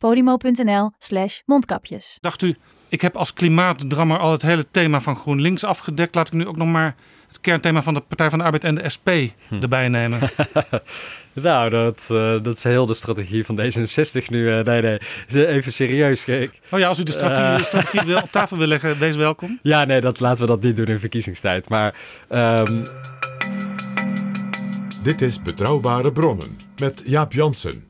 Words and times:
podimo.nl 0.00 0.90
slash 0.98 1.38
mondkapjes. 1.46 2.18
Dacht 2.20 2.42
u, 2.42 2.56
ik 2.88 3.00
heb 3.00 3.16
als 3.16 3.32
klimaatdrammer 3.32 4.18
al 4.18 4.32
het 4.32 4.42
hele 4.42 4.66
thema 4.70 5.00
van 5.00 5.16
GroenLinks 5.16 5.64
afgedekt. 5.64 6.14
Laat 6.14 6.26
ik 6.26 6.32
nu 6.32 6.46
ook 6.46 6.56
nog 6.56 6.68
maar 6.68 6.94
het 7.28 7.40
kernthema 7.40 7.82
van 7.82 7.94
de 7.94 8.00
Partij 8.00 8.30
van 8.30 8.38
de 8.38 8.44
Arbeid 8.44 8.64
en 8.64 8.74
de 8.74 8.88
SP 8.94 9.08
erbij 9.60 9.88
nemen. 9.88 10.18
Nou, 11.32 11.70
dat, 11.70 12.08
eh, 12.12 12.42
dat 12.42 12.56
is 12.56 12.62
heel 12.64 12.86
de 12.86 12.94
strategie 12.94 13.44
van 13.44 13.60
D66 13.60 14.24
nu. 14.28 14.52
eh, 14.58 14.64
nee, 14.64 14.82
nee, 14.82 15.46
even 15.46 15.72
serieus. 15.72 16.24
Kijk. 16.24 16.60
Oh 16.70 16.78
ja, 16.78 16.88
als 16.88 16.98
u 16.98 17.02
de 17.02 17.12
strategie, 17.12 17.64
strategie 17.64 18.00
wil, 18.00 18.16
op 18.22 18.30
tafel 18.30 18.56
wil 18.56 18.66
leggen, 18.66 18.98
wees 18.98 19.16
welkom. 19.16 19.58
Ja, 19.62 19.84
nee, 19.84 20.00
dat, 20.00 20.20
laten 20.20 20.46
we 20.46 20.52
dat 20.52 20.62
niet 20.62 20.76
doen 20.76 20.86
in 20.86 20.98
verkiezingstijd. 21.00 21.68
Maar 21.68 21.94
ehm, 22.28 22.84
Dit 25.02 25.20
is 25.22 25.42
Betrouwbare 25.42 26.12
Bronnen 26.12 26.56
met 26.80 27.02
Jaap 27.04 27.32
Jansen. 27.32 27.84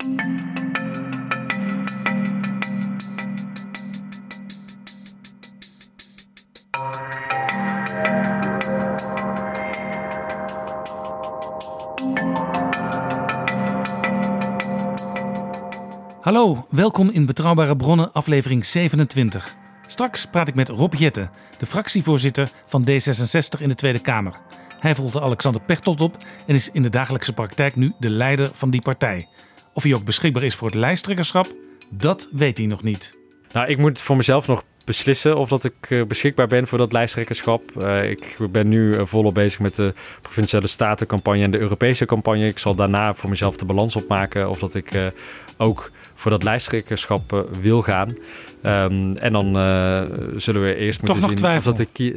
Hallo, 16.21 16.67
welkom 16.71 17.11
in 17.11 17.27
Betrouwbare 17.27 17.77
Bronnen, 17.77 18.13
aflevering 18.13 18.65
27. 18.65 19.55
Straks 19.87 20.27
praat 20.27 20.49
ik 20.49 20.55
met 20.55 20.69
Rob 20.69 20.95
Jetten, 20.95 21.31
de 21.59 21.67
fractievoorzitter 21.67 22.51
van 22.67 22.87
D66 22.91 23.61
in 23.61 23.69
de 23.69 23.75
Tweede 23.75 23.99
Kamer. 23.99 24.35
Hij 24.79 24.95
volgde 24.95 25.21
Alexander 25.21 25.61
Pechtold 25.63 26.01
op 26.01 26.17
en 26.47 26.55
is 26.55 26.71
in 26.71 26.83
de 26.83 26.89
dagelijkse 26.89 27.33
praktijk 27.33 27.77
nu 27.77 27.93
de 27.99 28.11
leider 28.11 28.51
van 28.53 28.71
die 28.71 28.83
partij. 28.83 29.29
Of 29.73 29.83
hij 29.83 29.95
ook 29.95 30.05
beschikbaar 30.05 30.43
is 30.43 30.55
voor 30.55 30.69
het 30.69 30.77
lijsttrekkerschap, 30.77 31.55
dat 31.91 32.29
weet 32.33 32.59
hij 32.59 32.67
nog 32.67 32.83
niet. 32.83 33.19
nou, 33.53 33.69
ik 33.69 33.79
moet 33.79 34.01
voor 34.01 34.17
mezelf 34.17 34.47
nog 34.47 34.65
beslissen 34.85 35.37
of 35.37 35.49
dat 35.49 35.65
ik 35.65 35.75
eh, 35.81 36.03
beschikbaar 36.03 36.47
ben 36.47 36.67
voor 36.67 36.79
dat 36.79 36.93
lijsttrekkerschap. 36.93 37.63
Eh, 37.83 38.11
ik 38.11 38.37
ben 38.51 38.69
nu 38.69 38.93
eh, 38.93 39.01
volop 39.05 39.35
bezig 39.35 39.61
met 39.61 39.75
de 39.75 39.95
provinciale 40.23 40.67
statencampagne 40.67 41.43
en 41.43 41.51
de 41.51 41.61
Europese 41.61 42.05
campagne. 42.05 42.47
Ik 42.47 42.59
zal 42.59 42.75
daarna 42.75 43.15
voor 43.15 43.31
mezelf 43.31 43.57
de 43.57 43.65
balans 43.65 43.97
opmaken 43.97 44.49
of 44.49 44.59
dat 44.59 44.75
ik 44.75 45.13
ook 45.57 45.91
voor 46.21 46.31
dat 46.31 46.43
lijsttrekkerschap 46.43 47.33
eh, 47.33 47.41
wil 47.61 47.83
gaan. 47.83 48.17
Ehm, 48.63 49.13
en 49.13 49.33
dan 49.33 49.57
eh, 49.57 50.03
zullen 50.37 50.63
we 50.63 50.75
eerst 50.75 51.03
moeten 51.03 51.21
nog 51.21 51.31
zien 51.31 51.39
twijfel? 51.39 51.73
of 51.73 51.79
dat 51.79 51.87
ik 51.95 52.15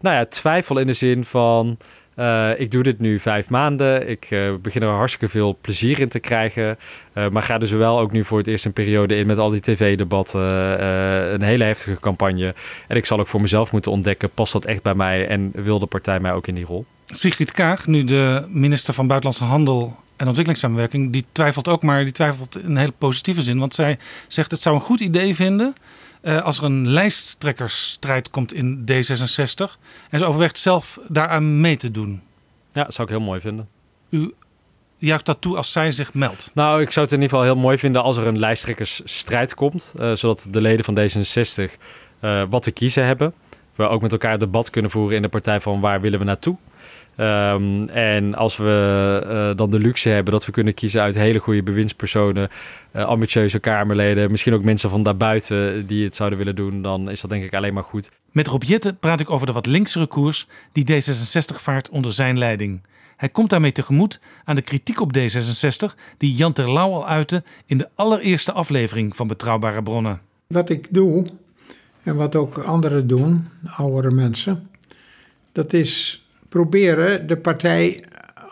Nou 0.00 0.16
ja, 0.16 0.24
twijfel 0.24 0.78
in 0.78 0.86
de 0.86 0.92
zin 0.92 1.24
van. 1.24 1.76
eh, 2.14 2.60
ik 2.60 2.70
doe 2.70 2.82
dit 2.82 3.00
nu 3.00 3.20
vijf 3.20 3.50
maanden. 3.50 4.08
Ik 4.08 4.28
begin 4.62 4.82
er 4.82 4.88
hartstikke 4.88 5.28
veel 5.28 5.58
plezier 5.60 6.00
in 6.00 6.08
te 6.08 6.18
krijgen. 6.18 6.78
Maar 7.30 7.42
ga 7.42 7.58
dus 7.58 7.70
wel 7.70 7.98
ook 7.98 8.12
nu 8.12 8.24
voor 8.24 8.38
het 8.38 8.46
eerst 8.46 8.64
een 8.64 8.72
periode 8.72 9.16
in 9.16 9.26
met 9.26 9.38
al 9.38 9.50
die 9.50 9.60
tv-debatten. 9.60 10.40
een 11.34 11.42
hele 11.42 11.64
heftige 11.64 12.00
campagne. 12.00 12.54
En 12.88 12.96
ik 12.96 13.06
zal 13.06 13.18
ook 13.18 13.26
voor 13.26 13.40
mezelf 13.40 13.72
moeten 13.72 13.90
ontdekken: 13.90 14.30
past 14.30 14.52
dat 14.52 14.64
echt 14.64 14.82
bij 14.82 14.94
mij 14.94 15.28
en 15.28 15.52
wil 15.54 15.78
de 15.78 15.86
partij 15.86 16.20
mij 16.20 16.32
ook 16.32 16.46
in 16.46 16.54
die 16.54 16.64
rol? 16.64 16.86
Sigrid 17.06 17.52
Kaag, 17.52 17.86
nu 17.86 18.04
de 18.04 18.46
minister 18.48 18.94
van 18.94 19.06
Buitenlandse 19.06 19.44
Handel 19.44 19.96
en 20.16 20.26
Ontwikkelingssamenwerking, 20.26 21.12
die 21.12 21.24
twijfelt 21.32 21.68
ook, 21.68 21.82
maar 21.82 22.04
die 22.04 22.12
twijfelt 22.12 22.58
in 22.58 22.70
een 22.70 22.76
hele 22.76 22.92
positieve 22.98 23.42
zin. 23.42 23.58
Want 23.58 23.74
zij 23.74 23.98
zegt 24.28 24.50
het 24.50 24.62
zou 24.62 24.74
een 24.74 24.80
goed 24.80 25.00
idee 25.00 25.34
vinden 25.34 25.72
eh, 26.20 26.42
als 26.42 26.58
er 26.58 26.64
een 26.64 26.88
lijsttrekkersstrijd 26.88 28.30
komt 28.30 28.52
in 28.52 28.80
D66. 28.80 29.78
En 30.10 30.18
ze 30.18 30.24
overweegt 30.24 30.58
zelf 30.58 30.98
daaraan 31.08 31.60
mee 31.60 31.76
te 31.76 31.90
doen. 31.90 32.22
Ja, 32.72 32.84
dat 32.84 32.94
zou 32.94 33.08
ik 33.08 33.14
heel 33.14 33.24
mooi 33.24 33.40
vinden. 33.40 33.68
U 34.10 34.34
juicht 34.98 35.26
dat 35.26 35.40
toe 35.40 35.56
als 35.56 35.72
zij 35.72 35.92
zich 35.92 36.14
meldt. 36.14 36.50
Nou, 36.54 36.80
ik 36.80 36.90
zou 36.90 37.04
het 37.04 37.14
in 37.14 37.20
ieder 37.22 37.36
geval 37.36 37.52
heel 37.52 37.62
mooi 37.62 37.78
vinden 37.78 38.02
als 38.02 38.16
er 38.16 38.26
een 38.26 38.38
lijsttrekkersstrijd 38.38 39.54
komt. 39.54 39.94
eh, 39.98 40.12
zodat 40.14 40.46
de 40.50 40.60
leden 40.60 40.84
van 40.84 40.98
D66 40.98 41.72
eh, 42.20 42.42
wat 42.48 42.62
te 42.62 42.70
kiezen 42.70 43.06
hebben. 43.06 43.34
We 43.74 43.88
ook 43.88 44.02
met 44.02 44.12
elkaar 44.12 44.38
debat 44.38 44.70
kunnen 44.70 44.90
voeren 44.90 45.16
in 45.16 45.22
de 45.22 45.28
partij 45.28 45.60
van 45.60 45.80
waar 45.80 46.00
willen 46.00 46.18
we 46.18 46.24
naartoe. 46.24 46.56
Ehm, 47.16 47.88
en 47.88 48.34
als 48.34 48.56
we 48.56 49.20
eh, 49.28 49.56
dan 49.56 49.70
de 49.70 49.78
luxe 49.78 50.08
hebben 50.08 50.32
dat 50.32 50.46
we 50.46 50.52
kunnen 50.52 50.74
kiezen 50.74 51.00
uit 51.00 51.14
hele 51.14 51.38
goede 51.38 51.62
bewindspersonen, 51.62 52.48
eh, 52.90 53.04
ambitieuze 53.04 53.58
Kamerleden, 53.58 54.30
misschien 54.30 54.54
ook 54.54 54.62
mensen 54.62 54.90
van 54.90 55.02
daarbuiten 55.02 55.86
die 55.86 56.04
het 56.04 56.14
zouden 56.14 56.38
willen 56.38 56.56
doen, 56.56 56.82
dan 56.82 57.10
is 57.10 57.20
dat 57.20 57.30
denk 57.30 57.44
ik 57.44 57.54
alleen 57.54 57.74
maar 57.74 57.82
goed. 57.82 58.10
Met 58.32 58.46
Rob 58.46 58.62
Jetten 58.62 58.98
praat 58.98 59.20
ik 59.20 59.30
over 59.30 59.46
de 59.46 59.52
wat 59.52 59.66
linksere 59.66 60.06
koers 60.06 60.46
die 60.72 60.92
D66 60.92 61.60
vaart 61.60 61.90
onder 61.90 62.12
zijn 62.12 62.38
leiding. 62.38 62.80
Hij 63.16 63.28
komt 63.28 63.50
daarmee 63.50 63.72
tegemoet 63.72 64.20
aan 64.44 64.54
de 64.54 64.62
kritiek 64.62 65.00
op 65.00 65.16
D66 65.18 65.94
die 66.16 66.34
Jan 66.34 66.52
Terlouw 66.52 66.92
al 66.92 67.08
uitte 67.08 67.42
in 67.66 67.78
de 67.78 67.88
allereerste 67.94 68.52
aflevering 68.52 69.16
van 69.16 69.26
Betrouwbare 69.26 69.82
Bronnen. 69.82 70.20
Wat 70.46 70.70
ik 70.70 70.86
doe, 70.90 71.26
en 72.02 72.16
wat 72.16 72.36
ook 72.36 72.58
anderen 72.58 73.06
doen, 73.06 73.48
oudere 73.76 74.10
mensen, 74.10 74.68
dat 75.52 75.72
is 75.72 76.25
proberen 76.48 77.26
de 77.26 77.36
partij 77.36 78.04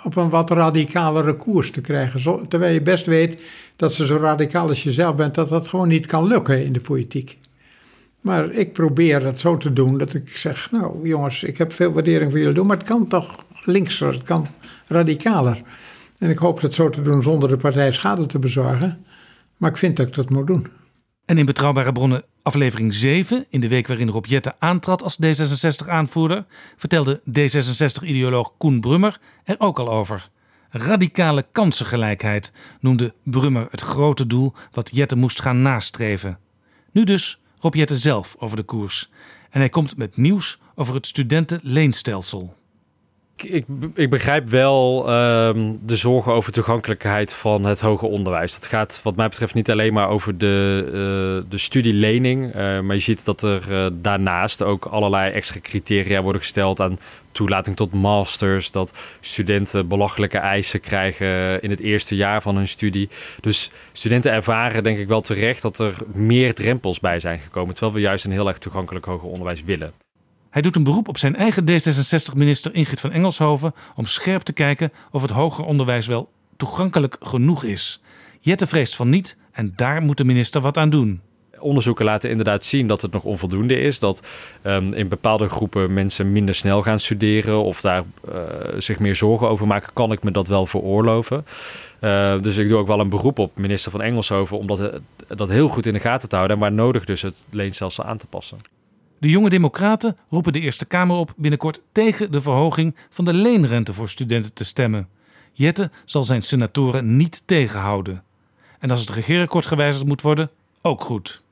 op 0.02 0.16
een 0.16 0.28
wat 0.28 0.50
radicalere 0.50 1.34
koers 1.36 1.70
te 1.70 1.80
krijgen. 1.80 2.48
Terwijl 2.48 2.74
je 2.74 2.82
best 2.82 3.06
weet 3.06 3.40
dat 3.76 3.94
ze 3.94 4.06
zo 4.06 4.16
radicaal 4.16 4.68
als 4.68 4.82
je 4.82 4.92
zelf 4.92 5.16
bent, 5.16 5.34
dat 5.34 5.48
dat 5.48 5.68
gewoon 5.68 5.88
niet 5.88 6.06
kan 6.06 6.26
lukken 6.26 6.64
in 6.64 6.72
de 6.72 6.80
politiek. 6.80 7.38
Maar 8.20 8.50
ik 8.50 8.72
probeer 8.72 9.24
het 9.24 9.40
zo 9.40 9.56
te 9.56 9.72
doen 9.72 9.98
dat 9.98 10.14
ik 10.14 10.28
zeg, 10.28 10.70
nou 10.70 11.08
jongens, 11.08 11.42
ik 11.42 11.58
heb 11.58 11.72
veel 11.72 11.92
waardering 11.92 12.30
voor 12.30 12.40
jullie 12.40 12.54
doen, 12.54 12.66
maar 12.66 12.76
het 12.76 12.86
kan 12.86 13.08
toch 13.08 13.44
linkser, 13.64 14.12
het 14.12 14.22
kan 14.22 14.46
radicaler. 14.86 15.60
En 16.18 16.30
ik 16.30 16.38
hoop 16.38 16.60
dat 16.60 16.74
zo 16.74 16.90
te 16.90 17.02
doen 17.02 17.22
zonder 17.22 17.48
de 17.48 17.56
partij 17.56 17.92
schade 17.92 18.26
te 18.26 18.38
bezorgen. 18.38 19.04
Maar 19.56 19.70
ik 19.70 19.76
vind 19.76 19.96
dat 19.96 20.06
ik 20.06 20.14
dat 20.14 20.30
moet 20.30 20.46
doen. 20.46 20.66
En 21.24 21.38
in 21.38 21.46
Betrouwbare 21.46 21.92
Bronnen 21.92 22.24
aflevering 22.42 22.94
7, 22.94 23.46
in 23.48 23.60
de 23.60 23.68
week 23.68 23.86
waarin 23.86 24.08
Rob 24.08 24.26
Jetten 24.26 24.54
aantrad 24.58 25.02
als 25.02 25.18
D66-aanvoerder, 25.24 26.46
vertelde 26.76 27.22
D66-ideoloog 27.28 28.52
Koen 28.58 28.80
Brummer 28.80 29.20
er 29.44 29.54
ook 29.58 29.78
al 29.78 29.90
over. 29.90 30.28
Radicale 30.70 31.46
kansengelijkheid 31.52 32.52
noemde 32.80 33.14
Brummer 33.22 33.66
het 33.70 33.80
grote 33.80 34.26
doel 34.26 34.52
wat 34.70 34.90
Jetten 34.92 35.18
moest 35.18 35.40
gaan 35.40 35.62
nastreven. 35.62 36.38
Nu 36.92 37.04
dus 37.04 37.40
Rob 37.58 37.74
Jetten 37.74 37.98
zelf 37.98 38.36
over 38.38 38.56
de 38.56 38.62
koers. 38.62 39.10
En 39.50 39.60
hij 39.60 39.68
komt 39.68 39.96
met 39.96 40.16
nieuws 40.16 40.58
over 40.74 40.94
het 40.94 41.06
studentenleenstelsel. 41.06 42.56
Ik, 43.36 43.64
ik, 43.94 44.10
begrijp 44.10 44.48
wel 44.48 45.08
ehm, 45.08 45.72
de 45.82 45.96
zorgen 45.96 46.32
over 46.32 46.52
toegankelijkheid 46.52 47.34
van 47.34 47.64
het 47.64 47.80
hoger 47.80 48.08
onderwijs. 48.08 48.54
Dat 48.54 48.66
gaat 48.66 49.00
wat 49.02 49.16
mij 49.16 49.28
betreft 49.28 49.54
niet 49.54 49.70
alleen 49.70 49.92
maar 49.92 50.08
over 50.08 50.38
de, 50.38 50.82
eh, 50.86 51.50
de 51.50 51.58
studielening. 51.58 52.54
eh, 52.54 52.80
maar 52.80 52.94
je 52.94 53.02
ziet 53.02 53.24
dat 53.24 53.42
er 53.42 53.72
eh, 53.72 53.86
daarnaast 53.92 54.62
ook 54.62 54.84
allerlei 54.84 55.32
extra 55.32 55.60
criteria 55.60 56.22
worden 56.22 56.40
gesteld 56.40 56.80
aan 56.80 56.98
toelating 57.32 57.76
tot 57.76 57.92
masters. 57.92 58.70
Dat 58.70 58.92
studenten 59.20 59.88
belachelijke 59.88 60.38
eisen 60.38 60.80
krijgen 60.80 61.62
in 61.62 61.70
het 61.70 61.80
eerste 61.80 62.16
jaar 62.16 62.42
van 62.42 62.56
hun 62.56 62.68
studie. 62.68 63.08
Dus 63.40 63.70
studenten 63.92 64.32
ervaren 64.32 64.82
denk 64.82 64.98
ik 64.98 65.08
wel 65.08 65.20
terecht 65.20 65.62
dat 65.62 65.78
er 65.78 65.94
meer 66.12 66.54
drempels 66.54 67.00
bij 67.00 67.20
zijn 67.20 67.38
gekomen. 67.38 67.74
Terwijl 67.74 67.94
we 67.96 68.00
juist 68.00 68.24
een 68.24 68.32
heel 68.32 68.48
erg 68.48 68.58
toegankelijk 68.58 69.04
hoger 69.04 69.28
onderwijs 69.28 69.62
willen. 69.62 70.03
Hij 70.54 70.62
doet 70.62 70.76
een 70.76 70.84
beroep 70.84 71.08
op 71.08 71.18
zijn 71.18 71.36
eigen 71.36 71.64
D66-minister 71.70 72.74
Ingrid 72.74 73.00
van 73.00 73.12
Engelshoven 73.12 73.74
om 73.94 74.04
scherp 74.04 74.42
te 74.42 74.52
kijken 74.52 74.92
of 75.10 75.22
het 75.22 75.30
hoger 75.30 75.64
onderwijs 75.64 76.06
wel 76.06 76.30
toegankelijk 76.56 77.16
genoeg 77.20 77.64
is. 77.64 78.02
Jette 78.40 78.66
vreest 78.66 78.96
van 78.96 79.08
niet 79.08 79.36
en 79.52 79.72
daar 79.76 80.02
moet 80.02 80.16
de 80.16 80.24
minister 80.24 80.60
wat 80.60 80.76
aan 80.76 80.90
doen. 80.90 81.20
onderzoeken 81.58 82.04
laten 82.04 82.30
inderdaad 82.30 82.64
zien 82.64 82.86
dat 82.86 83.02
het 83.02 83.12
nog 83.12 83.22
onvoldoende 83.22 83.80
is. 83.80 83.98
Dat 83.98 84.22
ehm, 84.62 84.92
in 84.92 85.08
bepaalde 85.08 85.48
groepen 85.48 85.92
mensen 85.92 86.32
minder 86.32 86.54
snel 86.54 86.82
gaan 86.82 87.00
studeren 87.00 87.62
of 87.62 87.80
daar 87.80 88.02
uh, 88.28 88.40
zich 88.78 88.98
meer 88.98 89.16
zorgen 89.16 89.48
over 89.48 89.66
maken. 89.66 89.92
Kan 89.92 90.12
ik 90.12 90.22
me 90.22 90.30
dat 90.30 90.48
wel 90.48 90.66
veroorloven? 90.66 91.46
Uh, 92.00 92.40
dus 92.40 92.56
ik 92.56 92.68
doe 92.68 92.78
ook 92.78 92.86
wel 92.86 93.00
een 93.00 93.08
beroep 93.08 93.38
op 93.38 93.58
minister 93.58 93.90
van 93.90 94.02
Engelshoven 94.02 94.58
om 94.58 94.66
dat, 94.66 95.00
dat 95.28 95.48
heel 95.48 95.68
goed 95.68 95.86
in 95.86 95.92
de 95.92 96.00
gaten 96.00 96.28
te 96.28 96.36
houden. 96.36 96.56
En 96.56 96.62
waar 96.62 96.72
nodig 96.72 97.04
dus 97.04 97.22
het 97.22 97.46
leenstelsel 97.50 98.04
aan 98.04 98.16
te 98.16 98.26
passen. 98.26 98.58
De 99.24 99.30
jonge 99.30 99.48
democraten 99.48 100.16
roepen 100.28 100.52
de 100.52 100.60
Eerste 100.60 100.86
Kamer 100.86 101.16
op 101.16 101.34
binnenkort 101.36 101.82
tegen 101.92 102.32
de 102.32 102.42
verhoging 102.42 102.96
van 103.10 103.24
de 103.24 103.32
leenrente 103.32 103.92
voor 103.92 104.08
studenten 104.08 104.52
te 104.52 104.64
stemmen. 104.64 105.08
Jette 105.52 105.90
zal 106.04 106.24
zijn 106.24 106.42
senatoren 106.42 107.16
niet 107.16 107.46
tegenhouden. 107.46 108.22
En 108.78 108.90
als 108.90 109.00
het 109.00 109.10
regeerakkoord 109.10 109.66
gewijzigd 109.66 110.06
moet 110.06 110.22
worden, 110.22 110.50
ook 110.82 111.00
goed. 111.00 111.42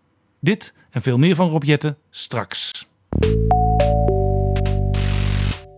Dit 0.40 0.74
en 0.90 1.02
veel 1.02 1.18
meer 1.18 1.34
van 1.34 1.48
Rob 1.48 1.62
Jette 1.62 1.96
straks. 2.10 2.88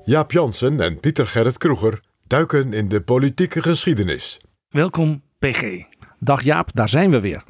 Jaap 0.04 0.32
Jansen 0.32 0.80
en 0.80 1.00
Pieter 1.00 1.26
Gerrit 1.26 1.58
Kroeger 1.58 2.00
duiken 2.26 2.72
in 2.72 2.88
de 2.88 3.00
politieke 3.00 3.62
geschiedenis. 3.62 4.40
Welkom, 4.68 5.22
PG. 5.38 5.84
Dag 6.18 6.42
Jaap, 6.42 6.70
daar 6.72 6.88
zijn 6.88 7.10
we 7.10 7.20
weer. 7.20 7.44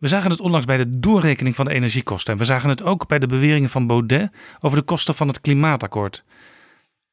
We 0.00 0.08
zagen 0.08 0.30
het 0.30 0.40
onlangs 0.40 0.66
bij 0.66 0.76
de 0.76 1.00
doorrekening 1.00 1.56
van 1.56 1.64
de 1.64 1.72
energiekosten. 1.72 2.32
En 2.32 2.38
we 2.38 2.44
zagen 2.44 2.68
het 2.68 2.82
ook 2.82 3.08
bij 3.08 3.18
de 3.18 3.26
beweringen 3.26 3.70
van 3.70 3.86
Baudet 3.86 4.30
over 4.60 4.78
de 4.78 4.84
kosten 4.84 5.14
van 5.14 5.28
het 5.28 5.40
klimaatakkoord. 5.40 6.24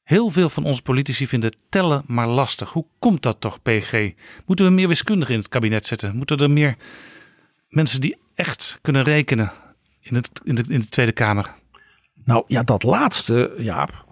Heel 0.03 0.29
veel 0.29 0.49
van 0.49 0.63
onze 0.63 0.81
politici 0.81 1.27
vinden 1.27 1.55
tellen 1.69 2.03
maar 2.05 2.27
lastig. 2.27 2.69
Hoe 2.69 2.85
komt 2.99 3.23
dat 3.23 3.41
toch, 3.41 3.61
PG? 3.61 4.11
Moeten 4.45 4.65
we 4.65 4.71
meer 4.71 4.87
wiskundigen 4.87 5.33
in 5.33 5.39
het 5.39 5.49
kabinet 5.49 5.85
zetten? 5.85 6.15
Moeten 6.15 6.37
er 6.37 6.51
meer 6.51 6.75
mensen 7.67 8.01
die 8.01 8.17
echt 8.35 8.79
kunnen 8.81 9.03
rekenen 9.03 9.51
in, 9.99 10.15
het, 10.15 10.29
in, 10.43 10.55
de, 10.55 10.63
in 10.67 10.79
de 10.79 10.89
Tweede 10.89 11.11
Kamer? 11.11 11.53
Nou 12.23 12.43
ja, 12.47 12.63
dat 12.63 12.83
laatste, 12.83 13.53
Jaap. 13.57 14.05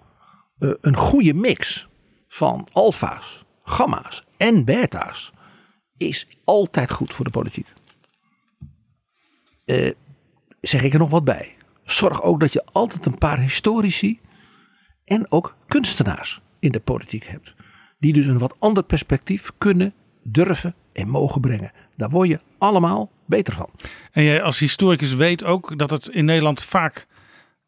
Uh, 0.58 0.70
een 0.80 0.96
goede 0.96 1.34
mix 1.34 1.88
van 2.28 2.68
alfa's, 2.72 3.44
gamma's 3.64 4.24
en 4.36 4.64
beta's 4.64 5.32
is 5.96 6.26
altijd 6.44 6.90
goed 6.90 7.14
voor 7.14 7.24
de 7.24 7.30
politiek. 7.30 7.66
Uh, 9.66 9.92
zeg 10.60 10.82
ik 10.82 10.92
er 10.92 10.98
nog 10.98 11.10
wat 11.10 11.24
bij. 11.24 11.54
Zorg 11.84 12.22
ook 12.22 12.40
dat 12.40 12.52
je 12.52 12.64
altijd 12.64 13.06
een 13.06 13.18
paar 13.18 13.38
historici 13.38 14.20
en 15.04 15.30
ook 15.30 15.56
kunstenaars 15.66 16.40
in 16.58 16.72
de 16.72 16.80
politiek 16.80 17.24
hebt. 17.24 17.54
Die 17.98 18.12
dus 18.12 18.26
een 18.26 18.38
wat 18.38 18.56
ander 18.58 18.82
perspectief 18.82 19.50
kunnen, 19.58 19.94
durven 20.22 20.74
en 20.92 21.08
mogen 21.08 21.40
brengen. 21.40 21.72
Daar 21.96 22.10
word 22.10 22.28
je 22.28 22.40
allemaal 22.58 23.10
beter 23.26 23.52
van. 23.52 23.70
En 24.12 24.22
jij 24.22 24.42
als 24.42 24.58
historicus 24.58 25.14
weet 25.14 25.44
ook 25.44 25.78
dat 25.78 25.90
het 25.90 26.08
in 26.08 26.24
Nederland 26.24 26.62
vaak 26.62 27.06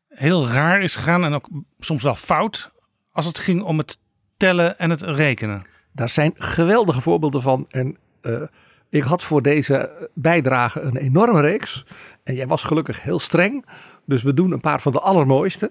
heel 0.08 0.48
raar 0.48 0.80
is 0.80 0.96
gegaan 0.96 1.24
en 1.24 1.32
ook 1.32 1.48
soms 1.78 2.02
wel 2.02 2.14
fout 2.14 2.72
als 3.10 3.26
het 3.26 3.38
ging 3.38 3.62
om 3.62 3.78
het 3.78 3.98
tellen 4.36 4.78
en 4.78 4.90
het 4.90 5.02
rekenen. 5.02 5.62
Daar 5.92 6.08
zijn 6.08 6.32
geweldige 6.36 7.00
voorbeelden 7.00 7.42
van. 7.42 7.66
En 7.68 7.96
uh, 8.22 8.42
ik 8.90 9.02
had 9.02 9.24
voor 9.24 9.42
deze 9.42 10.08
bijdrage 10.14 10.80
een 10.80 10.96
enorme 10.96 11.40
reeks. 11.40 11.84
En 12.22 12.34
jij 12.34 12.46
was 12.46 12.62
gelukkig 12.62 13.02
heel 13.02 13.18
streng. 13.18 13.64
Dus 14.04 14.22
we 14.22 14.34
doen 14.34 14.52
een 14.52 14.60
paar 14.60 14.80
van 14.80 14.92
de 14.92 15.00
allermooiste. 15.00 15.70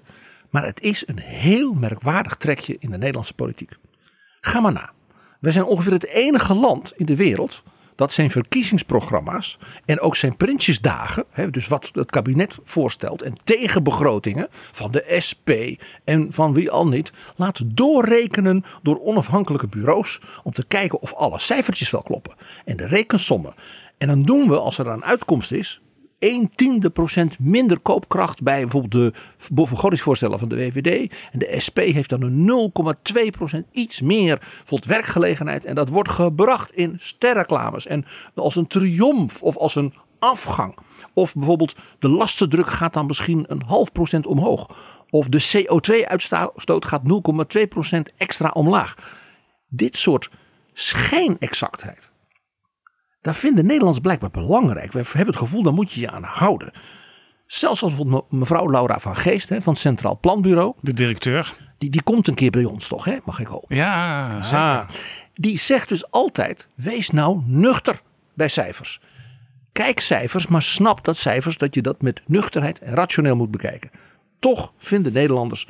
Maar 0.50 0.66
het 0.66 0.82
is 0.82 1.04
een 1.08 1.20
heel 1.20 1.74
merkwaardig 1.74 2.36
trekje 2.36 2.76
in 2.80 2.92
de 2.92 2.98
Nederlandse 2.98 3.34
politiek. 3.34 3.72
Ga 4.42 4.60
maar 4.60 4.74
na. 4.74 4.92
We 5.40 5.52
zijn 5.52 5.66
ongeveer 5.66 5.92
het 5.92 6.06
enige 6.06 6.54
land 6.54 6.94
in 6.96 7.06
de 7.06 7.16
wereld 7.16 7.64
dat 7.98 8.12
zijn 8.12 8.32
verkiezingsprogramma's 8.32 9.58
en 9.86 10.00
ook 10.00 10.16
zijn 10.16 10.38
prinsjesdagen, 10.38 11.26
dus 11.52 11.68
wat 11.68 11.90
het 11.94 12.12
kabinet 12.12 12.58
voorstelt 12.64 13.22
en 13.22 13.34
tegenbegrotingen 13.44 14.48
van 14.52 14.92
de 14.92 15.16
SP 15.28 15.50
en 16.04 16.28
van 16.34 16.54
wie 16.54 16.72
al 16.72 16.88
niet, 16.88 17.12
laat 17.36 17.62
doorrekenen 17.66 18.64
door 18.84 19.00
onafhankelijke 19.02 19.68
bureaus 19.68 20.20
om 20.44 20.52
te 20.52 20.66
kijken 20.66 21.02
of 21.02 21.14
alle 21.14 21.40
cijfertjes 21.40 21.90
wel 21.90 22.02
kloppen 22.02 22.36
en 22.66 22.78
de 22.78 22.88
rekensommen. 22.88 23.54
En 23.98 24.08
dan 24.08 24.24
doen 24.24 24.48
we, 24.48 24.60
als 24.60 24.78
er 24.78 24.88
een 24.88 25.04
uitkomst 25.04 25.52
is, 25.52 25.82
1 26.20 26.50
tiende 26.56 26.90
procent 26.90 27.40
minder 27.40 27.80
koopkracht 27.80 28.44
bij 28.44 28.62
bijvoorbeeld 28.62 28.92
de 28.92 29.14
begrotingsvoorstellen 29.54 30.40
van 30.40 30.50
de 30.50 30.56
VVD. 30.56 31.14
En 31.32 31.40
de 31.40 31.56
SP 31.66 31.78
heeft 31.78 32.10
dan 32.10 32.22
een 32.22 32.72
0,2 33.14 33.30
procent 33.32 33.66
iets 33.72 34.02
meer 34.02 34.38
voor 34.42 34.80
werkgelegenheid. 34.86 35.66
En 35.66 35.76
dat 35.76 35.90
wordt 35.90 36.10
gebracht 36.10 36.72
in 36.72 36.98
sterreclames. 37.00 37.88
En 37.88 38.06
als 38.36 38.56
een 38.56 38.68
triomf 38.68 39.42
of 39.42 39.58
als 39.58 39.76
een 39.76 39.94
afgang. 40.20 40.78
Of 41.14 41.34
bijvoorbeeld 41.34 41.76
de 42.00 42.10
lastendruk 42.10 42.70
gaat 42.70 42.94
dan 42.94 43.06
misschien 43.06 43.46
een 43.48 43.64
half 43.66 43.92
procent 43.92 44.28
omhoog. 44.28 44.70
Of 45.10 45.28
de 45.28 45.42
CO2-uitstoot 45.42 46.86
gaat 46.86 47.02
0,2 47.58 47.68
procent 47.70 48.14
extra 48.18 48.50
omlaag. 48.50 48.96
Dit 49.68 49.98
soort 49.98 50.30
schijnexactheid 50.74 52.12
daar 53.28 53.36
vinden 53.36 53.66
Nederlanders 53.66 54.00
blijkbaar 54.00 54.32
belangrijk. 54.32 54.92
We 54.92 55.04
hebben 55.04 55.26
het 55.26 55.44
gevoel, 55.44 55.64
daar 55.64 55.74
moet 55.74 55.92
je 55.92 56.00
je 56.00 56.12
aan 56.12 56.24
houden. 56.24 56.72
Zelfs 57.46 57.82
als 57.82 57.96
bijvoorbeeld 57.96 58.32
mevrouw 58.32 58.70
Laura 58.70 59.00
van 59.00 59.16
Geest 59.16 59.50
hè, 59.50 59.62
van 59.62 59.74
het 59.74 59.82
Centraal 59.82 60.20
Planbureau. 60.20 60.74
De 60.82 60.94
directeur. 60.94 61.58
Die, 61.78 61.90
die 61.90 62.04
komt 62.04 62.28
een 62.28 62.34
keer 62.34 62.50
bij 62.50 62.64
ons 62.64 62.88
toch, 62.88 63.06
hè? 63.06 63.18
mag 63.26 63.40
ik 63.40 63.48
hopen. 63.48 63.76
Ja, 63.76 64.28
ah, 64.28 64.44
zeker. 64.44 64.86
die 65.34 65.58
zegt 65.58 65.90
dus 65.90 66.12
altijd, 66.12 66.68
wees 66.76 67.10
nou 67.10 67.42
nuchter 67.46 68.02
bij 68.34 68.48
cijfers. 68.48 69.02
Kijk 69.72 70.00
cijfers, 70.00 70.48
maar 70.48 70.62
snap 70.62 71.04
dat 71.04 71.18
cijfers 71.18 71.58
dat 71.58 71.76
je 71.76 71.82
dat 71.82 72.02
met 72.02 72.22
nuchterheid 72.26 72.80
en 72.80 72.94
rationeel 72.94 73.36
moet 73.36 73.52
bekijken. 73.52 73.92
Toch 74.40 74.74
vinden 74.78 75.14
Nederlanders 75.14 75.70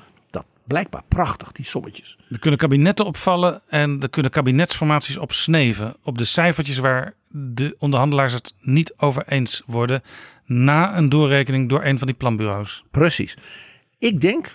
blijkbaar 0.68 1.04
prachtig, 1.08 1.52
die 1.52 1.66
sommetjes. 1.66 2.18
Er 2.30 2.40
kunnen 2.40 2.60
kabinetten 2.60 3.06
opvallen 3.06 3.62
en 3.68 4.02
er 4.02 4.10
kunnen 4.10 4.32
kabinetsformaties 4.32 5.18
op 5.18 5.32
sneven. 5.32 5.96
Op 6.04 6.18
de 6.18 6.26
cijfertjes 6.26 6.78
waar 6.78 7.14
de 7.30 7.76
onderhandelaars 7.80 8.34
het 8.34 8.54
niet 8.62 8.94
over 8.98 9.28
eens 9.28 9.64
worden. 9.66 10.02
Na 10.46 10.98
een 10.98 11.10
doorrekening 11.10 11.70
door 11.70 11.84
een 11.84 11.98
van 11.98 12.08
die 12.08 12.16
planbureaus. 12.16 12.84
Precies. 12.92 13.38
Ik 13.98 14.22
denk 14.22 14.52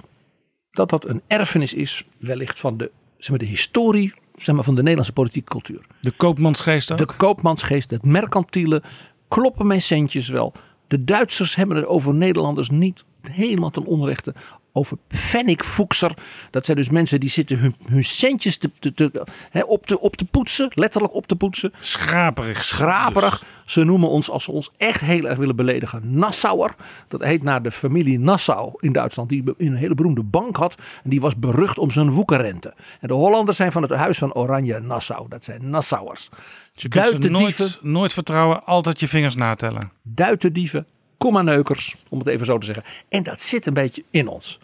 dat 0.70 0.90
dat 0.90 1.08
een 1.08 1.22
erfenis 1.26 1.74
is, 1.74 2.04
wellicht 2.18 2.58
van 2.58 2.76
de, 2.76 2.90
zeg 3.18 3.30
maar, 3.30 3.38
de 3.38 3.44
historie 3.44 4.14
zeg 4.34 4.54
maar, 4.54 4.64
van 4.64 4.74
de 4.74 4.80
Nederlandse 4.80 5.12
politieke 5.12 5.50
cultuur. 5.50 5.86
De 6.00 6.10
koopmansgeest 6.10 6.92
ook? 6.92 6.98
De 6.98 7.08
koopmansgeest, 7.16 7.90
het 7.90 8.04
mercantiele. 8.04 8.82
Kloppen 9.28 9.66
mijn 9.66 9.82
centjes 9.82 10.28
wel. 10.28 10.52
De 10.86 11.04
Duitsers 11.04 11.54
hebben 11.54 11.76
het 11.76 11.86
over 11.86 12.14
Nederlanders 12.14 12.70
niet 12.70 13.04
helemaal 13.20 13.70
ten 13.70 13.84
onrechte 13.84 14.34
over 14.72 14.96
pfennigvoekser. 15.08 16.14
Dat 16.50 16.64
zijn 16.64 16.76
dus 16.76 16.90
mensen 16.90 17.20
die 17.20 17.30
zitten 17.30 17.58
hun, 17.58 17.74
hun 17.86 18.04
centjes 18.04 18.56
te, 18.56 18.70
te, 18.78 18.94
te, 18.94 19.26
op, 19.66 19.86
te, 19.86 20.00
op 20.00 20.16
te 20.16 20.24
poetsen. 20.24 20.70
Letterlijk 20.74 21.14
op 21.14 21.26
te 21.26 21.36
poetsen. 21.36 21.72
Schraperig. 21.78 22.64
Schraperig. 22.64 23.38
Dus. 23.38 23.48
Ze 23.72 23.84
noemen 23.84 24.08
ons, 24.08 24.30
als 24.30 24.44
ze 24.44 24.50
ons 24.50 24.70
echt 24.76 25.00
heel 25.00 25.28
erg 25.28 25.38
willen 25.38 25.56
beledigen, 25.56 26.02
Nassauer. 26.04 26.74
Dat 27.08 27.22
heet 27.22 27.42
naar 27.42 27.62
de 27.62 27.70
familie 27.70 28.18
Nassau 28.18 28.72
in 28.80 28.92
Duitsland. 28.92 29.28
Die 29.28 29.42
een 29.58 29.74
hele 29.74 29.94
beroemde 29.94 30.22
bank 30.22 30.56
had. 30.56 30.74
En 31.04 31.10
die 31.10 31.20
was 31.20 31.36
berucht 31.36 31.78
om 31.78 31.90
zijn 31.90 32.10
woekerrente. 32.10 32.74
En 33.00 33.08
de 33.08 33.14
Hollanders 33.14 33.56
zijn 33.56 33.72
van 33.72 33.82
het 33.82 33.90
huis 33.90 34.18
van 34.18 34.34
Oranje 34.34 34.80
Nassau. 34.80 35.28
Dat 35.28 35.44
zijn 35.44 35.70
Nassauers. 35.70 36.28
Je 36.72 36.88
kunt 36.88 37.06
ze 37.06 37.28
nooit, 37.28 37.78
nooit 37.82 38.12
vertrouwen. 38.12 38.64
Altijd 38.64 39.00
je 39.00 39.08
vingers 39.08 39.34
natellen. 39.34 39.92
Duiterdieven, 40.02 40.86
komma-neukers, 41.22 41.96
om 42.08 42.18
het 42.18 42.28
even 42.28 42.46
zo 42.46 42.58
te 42.58 42.66
zeggen. 42.66 42.84
En 43.08 43.22
dat 43.22 43.40
zit 43.40 43.66
een 43.66 43.74
beetje 43.74 44.04
in 44.10 44.28
ons. 44.28 44.58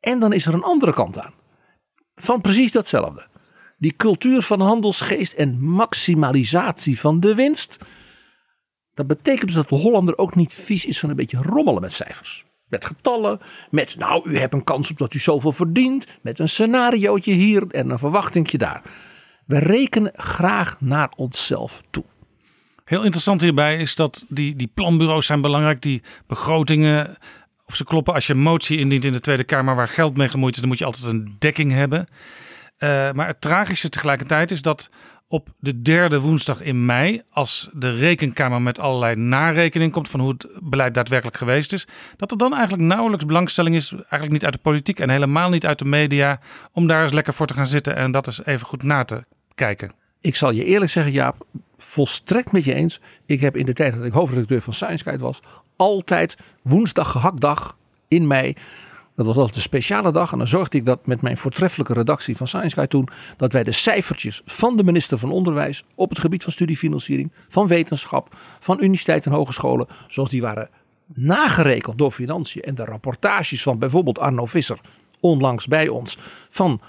En 0.00 0.20
dan 0.20 0.32
is 0.32 0.46
er 0.46 0.54
een 0.54 0.62
andere 0.62 0.92
kant 0.92 1.18
aan. 1.18 1.32
Van 2.14 2.40
precies 2.40 2.72
datzelfde. 2.72 3.26
Die 3.78 3.96
cultuur 3.96 4.42
van 4.42 4.60
handelsgeest 4.60 5.32
en 5.32 5.60
maximalisatie 5.60 7.00
van 7.00 7.20
de 7.20 7.34
winst. 7.34 7.78
Dat 8.94 9.06
betekent 9.06 9.46
dus 9.46 9.54
dat 9.54 9.68
de 9.68 9.74
Hollander 9.74 10.18
ook 10.18 10.34
niet 10.34 10.54
vies 10.54 10.84
is 10.84 10.98
van 10.98 11.10
een 11.10 11.16
beetje 11.16 11.42
rommelen 11.42 11.80
met 11.80 11.92
cijfers. 11.92 12.44
Met 12.68 12.84
getallen, 12.84 13.40
met 13.70 13.96
nou 13.98 14.30
u 14.30 14.38
hebt 14.38 14.52
een 14.52 14.64
kans 14.64 14.90
op 14.90 14.98
dat 14.98 15.14
u 15.14 15.18
zoveel 15.18 15.52
verdient. 15.52 16.06
Met 16.20 16.38
een 16.38 16.48
scenariootje 16.48 17.32
hier 17.32 17.66
en 17.66 17.90
een 17.90 17.98
verwachtingje 17.98 18.58
daar. 18.58 18.82
We 19.46 19.58
rekenen 19.58 20.12
graag 20.14 20.80
naar 20.80 21.12
onszelf 21.16 21.82
toe. 21.90 22.04
Heel 22.84 23.02
interessant 23.02 23.40
hierbij 23.40 23.76
is 23.76 23.94
dat 23.94 24.24
die, 24.28 24.56
die 24.56 24.70
planbureaus 24.74 25.26
zijn 25.26 25.40
belangrijk. 25.40 25.80
Die 25.82 26.02
begrotingen, 26.26 27.16
of 27.66 27.76
ze 27.76 27.84
kloppen 27.84 28.14
als 28.14 28.26
je 28.26 28.32
een 28.32 28.38
motie 28.38 28.78
indient 28.78 29.04
in 29.04 29.12
de 29.12 29.20
Tweede 29.20 29.44
Kamer 29.44 29.74
waar 29.74 29.88
geld 29.88 30.16
mee 30.16 30.28
gemoeid 30.28 30.54
is, 30.54 30.60
dan 30.60 30.68
moet 30.68 30.78
je 30.78 30.84
altijd 30.84 31.04
een 31.04 31.36
dekking 31.38 31.72
hebben. 31.72 32.06
Uh, 32.78 33.12
maar 33.12 33.26
het 33.26 33.40
tragische 33.40 33.88
tegelijkertijd 33.88 34.50
is 34.50 34.62
dat 34.62 34.90
op 35.32 35.48
de 35.58 35.82
derde 35.82 36.20
woensdag 36.20 36.62
in 36.62 36.86
mei, 36.86 37.22
als 37.30 37.68
de 37.72 37.96
rekenkamer 37.96 38.62
met 38.62 38.78
allerlei 38.78 39.16
narekening 39.16 39.92
komt 39.92 40.08
van 40.08 40.20
hoe 40.20 40.30
het 40.30 40.46
beleid 40.62 40.94
daadwerkelijk 40.94 41.36
geweest 41.36 41.72
is, 41.72 41.86
dat 42.16 42.30
er 42.30 42.38
dan 42.38 42.54
eigenlijk 42.54 42.82
nauwelijks 42.82 43.24
belangstelling 43.24 43.76
is, 43.76 43.92
eigenlijk 43.92 44.32
niet 44.32 44.44
uit 44.44 44.52
de 44.52 44.58
politiek 44.58 45.00
en 45.00 45.10
helemaal 45.10 45.50
niet 45.50 45.66
uit 45.66 45.78
de 45.78 45.84
media, 45.84 46.40
om 46.72 46.86
daar 46.86 47.02
eens 47.02 47.12
lekker 47.12 47.34
voor 47.34 47.46
te 47.46 47.54
gaan 47.54 47.66
zitten 47.66 47.96
en 47.96 48.10
dat 48.10 48.26
eens 48.26 48.44
even 48.44 48.66
goed 48.66 48.82
na 48.82 49.04
te 49.04 49.24
kijken. 49.54 49.92
Ik 50.20 50.36
zal 50.36 50.50
je 50.50 50.64
eerlijk 50.64 50.90
zeggen, 50.90 51.12
Jaap, 51.12 51.46
volstrekt 51.82 52.52
met 52.52 52.64
je 52.64 52.74
eens. 52.74 53.00
Ik 53.26 53.40
heb 53.40 53.56
in 53.56 53.66
de 53.66 53.72
tijd 53.72 53.94
dat 53.94 54.04
ik 54.04 54.12
hoofdredacteur 54.12 54.62
van 54.62 54.74
Science 54.74 55.04
Guide 55.04 55.22
was, 55.22 55.40
altijd 55.76 56.36
woensdag 56.62 57.10
gehaktdag 57.10 57.76
in 58.08 58.26
mei. 58.26 58.54
Dat 59.16 59.26
was 59.26 59.36
altijd 59.36 59.56
een 59.56 59.62
speciale 59.62 60.12
dag. 60.12 60.32
En 60.32 60.38
dan 60.38 60.46
zorgde 60.46 60.78
ik 60.78 60.86
dat 60.86 61.06
met 61.06 61.22
mijn 61.22 61.38
voortreffelijke 61.38 61.92
redactie 61.92 62.36
van 62.36 62.48
Science 62.48 62.74
Guy 62.74 62.86
toen. 62.86 63.08
Dat 63.36 63.52
wij 63.52 63.62
de 63.62 63.72
cijfertjes 63.72 64.42
van 64.44 64.76
de 64.76 64.84
minister 64.84 65.18
van 65.18 65.30
Onderwijs. 65.30 65.84
op 65.94 66.08
het 66.08 66.18
gebied 66.18 66.42
van 66.42 66.52
studiefinanciering. 66.52 67.32
van 67.48 67.66
wetenschap. 67.66 68.36
van 68.60 68.78
universiteiten 68.80 69.30
en 69.30 69.36
hogescholen. 69.36 69.86
zoals 70.08 70.30
die 70.30 70.40
waren 70.40 70.68
nagerekend 71.14 71.98
door 71.98 72.10
financiën. 72.10 72.62
en 72.62 72.74
de 72.74 72.84
rapportages 72.84 73.62
van 73.62 73.78
bijvoorbeeld 73.78 74.18
Arno 74.18 74.46
Visser. 74.46 74.80
onlangs 75.20 75.66
bij 75.66 75.88
ons. 75.88 76.18
van 76.50 76.80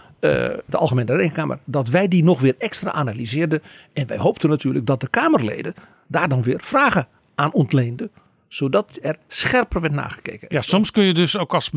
de 0.65 0.77
Algemene 0.77 1.15
Rekenkamer. 1.15 1.59
dat 1.65 1.89
wij 1.89 2.07
die 2.07 2.23
nog 2.23 2.41
weer 2.41 2.55
extra 2.57 2.91
analyseerden. 2.91 3.61
En 3.93 4.07
wij 4.07 4.17
hoopten 4.17 4.49
natuurlijk 4.49 4.85
dat 4.85 5.01
de 5.01 5.07
Kamerleden. 5.07 5.73
daar 6.07 6.29
dan 6.29 6.41
weer 6.41 6.59
vragen 6.61 7.07
aan 7.35 7.53
ontleenden 7.53 8.11
zodat 8.47 8.99
er 9.01 9.17
scherper 9.27 9.81
werd 9.81 9.93
nagekeken. 9.93 10.47
Ja, 10.51 10.61
soms 10.61 10.91
kun 10.91 11.03
je 11.03 11.13
dus 11.13 11.37
ook 11.37 11.53
als 11.53 11.69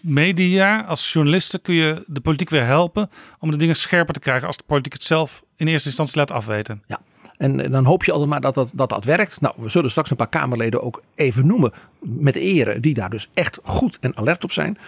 media, 0.00 0.80
als 0.80 1.12
journalisten, 1.12 1.62
kun 1.62 1.74
je 1.74 2.04
de 2.06 2.20
politiek 2.20 2.50
weer 2.50 2.64
helpen 2.64 3.10
om 3.38 3.50
de 3.50 3.56
dingen 3.56 3.76
scherper 3.76 4.14
te 4.14 4.20
krijgen 4.20 4.46
als 4.46 4.56
de 4.56 4.62
politiek 4.66 4.92
het 4.92 5.02
zelf 5.02 5.42
in 5.56 5.68
eerste 5.68 5.88
instantie 5.88 6.16
laat 6.16 6.30
afweten. 6.30 6.82
Ja. 6.86 7.00
En 7.36 7.70
dan 7.70 7.84
hoop 7.84 8.04
je 8.04 8.12
altijd 8.12 8.30
maar 8.30 8.40
dat 8.40 8.54
dat, 8.54 8.70
dat 8.74 8.88
dat 8.88 9.04
werkt. 9.04 9.40
Nou, 9.40 9.54
we 9.58 9.68
zullen 9.68 9.90
straks 9.90 10.10
een 10.10 10.16
paar 10.16 10.28
Kamerleden 10.28 10.82
ook 10.82 11.02
even 11.14 11.46
noemen 11.46 11.72
met 12.00 12.36
ere, 12.36 12.80
die 12.80 12.94
daar 12.94 13.10
dus 13.10 13.28
echt 13.34 13.58
goed 13.62 13.98
en 14.00 14.16
alert 14.16 14.44
op 14.44 14.52
zijn. 14.52 14.78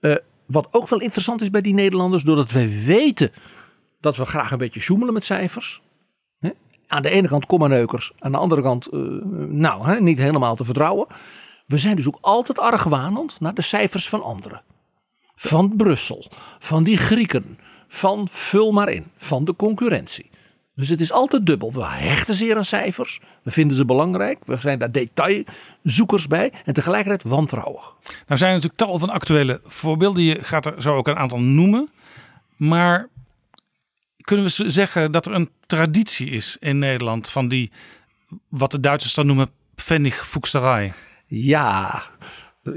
Uh, 0.00 0.14
wat 0.46 0.68
ook 0.70 0.88
wel 0.88 1.00
interessant 1.00 1.40
is 1.40 1.50
bij 1.50 1.60
die 1.60 1.74
Nederlanders, 1.74 2.22
doordat 2.22 2.50
wij 2.50 2.68
weten 2.84 3.32
dat 4.00 4.16
we 4.16 4.24
graag 4.24 4.50
een 4.50 4.58
beetje 4.58 4.80
zoemelen 4.80 5.14
met 5.14 5.24
cijfers 5.24 5.82
aan 6.86 7.02
de 7.02 7.10
ene 7.10 7.28
kant 7.28 7.46
kommaneukers, 7.46 8.12
aan 8.18 8.32
de 8.32 8.38
andere 8.38 8.62
kant 8.62 8.88
uh, 8.92 9.00
nou, 9.48 9.86
hè, 9.86 10.00
niet 10.00 10.18
helemaal 10.18 10.56
te 10.56 10.64
vertrouwen. 10.64 11.06
We 11.66 11.78
zijn 11.78 11.96
dus 11.96 12.06
ook 12.06 12.18
altijd 12.20 12.58
argwanend 12.58 13.40
naar 13.40 13.54
de 13.54 13.62
cijfers 13.62 14.08
van 14.08 14.22
anderen. 14.22 14.62
Van 15.34 15.76
Brussel, 15.76 16.26
van 16.58 16.84
die 16.84 16.96
Grieken, 16.96 17.58
van 17.88 18.28
vul 18.30 18.72
maar 18.72 18.88
in, 18.88 19.06
van 19.16 19.44
de 19.44 19.56
concurrentie. 19.56 20.30
Dus 20.76 20.88
het 20.88 21.00
is 21.00 21.12
altijd 21.12 21.46
dubbel. 21.46 21.72
We 21.72 21.84
hechten 21.84 22.34
zeer 22.34 22.56
aan 22.56 22.64
cijfers. 22.64 23.20
We 23.42 23.50
vinden 23.50 23.76
ze 23.76 23.84
belangrijk. 23.84 24.38
We 24.44 24.56
zijn 24.60 24.78
daar 24.78 24.92
detailzoekers 24.92 26.26
bij. 26.26 26.52
En 26.64 26.74
tegelijkertijd 26.74 27.22
wantrouwig. 27.22 27.94
Nou 28.02 28.38
zijn 28.38 28.50
er 28.50 28.56
natuurlijk 28.56 28.76
tal 28.76 28.98
van 28.98 29.10
actuele 29.10 29.60
voorbeelden. 29.64 30.22
Je 30.22 30.42
gaat 30.42 30.66
er 30.66 30.82
zo 30.82 30.96
ook 30.96 31.08
een 31.08 31.16
aantal 31.16 31.40
noemen. 31.40 31.90
Maar 32.56 33.08
kunnen 34.20 34.46
we 34.46 34.70
zeggen 34.70 35.12
dat 35.12 35.26
er 35.26 35.32
een 35.32 35.50
traditie 35.66 36.30
is 36.30 36.56
in 36.60 36.78
Nederland 36.78 37.30
van 37.30 37.48
die, 37.48 37.70
wat 38.48 38.70
de 38.70 38.80
Duitsers 38.80 39.14
dan 39.14 39.26
noemen, 39.26 39.50
Pfennigfuchserei? 39.74 40.92
Ja, 41.26 42.02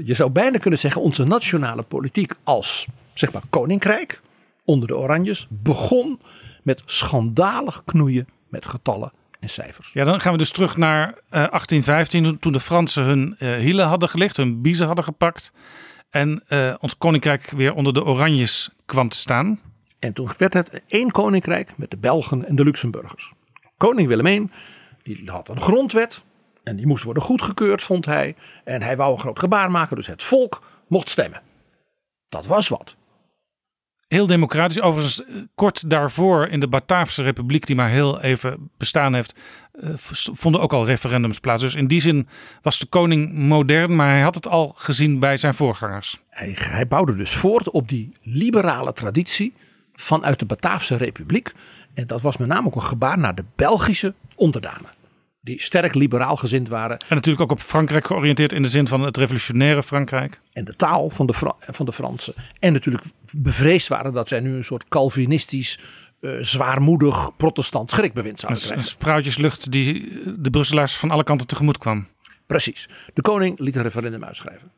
je 0.04 0.14
zou 0.14 0.30
bijna 0.30 0.58
kunnen 0.58 0.78
zeggen 0.78 1.02
onze 1.02 1.24
nationale 1.24 1.82
politiek 1.82 2.32
als, 2.44 2.86
zeg 3.14 3.32
maar, 3.32 3.42
koninkrijk 3.50 4.20
onder 4.64 4.88
de 4.88 4.96
Oranjes 4.96 5.46
begon 5.48 6.20
met 6.62 6.82
schandalig 6.84 7.82
knoeien 7.84 8.28
met 8.48 8.66
getallen 8.66 9.12
en 9.40 9.48
cijfers. 9.48 9.90
Ja, 9.92 10.04
dan 10.04 10.20
gaan 10.20 10.32
we 10.32 10.38
dus 10.38 10.50
terug 10.50 10.76
naar 10.76 11.06
uh, 11.08 11.14
eh, 11.28 11.50
1815, 11.50 12.38
toen 12.38 12.52
de 12.52 12.60
Fransen 12.60 13.04
hun 13.04 13.36
uh, 13.38 13.56
hielen 13.56 13.86
hadden 13.86 14.08
gelegd, 14.08 14.36
hun 14.36 14.62
biezen 14.62 14.86
hadden 14.86 15.04
gepakt. 15.04 15.52
En 16.10 16.42
uh, 16.48 16.74
ons 16.80 16.98
koninkrijk 16.98 17.50
weer 17.50 17.74
onder 17.74 17.94
de 17.94 18.04
Oranjes 18.04 18.70
kwam 18.86 19.08
te 19.08 19.16
staan. 19.16 19.60
En 19.98 20.12
toen 20.12 20.30
werd 20.38 20.52
het 20.52 20.82
één 20.88 21.10
koninkrijk 21.10 21.72
met 21.76 21.90
de 21.90 21.96
Belgen 21.96 22.48
en 22.48 22.56
de 22.56 22.64
Luxemburgers. 22.64 23.32
Koning 23.76 24.08
Willem 24.08 24.26
I 24.26 24.50
die 25.02 25.30
had 25.30 25.48
een 25.48 25.60
grondwet 25.60 26.22
en 26.62 26.76
die 26.76 26.86
moest 26.86 27.04
worden 27.04 27.22
goedgekeurd, 27.22 27.82
vond 27.82 28.06
hij. 28.06 28.36
En 28.64 28.82
hij 28.82 28.96
wou 28.96 29.12
een 29.12 29.18
groot 29.18 29.38
gebaar 29.38 29.70
maken, 29.70 29.96
dus 29.96 30.06
het 30.06 30.22
volk 30.22 30.62
mocht 30.88 31.08
stemmen. 31.08 31.42
Dat 32.28 32.46
was 32.46 32.68
wat. 32.68 32.96
Heel 34.08 34.26
democratisch. 34.26 34.80
Overigens, 34.80 35.24
eh, 35.24 35.34
kort 35.54 35.90
daarvoor 35.90 36.46
in 36.46 36.60
de 36.60 36.68
Bataafse 36.68 37.22
Republiek, 37.22 37.66
die 37.66 37.76
maar 37.76 37.88
heel 37.88 38.20
even 38.20 38.70
bestaan 38.76 39.14
heeft, 39.14 39.34
eh, 39.72 39.90
vonden 40.32 40.60
ook 40.60 40.72
al 40.72 40.86
referendums 40.86 41.38
plaats. 41.38 41.62
Dus 41.62 41.74
in 41.74 41.86
die 41.86 42.00
zin 42.00 42.28
was 42.62 42.78
de 42.78 42.86
koning 42.86 43.32
modern, 43.32 43.96
maar 43.96 44.08
hij 44.08 44.20
had 44.20 44.34
het 44.34 44.48
al 44.48 44.74
gezien 44.76 45.18
bij 45.18 45.36
zijn 45.36 45.54
voorgangers. 45.54 46.18
Hij, 46.28 46.54
hij 46.58 46.88
bouwde 46.88 47.16
dus 47.16 47.34
voort 47.34 47.70
op 47.70 47.88
die 47.88 48.12
liberale 48.22 48.92
traditie 48.92 49.52
vanuit 49.94 50.38
de 50.38 50.46
Bataafse 50.46 50.96
Republiek. 50.96 51.52
En 51.94 52.06
dat 52.06 52.20
was 52.20 52.36
met 52.36 52.48
name 52.48 52.66
ook 52.66 52.74
een 52.74 52.82
gebaar 52.82 53.18
naar 53.18 53.34
de 53.34 53.44
Belgische 53.56 54.14
onderdanen. 54.34 54.90
Die 55.40 55.62
sterk 55.62 55.94
liberaal 55.94 56.36
gezind 56.36 56.68
waren. 56.68 56.98
En 56.98 57.14
natuurlijk 57.14 57.42
ook 57.42 57.50
op 57.50 57.60
Frankrijk 57.60 58.06
georiënteerd 58.06 58.52
in 58.52 58.62
de 58.62 58.68
zin 58.68 58.86
van 58.86 59.00
het 59.00 59.16
revolutionaire 59.16 59.82
Frankrijk. 59.82 60.40
En 60.52 60.64
de 60.64 60.76
taal 60.76 61.10
van 61.10 61.26
de, 61.26 61.52
van 61.58 61.86
de 61.86 61.92
Fransen. 61.92 62.34
En 62.58 62.72
natuurlijk 62.72 63.04
bevreesd 63.36 63.88
waren 63.88 64.12
dat 64.12 64.28
zij 64.28 64.40
nu 64.40 64.56
een 64.56 64.64
soort 64.64 64.88
Calvinistisch, 64.88 65.78
uh, 66.20 66.38
zwaarmoedig 66.40 67.36
protestant 67.36 67.90
schrikbewind 67.90 68.40
zouden 68.40 68.62
krijgen. 68.62 68.84
Een 68.84 68.90
spruitjeslucht 68.90 69.70
die 69.70 70.20
de 70.40 70.50
Brusselaars 70.50 70.96
van 70.96 71.10
alle 71.10 71.24
kanten 71.24 71.46
tegemoet 71.46 71.78
kwam. 71.78 72.08
Precies. 72.46 72.88
De 73.14 73.22
koning 73.22 73.58
liet 73.58 73.76
een 73.76 73.82
referendum 73.82 74.24
uitschrijven. 74.24 74.72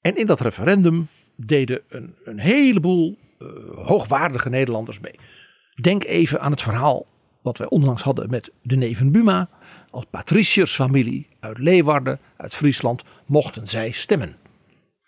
En 0.00 0.16
in 0.16 0.26
dat 0.26 0.40
referendum 0.40 1.08
deden 1.36 1.80
een, 1.88 2.14
een 2.24 2.38
heleboel 2.38 3.18
uh, 3.38 3.48
hoogwaardige 3.74 4.48
Nederlanders 4.48 5.00
mee. 5.00 5.14
Denk 5.80 6.04
even 6.04 6.40
aan 6.40 6.50
het 6.50 6.62
verhaal 6.62 7.06
wat 7.42 7.58
wij 7.58 7.68
onlangs 7.68 8.02
hadden 8.02 8.30
met 8.30 8.52
de 8.62 8.76
neven 8.76 9.12
Buma. 9.12 9.48
Als 9.90 10.04
patriciërsfamilie 10.10 11.28
uit 11.40 11.58
Leeuwarden, 11.58 12.18
uit 12.36 12.54
Friesland, 12.54 13.02
mochten 13.26 13.68
zij 13.68 13.90
stemmen 13.90 14.36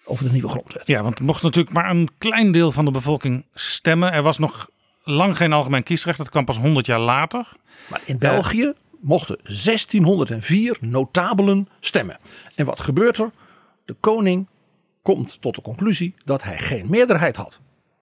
over 0.05 0.25
de 0.25 0.33
nieuwe 0.33 0.49
grondwet. 0.49 0.87
Ja, 0.87 1.03
want 1.03 1.21
mocht 1.21 1.43
natuurlijk 1.43 1.75
maar 1.75 1.91
een 1.91 2.09
klein 2.19 2.53
deel 2.53 2.73
van 2.73 2.85
de 2.85 2.91
bevolking 2.91 3.45
stemmen. 3.55 4.13
Er 4.13 4.23
was 4.23 4.39
nog 4.39 4.69
lang 5.03 5.37
geen 5.37 5.53
algemeen 5.53 5.83
kiesrecht, 5.83 6.19
dat 6.19 6.31
kwam 6.31 6.45
pas 6.45 6.59
100 6.59 6.87
jaar 6.87 7.01
later. 7.01 7.53
Maar 7.89 8.01
in 8.05 8.19
België 8.19 8.73
mochten 9.01 9.39
1604 9.43 10.77
notabelen 10.81 11.69
stemmen. 11.81 12.19
En 12.55 12.67
wat 12.67 12.81
gebeurt 12.81 13.19
er? 13.19 13.31
De 13.85 13.97
koning 14.01 14.49
komt 15.03 15.41
tot 15.41 15.55
de 15.55 15.63
conclusie 15.63 16.15
dat 16.25 16.43
hij 16.43 16.59
geen 16.59 16.87
meerderheid 16.89 17.37
had. 17.37 17.61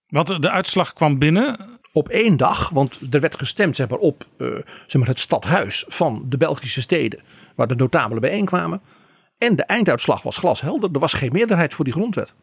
Want 0.09 0.43
de 0.43 0.51
uitslag 0.51 0.93
kwam 0.93 1.19
binnen. 1.19 1.57
Op 1.92 2.08
één 2.08 2.37
dag, 2.37 2.68
want 2.68 3.00
er 3.11 3.20
werd 3.20 3.38
gestemd 3.38 3.76
zeg 3.76 3.88
maar, 3.88 3.99
op 3.99 4.26
uh, 4.37 4.49
zeg 4.87 4.94
maar, 5.00 5.08
het 5.08 5.20
stadhuis 5.20 5.84
van 5.88 6.25
de 6.28 6.37
Belgische 6.37 6.80
steden, 6.80 7.20
waar 7.54 7.66
de 7.66 7.75
notabelen 7.75 8.20
bijeenkwamen. 8.20 8.80
En 9.38 9.56
de 9.56 9.64
einduitslag 9.64 10.22
was 10.22 10.37
glashelder. 10.37 10.90
Er 10.92 10.99
was 10.99 11.12
geen 11.12 11.32
meerderheid 11.32 11.75
voor 11.75 11.84
die 11.84 11.94
grondwet. 11.94 12.34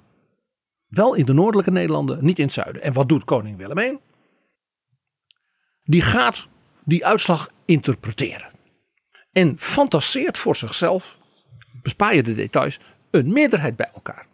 Wel 0.88 1.14
in 1.14 1.26
de 1.26 1.34
noordelijke 1.34 1.72
Nederlanden, 1.72 2.26
niet 2.26 2.40
in 2.40 2.46
het 2.46 2.54
zuiden. 2.54 2.82
En 2.82 2.94
wat 2.94 3.10
doet 3.10 3.24
koning 3.24 3.58
Willem 3.58 3.78
I? 3.78 3.98
Die 5.84 6.02
gaat 6.02 6.48
die 6.84 7.06
uitslag 7.06 7.50
interpreteren. 7.66 8.50
En 9.32 9.56
fantaseert 9.60 10.38
voor 10.38 10.56
zichzelf, 10.56 11.18
bespaar 11.82 12.16
je 12.16 12.24
de 12.24 12.36
details, 12.36 12.80
een 13.12 13.34
meerderheid 13.34 13.76
bij 13.76 13.90
elkaar. 13.94 14.28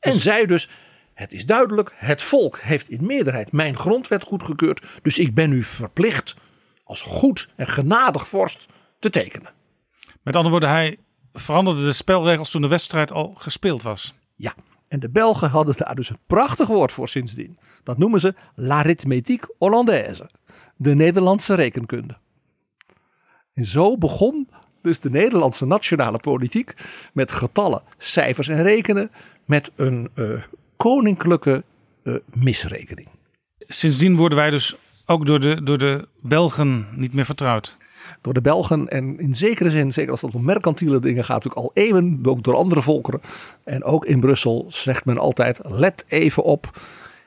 En 0.00 0.12
dus- 0.12 0.22
zij 0.22 0.46
dus, 0.46 0.68
het 1.16 1.32
is 1.32 1.46
duidelijk, 1.46 1.92
het 1.94 2.22
volk 2.22 2.58
heeft 2.58 2.88
in 2.88 3.06
meerderheid 3.06 3.52
mijn 3.52 3.76
grondwet 3.76 4.22
goedgekeurd. 4.22 4.86
Dus 5.02 5.18
ik 5.18 5.34
ben 5.34 5.52
u 5.52 5.64
verplicht 5.64 6.36
als 6.84 7.00
goed 7.00 7.48
en 7.56 7.66
genadig 7.66 8.28
vorst 8.28 8.66
te 8.98 9.10
tekenen. 9.10 9.50
Met 10.22 10.36
andere 10.36 10.50
woorden, 10.50 10.68
hij 10.68 10.98
veranderde 11.32 11.82
de 11.82 11.92
spelregels 11.92 12.50
toen 12.50 12.62
de 12.62 12.68
wedstrijd 12.68 13.12
al 13.12 13.34
gespeeld 13.36 13.82
was. 13.82 14.14
Ja, 14.34 14.54
en 14.88 15.00
de 15.00 15.10
Belgen 15.10 15.50
hadden 15.50 15.74
daar 15.76 15.94
dus 15.94 16.10
een 16.10 16.18
prachtig 16.26 16.66
woord 16.66 16.92
voor 16.92 17.08
sindsdien. 17.08 17.58
Dat 17.82 17.98
noemen 17.98 18.20
ze 18.20 18.34
l'arithmétique 18.54 19.54
hollandaise, 19.58 20.30
de 20.76 20.94
Nederlandse 20.94 21.54
rekenkunde. 21.54 22.16
En 23.54 23.64
zo 23.64 23.98
begon 23.98 24.48
dus 24.82 25.00
de 25.00 25.10
Nederlandse 25.10 25.66
nationale 25.66 26.18
politiek 26.18 26.72
met 27.12 27.32
getallen, 27.32 27.82
cijfers 27.98 28.48
en 28.48 28.62
rekenen, 28.62 29.10
met 29.44 29.70
een 29.76 30.10
uh, 30.14 30.42
koninklijke 30.76 31.64
uh, 32.02 32.14
misrekening. 32.34 33.08
Sindsdien 33.58 34.16
worden 34.16 34.38
wij 34.38 34.50
dus 34.50 34.76
ook 35.06 35.26
door 35.26 35.40
de, 35.40 35.62
door 35.62 35.78
de 35.78 36.08
Belgen 36.20 36.86
niet 36.94 37.12
meer 37.12 37.24
vertrouwd. 37.24 37.76
Door 38.20 38.34
de 38.34 38.40
Belgen 38.40 38.88
en 38.88 39.18
in 39.18 39.34
zekere 39.34 39.70
zin, 39.70 39.92
zeker 39.92 40.10
als 40.10 40.22
het 40.22 40.34
om 40.34 40.44
mercantiele 40.44 40.98
dingen 40.98 41.24
gaat, 41.24 41.44
natuurlijk 41.44 41.66
al 41.66 41.82
eeuwen, 41.82 42.20
ook 42.22 42.42
door 42.42 42.54
andere 42.54 42.82
volkeren. 42.82 43.20
En 43.64 43.84
ook 43.84 44.04
in 44.04 44.20
Brussel 44.20 44.66
zegt 44.68 45.04
men 45.04 45.18
altijd, 45.18 45.60
let 45.64 46.04
even 46.08 46.42
op. 46.42 46.80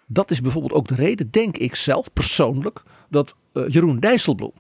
Dat 0.08 0.32
is 0.32 0.42
bijvoorbeeld 0.42 0.74
ook 0.74 0.88
de 0.88 0.96
reden, 0.96 1.32
denk 1.32 1.58
ik 1.58 1.76
zelf 1.76 2.14
persoonlijk, 2.14 2.82
dat 3.10 3.36
uh, 3.54 3.64
Jeroen 3.68 4.00
Dijsselbloem 4.00 4.52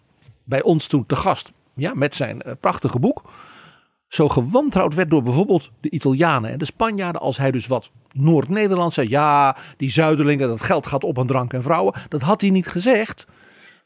bij 0.43 0.61
ons 0.61 0.87
toen 0.87 1.05
te 1.05 1.15
gast, 1.15 1.51
ja, 1.73 1.93
met 1.93 2.15
zijn 2.15 2.41
uh, 2.45 2.53
prachtige 2.59 2.99
boek, 2.99 3.23
zo 4.09 4.29
gewantrouwd 4.29 4.93
werd 4.93 5.09
door 5.09 5.23
bijvoorbeeld 5.23 5.69
de 5.81 5.89
Italianen 5.89 6.51
en 6.51 6.57
de 6.57 6.65
Spanjaarden. 6.65 7.21
Als 7.21 7.37
hij 7.37 7.51
dus 7.51 7.67
wat 7.67 7.91
Noord-Nederland 8.11 8.93
zei. 8.93 9.09
Ja, 9.09 9.57
die 9.77 9.91
zuiderlingen, 9.91 10.47
dat 10.47 10.61
geld 10.61 10.87
gaat 10.87 11.03
op 11.03 11.19
aan 11.19 11.27
drank 11.27 11.53
en 11.53 11.63
vrouwen. 11.63 11.93
Dat 12.07 12.21
had 12.21 12.41
hij 12.41 12.49
niet 12.49 12.67
gezegd. 12.67 13.27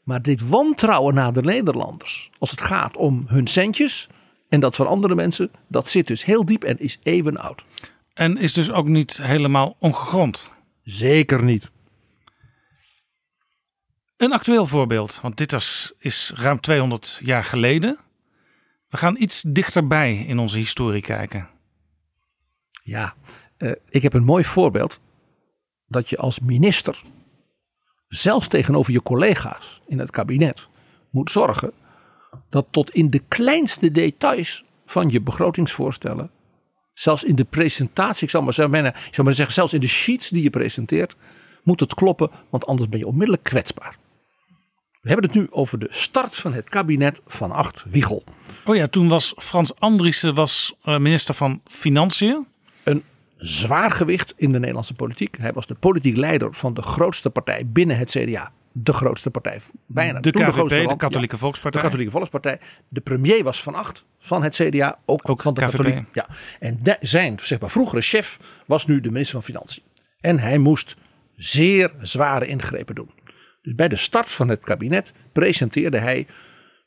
Maar 0.02 0.22
dit 0.22 0.48
wantrouwen 0.48 1.14
naar 1.14 1.32
de 1.32 1.42
Nederlanders. 1.42 2.30
Als 2.38 2.50
het 2.50 2.60
gaat 2.60 2.96
om 2.96 3.24
hun 3.26 3.46
centjes 3.46 4.08
En 4.48 4.60
dat 4.60 4.76
van 4.76 4.86
andere 4.86 5.14
mensen, 5.14 5.50
dat 5.68 5.88
zit 5.88 6.06
dus 6.06 6.24
heel 6.24 6.44
diep 6.44 6.64
en 6.64 6.80
is 6.80 6.98
eeuwen 7.02 7.36
oud. 7.36 7.64
En 8.14 8.36
is 8.36 8.52
dus 8.52 8.70
ook 8.70 8.86
niet 8.86 9.22
helemaal 9.22 9.76
ongegrond. 9.78 10.50
Zeker 10.82 11.42
niet. 11.42 11.70
Een 14.16 14.32
actueel 14.32 14.66
voorbeeld, 14.66 15.18
want 15.22 15.36
dit 15.36 15.52
is, 15.52 15.92
is 15.98 16.32
ruim 16.36 16.60
200 16.60 17.20
jaar 17.22 17.44
geleden. 17.44 17.98
We 18.94 19.00
gaan 19.00 19.16
iets 19.18 19.42
dichterbij 19.42 20.16
in 20.16 20.38
onze 20.38 20.58
historie 20.58 21.00
kijken. 21.00 21.48
Ja, 22.82 23.14
uh, 23.58 23.72
ik 23.88 24.02
heb 24.02 24.12
een 24.12 24.24
mooi 24.24 24.44
voorbeeld 24.44 25.00
dat 25.86 26.08
je 26.08 26.16
als 26.16 26.40
minister, 26.40 27.02
zelfs 28.08 28.48
tegenover 28.48 28.92
je 28.92 29.02
collega's 29.02 29.80
in 29.86 29.98
het 29.98 30.10
kabinet, 30.10 30.68
moet 31.10 31.30
zorgen 31.30 31.72
dat 32.48 32.66
tot 32.70 32.90
in 32.90 33.10
de 33.10 33.22
kleinste 33.28 33.90
details 33.90 34.64
van 34.86 35.10
je 35.10 35.20
begrotingsvoorstellen, 35.20 36.30
zelfs 36.92 37.24
in 37.24 37.34
de 37.34 37.44
presentatie, 37.44 38.28
ik 38.28 38.40
maar 38.42 38.52
zeggen, 38.52 38.86
ik 38.86 39.14
zal 39.14 39.24
maar 39.24 39.34
zeggen 39.34 39.54
zelfs 39.54 39.72
in 39.72 39.80
de 39.80 39.86
sheets 39.86 40.28
die 40.28 40.42
je 40.42 40.50
presenteert, 40.50 41.16
moet 41.62 41.80
het 41.80 41.94
kloppen, 41.94 42.30
want 42.50 42.66
anders 42.66 42.88
ben 42.88 42.98
je 42.98 43.06
onmiddellijk 43.06 43.44
kwetsbaar. 43.44 43.98
We 45.04 45.10
hebben 45.10 45.30
het 45.30 45.38
nu 45.38 45.46
over 45.50 45.78
de 45.78 45.86
start 45.90 46.36
van 46.36 46.52
het 46.52 46.68
kabinet 46.68 47.20
van 47.26 47.50
Acht 47.50 47.84
Wiegel. 47.88 48.24
Oh 48.64 48.76
ja, 48.76 48.86
toen 48.86 49.08
was 49.08 49.34
Frans 49.36 49.78
Andriessen 49.78 50.34
was 50.34 50.74
eh, 50.82 50.98
minister 50.98 51.34
van 51.34 51.60
Financiën. 51.64 52.46
Een 52.84 53.02
zwaar 53.36 53.90
gewicht 53.90 54.34
in 54.36 54.52
de 54.52 54.58
Nederlandse 54.58 54.94
politiek. 54.94 55.36
Hij 55.40 55.52
was 55.52 55.66
de 55.66 55.74
politiek 55.74 56.16
leider 56.16 56.54
van 56.54 56.74
de 56.74 56.82
grootste 56.82 57.30
partij 57.30 57.66
binnen 57.66 57.98
het 57.98 58.10
CDA. 58.10 58.52
De 58.72 58.92
grootste 58.92 59.30
partij. 59.30 59.60
Bijna 59.86 60.20
de 60.20 60.30
KVP, 60.30 60.46
de, 60.46 60.52
grootste 60.52 60.86
de 60.86 60.96
Katholieke 60.96 61.38
Volkspartij. 61.38 61.80
De 61.80 61.86
Katholieke 61.86 62.12
Volkspartij. 62.12 62.60
De 62.88 63.00
premier 63.00 63.42
was 63.42 63.62
van 63.62 63.74
Acht 63.74 64.04
van 64.18 64.42
het 64.42 64.54
CDA. 64.54 64.98
Ook, 65.04 65.28
ook 65.28 65.42
van 65.42 65.54
de 65.54 65.60
KVP. 65.60 65.70
Katholieke. 65.70 66.04
Ja. 66.12 66.26
En 66.60 66.78
de, 66.82 66.96
zijn 67.00 67.38
zeg 67.42 67.60
maar, 67.60 67.70
vroegere 67.70 68.00
chef 68.00 68.38
was 68.66 68.86
nu 68.86 69.00
de 69.00 69.10
minister 69.10 69.34
van 69.34 69.44
Financiën. 69.44 69.82
En 70.20 70.38
hij 70.38 70.58
moest 70.58 70.96
zeer 71.36 71.92
zware 72.00 72.46
ingrepen 72.46 72.94
doen. 72.94 73.10
Dus 73.64 73.74
bij 73.74 73.88
de 73.88 73.96
start 73.96 74.30
van 74.30 74.48
het 74.48 74.64
kabinet 74.64 75.12
presenteerde 75.32 75.98
hij 75.98 76.26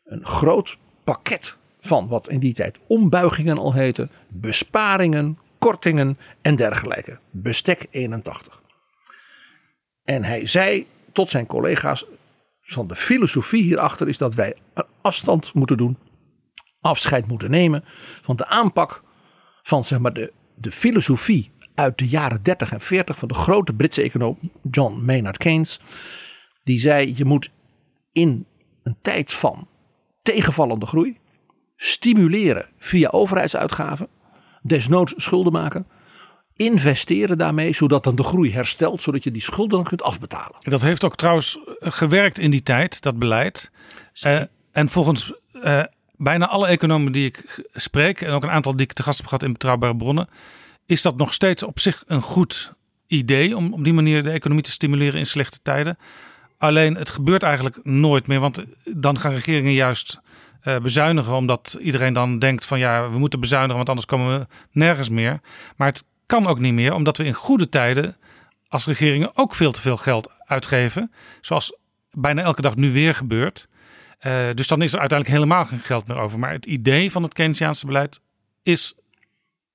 een 0.06 0.26
groot 0.26 0.78
pakket 1.04 1.58
van 1.80 2.08
wat 2.08 2.30
in 2.30 2.40
die 2.40 2.54
tijd 2.54 2.80
ombuigingen 2.88 3.58
al 3.58 3.74
heette, 3.74 4.10
besparingen, 4.28 5.40
kortingen 5.60 6.18
en 6.42 6.56
dergelijke. 6.56 7.20
Bestek 7.30 7.88
81. 7.92 8.62
En 10.04 10.24
hij 10.24 10.48
zei 10.48 10.88
tot 11.12 11.30
zijn 11.30 11.46
collega's 11.46 12.06
van 12.62 12.88
de 12.88 12.96
filosofie 12.96 13.64
hierachter 13.64 14.08
is 14.08 14.18
dat 14.18 14.34
wij 14.34 14.56
afstand 15.02 15.54
moeten 15.54 15.78
doen, 15.78 15.98
afscheid 16.82 17.28
moeten 17.28 17.52
nemen 17.52 17.84
van 18.22 18.36
de 18.36 18.46
aanpak 18.46 19.04
van 19.64 19.86
zeg 19.86 20.00
maar 20.00 20.14
de, 20.14 20.34
de 20.56 20.72
filosofie 20.72 21.52
uit 21.76 21.98
de 21.98 22.08
jaren 22.08 22.44
30 22.44 22.72
en 22.72 22.82
40 22.82 23.18
van 23.18 23.28
de 23.28 23.34
grote 23.34 23.74
Britse 23.74 24.02
econoom 24.02 24.38
John 24.72 25.06
Maynard 25.06 25.38
Keynes. 25.38 25.80
Die 26.68 26.80
zei 26.80 27.14
je 27.16 27.26
moet 27.26 27.50
in 28.12 28.46
een 28.84 28.96
tijd 29.02 29.34
van 29.34 29.68
tegenvallende 30.22 30.86
groei 30.86 31.18
stimuleren 31.76 32.66
via 32.80 33.10
overheidsuitgaven, 33.10 34.08
desnoods 34.62 35.14
schulden 35.18 35.52
maken, 35.54 35.88
investeren 36.56 37.38
daarmee 37.38 37.74
zodat 37.74 38.04
dan 38.04 38.16
de 38.16 38.24
groei 38.24 38.54
herstelt, 38.54 39.02
zodat 39.02 39.24
je 39.24 39.32
die 39.32 39.42
schulden 39.42 39.84
kunt 39.84 40.02
afbetalen. 40.02 40.56
Dat 40.60 40.82
heeft 40.82 41.04
ook 41.04 41.16
trouwens 41.16 41.60
gewerkt 41.80 42.40
in 42.40 42.52
die 42.52 42.64
tijd, 42.64 43.02
dat 43.02 43.20
beleid. 43.20 43.72
Uh, 44.26 44.42
en 44.72 44.90
volgens 44.90 45.34
uh, 45.54 45.84
bijna 46.16 46.48
alle 46.48 46.68
economen 46.68 47.12
die 47.12 47.26
ik 47.26 47.66
spreek 47.74 48.22
en 48.22 48.32
ook 48.32 48.44
een 48.44 48.50
aantal 48.50 48.76
die 48.76 48.86
ik 48.86 48.94
te 48.94 49.04
gast 49.04 49.18
heb 49.18 49.28
gehad 49.28 49.44
in 49.44 49.52
betrouwbare 49.52 49.96
bronnen, 49.96 50.30
is 50.86 51.02
dat 51.02 51.18
nog 51.18 51.34
steeds 51.34 51.64
op 51.64 51.80
zich 51.80 52.04
een 52.08 52.22
goed 52.22 52.74
idee 53.08 53.58
om 53.58 53.74
op 53.74 53.84
die 53.84 53.94
manier 53.94 54.24
de 54.24 54.32
economie 54.32 54.64
te 54.64 54.72
stimuleren 54.72 55.20
in 55.20 55.26
slechte 55.26 55.60
tijden. 55.62 55.98
Alleen 56.58 56.96
het 56.96 57.10
gebeurt 57.10 57.44
eigenlijk 57.44 57.80
nooit 57.84 58.28
meer, 58.28 58.40
want 58.40 58.64
dan 58.84 59.20
gaan 59.20 59.34
regeringen 59.34 59.74
juist 59.74 60.20
uh, 60.64 60.78
bezuinigen, 60.78 61.34
omdat 61.34 61.78
iedereen 61.80 62.14
dan 62.14 62.40
denkt 62.40 62.66
van 62.66 62.80
ja, 62.80 63.10
we 63.10 63.18
moeten 63.18 63.40
bezuinigen, 63.40 63.76
want 63.76 63.90
anders 63.90 64.08
komen 64.08 64.40
we 64.40 64.48
nergens 64.72 65.10
meer. 65.10 65.40
Maar 65.76 65.88
het 65.88 66.04
kan 66.26 66.48
ook 66.48 66.60
niet 66.60 66.74
meer, 66.74 66.94
omdat 66.94 67.18
we 67.18 67.24
in 67.24 67.34
goede 67.34 67.70
tijden 67.70 68.18
als 68.68 68.86
regeringen 68.86 69.38
ook 69.38 69.56
veel 69.56 69.72
te 69.72 69.82
veel 69.82 69.98
geld 69.98 70.32
uitgeven, 70.46 71.12
zoals 71.42 71.78
bijna 72.12 72.42
elke 72.42 72.62
dag 72.62 72.76
nu 72.76 72.92
weer 72.92 73.14
gebeurt. 73.14 73.68
Uh, 74.22 74.34
dus 74.54 74.68
dan 74.68 74.82
is 74.82 74.94
er 74.94 75.00
uiteindelijk 75.00 75.40
helemaal 75.40 75.66
geen 75.66 75.80
geld 75.80 76.08
meer 76.08 76.18
over. 76.18 76.40
Maar 76.40 76.52
het 76.52 76.66
idee 76.66 77.12
van 77.12 77.24
het 77.24 77.34
Keynesiaanse 77.34 77.86
beleid 77.86 78.20
is, 78.64 78.94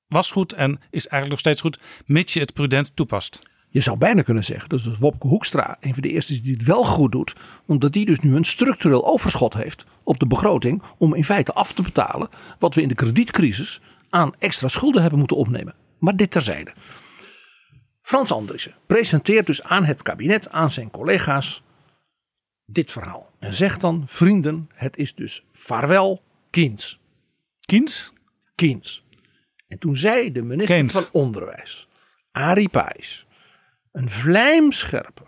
was 0.09 0.31
goed 0.31 0.53
en 0.53 0.71
is 0.91 1.07
eigenlijk 1.07 1.29
nog 1.31 1.39
steeds 1.39 1.61
goed, 1.61 1.79
mits 2.07 2.33
je 2.33 2.41
het 2.41 2.53
prudent 2.53 2.97
toepast. 2.97 3.39
Je 3.73 3.81
zou 3.81 3.97
bijna 3.97 4.23
kunnen 4.23 4.45
zeggen 4.45 4.69
dat 4.69 4.83
dus 4.83 4.99
Wopke 4.99 5.27
Hoekstra 5.27 5.77
een 5.81 5.93
van 5.93 6.03
de 6.03 6.09
eerste 6.09 6.33
is 6.33 6.43
die 6.43 6.53
het 6.53 6.65
wel 6.65 6.85
goed 6.85 7.13
doet. 7.13 7.33
Omdat 7.67 7.93
die 7.93 8.05
dus 8.05 8.21
nu 8.21 8.37
een 8.37 8.45
structureel 8.45 9.07
overschot 9.07 9.55
heeft 9.55 9.85
op 10.03 10.19
de 10.19 10.27
begroting. 10.27 10.83
Om 10.99 11.15
in 11.15 11.25
feite 11.25 11.53
af 11.53 11.73
te 11.73 11.83
betalen 11.83 12.29
wat 12.59 12.75
we 12.75 12.83
in 12.83 12.89
de 12.89 12.95
kredietcrisis 12.95 13.81
aan 14.11 14.35
extra 14.39 14.69
schulden 14.69 15.01
hebben 15.01 15.19
moeten 15.19 15.37
opnemen. 15.37 15.75
Maar 15.99 16.17
dit 16.17 16.31
terzijde. 16.31 16.73
Frans 18.03 18.33
Andriessen 18.33 18.75
presenteert 18.87 19.47
dus 19.47 19.63
aan 19.63 19.85
het 19.85 20.03
kabinet, 20.03 20.51
aan 20.51 20.71
zijn 20.71 20.91
collega's, 20.91 21.63
dit 22.67 22.91
verhaal. 22.91 23.31
En 23.39 23.55
zegt 23.55 23.81
dan, 23.81 24.05
vrienden, 24.07 24.71
het 24.75 24.97
is 24.97 25.15
dus 25.15 25.45
vaarwel 25.53 26.21
Kiens. 26.51 27.01
Kiens? 27.61 28.13
Kiens. 28.55 29.05
En 29.69 29.79
toen 29.79 29.97
zei 29.97 30.33
de 30.33 30.43
minister 30.43 30.75
Keynes. 30.75 30.93
van 30.93 31.07
Onderwijs, 31.13 31.89
Arie 32.33 32.69
Pijs, 32.69 33.27
een 33.93 34.11
vlijmscherpe, 34.11 35.23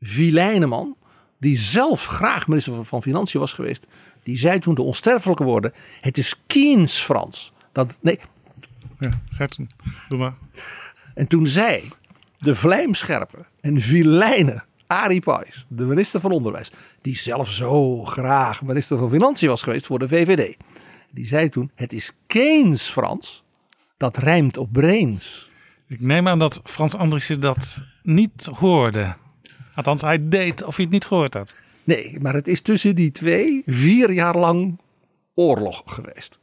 vilijne 0.00 0.66
man, 0.66 0.96
die 1.38 1.56
zelf 1.56 2.06
graag 2.06 2.48
minister 2.48 2.84
van 2.84 3.02
Financiën 3.02 3.40
was 3.40 3.52
geweest, 3.52 3.86
die 4.22 4.36
zei 4.36 4.58
toen 4.58 4.74
de 4.74 4.82
onsterfelijke 4.82 5.44
woorden, 5.44 5.72
het 6.00 6.18
is 6.18 6.42
Kiens 6.46 7.00
Frans. 7.00 7.52
Dat, 7.72 7.98
nee. 8.02 8.20
Ja, 8.98 9.20
zet 9.28 9.56
hem. 9.56 9.66
Doe 10.08 10.18
maar. 10.18 10.34
En 11.14 11.26
toen 11.26 11.46
zei 11.46 11.88
de 12.38 12.54
vlijmscherpe 12.54 13.46
en 13.60 13.80
vilijne 13.80 14.64
Arie 14.86 15.20
Pijs, 15.20 15.66
de 15.68 15.84
minister 15.84 16.20
van 16.20 16.30
Onderwijs, 16.30 16.70
die 17.00 17.18
zelf 17.18 17.50
zo 17.50 18.04
graag 18.04 18.62
minister 18.62 18.98
van 18.98 19.08
Financiën 19.08 19.48
was 19.48 19.62
geweest 19.62 19.86
voor 19.86 19.98
de 19.98 20.08
VVD. 20.08 20.56
Die 21.10 21.26
zei 21.26 21.48
toen, 21.48 21.70
het 21.74 21.92
is 21.92 22.12
Keynes 22.26 22.82
Frans, 22.82 23.44
dat 23.96 24.16
rijmt 24.16 24.56
op 24.56 24.72
brains. 24.72 25.47
Ik 25.88 26.00
neem 26.00 26.28
aan 26.28 26.38
dat 26.38 26.60
Frans 26.64 26.94
Andriessen 26.94 27.40
dat 27.40 27.82
niet 28.02 28.46
hoorde. 28.46 29.14
Althans, 29.74 30.02
hij 30.02 30.28
deed 30.28 30.64
of 30.64 30.76
hij 30.76 30.84
het 30.84 30.94
niet 30.94 31.04
gehoord 31.04 31.34
had. 31.34 31.54
Nee, 31.84 32.16
maar 32.20 32.34
het 32.34 32.48
is 32.48 32.60
tussen 32.60 32.94
die 32.94 33.10
twee 33.10 33.62
vier 33.66 34.12
jaar 34.12 34.36
lang 34.36 34.80
oorlog 35.34 35.82
geweest. 35.86 36.38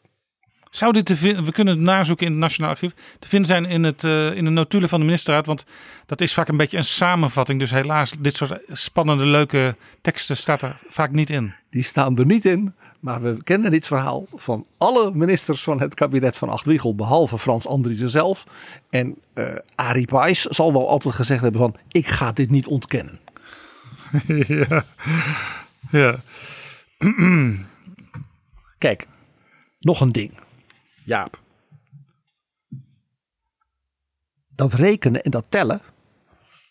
Zou 0.70 0.92
dit 0.92 1.06
te 1.06 1.16
vinden, 1.16 1.44
we 1.44 1.52
kunnen 1.52 1.74
het 1.74 1.84
nazoeken 1.84 2.26
in 2.26 2.32
het 2.32 2.42
Nationaal 2.42 2.72
Archief, 2.72 2.94
te 3.20 3.28
vinden 3.28 3.48
zijn 3.48 3.66
in, 3.66 3.84
het, 3.84 4.04
uh, 4.04 4.36
in 4.36 4.46
de 4.46 4.50
notulen 4.50 4.90
van 4.90 5.00
de 5.00 5.06
ministerraad, 5.06 5.46
want 5.46 5.66
dat 6.06 6.22
is 6.22 6.34
vaak 6.34 6.48
een 6.48 6.58
beetje 6.58 6.78
een 6.78 6.84
samenvatting. 6.84 7.60
Dus 7.60 7.72
helaas, 7.72 8.14
dit 8.20 8.36
soort 8.36 8.60
spannende, 8.72 9.26
leuke 9.26 9.76
teksten 10.02 10.38
staat 10.38 10.62
er 10.62 10.78
vaak 10.90 11.12
niet 11.12 11.30
in. 11.30 11.54
Die 11.76 11.84
staan 11.84 12.18
er 12.18 12.26
niet 12.26 12.46
in, 12.46 12.76
maar 13.00 13.22
we 13.22 13.44
kennen 13.44 13.72
dit 13.72 13.88
verhaal 13.88 14.26
van 14.34 14.66
alle 14.78 15.12
ministers 15.14 15.64
van 15.64 15.80
het 15.80 15.94
kabinet 15.94 16.38
van 16.38 16.50
Acht 16.50 16.66
Wiegel, 16.66 16.96
behalve 16.96 17.40
Frans 17.40 17.68
Andriessen 17.68 18.10
zelf. 18.10 18.46
En 18.90 19.18
uh, 19.34 19.56
Arie 19.76 20.06
Pijs 20.06 20.42
zal 20.42 20.74
wel 20.74 20.90
altijd 20.90 21.16
gezegd 21.16 21.42
hebben 21.42 21.62
van, 21.62 21.76
ik 21.92 22.08
ga 22.08 22.32
dit 22.32 22.50
niet 22.50 22.68
ontkennen. 22.68 23.20
ja. 24.48 24.86
ja. 25.92 26.20
Kijk, 28.78 29.08
nog 29.80 30.02
een 30.02 30.12
ding. 30.12 30.34
Jaap. 31.04 31.40
Dat 34.50 34.74
rekenen 34.74 35.24
en 35.24 35.32
dat 35.32 35.46
tellen, 35.50 35.82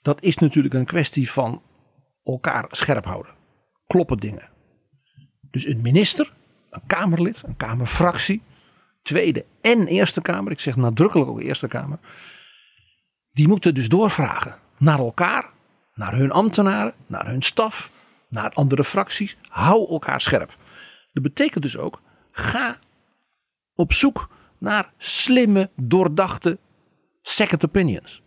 dat 0.03 0.23
is 0.23 0.37
natuurlijk 0.37 0.75
een 0.75 0.85
kwestie 0.85 1.31
van 1.31 1.62
elkaar 2.25 2.64
scherp 2.69 3.05
houden. 3.05 3.33
Kloppen 3.87 4.17
dingen. 4.17 4.53
Dus 5.55 5.67
een 5.67 5.81
minister, 5.81 6.33
een 6.71 6.87
Kamerlid, 6.87 7.43
een 7.47 7.57
Kamerfractie, 7.57 8.43
Tweede 9.03 9.45
en 9.61 9.87
Eerste 9.87 10.23
Kamer, 10.23 10.53
ik 10.53 10.61
zeg 10.61 10.77
nadrukkelijk 10.77 11.31
ook 11.31 11.40
Eerste 11.40 11.69
Kamer, 11.69 11.99
die 13.33 13.49
moeten 13.49 13.75
dus 13.75 13.88
doorvragen 13.88 14.59
naar 14.79 14.99
elkaar, 14.99 15.51
naar 15.95 16.14
hun 16.14 16.31
ambtenaren, 16.31 16.95
naar 17.07 17.27
hun 17.27 17.43
staf, 17.43 17.90
naar 18.29 18.51
andere 18.51 18.85
fracties. 18.85 19.37
Hou 19.49 19.88
elkaar 19.88 20.21
scherp. 20.21 20.57
Dat 21.12 21.23
betekent 21.23 21.62
dus 21.62 21.77
ook, 21.77 22.01
ga 22.33 22.79
op 23.75 23.93
zoek 23.93 24.29
naar 24.59 24.93
slimme, 24.97 25.71
doordachte 25.77 26.59
second 27.23 27.64
opinions. 27.64 28.23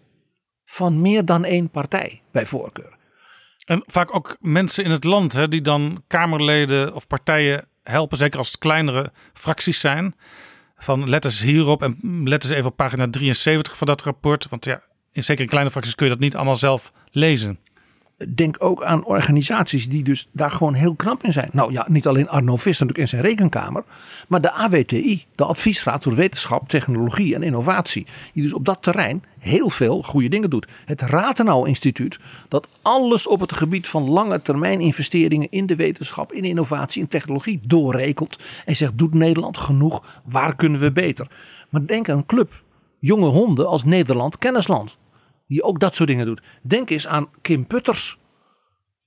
Van 0.65 1.01
meer 1.01 1.25
dan 1.25 1.43
één 1.43 1.69
partij, 1.69 2.21
bij 2.31 2.45
voorkeur. 2.45 2.96
En 3.67 3.83
vaak 3.85 4.15
ook 4.15 4.37
mensen 4.39 4.83
in 4.83 4.91
het 4.91 5.03
land 5.03 5.33
hè, 5.33 5.47
die 5.47 5.61
dan 5.61 6.03
Kamerleden 6.07 6.93
of 6.93 7.07
partijen 7.07 7.65
helpen, 7.83 8.17
zeker 8.17 8.37
als 8.37 8.47
het 8.47 8.57
kleinere 8.57 9.11
fracties 9.33 9.79
zijn. 9.79 10.15
Van 10.77 11.09
let 11.09 11.25
eens 11.25 11.41
hierop 11.41 11.81
en 11.81 12.21
let 12.23 12.43
eens 12.43 12.53
even 12.53 12.69
op 12.69 12.75
pagina 12.75 13.09
73 13.09 13.77
van 13.77 13.87
dat 13.87 14.03
rapport. 14.03 14.49
Want 14.49 14.65
ja, 14.65 14.81
in 15.11 15.23
zeker 15.23 15.43
in 15.43 15.49
kleine 15.49 15.71
fracties 15.71 15.95
kun 15.95 16.05
je 16.05 16.11
dat 16.11 16.21
niet 16.21 16.35
allemaal 16.35 16.55
zelf 16.55 16.91
lezen. 17.11 17.59
Denk 18.27 18.55
ook 18.59 18.83
aan 18.83 19.05
organisaties 19.05 19.89
die 19.89 20.03
dus 20.03 20.27
daar 20.31 20.51
gewoon 20.51 20.73
heel 20.73 20.95
knap 20.95 21.23
in 21.23 21.33
zijn. 21.33 21.49
Nou 21.51 21.71
ja, 21.71 21.85
niet 21.89 22.07
alleen 22.07 22.29
Arno 22.29 22.55
Visser 22.55 22.85
natuurlijk 22.85 22.97
in 22.97 23.07
zijn 23.07 23.21
rekenkamer. 23.21 23.83
Maar 24.27 24.41
de 24.41 24.51
AWTI, 24.51 25.25
de 25.35 25.45
Adviesraad 25.45 26.03
voor 26.03 26.15
Wetenschap, 26.15 26.69
Technologie 26.69 27.35
en 27.35 27.43
Innovatie. 27.43 28.05
Die 28.33 28.43
dus 28.43 28.53
op 28.53 28.65
dat 28.65 28.83
terrein 28.83 29.23
heel 29.39 29.69
veel 29.69 30.03
goede 30.03 30.27
dingen 30.27 30.49
doet. 30.49 30.67
Het 30.85 31.01
Ratenau 31.01 31.67
Instituut, 31.67 32.19
dat 32.47 32.67
alles 32.81 33.27
op 33.27 33.39
het 33.39 33.53
gebied 33.53 33.87
van 33.87 34.09
lange 34.09 34.41
termijn 34.41 34.79
investeringen 34.79 35.51
in 35.51 35.65
de 35.65 35.75
wetenschap, 35.75 36.33
in 36.33 36.43
innovatie, 36.43 37.01
in 37.01 37.07
technologie 37.07 37.59
doorrekelt. 37.63 38.43
En 38.65 38.75
zegt, 38.75 38.97
doet 38.97 39.13
Nederland 39.13 39.57
genoeg? 39.57 40.21
Waar 40.25 40.55
kunnen 40.55 40.79
we 40.79 40.91
beter? 40.91 41.27
Maar 41.69 41.85
denk 41.85 42.09
aan 42.09 42.17
een 42.17 42.25
club, 42.25 42.63
jonge 42.99 43.27
honden 43.27 43.67
als 43.67 43.83
Nederland 43.83 44.37
Kennisland 44.37 44.97
die 45.47 45.63
ook 45.63 45.79
dat 45.79 45.95
soort 45.95 46.09
dingen 46.09 46.25
doet. 46.25 46.41
Denk 46.61 46.89
eens 46.89 47.07
aan 47.07 47.29
Kim 47.41 47.67
Putters. 47.67 48.17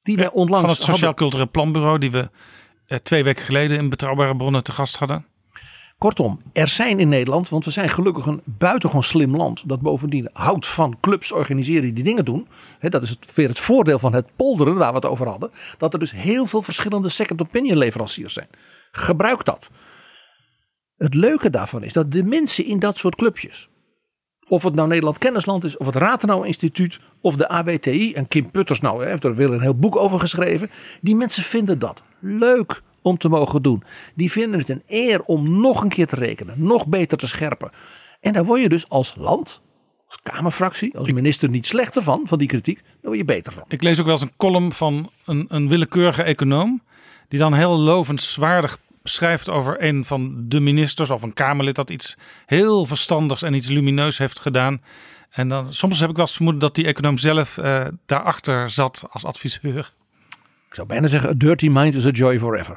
Die 0.00 0.16
wij 0.16 0.30
onlangs 0.30 0.66
Van 0.66 0.74
het 0.74 0.80
Sociaal 0.82 1.14
Cultureel 1.14 1.50
Planbureau, 1.50 1.98
die 1.98 2.10
we 2.10 2.30
eh, 2.86 2.98
twee 2.98 3.24
weken 3.24 3.44
geleden 3.44 3.78
in 3.78 3.88
Betrouwbare 3.88 4.36
Bronnen 4.36 4.64
te 4.64 4.72
gast 4.72 4.96
hadden. 4.96 5.26
Kortom, 6.00 6.40
er 6.52 6.68
zijn 6.68 7.00
in 7.00 7.08
Nederland, 7.08 7.48
want 7.48 7.64
we 7.64 7.70
zijn 7.70 7.88
gelukkig 7.88 8.26
een 8.26 8.42
buitengewoon 8.44 9.02
slim 9.02 9.36
land. 9.36 9.68
Dat 9.68 9.80
bovendien 9.80 10.28
houdt 10.32 10.66
van 10.66 10.96
clubs 11.00 11.32
organiseren 11.32 11.94
die 11.94 12.04
dingen 12.04 12.24
doen. 12.24 12.48
dat 12.80 13.02
is 13.02 13.10
het, 13.10 13.34
weer 13.34 13.48
het 13.48 13.60
voordeel 13.60 13.98
van 13.98 14.12
het 14.12 14.26
polderen 14.36 14.74
waar 14.74 14.90
we 14.90 14.94
het 14.94 15.06
over 15.06 15.28
hadden. 15.28 15.50
Dat 15.78 15.92
er 15.92 15.98
dus 15.98 16.10
heel 16.10 16.46
veel 16.46 16.62
verschillende 16.62 17.08
second 17.08 17.40
opinion 17.40 17.78
leveranciers 17.78 18.32
zijn. 18.32 18.48
Gebruik 18.92 19.44
dat. 19.44 19.70
Het 20.96 21.14
leuke 21.14 21.50
daarvan 21.50 21.82
is 21.82 21.92
dat 21.92 22.12
de 22.12 22.24
mensen 22.24 22.64
in 22.64 22.78
dat 22.78 22.98
soort 22.98 23.14
clubjes. 23.14 23.69
Of 24.50 24.62
het 24.62 24.74
nou 24.74 24.88
Nederland 24.88 25.18
Kennisland 25.18 25.64
is, 25.64 25.76
of 25.76 25.86
het 25.86 25.94
Ratenau 25.94 26.46
Instituut, 26.46 27.00
of 27.20 27.36
de 27.36 27.48
AWTI. 27.48 28.12
En 28.12 28.28
Kim 28.28 28.50
Putters 28.50 28.80
nou 28.80 29.06
heeft 29.06 29.24
er 29.24 29.34
weer 29.34 29.52
een 29.52 29.60
heel 29.60 29.74
boek 29.74 29.96
over 29.96 30.20
geschreven. 30.20 30.70
Die 31.00 31.14
mensen 31.14 31.42
vinden 31.42 31.78
dat 31.78 32.02
leuk 32.18 32.82
om 33.02 33.18
te 33.18 33.28
mogen 33.28 33.62
doen. 33.62 33.82
Die 34.14 34.30
vinden 34.30 34.58
het 34.58 34.68
een 34.68 34.82
eer 34.86 35.22
om 35.22 35.60
nog 35.60 35.82
een 35.82 35.88
keer 35.88 36.06
te 36.06 36.16
rekenen, 36.16 36.54
nog 36.56 36.86
beter 36.86 37.18
te 37.18 37.26
scherpen. 37.26 37.70
En 38.20 38.32
daar 38.32 38.44
word 38.44 38.60
je 38.60 38.68
dus 38.68 38.88
als 38.88 39.14
land, 39.16 39.62
als 40.06 40.18
Kamerfractie, 40.22 40.98
als 40.98 41.12
minister 41.12 41.48
niet 41.48 41.66
slechter 41.66 42.02
van, 42.02 42.20
van 42.24 42.38
die 42.38 42.48
kritiek. 42.48 42.80
Daar 42.82 42.94
word 43.02 43.16
je 43.16 43.24
beter 43.24 43.52
van. 43.52 43.64
Ik 43.68 43.82
lees 43.82 43.98
ook 43.98 44.04
wel 44.04 44.14
eens 44.14 44.22
een 44.22 44.36
column 44.36 44.72
van 44.72 45.10
een, 45.24 45.46
een 45.48 45.68
willekeurige 45.68 46.22
econoom. 46.22 46.82
Die 47.28 47.38
dan 47.38 47.54
heel 47.54 47.78
lovenswaardig 47.78 48.78
schrijft 49.02 49.48
over 49.48 49.82
een 49.82 50.04
van 50.04 50.34
de 50.48 50.60
ministers 50.60 51.10
of 51.10 51.22
een 51.22 51.32
Kamerlid 51.32 51.74
dat 51.74 51.90
iets 51.90 52.16
heel 52.46 52.86
verstandigs 52.86 53.42
en 53.42 53.54
iets 53.54 53.68
lumineus 53.68 54.18
heeft 54.18 54.40
gedaan. 54.40 54.82
En 55.30 55.48
dan, 55.48 55.74
soms 55.74 56.00
heb 56.00 56.10
ik 56.10 56.16
wel 56.16 56.24
eens 56.24 56.34
vermoeden 56.34 56.62
dat 56.62 56.74
die 56.74 56.86
econoom 56.86 57.18
zelf 57.18 57.56
uh, 57.56 57.86
daarachter 58.06 58.70
zat 58.70 59.04
als 59.10 59.24
adviseur. 59.24 59.92
Ik 60.68 60.74
zou 60.74 60.86
bijna 60.86 61.06
zeggen, 61.06 61.30
a 61.30 61.34
dirty 61.36 61.68
mind 61.68 61.94
is 61.94 62.06
a 62.06 62.10
joy 62.10 62.38
forever. 62.38 62.76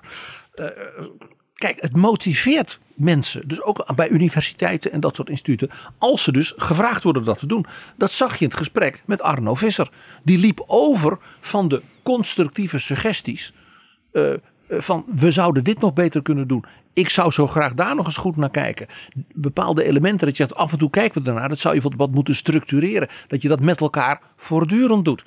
Uh, 0.56 0.68
kijk, 1.54 1.82
het 1.82 1.96
motiveert 1.96 2.80
mensen, 2.94 3.48
dus 3.48 3.62
ook 3.62 3.96
bij 3.96 4.10
universiteiten 4.10 4.92
en 4.92 5.00
dat 5.00 5.16
soort 5.16 5.30
instituten, 5.30 5.70
als 5.98 6.24
ze 6.24 6.32
dus 6.32 6.54
gevraagd 6.58 7.04
worden 7.04 7.24
dat 7.24 7.40
te 7.40 7.46
doen. 7.46 7.66
Dat 7.98 8.12
zag 8.12 8.34
je 8.34 8.44
in 8.44 8.50
het 8.50 8.58
gesprek 8.58 9.04
met 9.06 9.22
Arno 9.22 9.56
Visser. 9.56 9.90
Die 10.24 10.38
liep 10.38 10.64
over 10.68 11.18
van 11.40 11.68
de 11.68 11.82
constructieve 12.04 12.80
suggesties 12.80 13.54
eh, 14.12 14.34
van 14.70 15.06
we 15.16 15.32
zouden 15.32 15.64
dit 15.64 15.80
nog 15.80 15.94
beter 15.94 16.22
kunnen 16.22 16.48
doen. 16.48 16.66
Ik 16.94 17.10
zou 17.10 17.32
zo 17.32 17.48
graag 17.48 17.74
daar 17.74 17.96
nog 17.96 18.06
eens 18.06 18.18
goed 18.18 18.36
naar 18.36 18.50
kijken. 18.50 18.88
Bepaalde 19.34 19.84
elementen 19.84 20.28
dat 20.28 20.38
je 20.38 20.48
af 20.48 20.72
en 20.72 20.78
toe 20.78 20.90
kijken 20.90 21.24
we 21.24 21.30
ernaar. 21.30 21.50
Dat 21.50 21.60
zou 21.60 21.76
je 21.76 21.82
wat, 21.96 22.12
moeten 22.12 22.36
structureren. 22.36 23.08
Dat 23.28 23.42
je 23.42 23.48
dat 23.48 23.60
met 23.60 23.82
elkaar 23.82 24.22
voortdurend 24.38 25.06
doet. 25.06 25.26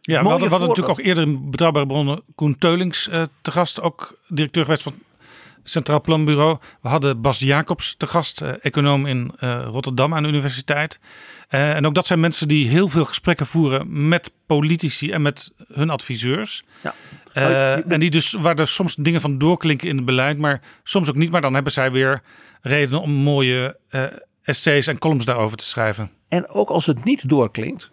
Ja, 0.00 0.22
we 0.22 0.28
hadden, 0.28 0.50
natuurlijk 0.50 0.88
ook 0.88 1.04
eerder 1.04 1.24
in 1.24 1.50
Betrouwbare 1.50 1.86
Bronnen 1.86 2.22
Koen 2.34 2.58
Teulings 2.58 3.08
uh, 3.08 3.22
te 3.42 3.50
gast. 3.50 3.80
Ook 3.80 4.18
directeur 4.28 4.64
geweest 4.64 4.82
van 4.82 4.94
Centraal 5.62 6.00
Planbureau. 6.00 6.58
We 6.82 6.88
hadden 6.88 7.20
Bas 7.20 7.38
Jacobs 7.38 7.94
te 7.96 8.06
gast, 8.06 8.42
uh, 8.42 8.50
econoom 8.60 9.06
in 9.06 9.32
uh, 9.40 9.64
Rotterdam 9.70 10.14
aan 10.14 10.22
de 10.22 10.28
universiteit. 10.28 11.00
en 11.48 11.86
ook 11.86 11.94
dat 11.94 12.06
zijn 12.06 12.20
mensen 12.20 12.48
die 12.48 12.68
heel 12.68 12.88
veel 12.88 13.04
gesprekken 13.04 13.46
voeren 13.46 14.08
met 14.08 14.32
politici 14.46 15.10
en 15.10 15.22
met 15.22 15.52
hun 15.72 15.90
adviseurs. 15.90 16.64
Ja. 16.82 16.94
Uh, 17.38 17.92
en 17.92 18.00
die 18.00 18.10
dus, 18.10 18.32
waar 18.32 18.58
er 18.58 18.68
soms 18.68 18.94
dingen 18.94 19.20
van 19.20 19.38
doorklinken 19.38 19.88
in 19.88 19.96
het 19.96 20.04
beleid, 20.04 20.38
maar 20.38 20.60
soms 20.82 21.08
ook 21.08 21.16
niet. 21.16 21.30
Maar 21.30 21.40
dan 21.40 21.54
hebben 21.54 21.72
zij 21.72 21.92
weer 21.92 22.22
redenen 22.60 23.00
om 23.00 23.10
mooie 23.10 23.78
uh, 23.90 24.02
essays 24.42 24.86
en 24.86 24.98
columns 24.98 25.24
daarover 25.24 25.56
te 25.56 25.64
schrijven. 25.64 26.10
En 26.28 26.48
ook 26.48 26.68
als 26.68 26.86
het 26.86 27.04
niet 27.04 27.28
doorklinkt. 27.28 27.90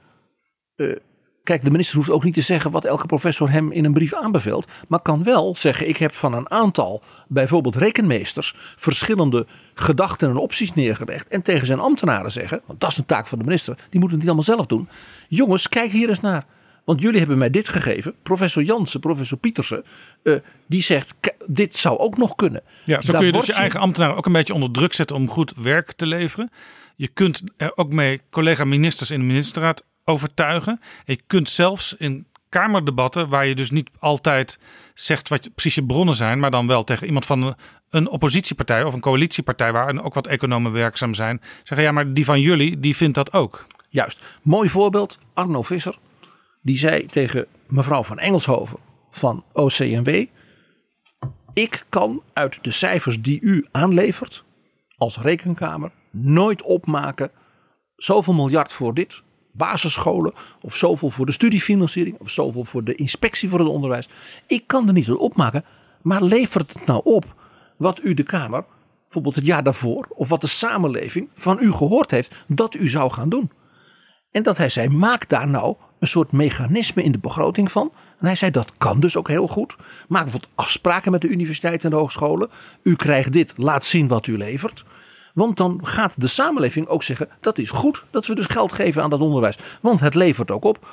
Uh, 0.76 0.96
kijk, 1.44 1.64
de 1.64 1.72
minister 1.72 1.96
hoeft 1.96 2.10
ook 2.10 2.24
niet 2.24 2.34
te 2.34 2.42
zeggen 2.42 2.72
wat 2.72 2.86
elke 2.86 3.06
professor 3.06 3.50
hem 3.50 3.72
in 3.72 3.86
een 3.86 3.94
brief 3.94 4.14
aanbeveelt. 4.14 4.68
Maar 4.88 5.02
kan 5.02 5.24
wel 5.24 5.56
zeggen: 5.56 5.90
ik 5.90 5.98
heb 5.98 6.14
van 6.14 6.34
een 6.34 6.52
aantal, 6.52 7.04
bijvoorbeeld 7.28 7.76
rekenmeesters, 7.76 8.56
verschillende 8.76 9.48
gedachten 9.74 10.30
en 10.30 10.38
opties 10.38 10.74
neergelegd. 10.74 11.28
En 11.28 11.42
tegen 11.42 11.68
zijn 11.68 11.80
ambtenaren 11.80 12.32
zeggen: 12.32 12.62
want 12.66 12.80
dat 12.80 12.90
is 12.92 12.98
een 12.98 13.06
taak 13.06 13.28
van 13.28 13.38
de 13.38 13.46
minister, 13.46 13.76
die 13.76 14.00
moeten 14.00 14.10
het 14.10 14.18
niet 14.18 14.28
allemaal 14.28 14.56
zelf 14.56 14.66
doen. 14.66 14.90
Jongens, 15.28 15.70
kijk 15.70 15.92
hier 15.92 16.10
eens 16.10 16.22
naar. 16.22 16.46
Want 16.86 17.02
jullie 17.02 17.20
hebben 17.20 17.38
mij 17.38 17.50
dit 17.50 17.68
gegeven. 17.68 18.16
Professor 18.24 18.64
Jansen, 18.64 19.00
professor 19.00 19.38
Pietersen. 19.38 19.84
Uh, 20.24 20.36
die 20.66 20.82
zegt, 20.82 21.14
dit 21.48 21.76
zou 21.76 21.98
ook 21.98 22.18
nog 22.18 22.36
kunnen. 22.36 22.62
Ja, 22.84 23.02
zo 23.02 23.14
kun 23.18 23.26
je 23.26 23.32
dus 23.32 23.46
je, 23.46 23.54
eigen 23.54 23.80
ambtenaren 23.80 24.18
ook 24.18 24.26
een 24.26 24.32
beetje 24.32 24.54
onder 24.54 24.72
druk 24.72 24.94
zetten 24.94 25.16
om 25.16 25.30
goed 25.30 25.54
werk 25.56 25.92
te 25.92 26.06
leveren. 26.06 26.52
Je 26.96 27.08
kunt 27.08 27.44
er 27.58 27.78
ook 27.78 27.92
mee 27.92 28.22
collega-ministers 28.30 29.12
in 29.12 29.20
de 29.20 29.26
ministerraad 29.26 29.84
overtuigen. 30.04 30.80
je 31.06 31.20
kunt 31.28 31.50
zelfs 31.50 31.96
in 31.98 32.26
kamerdebatten, 32.50 33.30
waar 33.30 33.46
je 33.46 33.56
dus 33.56 33.72
niet 33.72 33.90
altijd 34.00 34.60
zegt 34.94 35.30
wat 35.30 35.44
je, 35.44 35.50
precies 35.50 35.76
je 35.76 35.86
bronnen 35.86 36.16
zijn, 36.16 36.40
maar 36.40 36.52
dan 36.52 36.68
wel 36.68 36.84
tegen 36.84 37.08
iemand 37.08 37.26
van 37.26 37.42
een, 37.42 37.56
een 37.90 38.10
oppositiepartij 38.10 38.84
of 38.84 38.94
een 38.94 39.00
coalitiepartij, 39.00 39.72
waar 39.72 40.04
ook 40.04 40.14
wat 40.14 40.28
economen 40.28 40.72
werkzaam 40.72 41.14
zijn, 41.14 41.42
zeggen 41.64 41.88
ja, 41.88 41.92
maar 41.92 42.14
die 42.14 42.26
van 42.26 42.42
jullie, 42.42 42.80
die 42.80 42.96
vindt 42.96 43.16
dat 43.16 43.34
ook. 43.34 43.66
Juist. 43.90 44.20
Mooi 44.42 44.70
voorbeeld, 44.70 45.18
Arno 45.34 45.62
Visser 45.62 45.98
die 46.66 46.78
zei 46.78 47.06
tegen 47.06 47.48
mevrouw 47.68 48.04
van 48.04 48.20
Engelshoven 48.20 48.78
van 49.10 49.44
OCMW: 49.54 50.26
Ik 51.54 51.86
kan 51.90 52.22
uit 52.34 52.60
de 52.62 52.72
cijfers 52.72 53.22
die 53.22 53.42
u 53.42 53.66
aanlevert 53.72 54.44
als 54.98 55.20
rekenkamer 55.20 55.92
nooit 56.12 56.62
opmaken 56.62 57.32
zoveel 57.96 58.34
miljard 58.34 58.74
voor 58.74 58.94
dit, 58.94 59.22
basisscholen, 59.52 60.34
of 60.62 60.76
zoveel 60.76 61.10
voor 61.10 61.26
de 61.26 61.32
studiefinanciering, 61.32 62.20
of 62.20 62.30
zoveel 62.30 62.64
voor 62.64 62.84
de 62.84 62.96
inspectie 62.96 63.50
voor 63.50 63.60
het 63.60 63.68
onderwijs. 63.68 64.10
Ik 64.48 64.68
kan 64.68 64.88
er 64.88 64.94
niet 64.94 65.12
op 65.12 65.20
opmaken, 65.20 65.66
maar 66.02 66.24
levert 66.24 66.74
het 66.74 66.86
nou 66.86 67.02
op 67.04 67.36
wat 67.78 68.04
u 68.04 68.14
de 68.14 68.24
Kamer, 68.24 68.66
bijvoorbeeld 69.02 69.36
het 69.36 69.46
jaar 69.46 69.64
daarvoor, 69.64 70.08
of 70.10 70.30
wat 70.30 70.42
de 70.42 70.48
samenleving 70.48 71.30
van 71.34 71.58
u 71.62 71.72
gehoord 71.72 72.12
heeft 72.12 72.46
dat 72.48 72.76
u 72.76 72.90
zou 72.90 73.12
gaan 73.12 73.30
doen? 73.30 73.52
En 74.32 74.44
dat 74.44 74.58
hij 74.58 74.70
zei: 74.70 74.90
maak 74.90 75.30
daar 75.30 75.48
nou 75.48 75.76
een 76.06 76.12
soort 76.12 76.32
mechanisme 76.32 77.04
in 77.04 77.12
de 77.12 77.18
begroting 77.20 77.72
van. 77.72 77.92
En 78.20 78.26
hij 78.26 78.36
zei 78.36 78.52
dat 78.52 78.72
kan 78.78 79.00
dus 79.00 79.18
ook 79.18 79.28
heel 79.28 79.48
goed. 79.48 79.76
Maak 80.08 80.24
bijvoorbeeld 80.24 80.52
afspraken 80.56 81.12
met 81.12 81.22
de 81.22 81.28
universiteiten 81.28 81.84
en 81.84 81.90
de 81.90 82.02
hogescholen. 82.02 82.50
U 82.84 82.96
krijgt 82.96 83.34
dit, 83.34 83.54
laat 83.58 83.86
zien 83.86 84.08
wat 84.08 84.28
u 84.28 84.38
levert. 84.38 84.84
Want 85.34 85.58
dan 85.58 85.80
gaat 85.84 86.22
de 86.22 86.28
samenleving 86.28 86.88
ook 86.88 87.04
zeggen 87.04 87.30
dat 87.40 87.58
is 87.58 87.70
goed 87.70 88.06
dat 88.10 88.26
we 88.26 88.36
dus 88.36 88.46
geld 88.46 88.74
geven 88.74 89.04
aan 89.04 89.10
dat 89.10 89.20
onderwijs. 89.20 89.58
Want 89.82 90.00
het 90.00 90.16
levert 90.16 90.52
ook 90.52 90.64
op. 90.64 90.88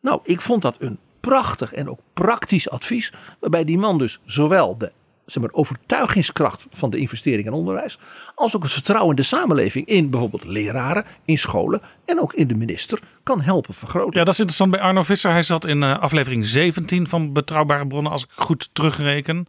Nou, 0.00 0.20
ik 0.24 0.40
vond 0.40 0.62
dat 0.62 0.76
een 0.78 0.98
prachtig 1.20 1.72
en 1.72 1.90
ook 1.90 2.00
praktisch 2.12 2.70
advies. 2.70 3.12
Waarbij 3.40 3.64
die 3.64 3.78
man 3.78 3.98
dus 3.98 4.20
zowel 4.24 4.78
de 4.78 4.92
zeg 5.30 5.42
maar, 5.42 5.52
overtuigingskracht 5.52 6.66
van 6.70 6.90
de 6.90 6.98
investering 6.98 7.46
in 7.46 7.52
onderwijs. 7.52 7.98
Als 8.34 8.56
ook 8.56 8.62
het 8.62 8.72
vertrouwen 8.72 9.10
in 9.10 9.16
de 9.16 9.22
samenleving 9.22 9.86
in 9.86 10.10
bijvoorbeeld 10.10 10.44
leraren, 10.44 11.04
in 11.24 11.38
scholen 11.38 11.80
en 12.04 12.20
ook 12.20 12.32
in 12.32 12.46
de 12.46 12.54
minister 12.54 13.00
kan 13.22 13.40
helpen 13.40 13.74
vergroten. 13.74 14.18
Ja, 14.18 14.24
dat 14.24 14.34
is 14.34 14.40
interessant 14.40 14.70
bij 14.70 14.80
Arno 14.80 15.02
Visser. 15.02 15.30
Hij 15.30 15.42
zat 15.42 15.66
in 15.66 15.82
uh, 15.82 15.98
aflevering 15.98 16.46
17 16.46 17.08
van 17.08 17.32
Betrouwbare 17.32 17.86
Bronnen, 17.86 18.12
als 18.12 18.22
ik 18.22 18.30
goed 18.34 18.68
terugreken. 18.72 19.46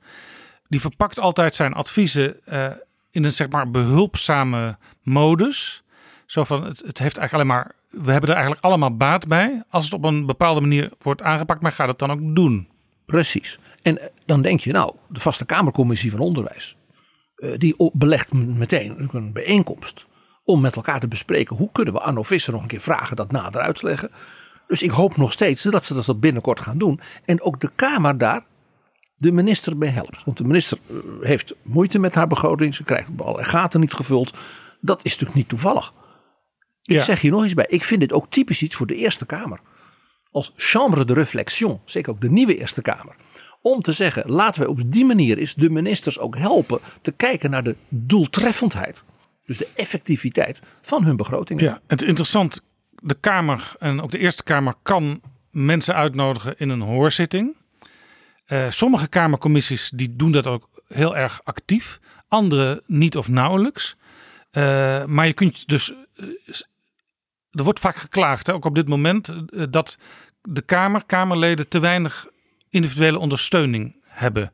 Die 0.67 0.82
verpakt 0.82 1.20
altijd 1.20 1.56
zijn 1.56 1.74
adviezen 1.74 2.39
uh, 2.52 2.65
in 3.12 3.24
een 3.24 3.32
zeg 3.32 3.50
maar 3.50 3.72
behulpzame 3.72 4.78
modus. 5.04 5.84
Zo 6.26 6.44
van, 6.44 6.63
het, 6.63 6.82
het 6.86 7.00
heeft 7.00 7.17
eigenlijk 7.17 7.34
alleen 7.34 7.48
maar, 7.48 7.72
we 7.89 8.12
hebben 8.12 8.30
er 8.30 8.36
eigenlijk 8.36 8.65
allemaal 8.65 8.98
baat 8.98 9.28
bij. 9.28 9.63
Als 9.70 9.84
het 9.84 9.94
op 9.94 10.04
een 10.04 10.26
bepaalde 10.26 10.62
manier 10.62 10.91
wordt 11.02 11.22
aangepakt, 11.22 11.62
maar 11.62 11.72
gaat 11.72 11.88
het 11.88 12.00
dan 12.00 12.12
ook 12.12 12.36
doen. 12.36 12.70
Precies. 13.06 13.60
En 13.82 14.02
eh, 14.02 14.08
dan 14.26 14.41
denk 14.41 14.60
je, 14.60 14.72
nou, 14.72 14.96
de 15.10 15.20
Vaste 15.20 15.46
Kamercommissie 15.46 16.12
van 16.12 16.20
Onderwijs, 16.20 16.76
eh, 17.36 17.52
die 17.58 17.76
belegt 17.94 18.34
meteen 18.34 19.10
een 19.12 19.34
bijeenkomst 19.34 20.06
om 20.44 20.62
met 20.62 20.76
elkaar 20.76 21.00
te 21.00 21.08
bespreken 21.08 21.56
hoe 21.56 21.70
kunnen 21.72 21.94
we 21.94 22.00
Arno 22.00 22.24
Visser 22.24 22.54
nog 22.54 22.62
een 22.62 22.67
keer 22.67 22.82
vragen 22.82 23.15
dat 23.15 23.32
nader 23.32 23.62
uit 23.62 23.76
te 23.76 23.86
leggen. 23.86 24.12
Dus 24.67 24.82
ik 24.84 24.89
hoop 24.89 25.17
nog 25.17 25.32
steeds 25.32 25.63
dat 25.63 25.86
ze 25.86 25.94
dat 25.94 26.20
binnenkort 26.20 26.60
gaan 26.60 26.78
doen. 26.78 27.00
En 27.26 27.41
ook 27.41 27.60
de 27.60 27.72
Kamer 27.76 28.17
daar 28.17 28.46
de 29.15 29.32
minister 29.32 29.78
bij 29.78 29.89
helpt. 29.89 30.24
Want 30.24 30.38
de 30.38 30.44
minister 30.44 30.78
eh, 30.89 30.96
heeft 31.22 31.56
moeite 31.62 32.00
met 32.00 32.15
haar 32.15 32.28
begroting. 32.28 32.76
Ze 32.76 32.84
krijgt 32.84 33.10
allerlei 33.17 33.48
gaten 33.48 33.80
niet 33.80 33.94
gevuld. 33.94 34.34
Dat 34.82 35.06
is 35.06 35.12
natuurlijk 35.12 35.38
niet 35.38 35.50
toevallig. 35.50 35.94
Ik 36.84 36.96
Ja. 36.96 37.02
zeg 37.04 37.22
hier 37.22 37.32
nog 37.32 37.44
eens 37.44 37.54
bij. 37.54 37.65
Ik 37.70 37.84
vind 37.84 38.00
dit 38.00 38.13
ook 38.13 38.30
typisch 38.30 38.62
iets 38.62 38.76
voor 38.76 38.88
de 38.88 38.96
Eerste 38.96 39.26
Kamer. 39.26 39.60
Als 40.32 40.54
chambre 40.56 41.06
de 41.06 41.13
réflexion. 41.13 41.80
Zeker 41.86 42.12
ook 42.12 42.22
de 42.22 42.30
nieuwe 42.30 42.58
Eerste 42.58 42.82
Kamer. 42.82 43.15
Om 43.62 43.82
te 43.82 43.91
zeggen, 43.91 44.30
laten 44.32 44.62
wij 44.62 44.69
op 44.69 44.82
die 44.86 45.06
manier 45.06 45.38
eens 45.38 45.54
de 45.54 45.69
ministers 45.69 46.19
ook 46.19 46.38
helpen 46.38 46.80
te 47.02 47.12
kijken 47.12 47.50
naar 47.50 47.63
de 47.63 47.76
doeltreffendheid. 47.89 49.04
Dus 49.45 49.58
de 49.58 49.67
effectiviteit 49.76 50.62
van 50.82 51.04
hun 51.04 51.15
begrotingen. 51.15 51.63
Ja, 51.63 51.82
het 51.88 52.02
is 52.02 52.08
interessant. 52.08 52.62
De 52.89 53.17
Kamer 53.19 53.74
en 53.80 54.02
ook 54.02 54.12
de 54.12 54.17
Eerste 54.17 54.43
Kamer 54.43 54.74
kan 54.82 55.21
mensen 55.52 55.95
uitnodigen 55.95 56.58
in 56.58 56.69
een 56.69 56.82
hoorzitting. 56.82 57.56
Eh, 58.45 58.69
sommige 58.69 59.08
Kamercommissies 59.08 59.91
die 59.95 60.15
doen 60.15 60.32
dat 60.32 60.47
ook 60.47 60.69
heel 60.88 61.17
erg 61.17 61.41
actief. 61.43 62.00
Andere 62.28 62.84
niet 62.86 63.17
of 63.17 63.28
nauwelijks. 63.28 63.95
Eh, 64.52 65.06
maar 65.06 65.28
je 65.28 65.34
kunt 65.34 65.67
dus. 65.67 65.93
eh, 66.15 66.26
er 67.52 67.63
wordt 67.63 67.80
vaak 67.80 67.95
geklaagd, 67.95 68.52
ook 68.52 68.65
op 68.65 68.76
dit 68.76 68.88
moment, 68.88 69.34
dat 69.69 69.97
de 70.41 70.62
Kamer, 70.62 71.06
Kamerleden 71.06 71.67
te 71.67 71.80
weinig 71.80 72.28
individuele 72.72 73.20
ondersteuning 73.20 73.96
hebben 74.08 74.52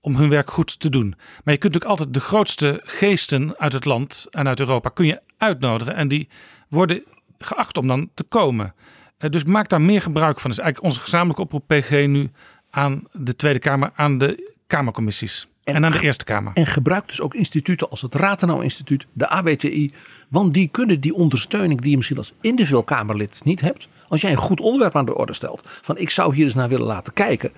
om 0.00 0.16
hun 0.16 0.28
werk 0.28 0.50
goed 0.50 0.80
te 0.80 0.90
doen. 0.90 1.08
Maar 1.16 1.54
je 1.54 1.60
kunt 1.60 1.72
natuurlijk 1.72 1.90
altijd 1.90 2.14
de 2.14 2.20
grootste 2.20 2.80
geesten 2.84 3.54
uit 3.58 3.72
het 3.72 3.84
land 3.84 4.26
en 4.30 4.48
uit 4.48 4.60
Europa 4.60 4.88
kun 4.88 5.06
je 5.06 5.20
uitnodigen 5.38 5.94
en 5.94 6.08
die 6.08 6.28
worden 6.68 7.02
geacht 7.38 7.78
om 7.78 7.86
dan 7.86 8.10
te 8.14 8.22
komen. 8.22 8.74
Eh, 9.18 9.30
Dus 9.30 9.44
maak 9.44 9.68
daar 9.68 9.80
meer 9.80 10.02
gebruik 10.02 10.40
van. 10.40 10.50
Dat 10.50 10.58
is 10.58 10.64
eigenlijk 10.64 10.94
onze 10.94 11.00
gezamenlijke 11.00 11.42
oproep 11.42 11.64
PG 11.66 11.90
nu 11.90 12.30
aan 12.70 13.02
de 13.12 13.36
Tweede 13.36 13.58
Kamer, 13.58 13.90
aan 13.94 14.18
de 14.18 14.52
Kamercommissies 14.66 15.48
en, 15.64 15.74
En 15.74 15.84
aan 15.84 15.92
de 15.92 16.00
Eerste 16.00 16.24
Kamer. 16.24 16.52
En 16.54 16.66
gebruik 16.66 17.08
dus 17.08 17.20
ook 17.20 17.34
instituten 17.34 17.90
als 17.90 18.02
het 18.02 18.14
Ratenau 18.14 18.62
Instituut, 18.62 19.06
de 19.12 19.28
ABTI. 19.28 19.92
Want 20.28 20.54
die 20.54 20.68
kunnen 20.68 21.00
die 21.00 21.14
ondersteuning 21.14 21.80
die 21.80 21.90
je 21.90 21.96
misschien 21.96 22.18
als 22.18 22.32
individueel 22.40 22.82
Kamerlid 22.82 23.40
niet 23.44 23.60
hebt. 23.60 23.88
Als 24.10 24.20
jij 24.20 24.30
een 24.30 24.36
goed 24.36 24.60
onderwerp 24.60 24.96
aan 24.96 25.04
de 25.04 25.16
orde 25.16 25.32
stelt. 25.32 25.62
Van 25.64 25.98
ik 25.98 26.10
zou 26.10 26.34
hier 26.34 26.44
eens 26.44 26.54
naar 26.54 26.68
willen 26.68 26.86
laten 26.86 27.12
kijken. 27.12 27.52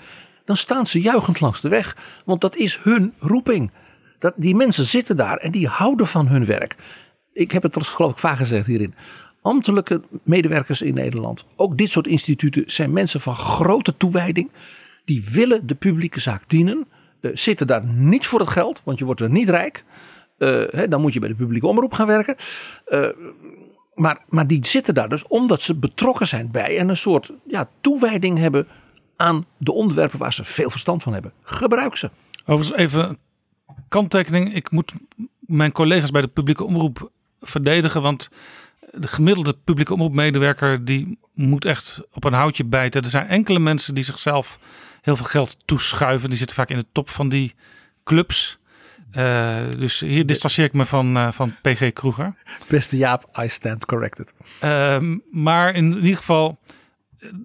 Dan 0.45 0.57
staan 0.57 0.87
ze 0.87 1.01
juichend 1.01 1.41
langs 1.41 1.61
de 1.61 1.69
weg. 1.69 1.97
Want 2.25 2.41
dat 2.41 2.57
is 2.57 2.79
hun 2.83 3.15
roeping. 3.19 3.71
Dat, 4.19 4.35
die 4.37 4.55
mensen 4.55 4.85
zitten 4.85 5.17
daar 5.17 5.37
en 5.37 5.51
die 5.51 5.67
houden 5.67 6.07
van 6.07 6.27
hun 6.27 6.45
werk. 6.45 6.77
Ik 7.33 7.53
heb 7.53 7.63
het 7.63 7.87
geloof 7.87 8.11
ik 8.11 8.19
vaak 8.19 8.37
gezegd 8.37 8.67
hierin. 8.67 8.95
Ambtelijke 9.43 10.03
medewerkers 10.23 10.83
in 10.83 10.95
Nederland. 10.95 11.45
Ook 11.57 11.79
dit 11.79 11.91
soort 11.91 12.07
instituten 12.07 12.63
zijn 12.67 12.93
mensen 12.93 13.21
van 13.21 13.37
grote 13.37 13.97
toewijding. 13.97 14.51
Die 15.05 15.25
willen 15.31 15.67
de 15.67 15.75
publieke 15.75 16.21
zaak 16.21 16.49
dienen. 16.49 16.87
eh, 17.21 17.31
zitten 17.35 17.67
daar 17.67 17.85
niet 17.85 18.27
voor 18.27 18.41
het 18.41 18.49
geld, 18.49 18.81
want 18.85 18.99
je 18.99 19.05
wordt 19.05 19.21
er 19.21 19.31
niet 19.31 19.49
rijk. 19.49 19.85
Eh, 20.39 20.83
dan 20.89 21.01
moet 21.01 21.13
je 21.13 21.21
bij 21.21 21.29
de 21.29 21.35
publieke 21.35 21.67
omroep 21.67 21.93
gaan 21.93 22.07
werken. 22.07 22.37
Eh, 22.85 23.09
maar, 23.95 24.25
maar 24.29 24.47
die 24.47 24.67
zitten 24.67 24.95
daar 24.95 25.09
dus 25.09 25.27
omdat 25.27 25.63
ze 25.63 25.75
betrokken 25.75 26.27
zijn 26.27 26.51
bij 26.51 26.79
en 26.79 26.89
een 26.89 26.97
soort 26.97 27.33
ja, 27.47 27.69
toewijding 27.81 28.39
hebben 28.39 28.67
aan 29.17 29.47
de 29.59 29.73
onderwerpen 29.73 30.19
waar 30.19 30.33
ze 30.33 30.45
veel 30.45 30.71
verstand 30.71 31.03
van 31.03 31.13
hebben. 31.13 31.33
Gebruik 31.43 31.97
ze. 31.97 32.11
Overigens 32.45 32.79
even 32.79 33.19
kanttekening. 33.89 34.55
Ik 34.55 34.71
moet 34.71 34.93
mijn 35.39 35.73
collega's 35.73 36.11
bij 36.11 36.21
de 36.21 36.29
publieke 36.29 36.65
omroep 36.65 37.11
verdedigen. 37.41 38.03
Want 38.03 38.29
de 38.91 39.07
gemiddelde 39.07 39.57
publieke 39.65 39.93
omroepmedewerker 39.93 40.85
die 40.85 41.19
moet 41.35 41.65
echt 41.65 42.01
op 42.13 42.25
een 42.25 42.33
houtje 42.33 42.65
bijten. 42.65 43.03
Er 43.03 43.09
zijn 43.09 43.29
enkele 43.29 43.59
mensen 43.59 43.95
die 43.95 44.05
zichzelf 44.05 44.59
heel 45.01 45.17
veel 45.17 45.27
geld 45.27 45.57
toeschuiven. 45.65 46.29
Die 46.29 46.39
zitten 46.39 46.57
vaak 46.57 46.71
in 46.71 46.79
de 46.79 46.87
top 46.93 47.11
van 47.11 47.29
die 47.29 47.55
clubs. 48.05 48.59
Eh, 49.13 49.57
dus 49.79 50.01
hier 50.01 50.27
distancieer 50.27 50.67
ik 50.67 50.73
me 50.73 50.87
van, 50.87 51.17
eh, 51.17 51.33
van 51.33 51.55
PG 51.63 51.93
Kroeger. 51.93 52.35
Beste 52.69 52.97
Jaap, 52.97 53.39
I 53.43 53.49
stand 53.49 53.85
corrected. 53.85 54.33
Ehm, 54.61 55.19
maar 55.31 55.75
in 55.75 55.95
ieder 55.95 56.17
geval, 56.17 56.59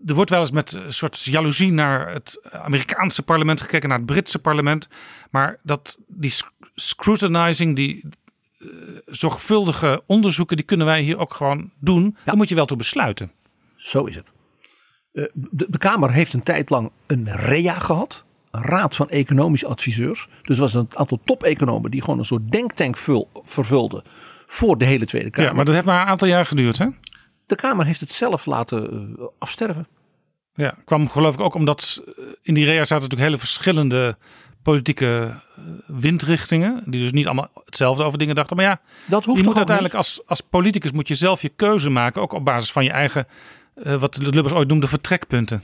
er 0.05 0.13
wordt 0.13 0.29
wel 0.29 0.39
eens 0.39 0.51
met 0.51 0.73
een 0.73 0.93
soort 0.93 1.23
jaloezie 1.23 1.71
naar 1.71 2.09
het 2.13 2.41
Amerikaanse 2.51 3.23
parlement 3.23 3.61
gekeken, 3.61 3.89
naar 3.89 3.97
het 3.97 4.07
Britse 4.07 4.39
parlement. 4.39 4.87
Maar 5.31 5.59
dat 5.63 5.97
die 6.07 6.29
sc- 6.29 6.51
scrutinizing, 6.75 7.75
die 7.75 8.03
eh, 8.59 8.67
zorgvuldige 9.05 10.03
onderzoeken, 10.05 10.57
die 10.57 10.65
kunnen 10.65 10.85
wij 10.85 11.01
hier 11.01 11.17
ook 11.19 11.33
gewoon 11.33 11.71
doen. 11.79 12.17
Daar 12.23 12.37
moet 12.37 12.49
je 12.49 12.55
wel 12.55 12.65
toe 12.65 12.77
besluiten. 12.77 13.31
Zo 13.75 14.05
is 14.05 14.15
het. 14.15 14.31
De, 15.11 15.65
de 15.69 15.77
Kamer 15.77 16.11
heeft 16.11 16.33
een 16.33 16.43
tijd 16.43 16.69
lang 16.69 16.91
een 17.07 17.31
REA 17.31 17.79
gehad. 17.79 18.25
Raad 18.61 18.95
van 18.95 19.09
economische 19.09 19.67
adviseurs. 19.67 20.27
Dus 20.41 20.57
was 20.57 20.73
een 20.73 20.87
aantal 20.93 21.19
top-economen 21.23 21.91
die 21.91 22.01
gewoon 22.01 22.19
een 22.19 22.25
soort 22.25 22.51
denktank 22.51 22.97
vul- 22.97 23.29
vervulden 23.43 24.03
voor 24.47 24.77
de 24.77 24.85
hele 24.85 25.05
Tweede 25.05 25.29
Kamer. 25.29 25.49
Ja, 25.49 25.55
maar 25.55 25.65
dat 25.65 25.73
heeft 25.73 25.85
maar 25.85 26.01
een 26.01 26.07
aantal 26.07 26.27
jaar 26.27 26.45
geduurd, 26.45 26.77
hè? 26.77 26.87
De 27.45 27.55
Kamer 27.55 27.85
heeft 27.85 27.99
het 27.99 28.11
zelf 28.11 28.45
laten 28.45 29.15
eh, 29.19 29.25
afsterven. 29.39 29.87
Ja, 30.53 30.75
kwam 30.85 31.09
geloof 31.09 31.33
ik 31.33 31.39
ook 31.39 31.53
omdat 31.53 32.01
eh, 32.05 32.23
in 32.41 32.53
die 32.53 32.65
REA 32.65 32.77
zaten 32.77 32.95
natuurlijk 32.95 33.21
hele 33.21 33.37
verschillende 33.37 34.17
politieke 34.63 35.33
eh, 35.55 35.63
windrichtingen. 35.85 36.81
Die 36.85 37.01
dus 37.01 37.11
niet 37.11 37.25
allemaal 37.25 37.49
hetzelfde 37.65 38.03
over 38.03 38.17
dingen 38.17 38.35
dachten. 38.35 38.55
Maar 38.57 38.65
ja, 38.65 38.79
Dat 39.05 39.25
hoeft 39.25 39.39
je 39.39 39.45
moet 39.45 39.55
uiteindelijk 39.55 39.95
als, 39.95 40.21
als 40.25 40.41
politicus 40.41 40.91
moet 40.91 41.07
je 41.07 41.15
zelf 41.15 41.41
je 41.41 41.49
keuze 41.49 41.89
maken. 41.89 42.21
Ook 42.21 42.33
op 42.33 42.45
basis 42.45 42.71
van 42.71 42.83
je 42.83 42.91
eigen, 42.91 43.27
wat 43.99 44.13
de 44.13 44.29
Lubbers 44.29 44.53
ooit 44.53 44.67
noemde, 44.67 44.87
vertrekpunten. 44.87 45.63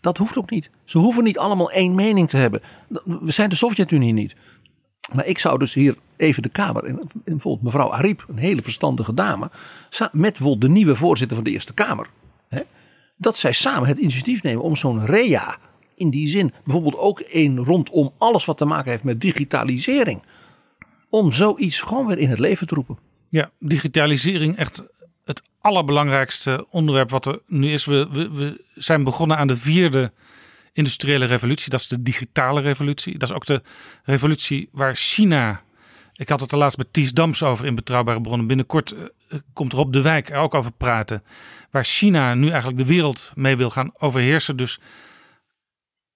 Dat 0.00 0.16
hoeft 0.16 0.36
ook 0.36 0.50
niet. 0.50 0.70
Ze 0.84 0.98
hoeven 0.98 1.24
niet 1.24 1.38
allemaal 1.38 1.70
één 1.70 1.94
mening 1.94 2.28
te 2.28 2.36
hebben. 2.36 2.60
We 3.04 3.32
zijn 3.32 3.48
de 3.48 3.56
Sovjet-Unie 3.56 4.12
niet. 4.12 4.34
Maar 5.14 5.26
ik 5.26 5.38
zou 5.38 5.58
dus 5.58 5.74
hier 5.74 5.96
even 6.16 6.42
de 6.42 6.48
Kamer, 6.48 6.84
en 6.84 7.00
bijvoorbeeld 7.24 7.62
mevrouw 7.62 7.92
Ariep, 7.92 8.24
een 8.28 8.38
hele 8.38 8.62
verstandige 8.62 9.14
dame, 9.14 9.50
met 10.12 10.38
de 10.58 10.68
nieuwe 10.68 10.96
voorzitter 10.96 11.36
van 11.36 11.44
de 11.44 11.50
Eerste 11.50 11.74
Kamer, 11.74 12.06
hè, 12.48 12.60
dat 13.16 13.36
zij 13.36 13.52
samen 13.52 13.88
het 13.88 13.98
initiatief 13.98 14.42
nemen 14.42 14.62
om 14.62 14.76
zo'n 14.76 15.06
REA, 15.06 15.56
in 15.94 16.10
die 16.10 16.28
zin 16.28 16.52
bijvoorbeeld 16.64 16.96
ook 16.96 17.22
een 17.26 17.64
rondom 17.64 18.12
alles 18.18 18.44
wat 18.44 18.56
te 18.56 18.64
maken 18.64 18.90
heeft 18.90 19.04
met 19.04 19.20
digitalisering, 19.20 20.22
om 21.08 21.32
zoiets 21.32 21.80
gewoon 21.80 22.06
weer 22.06 22.18
in 22.18 22.28
het 22.28 22.38
leven 22.38 22.66
te 22.66 22.74
roepen. 22.74 22.98
Ja, 23.28 23.50
digitalisering 23.58 24.56
echt 24.56 24.82
het 25.30 25.42
allerbelangrijkste 25.60 26.66
onderwerp 26.70 27.10
wat 27.10 27.26
er 27.26 27.40
nu 27.46 27.72
is. 27.72 27.84
We, 27.84 28.08
we, 28.10 28.64
zijn 28.74 29.04
begonnen 29.04 29.36
aan 29.36 29.46
de 29.46 29.56
vierde 29.56 30.12
industriële 30.72 31.24
revolutie. 31.24 31.70
Dat 31.70 31.80
is 31.80 31.88
de 31.88 32.02
digitale 32.02 32.60
revolutie. 32.60 33.18
Dat 33.18 33.28
is 33.28 33.34
ook 33.34 33.46
de 33.46 33.62
revolutie 34.04 34.68
waar 34.72 34.94
China. 34.94 35.62
Ik 36.14 36.28
had 36.28 36.40
het 36.40 36.52
er 36.52 36.58
laatst 36.58 36.78
met 36.78 36.92
Ties 36.92 37.12
Dams 37.12 37.42
over 37.42 37.66
in 37.66 37.74
Betrouwbare 37.74 38.20
Bronnen. 38.20 38.46
Binnenkort 38.46 38.92
eh, 38.92 39.38
komt 39.52 39.72
Rob 39.72 39.92
de 39.92 40.02
Wijk 40.02 40.28
er 40.30 40.38
ook 40.38 40.54
over 40.54 40.72
praten. 40.72 41.22
Waar 41.70 41.84
China 41.84 42.34
nu 42.34 42.48
eigenlijk 42.48 42.78
de 42.78 42.86
wereld 42.86 43.32
mee 43.34 43.56
wil 43.56 43.70
gaan 43.70 43.92
overheersen. 43.98 44.56
Dus 44.56 44.80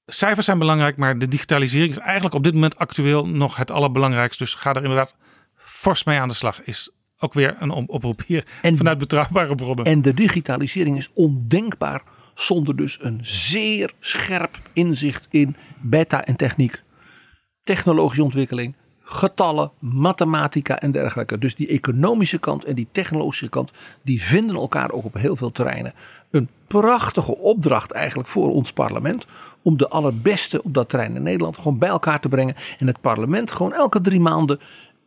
cijfers 0.07 0.47
zijn 0.47 0.59
belangrijk, 0.59 0.97
maar 0.97 1.19
de 1.19 1.29
digitalisering 1.29 1.91
is 1.91 1.99
eigenlijk 1.99 2.35
op 2.35 2.45
dit 2.45 2.55
moment 2.55 2.79
actueel 2.79 3.27
nog 3.27 3.57
het 3.57 3.71
allerbelangrijkste. 3.71 4.43
Dus 4.43 4.55
ga 4.55 4.71
er 4.71 4.83
inderdaad 4.83 5.17
fors 5.57 6.05
mee 6.05 6.19
aan 6.19 6.29
de 6.29 6.35
slag. 6.35 6.63
Is 6.63 6.91
ook 7.19 7.33
weer 7.35 7.57
een 7.59 7.71
op- 7.71 7.89
oproep 7.91 8.23
hier 8.27 8.47
En- 8.63 8.77
vanuit 8.77 8.99
betrouwbare 8.99 9.55
bronnen. 9.55 9.85
En 9.85 10.03
de 10.03 10.15
digitalisering 10.15 10.97
is 10.97 11.11
ondenkbaar 11.15 12.03
zonder 12.35 12.77
dus 12.77 12.99
een 13.01 13.19
zeer 13.23 13.93
scherp 14.01 14.59
inzicht 14.73 15.29
in 15.31 15.57
beta 15.81 16.25
en 16.25 16.37
techniek, 16.37 16.83
technologische 17.63 18.23
ontwikkeling, 18.23 18.75
getallen, 19.03 19.71
mathematica 19.79 20.79
en 20.79 20.93
dergelijke. 20.93 21.39
Dus 21.39 21.55
die 21.55 21.69
economische 21.69 22.39
kant 22.39 22.65
en 22.65 22.75
die 22.75 22.89
technologische 22.93 23.49
kant, 23.49 23.73
die 24.03 24.23
vinden 24.23 24.57
elkaar 24.57 24.91
ook 24.91 25.05
op 25.05 25.15
heel 25.15 25.37
veel 25.37 25.53
terreinen. 25.53 25.95
Een 26.31 26.49
prachtige 26.67 27.37
opdracht 27.39 27.91
eigenlijk 27.93 28.29
voor 28.29 28.51
ons 28.51 28.73
parlement 28.73 29.27
om 29.63 29.77
de 29.77 29.89
allerbeste 29.89 30.63
op 30.63 30.75
dat 30.75 30.89
terrein 30.89 31.17
in 31.17 31.23
Nederland 31.23 31.57
gewoon 31.57 31.79
bij 31.79 31.89
elkaar 31.89 32.21
te 32.21 32.29
brengen. 32.29 32.55
En 32.79 32.87
het 32.87 33.01
parlement 33.01 33.51
gewoon 33.51 33.73
elke 33.73 34.01
drie 34.01 34.21
maanden 34.21 34.61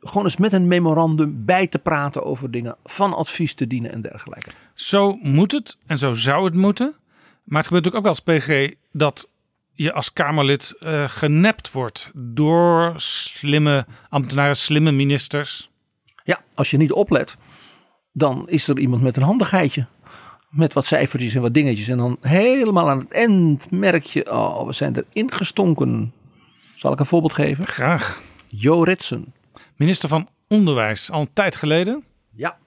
gewoon 0.08 0.24
eens 0.24 0.38
met 0.38 0.54
een 0.54 0.68
memorandum 0.68 1.46
bij 1.46 1.68
te 1.68 1.80
praten 1.80 2.24
over 2.24 2.52
dingen, 2.52 2.76
van 2.84 3.14
advies 3.14 3.54
te 3.54 3.68
dienen 3.68 3.92
en 3.92 4.02
dergelijke. 4.02 4.50
Zo 4.74 5.18
moet 5.22 5.52
het 5.52 5.78
en 5.86 5.98
zo 5.98 6.14
zou 6.14 6.46
het 6.46 6.54
moeten. 6.54 6.96
Maar 7.44 7.58
het 7.58 7.68
gebeurt 7.68 7.86
natuurlijk 7.86 7.96
ook 7.96 8.28
wel 8.28 8.38
als 8.38 8.40
PG 8.40 8.74
dat 8.92 9.30
je 9.72 9.94
als 9.94 10.14
Kamerlid 10.14 10.76
eh, 10.80 11.04
genept 11.08 11.72
wordt 11.72 12.12
door 12.14 12.94
slimme 12.96 13.86
ambtenaren, 14.10 14.56
slimme 14.56 14.92
ministers. 14.92 15.70
Ja, 16.24 16.42
als 16.54 16.72
je 16.72 16.78
niet 16.78 16.92
oplet, 16.92 17.36
dan 18.12 18.50
is 18.50 18.68
er 18.68 18.80
iemand 18.80 19.02
met 19.02 19.18
een 19.18 19.24
handigheidje. 19.24 19.86
Met 20.50 20.74
wat 20.74 20.86
cijfertjes 20.86 21.36
en 21.36 21.42
wat 21.42 21.54
dingetjes. 21.54 21.88
En 21.88 21.98
dan 21.98 22.18
helemaal 22.22 22.90
aan 22.90 23.00
het 23.00 23.12
eind 23.12 23.72
merk 23.72 24.04
je, 24.04 24.32
oh, 24.32 24.66
we 24.66 24.74
zijn 24.74 24.96
erin 24.96 25.32
gestonken. 25.32 26.14
Zal 26.76 26.94
ik 26.94 27.00
een 27.00 27.06
voorbeeld 27.06 27.34
geven? 27.34 27.68
Graag. 27.68 28.22
Jo 28.48 28.84
Ritsen. 28.84 29.34
Minister 29.78 30.10
van 30.10 30.30
Onderwijs, 30.48 31.12
al 31.12 31.22
een 31.22 31.34
tijd 31.34 31.56
geleden. 31.56 32.04
Ja. 32.32 32.58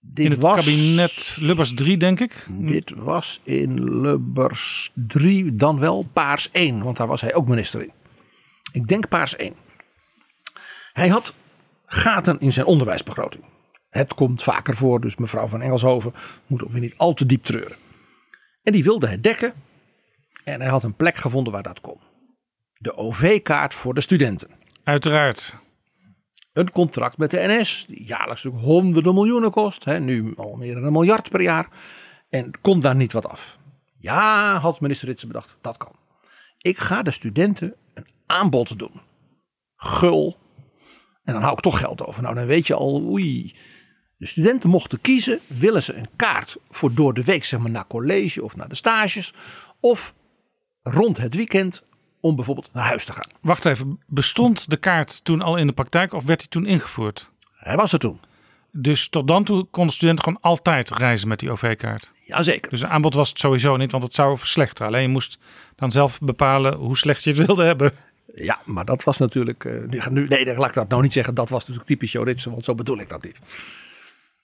Dit 0.00 0.24
In 0.24 0.30
het 0.30 0.42
was, 0.42 0.56
kabinet 0.56 1.36
Lubbers 1.40 1.74
3, 1.74 1.96
denk 1.96 2.20
ik. 2.20 2.46
Dit 2.50 2.92
was 2.96 3.40
in 3.42 4.00
Lubbers 4.00 4.90
3, 4.94 5.54
dan 5.54 5.78
wel 5.78 6.08
Paars 6.12 6.50
1. 6.50 6.82
Want 6.82 6.96
daar 6.96 7.06
was 7.06 7.20
hij 7.20 7.34
ook 7.34 7.48
minister 7.48 7.82
in. 7.82 7.92
Ik 8.72 8.88
denk 8.88 9.08
paars 9.08 9.36
1. 9.36 9.54
Hij 10.92 11.08
had 11.08 11.34
gaten 11.86 12.40
in 12.40 12.52
zijn 12.52 12.66
onderwijsbegroting. 12.66 13.44
Het 13.88 14.14
komt 14.14 14.42
vaker 14.42 14.76
voor, 14.76 15.00
dus 15.00 15.16
mevrouw 15.16 15.46
van 15.46 15.62
Engelshoven 15.62 16.14
moet 16.46 16.64
ook 16.64 16.70
weer 16.70 16.80
niet 16.80 16.98
al 16.98 17.12
te 17.12 17.26
diep 17.26 17.44
treuren. 17.44 17.76
En 18.62 18.72
die 18.72 18.84
wilde 18.84 19.06
hij 19.06 19.20
dekken. 19.20 19.52
En 20.44 20.60
hij 20.60 20.70
had 20.70 20.82
een 20.82 20.96
plek 20.96 21.16
gevonden 21.16 21.52
waar 21.52 21.62
dat 21.62 21.80
kon. 21.80 22.00
De 22.78 22.96
OV-kaart 22.96 23.74
voor 23.74 23.94
de 23.94 24.00
studenten. 24.00 24.48
Uiteraard. 24.84 25.56
Een 26.52 26.70
contract 26.70 27.16
met 27.16 27.30
de 27.30 27.44
NS, 27.46 27.84
die 27.88 28.04
jaarlijks 28.04 28.42
honderden 28.42 29.14
miljoenen 29.14 29.50
kost. 29.50 29.84
Hè, 29.84 30.00
nu 30.00 30.32
al 30.36 30.56
meer 30.56 30.74
dan 30.74 30.84
een 30.84 30.92
miljard 30.92 31.30
per 31.30 31.40
jaar. 31.40 31.68
En 32.28 32.50
komt 32.60 32.82
daar 32.82 32.96
niet 32.96 33.12
wat 33.12 33.28
af. 33.28 33.58
Ja, 33.98 34.58
had 34.58 34.80
minister 34.80 35.08
Ritsen 35.08 35.28
bedacht, 35.28 35.56
dat 35.60 35.76
kan. 35.76 35.92
Ik 36.58 36.78
ga 36.78 37.02
de 37.02 37.10
studenten 37.10 37.74
een 37.94 38.06
aanbod 38.26 38.78
doen. 38.78 39.00
Gul. 39.76 40.36
En 41.24 41.32
dan 41.32 41.42
hou 41.42 41.54
ik 41.54 41.60
toch 41.60 41.78
geld 41.78 42.06
over. 42.06 42.22
Nou, 42.22 42.34
dan 42.34 42.46
weet 42.46 42.66
je 42.66 42.74
al, 42.74 43.02
oei. 43.02 43.54
De 44.16 44.26
studenten 44.26 44.70
mochten 44.70 45.00
kiezen, 45.00 45.40
willen 45.46 45.82
ze 45.82 45.94
een 45.94 46.08
kaart 46.16 46.56
voor 46.70 46.94
door 46.94 47.14
de 47.14 47.24
week, 47.24 47.44
zeg 47.44 47.60
maar 47.60 47.70
naar 47.70 47.86
college 47.86 48.44
of 48.44 48.56
naar 48.56 48.68
de 48.68 48.74
stages. 48.74 49.32
Of 49.80 50.14
rond 50.82 51.18
het 51.18 51.34
weekend 51.34 51.82
om 52.22 52.36
bijvoorbeeld 52.36 52.68
naar 52.72 52.86
huis 52.86 53.04
te 53.04 53.12
gaan. 53.12 53.30
Wacht 53.40 53.64
even, 53.64 54.00
bestond 54.06 54.70
de 54.70 54.76
kaart 54.76 55.24
toen 55.24 55.42
al 55.42 55.56
in 55.56 55.66
de 55.66 55.72
praktijk 55.72 56.12
of 56.12 56.24
werd 56.24 56.38
die 56.38 56.48
toen 56.48 56.66
ingevoerd? 56.66 57.30
Hij 57.56 57.76
was 57.76 57.92
er 57.92 57.98
toen. 57.98 58.20
Dus 58.70 59.08
tot 59.08 59.28
dan 59.28 59.44
toe 59.44 59.66
konden 59.70 59.94
studenten 59.94 60.24
gewoon 60.24 60.40
altijd 60.40 60.90
reizen 60.90 61.28
met 61.28 61.38
die 61.38 61.50
OV-kaart. 61.50 62.12
Jazeker. 62.18 62.70
Dus 62.70 62.82
een 62.82 62.88
aanbod 62.88 63.14
was 63.14 63.28
het 63.28 63.38
sowieso 63.38 63.76
niet, 63.76 63.92
want 63.92 64.02
het 64.02 64.14
zou 64.14 64.38
verslechteren. 64.38 64.86
Alleen 64.86 65.02
je 65.02 65.08
moest 65.08 65.38
dan 65.76 65.90
zelf 65.90 66.18
bepalen 66.18 66.74
hoe 66.74 66.96
slecht 66.96 67.24
je 67.24 67.32
het 67.32 67.46
wilde 67.46 67.64
hebben. 67.64 67.92
Ja, 68.34 68.60
maar 68.64 68.84
dat 68.84 69.04
was 69.04 69.18
natuurlijk. 69.18 69.64
Uh, 69.64 69.88
nu, 69.88 70.00
nu, 70.10 70.26
nee, 70.28 70.56
laat 70.56 70.68
ik 70.68 70.74
dat 70.74 70.88
nou 70.88 71.02
niet 71.02 71.12
zeggen. 71.12 71.34
Dat 71.34 71.48
was 71.48 71.60
natuurlijk 71.60 71.86
typisch 71.86 72.12
Joritsen, 72.12 72.50
want 72.50 72.64
zo 72.64 72.74
bedoel 72.74 72.98
ik 72.98 73.08
dat 73.08 73.24
niet. 73.24 73.38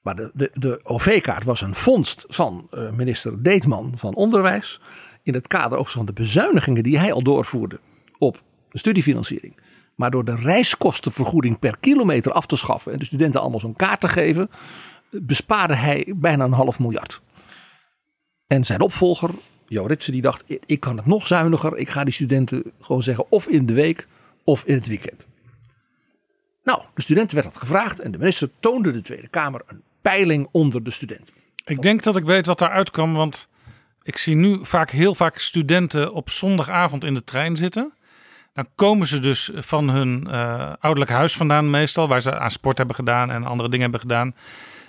Maar 0.01 0.17
de, 0.17 0.31
de, 0.35 0.51
de 0.55 0.81
OV-kaart 0.83 1.45
was 1.45 1.61
een 1.61 1.75
vondst 1.75 2.25
van 2.29 2.69
uh, 2.75 2.91
minister 2.91 3.43
Deetman 3.43 3.93
van 3.97 4.15
Onderwijs. 4.15 4.81
In 5.29 5.35
het 5.35 5.47
kader 5.47 5.79
ook 5.79 5.89
van 5.89 6.07
de 6.07 6.13
bezuinigingen 6.13 6.83
die 6.83 6.99
hij 6.99 7.13
al 7.13 7.23
doorvoerde 7.23 7.81
op 8.19 8.43
de 8.71 8.79
studiefinanciering. 8.79 9.57
Maar 9.95 10.11
door 10.11 10.25
de 10.25 10.35
reiskostenvergoeding 10.35 11.59
per 11.59 11.77
kilometer 11.81 12.33
af 12.33 12.47
te 12.47 12.57
schaffen 12.57 12.93
en 12.93 12.99
de 12.99 13.05
studenten 13.05 13.41
allemaal 13.41 13.61
zo'n 13.61 13.77
kaart 13.77 14.01
te 14.01 14.09
geven, 14.09 14.51
bespaarde 15.11 15.75
hij 15.75 16.13
bijna 16.17 16.45
een 16.45 16.53
half 16.53 16.79
miljard. 16.79 17.21
En 18.47 18.65
zijn 18.65 18.81
opvolger, 18.81 19.31
Jo 19.67 19.87
Ritsen, 19.87 20.13
die 20.13 20.23
dacht: 20.23 20.45
ik 20.67 20.81
kan 20.81 20.97
het 20.97 21.07
nog 21.07 21.27
zuiniger. 21.27 21.77
Ik 21.77 21.89
ga 21.89 22.05
die 22.05 22.15
studenten 22.15 22.63
gewoon 22.81 23.03
zeggen 23.03 23.25
of 23.31 23.47
in 23.47 23.67
de 23.67 23.75
week 23.75 24.09
of 24.45 24.65
in 24.65 24.75
het 24.75 24.87
weekend. 24.87 25.27
Nou, 26.63 26.83
de 26.95 27.03
studenten 27.03 27.35
werd 27.35 27.49
dat 27.49 27.57
gevraagd 27.57 28.01
en 28.01 28.11
de 28.11 28.19
minister 28.19 28.51
toonde 28.61 28.91
de 28.91 29.01
Tweede 29.01 29.29
Kamer 29.29 29.63
een 29.67 29.83
peiling 30.03 30.49
onder 30.51 30.85
de 30.85 30.91
studenten. 30.91 31.35
Ik 31.65 31.83
denk 31.83 32.03
dat 32.03 32.17
ik 32.17 32.25
weet 32.25 32.47
wat 32.47 32.59
daaruit 32.59 32.91
kwam, 32.91 33.15
want 33.15 33.49
ik 34.09 34.17
zie 34.17 34.37
nu 34.37 34.59
vaak 34.63 34.91
heel 34.91 35.15
vaak 35.15 35.39
studenten 35.39 36.13
op 36.13 36.31
zondagavond 36.31 37.05
in 37.05 37.15
de 37.15 37.25
trein 37.25 37.57
zitten. 37.57 37.93
Dan 38.53 38.69
komen 38.75 39.07
ze 39.07 39.19
dus 39.19 39.51
van 39.55 39.89
hun 39.89 40.27
uh, 40.31 40.73
ouderlijk 40.81 41.11
huis 41.11 41.37
vandaan 41.37 41.71
meestal, 41.71 42.09
waar 42.09 42.23
ze 42.23 42.39
aan 42.39 42.51
sport 42.51 42.79
hebben 42.79 42.97
gedaan 42.97 43.31
en 43.31 43.45
andere 43.45 43.69
dingen 43.69 43.91
hebben 43.91 44.01
gedaan. 44.01 44.35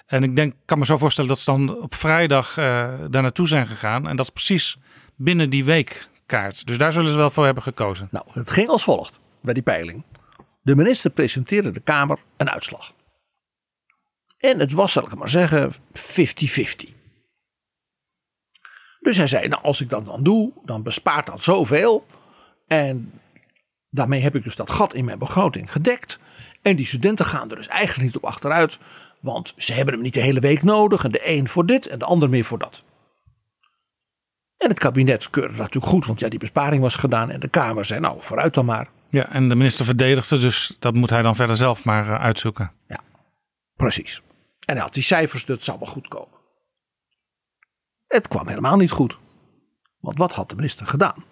En 0.05 0.23
ik 0.23 0.35
denk, 0.35 0.53
kan 0.65 0.79
me 0.79 0.85
zo 0.85 0.97
voorstellen 0.97 1.29
dat 1.29 1.39
ze 1.39 1.51
dan 1.51 1.81
op 1.81 1.95
vrijdag 1.95 2.57
uh, 2.57 2.65
daar 3.09 3.21
naartoe 3.21 3.47
zijn 3.47 3.67
gegaan. 3.67 4.07
En 4.07 4.15
dat 4.15 4.25
is 4.25 4.31
precies 4.31 4.77
binnen 5.15 5.49
die 5.49 5.65
weekkaart. 5.65 6.67
Dus 6.67 6.77
daar 6.77 6.93
zullen 6.93 7.09
ze 7.09 7.17
wel 7.17 7.29
voor 7.29 7.45
hebben 7.45 7.63
gekozen. 7.63 8.07
Nou, 8.11 8.25
het 8.33 8.51
ging 8.51 8.67
als 8.67 8.83
volgt 8.83 9.19
bij 9.41 9.53
die 9.53 9.63
peiling. 9.63 10.03
De 10.61 10.75
minister 10.75 11.09
presenteerde 11.11 11.71
de 11.71 11.79
Kamer 11.79 12.19
een 12.37 12.49
uitslag. 12.49 12.93
En 14.37 14.59
het 14.59 14.71
was, 14.71 14.91
zal 14.91 15.03
ik 15.03 15.15
maar 15.15 15.29
zeggen, 15.29 15.71
50-50. 15.73 16.98
Dus 18.99 19.17
hij 19.17 19.27
zei, 19.27 19.47
nou 19.47 19.63
als 19.63 19.81
ik 19.81 19.89
dat 19.89 20.05
dan 20.05 20.23
doe, 20.23 20.51
dan 20.65 20.83
bespaart 20.83 21.25
dat 21.25 21.43
zoveel. 21.43 22.05
En 22.67 23.11
daarmee 23.89 24.21
heb 24.21 24.35
ik 24.35 24.43
dus 24.43 24.55
dat 24.55 24.69
gat 24.69 24.93
in 24.93 25.05
mijn 25.05 25.19
begroting 25.19 25.71
gedekt. 25.71 26.19
En 26.61 26.75
die 26.75 26.85
studenten 26.85 27.25
gaan 27.25 27.49
er 27.49 27.55
dus 27.55 27.67
eigenlijk 27.67 28.05
niet 28.07 28.15
op 28.15 28.25
achteruit. 28.25 28.77
Want 29.19 29.53
ze 29.57 29.73
hebben 29.73 29.93
hem 29.93 30.03
niet 30.03 30.13
de 30.13 30.19
hele 30.19 30.39
week 30.39 30.63
nodig. 30.63 31.03
En 31.03 31.11
de 31.11 31.29
een 31.29 31.47
voor 31.47 31.65
dit 31.65 31.87
en 31.87 31.99
de 31.99 32.05
ander 32.05 32.29
meer 32.29 32.45
voor 32.45 32.59
dat. 32.59 32.83
En 34.57 34.69
het 34.69 34.79
kabinet 34.79 35.29
keurde 35.29 35.49
dat 35.49 35.57
natuurlijk 35.57 35.91
goed. 35.91 36.05
Want 36.05 36.19
ja, 36.19 36.27
die 36.27 36.39
besparing 36.39 36.81
was 36.81 36.95
gedaan. 36.95 37.29
En 37.29 37.39
de 37.39 37.47
Kamer 37.47 37.85
zei, 37.85 37.99
nou 37.99 38.17
vooruit 38.19 38.53
dan 38.53 38.65
maar. 38.65 38.87
Ja, 39.09 39.29
en 39.29 39.49
de 39.49 39.55
minister 39.55 39.85
verdedigde. 39.85 40.37
Dus 40.37 40.75
dat 40.79 40.93
moet 40.93 41.09
hij 41.09 41.21
dan 41.21 41.35
verder 41.35 41.57
zelf 41.57 41.83
maar 41.83 42.07
uh, 42.07 42.21
uitzoeken. 42.21 42.71
Ja, 42.87 42.99
precies. 43.75 44.21
En 44.65 44.73
hij 44.75 44.83
had 44.83 44.93
die 44.93 45.03
cijfers, 45.03 45.45
dat 45.45 45.63
zou 45.63 45.79
wel 45.79 45.87
goed 45.87 46.07
komen. 46.07 46.38
Het 48.09 48.27
kwam 48.27 48.47
helemaal 48.47 48.77
niet 48.77 48.91
goed. 48.91 49.17
Want 49.99 50.17
wat 50.17 50.31
had 50.31 50.49
de 50.49 50.55
minister 50.55 50.87
gedaan? 50.87 51.23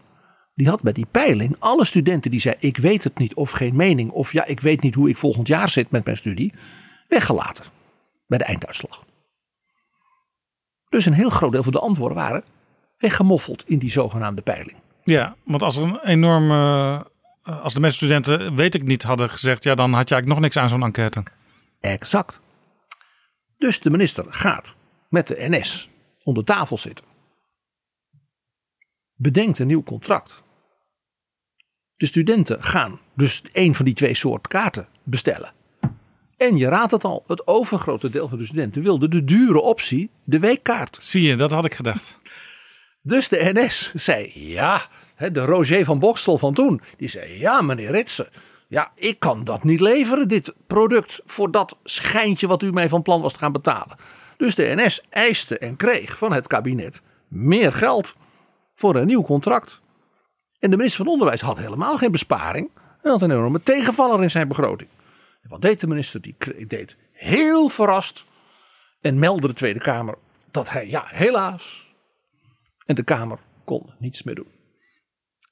Die 0.56 0.70
had 0.70 0.82
bij 0.82 0.94
die 0.94 1.08
peiling 1.12 1.56
alle 1.60 1.86
studenten 1.86 2.32
die 2.32 2.40
zeiden: 2.40 2.68
Ik 2.68 2.78
weet 2.78 3.04
het 3.04 3.18
niet, 3.18 3.34
of 3.34 3.52
geen 3.52 3.76
mening, 3.76 4.12
of 4.12 4.32
ja, 4.32 4.46
ik 4.46 4.60
weet 4.60 4.82
niet 4.82 4.96
hoe 4.96 5.10
ik 5.10 5.18
volgend 5.18 5.48
jaar 5.48 5.70
zit 5.70 5.92
met 5.92 6.06
mijn 6.06 6.18
studie, 6.18 6.54
weggelaten 7.08 7.66
bij 8.28 8.38
de 8.38 8.44
einduitslag. 8.44 9.06
Dus 10.90 11.06
een 11.06 11.14
heel 11.14 11.30
groot 11.30 11.52
deel 11.52 11.64
van 11.64 11.72
de 11.72 11.80
antwoorden 11.80 12.18
waren 12.18 12.44
weggemoffeld 12.98 13.64
in 13.68 13.78
die 13.78 13.92
zogenaamde 13.92 14.42
peiling. 14.42 14.78
Ja, 15.04 15.36
want 15.44 15.64
als 15.64 15.78
er 15.78 15.84
een 15.84 16.00
enorme. 16.06 17.06
Als 17.62 17.74
de 17.74 17.80
meeste 17.80 17.98
studenten 17.98 18.56
weet 18.56 18.76
ik 18.76 18.84
niet 18.84 19.04
hadden 19.04 19.30
gezegd, 19.30 19.64
ja, 19.64 19.76
dan 19.76 19.94
had 19.94 20.10
je 20.10 20.16
eigenlijk 20.16 20.28
nog 20.28 20.40
niks 20.40 20.58
aan 20.58 20.70
zo'n 20.70 20.84
enquête. 20.84 21.24
Exact. 21.80 22.40
Dus 23.58 23.80
de 23.80 23.90
minister 23.90 24.26
gaat 24.30 24.76
met 25.10 25.28
de 25.28 25.36
NS 25.50 25.90
om 26.28 26.34
de 26.34 26.44
tafel 26.44 26.78
zitten. 26.78 27.06
Bedenkt 29.14 29.60
een 29.60 29.68
nieuw 29.68 29.84
contract. 29.84 30.44
De 31.96 32.06
studenten 32.06 32.64
gaan 32.64 33.00
dus 33.14 33.42
een 33.52 33.76
van 33.76 33.86
die 33.86 33.94
twee 33.94 34.16
soorten 34.16 34.50
kaarten 34.50 34.88
bestellen. 35.04 35.52
En 36.38 36.58
je 36.58 36.68
raadt 36.68 36.92
het 36.92 37.04
al, 37.04 37.24
het 37.28 37.48
overgrote 37.48 38.10
deel 38.10 38.28
van 38.30 38.38
de 38.38 38.46
studenten 38.46 38.82
wilde 38.82 39.08
de 39.08 39.24
dure 39.24 39.62
optie, 39.62 40.10
de 40.24 40.40
weekkaart. 40.40 40.98
Zie 41.00 41.22
je, 41.22 41.36
dat 41.36 41.52
had 41.52 41.66
ik 41.66 41.74
gedacht. 41.74 42.20
Dus 43.02 43.30
de 43.30 43.52
NS 43.54 43.94
zei 43.96 44.32
ja, 44.34 44.88
de 45.18 45.46
Roger 45.46 45.86
van 45.86 46.00
Bokstel 46.00 46.38
van 46.38 46.54
toen, 46.54 46.82
die 46.98 47.10
zei 47.10 47.40
ja 47.40 47.62
meneer 47.62 47.92
Ritsen, 47.92 48.30
ja 48.68 48.92
ik 48.96 49.20
kan 49.20 49.44
dat 49.44 49.64
niet 49.64 49.80
leveren, 49.80 50.28
dit 50.28 50.54
product, 50.68 51.22
voor 51.26 51.52
dat 51.52 51.78
schijntje 51.84 52.48
wat 52.48 52.64
u 52.64 52.72
mij 52.72 52.90
van 52.90 53.02
plan 53.02 53.22
was 53.22 53.34
te 53.34 53.40
gaan 53.40 53.52
betalen. 53.52 53.98
Dus 54.38 54.56
de 54.56 54.74
NS 54.76 55.02
eiste 55.10 55.58
en 55.58 55.76
kreeg 55.76 56.18
van 56.18 56.34
het 56.34 56.48
kabinet 56.48 57.02
meer 57.28 57.74
geld 57.74 58.16
voor 58.74 58.96
een 58.96 59.08
nieuw 59.08 59.24
contract. 59.24 59.82
En 60.60 60.70
de 60.70 60.78
minister 60.78 61.04
van 61.04 61.14
Onderwijs 61.14 61.42
had 61.42 61.58
helemaal 61.58 61.98
geen 61.98 62.12
besparing. 62.12 62.70
En 63.02 63.12
had 63.12 63.22
een 63.22 63.32
enorme 63.32 63.64
tegenvaller 63.64 64.24
in 64.24 64.32
zijn 64.32 64.48
begroting. 64.48 64.90
En 65.42 65.50
wat 65.50 65.62
deed 65.62 65.80
de 65.80 65.88
minister? 65.88 66.22
Die 66.22 66.36
deed 66.68 66.96
heel 67.12 67.70
verrast 67.70 68.26
en 69.02 69.20
meldde 69.20 69.48
de 69.48 69.54
Tweede 69.54 69.80
Kamer 69.80 70.18
dat 70.52 70.70
hij, 70.70 70.88
ja, 70.88 71.04
helaas. 71.06 71.96
En 72.86 72.96
de 72.96 73.04
Kamer 73.04 73.40
kon 73.66 73.94
niets 74.00 74.24
meer 74.24 74.36
doen. 74.36 74.56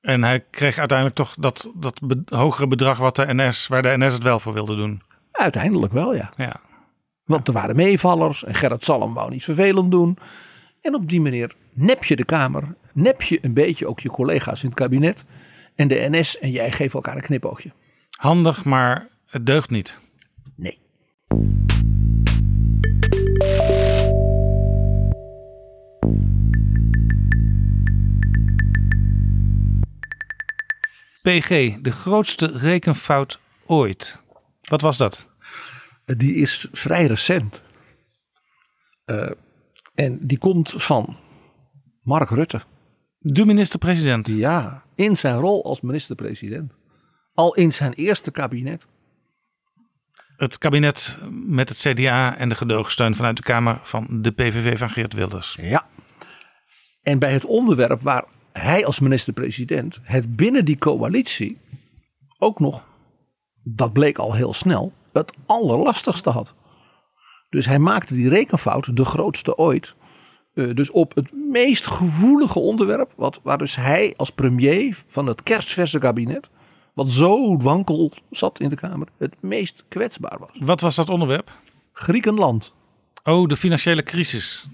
En 0.02 0.24
hij 0.24 0.46
kreeg 0.50 0.78
uiteindelijk 0.78 1.18
toch 1.18 1.36
dat, 1.40 1.72
dat 1.76 2.02
hogere 2.26 2.68
bedrag 2.68 2.98
wat 2.98 3.16
de 3.16 3.34
NS, 3.34 3.68
waar 3.68 3.82
de 3.82 3.98
NS 3.98 4.14
het 4.14 4.24
wel 4.24 4.40
voor 4.40 4.54
wilde 4.54 4.76
doen. 4.76 5.02
Uiteindelijk 5.32 5.94
wel, 5.94 6.16
ja. 6.16 6.30
Ja. 6.36 6.60
Want 7.26 7.48
er 7.48 7.54
waren 7.54 7.76
meevallers 7.76 8.44
en 8.44 8.54
Gerrit 8.54 8.84
Salm 8.84 9.14
wou 9.14 9.30
niet 9.30 9.44
vervelend 9.44 9.92
doen. 9.92 10.18
En 10.82 10.96
op 10.96 11.10
die 11.10 11.22
manier 11.22 11.56
nep 11.74 12.04
je 12.04 12.16
de 12.16 12.26
Kamer, 12.26 12.76
nep 12.94 13.22
je 13.22 13.40
een 13.42 13.54
beetje 13.54 13.88
ook 13.88 14.00
je 14.00 14.10
collega's 14.10 14.64
in 14.64 14.70
het 14.70 14.78
kabinet. 14.78 15.26
En 15.76 15.88
de 15.88 16.08
NS 16.10 16.40
en 16.40 16.52
jij 16.52 16.72
geven 16.72 16.94
elkaar 16.94 17.16
een 17.16 17.22
knipoogje. 17.22 17.72
Handig, 18.10 18.64
maar 18.64 19.08
het 19.26 19.46
deugt 19.46 19.70
niet. 19.70 20.00
Nee. 20.56 20.80
PG, 31.22 31.78
de 31.82 31.92
grootste 31.92 32.58
rekenfout 32.58 33.40
ooit. 33.66 34.22
Wat 34.62 34.82
was 34.82 34.98
dat? 34.98 35.35
Die 36.06 36.36
is 36.36 36.68
vrij 36.72 37.06
recent. 37.06 37.62
Uh, 39.06 39.32
en 39.96 40.20
die 40.22 40.38
komt 40.38 40.74
van 40.78 41.18
Mark 42.02 42.30
Rutte. 42.30 42.62
De 43.20 43.46
minister-president. 43.46 44.28
Ja, 44.28 44.84
in 44.96 45.16
zijn 45.16 45.36
rol 45.36 45.66
als 45.66 45.82
minister-president. 45.82 46.74
Al 47.34 47.56
in 47.56 47.72
zijn 47.72 47.94
eerste 47.94 48.32
kabinet. 48.32 48.88
Het 50.38 50.58
kabinet 50.58 51.20
met 51.30 51.70
het 51.70 51.78
CDA 51.78 52.38
en 52.38 52.50
de 52.50 52.56
gedoogsteun 52.56 53.16
vanuit 53.16 53.36
de 53.38 53.44
Kamer 53.44 53.80
van 53.84 54.22
de 54.22 54.32
PVV 54.32 54.78
van 54.78 54.90
Geert 54.90 55.14
Wilders. 55.14 55.58
Ja. 55.62 55.88
En 57.02 57.20
bij 57.20 57.34
het 57.34 57.46
onderwerp 57.46 58.02
waar 58.02 58.26
hij 58.52 58.86
als 58.86 59.00
minister-president 59.00 60.00
het 60.02 60.36
binnen 60.36 60.66
die 60.66 60.78
coalitie 60.78 61.58
ook 62.38 62.60
nog, 62.60 62.88
dat 63.64 63.94
bleek 63.94 64.18
al 64.18 64.34
heel 64.34 64.54
snel, 64.54 64.94
het 65.22 65.34
allerlastigste 65.46 66.30
had. 66.30 66.54
Dus 67.50 67.66
hij 67.66 67.80
maakte 67.80 68.14
die 68.14 68.30
rekenfout, 68.30 68.96
de 68.96 69.06
grootste 69.06 69.58
ooit. 69.58 69.96
eh, 70.54 70.70
dus 70.74 70.92
op 70.92 71.16
het 71.16 71.32
meest 71.52 71.88
gevoelige 71.88 72.60
onderwerp, 72.60 73.12
wat, 73.16 73.40
waar 73.44 73.58
dus 73.58 73.76
hij 73.76 74.14
als 74.18 74.30
premier 74.30 74.98
van 75.08 75.28
het 75.28 75.44
kerstverse 75.44 76.00
kabinet, 76.00 76.50
wat 76.94 77.12
zo 77.12 77.58
wankel 77.58 78.12
zat 78.30 78.60
in 78.60 78.70
de 78.70 78.76
Kamer, 78.76 79.08
het 79.18 79.36
meest 79.40 79.84
kwetsbaar 79.88 80.38
was. 80.40 80.50
Wat 80.60 80.82
was 80.82 80.96
dat 80.96 81.10
onderwerp? 81.10 81.52
Griekenland. 81.94 82.74
Oh, 83.24 83.48
de 83.48 83.56
financiële 83.56 84.04
crisis. 84.04 84.68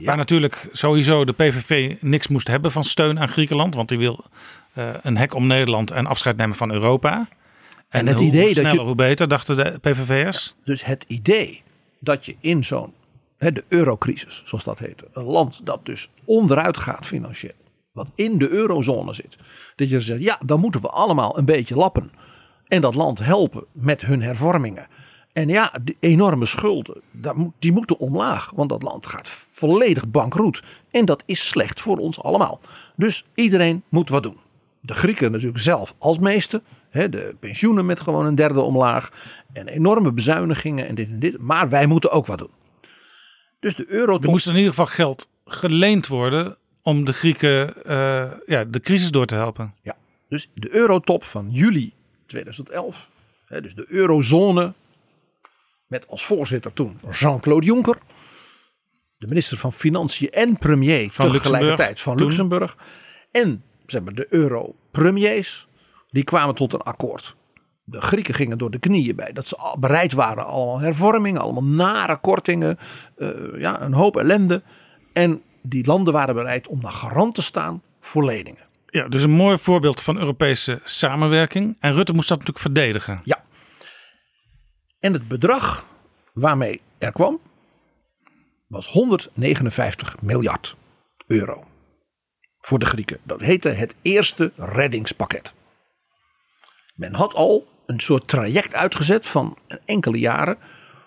Waar 0.00 0.16
natuurlijk 0.16 0.68
sowieso 0.72 1.24
de 1.24 1.32
PVV 1.32 1.94
niks 2.00 2.28
moest 2.28 2.48
hebben 2.48 2.72
van 2.72 2.84
steun 2.84 3.20
aan 3.20 3.28
Griekenland. 3.28 3.74
Want 3.74 3.88
die 3.88 3.98
wil 3.98 4.24
eh, 4.72 4.88
een 5.02 5.16
hek 5.16 5.34
om 5.34 5.46
Nederland 5.46 5.90
en 5.90 6.06
afscheid 6.06 6.36
nemen 6.36 6.56
van 6.56 6.72
Europa. 6.72 7.28
En, 7.98 8.06
het 8.06 8.16
hoe 8.16 8.26
idee 8.26 8.44
dat 8.44 8.52
sneller, 8.52 8.72
je- 8.72 8.80
hoe 8.80 8.94
beter, 8.94 9.28
dachten 9.28 9.56
de 9.56 9.78
PVV'ers. 9.80 10.54
Dus 10.64 10.84
het 10.84 11.04
idee 11.06 11.62
dat 12.00 12.26
je 12.26 12.36
in 12.40 12.64
zo'n, 12.64 12.92
de 13.38 13.64
eurocrisis, 13.68 14.42
zoals 14.44 14.64
dat 14.64 14.78
heette, 14.78 15.08
een 15.12 15.24
land 15.24 15.60
dat 15.64 15.86
dus 15.86 16.08
onderuit 16.24 16.76
gaat 16.76 17.06
financieel, 17.06 17.52
wat 17.92 18.10
in 18.14 18.38
de 18.38 18.48
eurozone 18.48 19.14
zit, 19.14 19.36
dat 19.76 19.90
je 19.90 20.00
zegt, 20.00 20.20
ja, 20.22 20.38
dan 20.44 20.60
moeten 20.60 20.80
we 20.80 20.88
allemaal 20.88 21.38
een 21.38 21.44
beetje 21.44 21.76
lappen 21.76 22.10
en 22.68 22.80
dat 22.80 22.94
land 22.94 23.18
helpen 23.18 23.64
met 23.72 24.02
hun 24.02 24.22
hervormingen. 24.22 24.86
En 25.32 25.48
ja, 25.48 25.72
die 25.82 25.96
enorme 26.00 26.46
schulden, 26.46 27.00
die 27.58 27.72
moeten 27.72 27.98
omlaag, 27.98 28.50
want 28.54 28.68
dat 28.68 28.82
land 28.82 29.06
gaat 29.06 29.28
volledig 29.50 30.08
bankroet. 30.08 30.62
En 30.90 31.04
dat 31.04 31.22
is 31.26 31.48
slecht 31.48 31.80
voor 31.80 31.96
ons 31.98 32.22
allemaal. 32.22 32.60
Dus 32.96 33.24
iedereen 33.34 33.82
moet 33.88 34.08
wat 34.08 34.22
doen. 34.22 34.36
De 34.86 34.94
Grieken 34.94 35.32
natuurlijk 35.32 35.58
zelf 35.58 35.94
als 35.98 36.18
meeste. 36.18 36.62
Hè, 36.90 37.08
de 37.08 37.36
pensioenen 37.40 37.86
met 37.86 38.00
gewoon 38.00 38.26
een 38.26 38.34
derde 38.34 38.60
omlaag. 38.60 39.10
En 39.52 39.68
enorme 39.68 40.12
bezuinigingen 40.12 40.88
en 40.88 40.94
dit 40.94 41.08
en 41.08 41.18
dit. 41.18 41.38
Maar 41.38 41.68
wij 41.68 41.86
moeten 41.86 42.10
ook 42.10 42.26
wat 42.26 42.38
doen. 42.38 42.50
Dus 43.60 43.74
de 43.74 43.84
euro... 43.88 44.18
Er 44.20 44.30
moest 44.30 44.46
in 44.46 44.54
ieder 44.54 44.70
geval 44.70 44.86
geld 44.86 45.30
geleend 45.44 46.06
worden 46.06 46.56
om 46.82 47.04
de 47.04 47.12
Grieken 47.12 47.84
eh, 47.84 48.32
ja, 48.46 48.64
de 48.64 48.80
crisis 48.80 49.10
door 49.10 49.26
te 49.26 49.34
helpen. 49.34 49.72
Ja, 49.82 49.96
dus 50.28 50.50
de 50.54 50.74
eurotop 50.74 51.24
van 51.24 51.50
juli 51.50 51.92
2011. 52.26 53.08
Hè, 53.46 53.60
dus 53.60 53.74
de 53.74 53.84
eurozone. 53.88 54.74
Met 55.86 56.08
als 56.08 56.24
voorzitter 56.24 56.72
toen 56.72 57.00
Jean-Claude 57.10 57.66
Juncker. 57.66 57.98
De 59.18 59.26
minister 59.26 59.58
van 59.58 59.72
Financiën 59.72 60.30
en 60.30 60.58
premier 60.58 61.10
Van 61.10 61.32
tegelijkertijd 61.32 62.00
van. 62.00 62.16
Luxemburg. 62.16 62.76
En 63.30 63.62
zeg 63.90 64.02
maar, 64.02 64.14
de 64.14 64.26
euro-premiers. 64.30 65.68
Die 66.10 66.24
kwamen 66.24 66.54
tot 66.54 66.72
een 66.72 66.80
akkoord. 66.80 67.36
De 67.84 68.00
Grieken 68.00 68.34
gingen 68.34 68.58
door 68.58 68.70
de 68.70 68.78
knieën 68.78 69.16
bij. 69.16 69.32
Dat 69.32 69.48
ze 69.48 69.76
bereid 69.78 70.12
waren. 70.12 70.46
Allemaal 70.46 70.80
hervormingen. 70.80 71.40
Allemaal 71.40 71.64
nare 71.64 72.16
kortingen. 72.16 72.78
eh, 73.16 73.28
ja, 73.58 73.82
een 73.82 73.92
hoop 73.92 74.16
ellende. 74.16 74.62
En 75.12 75.42
die 75.62 75.86
landen 75.86 76.12
waren 76.12 76.34
bereid 76.34 76.68
om 76.68 76.80
naar 76.80 76.92
garant 76.92 77.34
te 77.34 77.42
staan 77.42 77.82
voor 78.00 78.24
leningen. 78.24 78.64
Ja, 78.86 79.08
dus 79.08 79.22
een 79.22 79.30
mooi 79.30 79.58
voorbeeld 79.58 80.02
van 80.02 80.18
Europese 80.18 80.80
samenwerking. 80.84 81.76
En 81.80 81.94
Rutte 81.94 82.12
moest 82.12 82.28
dat 82.28 82.38
natuurlijk 82.38 82.64
verdedigen. 82.64 83.20
Ja. 83.24 83.42
En 85.00 85.12
het 85.12 85.28
bedrag 85.28 85.86
waarmee 86.32 86.80
er 86.98 87.12
kwam 87.12 87.40
was 88.66 88.86
159 88.86 90.16
miljard 90.22 90.76
euro 91.26 91.64
voor 92.66 92.78
de 92.78 92.86
Grieken. 92.86 93.18
Dat 93.22 93.40
heette 93.40 93.68
het 93.68 93.96
eerste 94.02 94.52
reddingspakket. 94.56 95.52
Men 96.94 97.14
had 97.14 97.34
al 97.34 97.66
een 97.86 98.00
soort 98.00 98.28
traject 98.28 98.74
uitgezet 98.74 99.26
van 99.26 99.56
enkele 99.84 100.18
jaren 100.18 100.58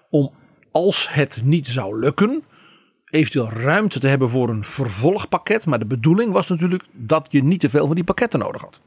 om 0.10 0.32
als 0.72 1.10
het 1.10 1.42
niet 1.44 1.68
zou 1.68 2.00
lukken, 2.00 2.44
eventueel 3.06 3.50
ruimte 3.50 4.00
te 4.00 4.08
hebben 4.08 4.30
voor 4.30 4.50
een 4.50 4.64
vervolgpakket. 4.64 5.66
Maar 5.66 5.80
de 5.80 5.86
bedoeling 5.86 6.32
was 6.32 6.48
natuurlijk 6.48 6.84
dat 6.92 7.28
je 7.30 7.44
niet 7.44 7.60
te 7.60 7.70
veel 7.70 7.86
van 7.86 7.96
die 7.96 8.04
pakketten 8.04 8.40
nodig 8.40 8.62
had. 8.62 8.82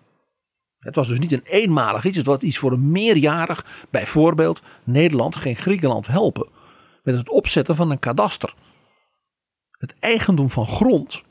Het 0.79 0.95
was 0.95 1.09
dus 1.09 1.19
niet 1.19 1.33
een 1.33 1.45
eenmalig 1.45 2.05
iets, 2.05 2.17
het 2.17 2.27
was 2.27 2.39
iets 2.39 2.59
voor 2.59 2.73
een 2.73 2.91
meerjarig, 2.91 3.87
bijvoorbeeld 3.91 4.63
Nederland 4.85 5.37
geen 5.37 5.57
Griekenland 5.57 6.07
helpen 6.07 6.49
met 7.03 7.17
het 7.17 7.29
opzetten 7.29 7.77
van 7.77 7.91
een 7.91 7.99
kadaster. 7.99 8.55
Het 9.71 9.95
eigendom 9.99 10.51
van 10.51 10.67
grond, 10.67 11.23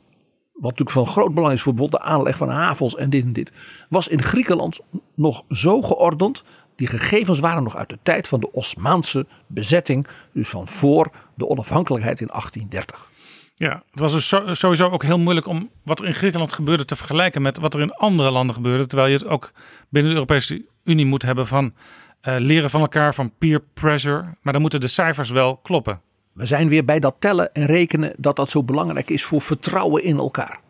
wat 0.52 0.70
natuurlijk 0.70 0.90
van 0.90 1.06
groot 1.06 1.34
belang 1.34 1.52
is 1.54 1.62
voor 1.62 1.74
bijvoorbeeld 1.74 2.02
de 2.02 2.08
aanleg 2.08 2.36
van 2.36 2.48
havens 2.48 2.96
en 2.96 3.10
dit 3.10 3.24
en 3.24 3.32
dit, 3.32 3.52
was 3.88 4.08
in 4.08 4.22
Griekenland 4.22 4.80
nog 5.14 5.44
zo 5.48 5.82
geordend. 5.82 6.44
Die 6.74 6.86
gegevens 6.86 7.38
waren 7.38 7.62
nog 7.62 7.76
uit 7.76 7.88
de 7.88 7.98
tijd 8.02 8.28
van 8.28 8.40
de 8.40 8.52
Osmaanse 8.52 9.26
bezetting, 9.46 10.06
dus 10.32 10.48
van 10.48 10.68
voor 10.68 11.10
de 11.34 11.48
onafhankelijkheid 11.48 12.20
in 12.20 12.26
1830. 12.26 13.10
Ja, 13.54 13.82
het 13.90 14.00
was 14.00 14.12
dus 14.12 14.58
sowieso 14.58 14.88
ook 14.88 15.02
heel 15.02 15.18
moeilijk 15.18 15.46
om 15.46 15.70
wat 15.82 16.00
er 16.00 16.06
in 16.06 16.14
Griekenland 16.14 16.52
gebeurde 16.52 16.84
te 16.84 16.96
vergelijken 16.96 17.42
met 17.42 17.58
wat 17.58 17.74
er 17.74 17.80
in 17.80 17.92
andere 17.92 18.30
landen 18.30 18.54
gebeurde. 18.54 18.86
Terwijl 18.86 19.10
je 19.10 19.18
het 19.18 19.26
ook 19.26 19.52
binnen 19.88 20.10
de 20.10 20.16
Europese 20.18 20.64
Unie 20.84 21.06
moet 21.06 21.22
hebben 21.22 21.46
van 21.46 21.74
eh, 22.20 22.34
leren 22.38 22.70
van 22.70 22.80
elkaar, 22.80 23.14
van 23.14 23.32
peer 23.38 23.60
pressure. 23.74 24.36
Maar 24.40 24.52
dan 24.52 24.62
moeten 24.62 24.80
de 24.80 24.88
cijfers 24.88 25.30
wel 25.30 25.56
kloppen. 25.56 26.00
We 26.32 26.46
zijn 26.46 26.68
weer 26.68 26.84
bij 26.84 26.98
dat 27.00 27.14
tellen 27.18 27.54
en 27.54 27.66
rekenen 27.66 28.12
dat 28.18 28.36
dat 28.36 28.50
zo 28.50 28.62
belangrijk 28.62 29.10
is 29.10 29.24
voor 29.24 29.40
vertrouwen 29.40 30.02
in 30.04 30.16
elkaar. 30.18 30.60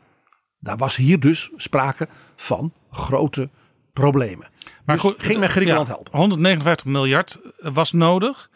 Daar 0.59 0.77
was 0.77 0.97
hier 0.97 1.21
dus 1.21 1.51
sprake 1.57 2.09
van 2.37 2.73
grote 2.91 3.49
problemen. 3.93 4.49
Maar 4.85 4.97
Dus 5.01 5.15
ging 5.17 5.39
men 5.41 5.49
Griekenland 5.51 5.87
ja, 5.87 5.93
helpen? 5.93 6.19
159 6.19 6.87
miljard 6.87 7.39
was 7.59 7.93
nodig. 7.93 8.51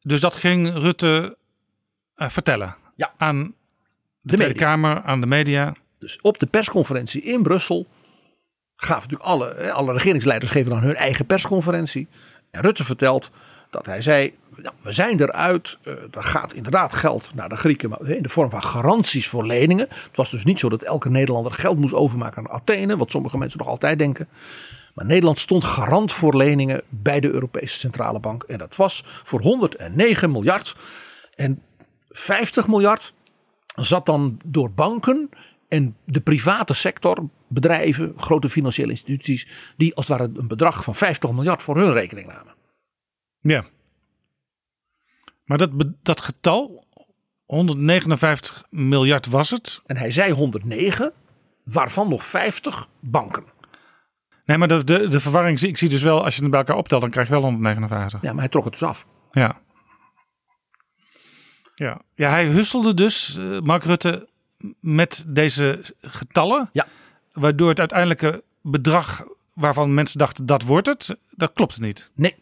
Dus 0.00 0.20
dat 0.20 0.36
ging 0.36 0.72
Rutte 0.74 1.36
eh, 2.14 2.28
vertellen 2.28 2.76
Ja. 2.96 3.12
aan 3.16 3.42
de, 3.42 3.52
De 4.20 4.34
Tweede 4.36 4.52
media. 4.52 4.66
Kamer, 4.66 5.02
aan 5.02 5.20
de 5.20 5.26
media. 5.26 5.74
Dus 5.98 6.18
op 6.20 6.38
de 6.38 6.46
persconferentie 6.46 7.22
in 7.22 7.42
Brussel 7.42 7.86
gaven 8.76 9.02
natuurlijk 9.10 9.28
alle, 9.30 9.72
alle 9.72 9.92
regeringsleiders 9.92 10.50
geven 10.52 10.70
dan 10.70 10.80
hun 10.82 10.94
eigen 10.94 11.26
persconferentie. 11.26 12.08
En 12.50 12.60
Rutte 12.60 12.84
vertelt 12.84 13.30
dat 13.70 13.86
hij 13.86 14.02
zei, 14.02 14.34
nou, 14.56 14.74
we 14.82 14.92
zijn 14.92 15.20
eruit, 15.20 15.78
eh, 15.82 15.92
er 15.92 16.24
gaat 16.24 16.52
inderdaad 16.52 16.94
geld 16.94 17.30
naar 17.34 17.48
de 17.48 17.56
Grieken 17.56 17.88
maar 17.88 18.08
in 18.08 18.22
de 18.22 18.28
vorm 18.28 18.50
van 18.50 18.62
garanties 18.62 19.28
voor 19.28 19.46
leningen. 19.46 19.86
Het 19.88 20.16
was 20.16 20.30
dus 20.30 20.44
niet 20.44 20.60
zo 20.60 20.68
dat 20.68 20.82
elke 20.82 21.10
Nederlander 21.10 21.52
geld 21.52 21.78
moest 21.78 21.94
overmaken 21.94 22.38
aan 22.38 22.54
Athene, 22.54 22.96
wat 22.96 23.10
sommige 23.10 23.38
mensen 23.38 23.58
nog 23.58 23.68
altijd 23.68 23.98
denken. 23.98 24.28
Maar 24.94 25.06
Nederland 25.06 25.40
stond 25.40 25.64
garant 25.64 26.12
voor 26.12 26.36
leningen 26.36 26.82
bij 26.88 27.20
de 27.20 27.30
Europese 27.30 27.78
Centrale 27.78 28.20
Bank. 28.20 28.42
En 28.42 28.58
dat 28.58 28.76
was 28.76 29.02
voor 29.04 29.40
109 29.40 30.30
miljard. 30.30 30.76
En 31.34 31.62
50 32.10 32.68
miljard 32.68 33.14
zat 33.74 34.06
dan 34.06 34.38
door 34.44 34.70
banken 34.70 35.30
en 35.68 35.96
de 36.04 36.20
private 36.20 36.74
sector, 36.74 37.28
bedrijven, 37.48 38.14
grote 38.16 38.50
financiële 38.50 38.90
instituties, 38.90 39.48
die 39.76 39.94
als 39.94 40.08
het 40.08 40.18
ware 40.18 40.30
een 40.34 40.48
bedrag 40.48 40.84
van 40.84 40.94
50 40.94 41.32
miljard 41.32 41.62
voor 41.62 41.76
hun 41.76 41.92
rekening 41.92 42.26
namen. 42.26 42.54
Ja. 43.40 43.64
Maar 45.44 45.58
dat, 45.58 45.70
dat 46.02 46.20
getal, 46.20 46.84
159 47.44 48.64
miljard 48.70 49.26
was 49.26 49.50
het. 49.50 49.80
En 49.86 49.96
hij 49.96 50.12
zei 50.12 50.32
109, 50.32 51.12
waarvan 51.64 52.08
nog 52.08 52.24
50 52.24 52.88
banken. 53.00 53.44
Nee, 54.44 54.58
maar 54.58 54.68
de, 54.68 54.84
de, 54.84 55.08
de 55.08 55.20
verwarring, 55.20 55.58
zie- 55.58 55.68
ik 55.68 55.76
zie 55.76 55.88
dus 55.88 56.02
wel, 56.02 56.24
als 56.24 56.34
je 56.36 56.42
het 56.42 56.50
bij 56.50 56.60
elkaar 56.60 56.76
optelt, 56.76 57.00
dan 57.00 57.10
krijg 57.10 57.26
je 57.28 57.32
wel 57.34 57.42
159. 57.42 58.20
Ja, 58.22 58.30
maar 58.32 58.40
hij 58.40 58.48
trok 58.48 58.64
het 58.64 58.72
dus 58.72 58.82
af. 58.82 59.06
Ja. 59.30 59.60
Ja, 61.74 62.00
ja 62.14 62.30
hij 62.30 62.46
husselde 62.46 62.94
dus, 62.94 63.36
eh, 63.36 63.60
Mark 63.60 63.84
Rutte, 63.84 64.28
met 64.80 65.24
deze 65.28 65.80
getallen. 66.00 66.70
Ja. 66.72 66.86
Waardoor 67.32 67.68
het 67.68 67.78
uiteindelijke 67.78 68.42
bedrag 68.62 69.24
waarvan 69.52 69.94
mensen 69.94 70.18
dachten 70.18 70.46
dat 70.46 70.62
wordt 70.62 70.86
het, 70.86 71.16
dat 71.30 71.52
klopt 71.52 71.80
niet. 71.80 72.10
Nee. 72.14 72.34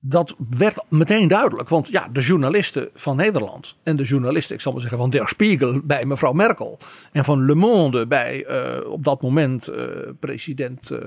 Dat 0.00 0.34
werd 0.50 0.84
meteen 0.88 1.28
duidelijk, 1.28 1.68
want 1.68 1.88
ja, 1.88 2.08
de 2.12 2.20
journalisten 2.20 2.88
van 2.94 3.16
Nederland 3.16 3.76
en 3.82 3.96
de 3.96 4.02
journalisten, 4.02 4.54
ik 4.54 4.60
zal 4.60 4.72
maar 4.72 4.80
zeggen, 4.80 4.98
van 4.98 5.10
Der 5.10 5.28
Spiegel 5.28 5.80
bij 5.84 6.04
mevrouw 6.04 6.32
Merkel 6.32 6.78
en 7.12 7.24
van 7.24 7.44
Le 7.44 7.54
Monde 7.54 8.06
bij 8.06 8.44
eh, 8.44 8.90
op 8.90 9.04
dat 9.04 9.22
moment 9.22 9.68
eh, 9.68 9.84
president 10.20 10.90
eh, 10.90 11.00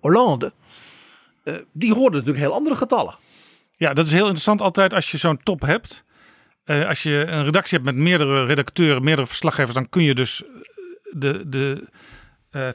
Hollande, 0.00 0.52
die 1.72 1.94
hoorden 1.94 2.18
natuurlijk 2.18 2.44
heel 2.44 2.54
andere 2.54 2.76
getallen. 2.76 3.14
Ja, 3.76 3.94
dat 3.94 4.04
is 4.06 4.12
heel 4.12 4.20
interessant 4.20 4.60
altijd 4.60 4.94
als 4.94 5.10
je 5.10 5.16
zo'n 5.16 5.42
top 5.42 5.60
hebt. 5.60 6.04
Als 6.88 7.02
je 7.02 7.26
een 7.28 7.44
redactie 7.44 7.78
hebt 7.78 7.90
met 7.90 8.02
meerdere 8.04 8.44
redacteuren, 8.44 9.04
meerdere 9.04 9.26
verslaggevers, 9.26 9.74
dan 9.74 9.88
kun 9.88 10.02
je 10.02 10.14
dus 10.14 10.42
de, 11.10 11.48
de 11.48 11.88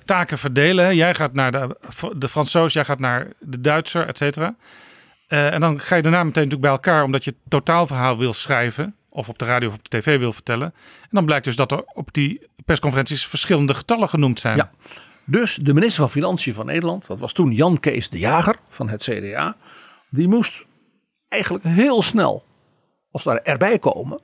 taken 0.06 0.38
verdelen. 0.38 0.96
Jij 0.96 1.16
gaat 1.16 1.34
naar 1.34 1.52
de, 1.52 1.78
de 2.18 2.28
Fransoos, 2.28 2.74
jij 2.74 2.86
gaat 2.86 3.00
naar 3.00 3.28
de 3.40 3.62
Duitser, 3.62 4.08
et 4.08 4.18
cetera. 4.18 4.56
Eh, 5.34 5.54
en 5.54 5.60
dan 5.60 5.80
ga 5.80 5.96
je 5.96 6.02
daarna 6.02 6.24
meteen 6.24 6.44
natuurlijk 6.44 6.62
bij 6.62 6.72
elkaar, 6.72 7.04
omdat 7.04 7.24
je 7.24 7.30
het 7.30 7.40
totaalverhaal 7.48 8.18
wil 8.18 8.34
schrijven, 8.34 8.96
of 9.10 9.30
op 9.30 9.38
de 9.38 9.46
radio 9.46 9.70
of 9.70 9.76
op 9.76 9.90
de 9.90 9.98
tv 10.00 10.20
wil 10.20 10.34
vertellen. 10.34 10.74
En 11.02 11.10
dan 11.10 11.26
blijkt 11.26 11.46
dus 11.46 11.56
dat 11.56 11.72
er 11.72 11.84
op 11.94 12.14
die 12.14 12.48
persconferenties 12.66 13.28
verschillende 13.28 13.74
getallen 13.74 14.10
genoemd 14.10 14.40
zijn. 14.40 14.58
Ja. 14.58 14.72
Dus 15.26 15.56
de 15.56 15.74
minister 15.74 16.00
van 16.02 16.10
Financiën 16.10 16.54
van 16.54 16.66
Nederland, 16.66 17.08
dat 17.08 17.20
was 17.20 17.34
toen 17.34 17.52
Jan 17.52 17.80
Kees 17.80 18.10
de 18.10 18.20
Jager 18.20 18.56
van 18.70 18.90
het 18.90 19.04
CDA, 19.04 19.56
die 20.10 20.28
moest 20.28 20.66
eigenlijk 21.28 21.64
heel 21.64 22.02
snel 22.02 22.44
als 23.12 23.24
ware 23.24 23.42
erbij 23.42 23.80
komen 23.80 24.20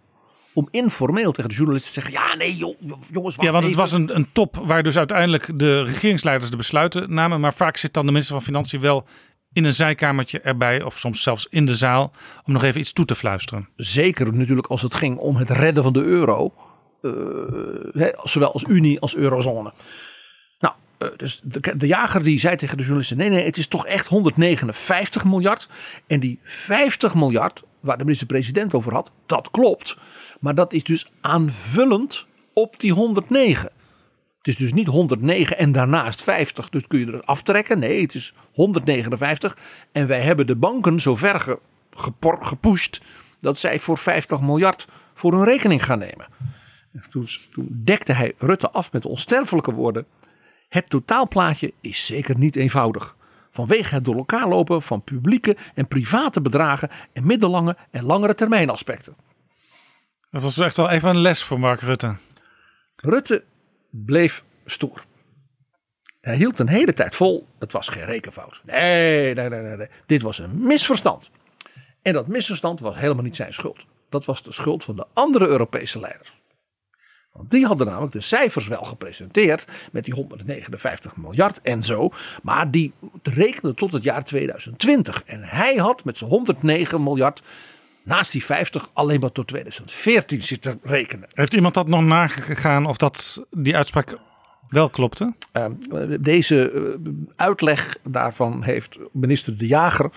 om 0.53 0.67
informeel 0.71 1.31
tegen 1.31 1.49
de 1.49 1.55
journalisten 1.55 1.93
te 1.93 2.01
zeggen: 2.01 2.21
ja, 2.21 2.35
nee, 2.35 2.55
joh, 2.55 2.79
jongens, 3.11 3.35
wacht 3.35 3.47
Ja, 3.47 3.51
want 3.51 3.63
het 3.63 3.73
even. 3.73 3.77
was 3.77 3.91
een, 3.91 4.15
een 4.15 4.27
top 4.31 4.61
waar 4.63 4.83
dus 4.83 4.97
uiteindelijk 4.97 5.57
de 5.59 5.83
regeringsleiders 5.83 6.51
de 6.51 6.57
besluiten 6.57 7.13
namen. 7.13 7.39
Maar 7.39 7.53
vaak 7.53 7.77
zit 7.77 7.93
dan 7.93 8.05
de 8.05 8.11
minister 8.11 8.35
van 8.35 8.43
Financiën 8.43 8.79
wel 8.79 9.05
in 9.53 9.63
een 9.63 9.73
zijkamertje 9.73 10.41
erbij, 10.41 10.81
of 10.81 10.99
soms 10.99 11.23
zelfs 11.23 11.47
in 11.49 11.65
de 11.65 11.75
zaal, 11.75 12.11
om 12.45 12.53
nog 12.53 12.63
even 12.63 12.79
iets 12.79 12.93
toe 12.93 13.05
te 13.05 13.15
fluisteren. 13.15 13.69
Zeker 13.75 14.33
natuurlijk 14.33 14.67
als 14.67 14.81
het 14.81 14.93
ging 14.93 15.17
om 15.17 15.35
het 15.35 15.49
redden 15.49 15.83
van 15.83 15.93
de 15.93 16.03
euro, 16.03 16.53
eh, 17.01 18.07
zowel 18.23 18.53
als 18.53 18.63
Unie 18.67 18.99
als 18.99 19.15
eurozone. 19.15 19.73
Nou, 20.59 20.73
eh, 20.97 21.07
dus 21.17 21.41
de, 21.43 21.77
de 21.77 21.87
jager 21.87 22.23
die 22.23 22.39
zei 22.39 22.55
tegen 22.55 22.77
de 22.77 22.83
journalisten: 22.83 23.17
nee, 23.17 23.29
nee, 23.29 23.45
het 23.45 23.57
is 23.57 23.67
toch 23.67 23.85
echt 23.85 24.07
159 24.07 25.25
miljard. 25.25 25.69
En 26.07 26.19
die 26.19 26.39
50 26.43 27.15
miljard 27.15 27.63
waar 27.79 27.97
de 27.97 28.03
minister-president 28.03 28.73
over 28.73 28.93
had, 28.93 29.11
dat 29.25 29.51
klopt. 29.51 29.97
Maar 30.39 30.55
dat 30.55 30.73
is 30.73 30.83
dus 30.83 31.11
aanvullend 31.21 32.25
op 32.53 32.79
die 32.79 32.93
109. 32.93 33.71
Het 34.39 34.47
is 34.47 34.55
dus 34.55 34.73
niet 34.73 34.87
109 34.87 35.57
en 35.57 35.71
daarnaast 35.71 36.23
50, 36.23 36.69
dus 36.69 36.87
kun 36.87 36.99
je 36.99 37.11
er 37.11 37.23
aftrekken. 37.23 37.79
Nee, 37.79 38.01
het 38.01 38.15
is 38.15 38.33
159. 38.53 39.57
En 39.91 40.07
wij 40.07 40.21
hebben 40.21 40.47
de 40.47 40.55
banken 40.55 40.99
zo 40.99 41.15
ver 41.15 41.39
ge, 41.39 41.59
gepor- 41.91 42.45
gepusht 42.45 43.01
dat 43.39 43.59
zij 43.59 43.79
voor 43.79 43.97
50 43.97 44.41
miljard 44.41 44.87
voor 45.13 45.33
hun 45.33 45.43
rekening 45.43 45.85
gaan 45.85 45.99
nemen. 45.99 46.27
Toen, 47.09 47.27
toen 47.51 47.81
dekte 47.83 48.13
hij 48.13 48.33
Rutte 48.37 48.71
af 48.71 48.91
met 48.91 49.05
onsterfelijke 49.05 49.71
woorden. 49.73 50.05
Het 50.69 50.89
totaalplaatje 50.89 51.73
is 51.81 52.05
zeker 52.05 52.37
niet 52.37 52.55
eenvoudig. 52.55 53.15
Vanwege 53.51 53.95
het 53.95 54.05
door 54.05 54.15
elkaar 54.15 54.47
lopen 54.47 54.81
van 54.81 55.03
publieke 55.03 55.57
en 55.75 55.87
private 55.87 56.41
bedragen 56.41 56.89
en 57.13 57.25
middellange 57.25 57.77
en 57.91 58.03
langere 58.03 58.35
termijn 58.35 58.69
aspecten. 58.69 59.15
Dat 60.31 60.41
was 60.41 60.57
echt 60.57 60.77
wel 60.77 60.89
even 60.89 61.09
een 61.09 61.17
les 61.21 61.43
voor 61.43 61.59
Mark 61.59 61.81
Rutte. 61.81 62.15
Rutte 62.95 63.43
bleef 63.89 64.43
stoer. 64.65 65.05
Hij 66.21 66.35
hield 66.35 66.59
een 66.59 66.67
hele 66.67 66.93
tijd 66.93 67.15
vol. 67.15 67.47
Het 67.59 67.71
was 67.71 67.87
geen 67.87 68.05
rekenfout. 68.05 68.61
Nee, 68.65 69.33
nee, 69.33 69.49
nee, 69.49 69.61
nee, 69.61 69.77
nee. 69.77 69.87
Dit 70.05 70.21
was 70.21 70.39
een 70.39 70.61
misverstand. 70.61 71.29
En 72.01 72.13
dat 72.13 72.27
misverstand 72.27 72.79
was 72.79 72.95
helemaal 72.95 73.23
niet 73.23 73.35
zijn 73.35 73.53
schuld. 73.53 73.85
Dat 74.09 74.25
was 74.25 74.43
de 74.43 74.51
schuld 74.51 74.83
van 74.83 74.95
de 74.95 75.05
andere 75.13 75.47
Europese 75.47 75.99
leiders. 75.99 76.37
Want 77.31 77.51
die 77.51 77.65
hadden 77.65 77.87
namelijk 77.87 78.11
de 78.11 78.21
cijfers 78.21 78.67
wel 78.67 78.83
gepresenteerd 78.83 79.67
met 79.91 80.05
die 80.05 80.13
159 80.13 81.15
miljard 81.15 81.61
en 81.61 81.83
zo. 81.83 82.11
Maar 82.43 82.71
die 82.71 82.93
rekenden 83.23 83.75
tot 83.75 83.91
het 83.91 84.03
jaar 84.03 84.23
2020. 84.23 85.23
En 85.23 85.43
hij 85.43 85.75
had 85.75 86.05
met 86.05 86.17
zijn 86.17 86.29
109 86.29 87.03
miljard 87.03 87.41
naast 88.09 88.31
die 88.31 88.45
50 88.45 88.89
alleen 88.93 89.19
maar 89.19 89.31
tot 89.31 89.47
2014 89.47 90.43
zitten 90.43 90.79
rekenen. 90.83 91.27
Heeft 91.33 91.53
iemand 91.53 91.73
dat 91.73 91.87
nog 91.87 92.01
nagegaan 92.01 92.85
of 92.85 92.97
dat 92.97 93.45
die 93.51 93.75
uitspraak 93.75 94.17
wel 94.69 94.89
klopte? 94.89 95.33
Uh, 95.53 95.65
deze 96.19 96.71
uh, 96.71 97.11
uitleg 97.35 97.97
daarvan 98.03 98.63
heeft 98.63 98.97
minister 99.11 99.57
De 99.57 99.67
Jager 99.67 100.09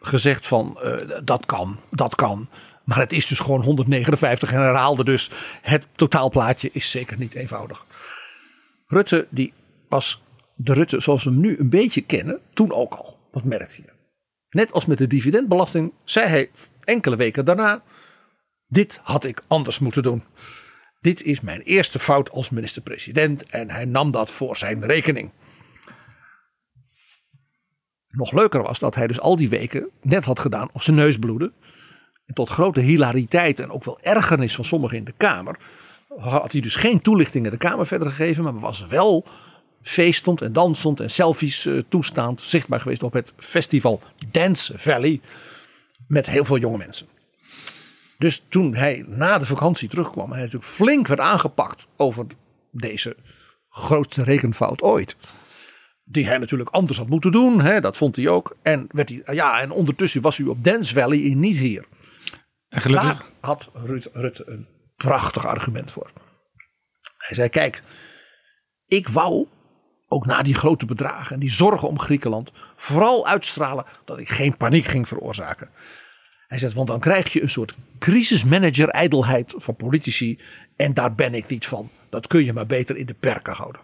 gezegd 0.00 0.46
van 0.46 0.78
uh, 0.84 0.96
dat 1.24 1.46
kan, 1.46 1.78
dat 1.90 2.14
kan. 2.14 2.48
Maar 2.84 2.98
het 2.98 3.12
is 3.12 3.26
dus 3.26 3.38
gewoon 3.38 3.62
159 3.62 4.52
en 4.52 4.60
herhaalde 4.60 5.04
dus 5.04 5.30
het 5.62 5.86
totaalplaatje 5.96 6.70
is 6.72 6.90
zeker 6.90 7.18
niet 7.18 7.34
eenvoudig. 7.34 7.84
Rutte 8.86 9.26
die 9.30 9.52
was 9.88 10.22
de 10.54 10.72
Rutte 10.72 11.00
zoals 11.00 11.24
we 11.24 11.30
hem 11.30 11.40
nu 11.40 11.56
een 11.58 11.68
beetje 11.68 12.00
kennen 12.00 12.40
toen 12.52 12.72
ook 12.72 12.94
al. 12.94 13.18
Dat 13.30 13.44
merkte 13.44 13.82
je. 13.82 13.94
Net 14.50 14.72
als 14.72 14.86
met 14.86 14.98
de 14.98 15.06
dividendbelasting 15.06 15.92
zei 16.04 16.26
hij 16.26 16.50
enkele 16.86 17.16
weken 17.16 17.44
daarna 17.44 17.82
dit 18.68 19.00
had 19.02 19.24
ik 19.24 19.42
anders 19.46 19.78
moeten 19.78 20.02
doen. 20.02 20.24
Dit 21.00 21.22
is 21.22 21.40
mijn 21.40 21.60
eerste 21.60 21.98
fout 21.98 22.30
als 22.30 22.50
minister-president 22.50 23.46
en 23.46 23.70
hij 23.70 23.84
nam 23.84 24.10
dat 24.10 24.30
voor 24.30 24.56
zijn 24.56 24.86
rekening. 24.86 25.32
Nog 28.08 28.32
leuker 28.32 28.62
was 28.62 28.78
dat 28.78 28.94
hij 28.94 29.06
dus 29.06 29.20
al 29.20 29.36
die 29.36 29.48
weken 29.48 29.90
net 30.02 30.24
had 30.24 30.38
gedaan 30.38 30.68
op 30.72 30.82
zijn 30.82 30.96
neus 30.96 31.18
bloeden. 31.18 31.52
En 32.26 32.34
tot 32.34 32.48
grote 32.48 32.80
hilariteit 32.80 33.60
en 33.60 33.70
ook 33.70 33.84
wel 33.84 34.00
ergernis 34.00 34.54
van 34.54 34.64
sommigen 34.64 34.96
in 34.96 35.04
de 35.04 35.14
Kamer 35.16 35.58
had 36.16 36.52
hij 36.52 36.60
dus 36.60 36.76
geen 36.76 37.00
toelichting 37.00 37.44
in 37.44 37.50
de 37.50 37.56
Kamer 37.56 37.86
verder 37.86 38.08
gegeven, 38.08 38.44
maar 38.44 38.60
was 38.60 38.86
wel 38.86 39.26
feestend 39.82 40.40
en 40.40 40.52
dansend 40.52 41.00
en 41.00 41.10
selfies 41.10 41.68
toestaand 41.88 42.40
zichtbaar 42.40 42.80
geweest 42.80 43.02
op 43.02 43.12
het 43.12 43.32
festival 43.36 44.00
Dance 44.30 44.78
Valley 44.78 45.20
met 46.06 46.26
heel 46.26 46.44
veel 46.44 46.58
jonge 46.58 46.76
mensen. 46.76 47.06
Dus 48.18 48.44
toen 48.48 48.74
hij 48.74 49.04
na 49.08 49.38
de 49.38 49.46
vakantie 49.46 49.88
terugkwam, 49.88 50.30
hij 50.30 50.40
natuurlijk 50.40 50.64
flink 50.64 51.06
werd 51.06 51.20
aangepakt 51.20 51.86
over 51.96 52.26
deze 52.70 53.16
grootste 53.68 54.22
rekenfout 54.22 54.82
ooit. 54.82 55.16
Die 56.04 56.26
hij 56.26 56.38
natuurlijk 56.38 56.70
anders 56.70 56.98
had 56.98 57.08
moeten 57.08 57.32
doen, 57.32 57.60
hè, 57.60 57.80
dat 57.80 57.96
vond 57.96 58.16
hij 58.16 58.28
ook. 58.28 58.56
En, 58.62 58.86
werd 58.90 59.08
hij, 59.08 59.34
ja, 59.34 59.60
en 59.60 59.70
ondertussen 59.70 60.20
was 60.22 60.38
u 60.38 60.44
op 60.44 60.64
Dance 60.64 60.94
Valley 60.94 61.18
in 61.18 61.40
niet 61.40 61.58
hier. 61.58 61.84
En 62.68 62.80
gelukkig. 62.80 63.18
Daar 63.18 63.30
had 63.40 63.70
Rutte, 63.72 64.10
Rutte 64.12 64.44
een 64.46 64.66
prachtig 64.96 65.46
argument 65.46 65.90
voor. 65.90 66.10
Hij 67.16 67.36
zei: 67.36 67.48
Kijk, 67.48 67.82
ik 68.86 69.08
wou 69.08 69.46
ook 70.08 70.26
na 70.26 70.42
die 70.42 70.54
grote 70.54 70.86
bedragen 70.86 71.34
en 71.34 71.40
die 71.40 71.50
zorgen 71.50 71.88
om 71.88 71.98
Griekenland 71.98 72.52
vooral 72.76 73.26
uitstralen 73.26 73.84
dat 74.04 74.18
ik 74.18 74.28
geen 74.28 74.56
paniek 74.56 74.84
ging 74.84 75.08
veroorzaken. 75.08 75.70
Hij 76.46 76.58
zegt, 76.58 76.74
want 76.74 76.88
dan 76.88 77.00
krijg 77.00 77.32
je 77.32 77.42
een 77.42 77.50
soort 77.50 77.74
crisismanager-ijdelheid 77.98 79.54
van 79.56 79.76
politici. 79.76 80.40
En 80.76 80.94
daar 80.94 81.14
ben 81.14 81.34
ik 81.34 81.48
niet 81.48 81.66
van. 81.66 81.90
Dat 82.10 82.26
kun 82.26 82.44
je 82.44 82.52
maar 82.52 82.66
beter 82.66 82.96
in 82.96 83.06
de 83.06 83.14
perken 83.14 83.54
houden. 83.54 83.80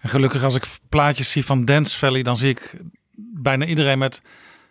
En 0.00 0.08
gelukkig 0.08 0.44
als 0.44 0.54
ik 0.54 0.64
plaatjes 0.88 1.30
zie 1.30 1.44
van 1.44 1.64
Dance 1.64 1.98
Valley, 1.98 2.22
dan 2.22 2.36
zie 2.36 2.48
ik 2.48 2.74
bijna 3.34 3.64
iedereen 3.64 3.98
met 3.98 4.22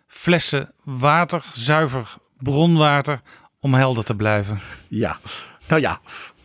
flessen 0.06 0.72
water, 0.84 1.44
zuiver 1.52 2.16
bronwater, 2.38 3.20
om 3.60 3.74
helder 3.74 4.04
te 4.04 4.16
blijven. 4.16 4.60
Ja, 4.88 5.18
nou 5.68 5.80
ja, 5.80 6.00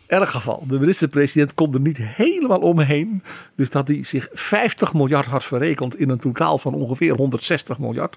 elk 0.06 0.28
geval. 0.28 0.64
De 0.68 0.78
minister-president 0.78 1.54
kon 1.54 1.74
er 1.74 1.80
niet 1.80 1.98
helemaal 1.98 2.60
omheen. 2.60 3.22
Dus 3.56 3.70
dat 3.70 3.88
hij 3.88 4.02
zich 4.02 4.28
50 4.32 4.94
miljard 4.94 5.26
had 5.26 5.44
verrekend 5.44 5.98
in 5.98 6.08
een 6.08 6.18
totaal 6.18 6.58
van 6.58 6.74
ongeveer 6.74 7.14
160 7.16 7.78
miljard. 7.78 8.16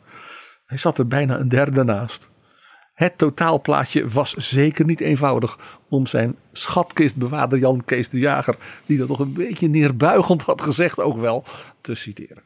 Hij 0.65 0.77
zat 0.77 0.97
er 0.97 1.07
bijna 1.07 1.39
een 1.39 1.49
derde 1.49 1.83
naast. 1.83 2.29
Het 2.93 3.17
totaalplaatje 3.17 4.07
was 4.07 4.33
zeker 4.33 4.85
niet 4.85 4.99
eenvoudig 4.99 5.79
om 5.89 6.07
zijn 6.07 6.35
schatkistbewaarder 6.51 7.59
Jan 7.59 7.85
Kees 7.85 8.09
de 8.09 8.19
Jager, 8.19 8.57
die 8.85 8.97
dat 8.97 9.07
toch 9.07 9.19
een 9.19 9.33
beetje 9.33 9.67
neerbuigend 9.67 10.43
had 10.43 10.61
gezegd, 10.61 10.99
ook 10.99 11.17
wel 11.17 11.43
te 11.81 11.95
citeren. 11.95 12.43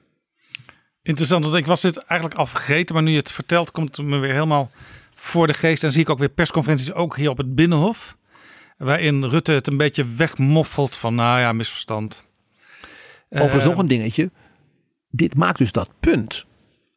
Interessant, 1.03 1.43
want 1.43 1.57
ik 1.57 1.65
was 1.65 1.81
dit 1.81 1.97
eigenlijk 1.97 2.39
al 2.39 2.45
vergeten, 2.45 2.95
maar 2.95 3.03
nu 3.03 3.11
je 3.11 3.17
het 3.17 3.31
vertelt, 3.31 3.71
komt 3.71 3.97
het 3.97 4.05
me 4.05 4.17
weer 4.17 4.33
helemaal 4.33 4.71
voor 5.15 5.47
de 5.47 5.53
geest. 5.53 5.83
En 5.83 5.91
zie 5.91 6.01
ik 6.01 6.09
ook 6.09 6.19
weer 6.19 6.29
persconferenties, 6.29 6.93
ook 6.93 7.15
hier 7.15 7.29
op 7.29 7.37
het 7.37 7.55
Binnenhof, 7.55 8.17
waarin 8.81 9.25
Rutte 9.25 9.51
het 9.51 9.67
een 9.67 9.77
beetje 9.77 10.05
wegmoffelt 10.15 10.97
van, 10.97 11.15
nou 11.15 11.39
ja, 11.39 11.51
misverstand. 11.51 12.25
Overigens 13.29 13.65
nog 13.65 13.77
een 13.77 13.87
dingetje. 13.87 14.31
Dit 15.09 15.35
maakt 15.35 15.57
dus 15.57 15.71
dat 15.71 15.89
punt 15.99 16.45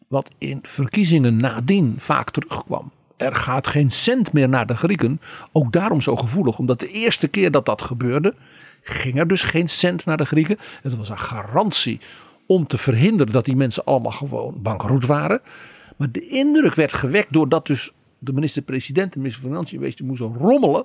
wat 0.09 0.31
in 0.39 0.59
verkiezingen 0.63 1.37
nadien 1.37 1.95
vaak 1.99 2.31
terugkwam. 2.31 2.93
Er 3.17 3.35
gaat 3.37 3.67
geen 3.67 3.91
cent 3.91 4.33
meer 4.33 4.49
naar 4.49 4.67
de 4.67 4.77
Grieken. 4.77 5.21
Ook 5.53 5.73
daarom 5.73 6.01
zo 6.01 6.17
gevoelig, 6.17 6.59
omdat 6.59 6.81
de 6.81 6.89
eerste 6.89 7.29
keer 7.29 7.51
dat 7.51 7.67
dat 7.67 7.83
gebeurde, 7.83 8.35
ging 8.83 9.19
er 9.19 9.29
dus 9.29 9.43
geen 9.43 9.69
cent 9.69 10.05
naar 10.05 10.17
de 10.17 10.25
Grieken. 10.25 10.57
Het 10.83 10.97
was 10.97 11.09
een 11.09 11.19
garantie 11.19 12.01
om 12.47 12.67
te 12.67 12.79
verhinderen 12.79 13.33
dat 13.33 13.45
die 13.45 13.57
mensen 13.57 13.85
allemaal 13.85 14.13
gewoon 14.13 14.63
bankroet 14.63 15.07
waren. 15.07 15.41
Maar 15.97 16.11
de 16.11 16.29
indruk 16.29 16.75
werd 16.75 16.93
gewekt 16.93 17.33
doordat 17.33 17.67
dus 17.67 17.93
de 18.19 18.33
minister-president 18.33 19.05
en 19.05 19.11
de 19.13 19.19
minister 19.19 19.43
van 19.43 19.51
Financiën 19.51 19.79
een 19.79 19.85
beetje 19.85 20.39
rommelen. 20.39 20.85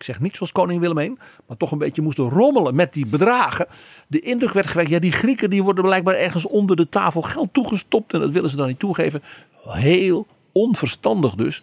Ik 0.00 0.06
zeg 0.06 0.20
niet 0.20 0.36
zoals 0.36 0.52
koning 0.52 0.80
Willem 0.80 0.98
I, 0.98 1.16
maar 1.46 1.56
toch 1.56 1.70
een 1.72 1.78
beetje 1.78 2.02
moesten 2.02 2.28
rommelen 2.28 2.74
met 2.74 2.92
die 2.92 3.06
bedragen. 3.06 3.66
De 4.06 4.20
indruk 4.20 4.52
werd 4.52 4.66
gewekt, 4.66 4.90
ja 4.90 4.98
die 4.98 5.12
Grieken 5.12 5.50
die 5.50 5.62
worden 5.62 5.84
blijkbaar 5.84 6.14
ergens 6.14 6.46
onder 6.46 6.76
de 6.76 6.88
tafel 6.88 7.22
geld 7.22 7.54
toegestopt. 7.54 8.14
En 8.14 8.20
dat 8.20 8.30
willen 8.30 8.50
ze 8.50 8.56
dan 8.56 8.68
niet 8.68 8.78
toegeven. 8.78 9.22
Heel 9.64 10.26
onverstandig 10.52 11.34
dus. 11.34 11.62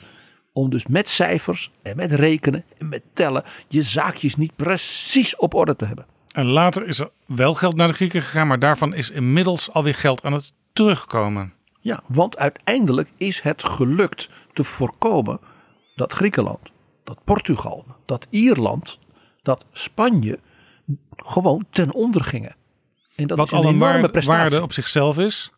Om 0.53 0.69
dus 0.69 0.87
met 0.87 1.09
cijfers 1.09 1.71
en 1.81 1.95
met 1.95 2.11
rekenen 2.11 2.63
en 2.77 2.89
met 2.89 3.01
tellen 3.13 3.43
je 3.67 3.83
zaakjes 3.83 4.35
niet 4.35 4.55
precies 4.55 5.35
op 5.35 5.53
orde 5.53 5.75
te 5.75 5.85
hebben. 5.85 6.05
En 6.31 6.45
later 6.45 6.87
is 6.87 6.99
er 6.99 7.09
wel 7.25 7.55
geld 7.55 7.75
naar 7.75 7.87
de 7.87 7.93
Grieken 7.93 8.21
gegaan, 8.21 8.47
maar 8.47 8.59
daarvan 8.59 8.93
is 8.93 9.09
inmiddels 9.09 9.71
alweer 9.71 9.95
geld 9.95 10.23
aan 10.23 10.33
het 10.33 10.53
terugkomen. 10.73 11.53
Ja, 11.79 12.03
want 12.07 12.37
uiteindelijk 12.37 13.09
is 13.17 13.41
het 13.41 13.63
gelukt 13.63 14.29
te 14.53 14.63
voorkomen 14.63 15.39
dat 15.95 16.13
Griekenland, 16.13 16.71
dat 17.07 17.23
Portugal, 17.23 17.85
dat 18.05 18.27
Ierland, 18.29 18.99
dat 19.41 19.65
Spanje 19.71 20.39
gewoon 21.15 21.65
ten 21.69 21.93
onder 21.93 22.23
gingen. 22.23 22.55
En 23.15 23.27
dat 23.27 23.37
Wat 23.37 23.53
al 23.53 23.63
een 23.63 23.73
enorme 23.73 24.09
prestatie. 24.09 24.41
waarde 24.41 24.61
op 24.61 24.73
zichzelf 24.73 25.19
is. 25.19 25.51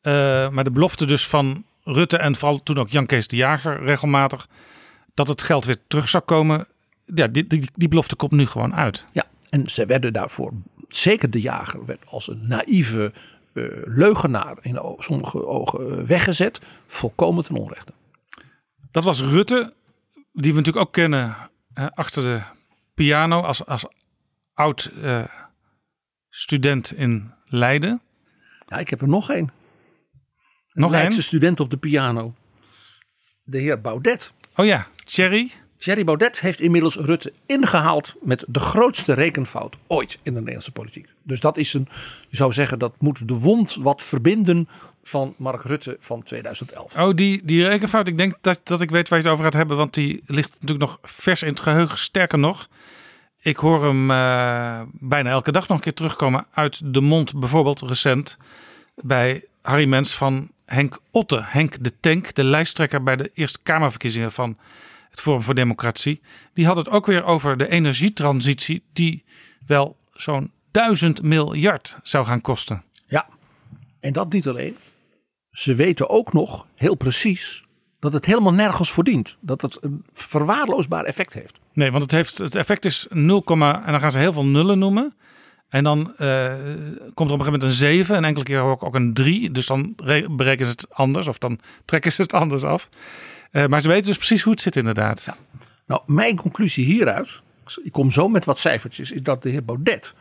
Eh, 0.00 0.12
maar 0.48 0.64
de 0.64 0.70
belofte 0.70 1.06
dus 1.06 1.26
van 1.28 1.64
Rutte 1.84 2.16
en 2.16 2.36
vooral 2.36 2.62
toen 2.62 2.78
ook 2.78 2.88
Jan 2.88 3.06
Kees 3.06 3.26
de 3.26 3.36
Jager 3.36 3.82
regelmatig... 3.82 4.48
dat 5.14 5.28
het 5.28 5.42
geld 5.42 5.64
weer 5.64 5.78
terug 5.86 6.08
zou 6.08 6.22
komen. 6.24 6.66
Ja, 7.14 7.26
die, 7.26 7.46
die, 7.46 7.68
die 7.74 7.88
belofte 7.88 8.16
komt 8.16 8.30
nu 8.30 8.46
gewoon 8.46 8.74
uit. 8.74 9.04
Ja, 9.12 9.24
en 9.48 9.70
ze 9.70 9.86
werden 9.86 10.12
daarvoor, 10.12 10.52
zeker 10.88 11.30
de 11.30 11.40
jager, 11.40 11.84
werd 11.84 12.02
als 12.06 12.28
een 12.28 12.46
naïeve 12.46 13.12
eh, 13.52 13.64
leugenaar 13.84 14.56
in 14.60 14.80
sommige 14.98 15.46
ogen 15.46 15.98
eh, 15.98 16.04
weggezet. 16.04 16.60
Volkomen 16.86 17.44
ten 17.44 17.56
onrechte. 17.56 17.92
Dat 18.90 19.04
was 19.04 19.22
Rutte, 19.22 19.72
die 20.32 20.52
we 20.52 20.58
natuurlijk 20.58 20.86
ook 20.86 20.92
kennen 20.92 21.36
eh, 21.74 21.86
achter 21.94 22.22
de 22.22 22.40
piano 22.94 23.40
als, 23.40 23.66
als 23.66 23.86
oud 24.54 24.92
eh, 25.02 25.24
student 26.28 26.92
in 26.92 27.32
Leiden. 27.44 28.00
Ja, 28.66 28.76
ik 28.76 28.90
heb 28.90 29.00
er 29.00 29.08
nog 29.08 29.30
één. 29.30 29.50
Nog 30.72 30.90
Een 30.90 30.96
Leidse 30.96 31.18
één? 31.18 31.26
student 31.26 31.60
op 31.60 31.70
de 31.70 31.76
piano. 31.76 32.34
De 33.42 33.58
heer 33.58 33.80
Baudet. 33.80 34.32
Oh 34.56 34.66
ja, 34.66 34.86
Thierry. 35.04 35.50
Thierry 35.78 36.04
Baudet 36.04 36.40
heeft 36.40 36.60
inmiddels 36.60 36.96
Rutte 36.96 37.32
ingehaald 37.46 38.14
met 38.20 38.44
de 38.48 38.60
grootste 38.60 39.12
rekenfout 39.12 39.76
ooit 39.86 40.12
in 40.22 40.32
de 40.32 40.38
Nederlandse 40.38 40.72
politiek. 40.72 41.12
Dus 41.22 41.40
dat 41.40 41.56
is 41.56 41.74
een, 41.74 41.88
je 42.28 42.36
zou 42.36 42.52
zeggen, 42.52 42.78
dat 42.78 42.94
moet 42.98 43.28
de 43.28 43.34
wond 43.34 43.74
wat 43.74 44.02
verbinden 44.02 44.68
van 45.02 45.34
Mark 45.36 45.62
Rutte 45.62 45.96
van 46.00 46.22
2011. 46.22 46.98
Oh, 46.98 47.14
die, 47.14 47.40
die 47.44 47.66
rekenfout. 47.66 48.08
Ik 48.08 48.18
denk 48.18 48.34
dat, 48.40 48.60
dat 48.64 48.80
ik 48.80 48.90
weet 48.90 49.08
waar 49.08 49.18
je 49.18 49.24
het 49.24 49.32
over 49.32 49.44
gaat 49.44 49.54
hebben. 49.54 49.76
Want 49.76 49.94
die 49.94 50.22
ligt 50.26 50.52
natuurlijk 50.52 50.90
nog 50.90 50.98
vers 51.02 51.42
in 51.42 51.48
het 51.48 51.60
geheugen. 51.60 51.98
Sterker 51.98 52.38
nog, 52.38 52.68
ik 53.40 53.56
hoor 53.56 53.84
hem 53.84 54.10
eh, 54.10 54.80
bijna 54.92 55.30
elke 55.30 55.52
dag 55.52 55.68
nog 55.68 55.76
een 55.76 55.82
keer 55.82 55.94
terugkomen 55.94 56.46
uit 56.50 56.94
de 56.94 57.00
mond. 57.00 57.40
Bijvoorbeeld 57.40 57.80
recent 57.80 58.36
bij 58.94 59.44
Harry 59.62 59.88
Mens 59.88 60.14
van 60.14 60.50
Henk 60.64 60.98
Otte. 61.10 61.42
Henk 61.44 61.84
de 61.84 61.92
Tank, 62.00 62.34
de 62.34 62.44
lijsttrekker 62.44 63.02
bij 63.02 63.16
de 63.16 63.30
Eerste 63.34 63.62
Kamerverkiezingen 63.62 64.32
van 64.32 64.58
het 65.10 65.20
Forum 65.20 65.42
voor 65.42 65.54
Democratie. 65.54 66.20
Die 66.54 66.66
had 66.66 66.76
het 66.76 66.88
ook 66.90 67.06
weer 67.06 67.24
over 67.24 67.56
de 67.56 67.68
energietransitie 67.68 68.82
die 68.92 69.24
wel 69.66 69.96
zo'n 70.14 70.50
duizend 70.70 71.22
miljard 71.22 71.98
zou 72.02 72.26
gaan 72.26 72.40
kosten. 72.40 72.82
Ja, 73.06 73.26
en 74.00 74.12
dat 74.12 74.32
niet 74.32 74.48
alleen. 74.48 74.76
Ze 75.52 75.74
weten 75.74 76.08
ook 76.08 76.32
nog 76.32 76.66
heel 76.74 76.94
precies 76.94 77.64
dat 77.98 78.12
het 78.12 78.26
helemaal 78.26 78.52
nergens 78.52 78.90
voor 78.90 79.04
dient. 79.04 79.36
Dat 79.40 79.62
het 79.62 79.78
een 79.80 80.04
verwaarloosbaar 80.12 81.04
effect 81.04 81.32
heeft. 81.32 81.60
Nee, 81.72 81.90
want 81.90 82.02
het, 82.02 82.12
heeft, 82.12 82.38
het 82.38 82.54
effect 82.54 82.84
is 82.84 83.06
0, 83.10 83.42
en 83.46 83.58
dan 83.86 84.00
gaan 84.00 84.10
ze 84.10 84.18
heel 84.18 84.32
veel 84.32 84.46
nullen 84.46 84.78
noemen. 84.78 85.14
En 85.68 85.84
dan 85.84 86.16
eh, 86.16 86.52
komt 87.14 87.30
er 87.30 87.34
op 87.34 87.40
een 87.40 87.44
gegeven 87.44 87.44
moment 87.44 87.62
een 87.62 87.70
7 87.70 88.16
en 88.16 88.24
enkele 88.24 88.44
keer 88.44 88.60
ook, 88.60 88.82
ook 88.82 88.94
een 88.94 89.14
3. 89.14 89.50
Dus 89.50 89.66
dan 89.66 89.94
re- 89.96 90.26
berekenen 90.30 90.66
ze 90.66 90.72
het 90.72 90.94
anders 90.94 91.28
of 91.28 91.38
dan 91.38 91.58
trekken 91.84 92.12
ze 92.12 92.22
het 92.22 92.32
anders 92.32 92.64
af. 92.64 92.88
Eh, 93.50 93.66
maar 93.66 93.80
ze 93.80 93.88
weten 93.88 94.06
dus 94.06 94.16
precies 94.16 94.42
hoe 94.42 94.52
het 94.52 94.60
zit 94.62 94.76
inderdaad. 94.76 95.38
Nou, 95.86 96.02
mijn 96.06 96.36
conclusie 96.36 96.84
hieruit, 96.84 97.40
ik 97.82 97.92
kom 97.92 98.10
zo 98.10 98.28
met 98.28 98.44
wat 98.44 98.58
cijfertjes, 98.58 99.10
is 99.10 99.22
dat 99.22 99.42
de 99.42 99.50
heer 99.50 99.64
Baudet 99.64 100.14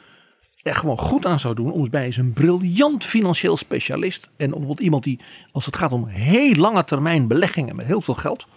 er 0.61 0.75
gewoon 0.75 0.97
goed 0.97 1.25
aan 1.25 1.39
zou 1.39 1.55
doen 1.55 1.71
om 1.71 1.79
eens 1.79 1.89
bij 1.89 2.13
een 2.17 2.33
briljant 2.33 3.05
financieel 3.05 3.57
specialist 3.57 4.29
en 4.37 4.49
bijvoorbeeld 4.49 4.79
iemand 4.79 5.03
die, 5.03 5.19
als 5.51 5.65
het 5.65 5.75
gaat 5.75 5.91
om 5.91 6.07
heel 6.07 6.55
lange 6.55 6.83
termijn 6.83 7.27
beleggingen 7.27 7.75
met 7.75 7.85
heel 7.85 8.01
veel 8.01 8.13
geld, 8.13 8.47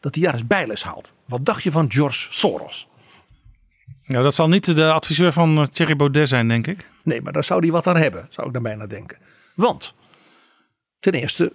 dat 0.00 0.14
hij 0.14 0.24
daar 0.24 0.32
eens 0.32 0.46
bijles 0.46 0.82
haalt. 0.82 1.12
Wat 1.26 1.44
dacht 1.44 1.62
je 1.62 1.70
van 1.70 1.92
George 1.92 2.26
Soros? 2.30 2.88
Nou, 4.04 4.22
dat 4.22 4.34
zal 4.34 4.48
niet 4.48 4.74
de 4.76 4.92
adviseur 4.92 5.32
van 5.32 5.58
eh, 5.58 5.64
Thierry 5.64 5.96
Baudet 5.96 6.28
zijn, 6.28 6.48
denk 6.48 6.66
ik. 6.66 6.90
Nee, 7.02 7.22
maar 7.22 7.32
daar 7.32 7.44
zou 7.44 7.60
hij 7.60 7.70
wat 7.70 7.86
aan 7.86 7.96
hebben, 7.96 8.26
zou 8.30 8.46
ik 8.46 8.52
dan 8.52 8.62
bijna 8.62 8.86
denken. 8.86 9.18
Want, 9.54 9.94
ten 11.00 11.12
eerste, 11.12 11.52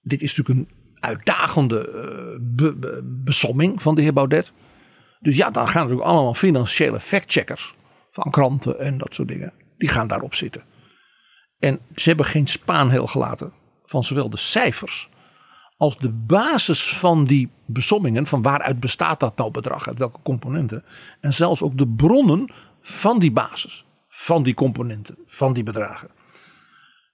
dit 0.00 0.22
is 0.22 0.36
natuurlijk 0.36 0.68
een 0.70 0.76
uitdagende 1.00 1.90
eh, 1.90 2.38
be- 2.40 2.76
be- 2.76 3.00
besomming 3.04 3.82
van 3.82 3.94
de 3.94 4.02
heer 4.02 4.12
Baudet. 4.12 4.52
Dus 5.20 5.36
ja, 5.36 5.50
dan 5.50 5.68
gaan 5.68 5.82
natuurlijk 5.82 6.10
allemaal 6.10 6.34
financiële 6.34 7.00
factcheckers 7.00 7.74
van 8.14 8.30
kranten 8.30 8.78
en 8.78 8.98
dat 8.98 9.14
soort 9.14 9.28
dingen. 9.28 9.52
Die 9.78 9.88
gaan 9.88 10.06
daarop 10.06 10.34
zitten. 10.34 10.62
En 11.58 11.80
ze 11.94 12.08
hebben 12.08 12.26
geen 12.26 12.46
spaan 12.46 12.90
heel 12.90 13.06
gelaten 13.06 13.52
van 13.84 14.04
zowel 14.04 14.30
de 14.30 14.36
cijfers 14.36 15.08
als 15.76 15.98
de 15.98 16.10
basis 16.10 16.96
van 16.96 17.24
die 17.24 17.50
besommingen. 17.66 18.26
Van 18.26 18.42
waaruit 18.42 18.80
bestaat 18.80 19.20
dat 19.20 19.36
nou 19.36 19.50
bedrag, 19.50 19.88
uit 19.88 19.98
welke 19.98 20.22
componenten. 20.22 20.84
En 21.20 21.32
zelfs 21.32 21.62
ook 21.62 21.78
de 21.78 21.88
bronnen 21.88 22.50
van 22.80 23.18
die 23.18 23.32
basis, 23.32 23.84
van 24.08 24.42
die 24.42 24.54
componenten, 24.54 25.16
van 25.26 25.52
die 25.52 25.62
bedragen. 25.62 26.10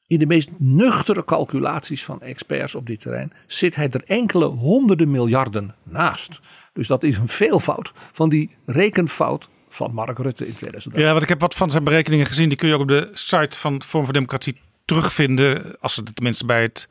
In 0.06 0.18
de 0.18 0.26
meest 0.26 0.50
nuchtere 0.58 1.24
calculaties 1.24 2.04
van 2.04 2.22
experts 2.22 2.74
op 2.74 2.86
dit 2.86 3.00
terrein 3.00 3.32
zit 3.46 3.74
hij 3.74 3.90
er 3.90 4.04
enkele 4.04 4.46
honderden 4.46 5.10
miljarden 5.10 5.74
naast. 5.82 6.40
Dus 6.72 6.86
dat 6.86 7.02
is 7.02 7.16
een 7.16 7.28
veelvoud 7.28 7.92
van 8.12 8.28
die 8.28 8.56
rekenfout 8.66 9.48
van 9.70 9.94
Mark 9.94 10.18
Rutte 10.18 10.46
in 10.46 10.54
2011. 10.54 11.04
Ja, 11.04 11.10
want 11.10 11.22
ik 11.22 11.28
heb 11.28 11.40
wat 11.40 11.54
van 11.54 11.70
zijn 11.70 11.84
berekeningen 11.84 12.26
gezien. 12.26 12.48
Die 12.48 12.58
kun 12.58 12.68
je 12.68 12.74
ook 12.74 12.80
op 12.80 12.88
de 12.88 13.10
site 13.12 13.58
van 13.58 13.82
Forum 13.82 14.04
voor 14.04 14.14
Democratie 14.14 14.60
terugvinden. 14.84 15.80
Als 15.80 15.94
ze 15.94 16.02
tenminste 16.02 16.44
bij 16.44 16.62
het 16.62 16.88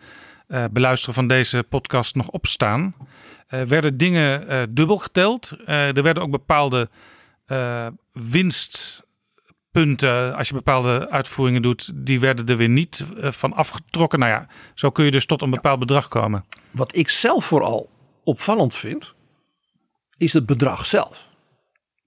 eh, 0.48 0.64
beluisteren 0.72 1.16
van 1.16 1.28
deze 1.28 1.64
podcast 1.70 2.16
nog 2.16 2.30
opstaan. 2.30 2.96
Eh 3.48 3.62
werden 3.62 3.98
dingen 3.98 4.48
eh, 4.48 4.62
dubbel 4.70 4.98
geteld. 4.98 5.54
Er 5.66 6.04
werden 6.04 6.24
ook 6.24 6.32
bepaalde 6.32 6.90
winstpunten. 8.12 10.36
Als 10.36 10.48
je 10.48 10.54
bepaalde 10.54 11.10
uitvoeringen 11.10 11.62
doet, 11.62 11.92
die 11.96 12.20
werden 12.20 12.46
er 12.46 12.58
weer 12.58 12.70
niet 12.70 13.06
van 13.16 13.54
afgetrokken. 13.54 14.20
Nou 14.20 14.32
ja, 14.32 14.48
zo 14.74 14.90
kun 14.90 15.06
je 15.06 15.12
dus 15.12 15.26
tot 15.26 15.42
een 15.42 15.50
bepaald 15.50 15.80
bedrag 15.80 16.08
komen. 16.08 16.46
Wat 16.72 16.96
ik 16.96 17.10
zelf 17.10 17.46
vooral 17.46 17.90
opvallend 18.24 18.76
vind, 18.76 19.14
is 20.18 20.34
het 20.34 20.46
bedrag 20.46 20.86
zelf. 20.86 21.29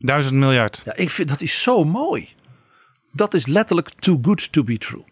Duizend 0.05 0.35
miljard. 0.35 0.83
Ja, 0.85 0.97
ik 0.97 1.11
vind 1.11 1.29
dat 1.29 1.41
is 1.41 1.63
zo 1.63 1.85
mooi. 1.85 2.29
Dat 3.13 3.35
is 3.35 3.47
letterlijk 3.47 3.89
too 3.89 4.19
good 4.23 4.53
to 4.53 4.65
be 4.65 4.79
true. 4.79 5.05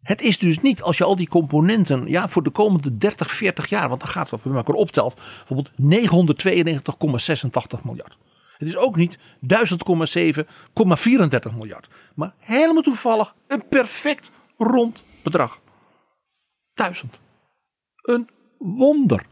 Het 0.00 0.20
is 0.20 0.38
dus 0.38 0.60
niet 0.60 0.82
als 0.82 0.98
je 0.98 1.04
al 1.04 1.16
die 1.16 1.28
componenten 1.28 2.08
ja, 2.08 2.28
voor 2.28 2.42
de 2.42 2.50
komende 2.50 2.96
30, 2.96 3.30
40 3.30 3.68
jaar, 3.68 3.88
want 3.88 4.00
dan 4.00 4.10
gaat 4.10 4.30
het, 4.30 4.42
je 4.42 4.48
met 4.48 4.58
elkaar 4.58 4.74
optelt, 4.74 5.14
bijvoorbeeld 5.14 5.70
992,86 7.78 7.82
miljard. 7.82 8.16
Het 8.58 8.68
is 8.68 8.76
ook 8.76 8.96
niet 8.96 9.18
1000,7,34 9.18 9.24
miljard. 11.56 11.88
Maar 12.14 12.34
helemaal 12.38 12.82
toevallig 12.82 13.34
een 13.46 13.68
perfect 13.68 14.30
rond 14.56 15.04
bedrag. 15.22 15.60
1000. 16.74 17.20
Een 17.96 18.28
wonder. 18.58 19.26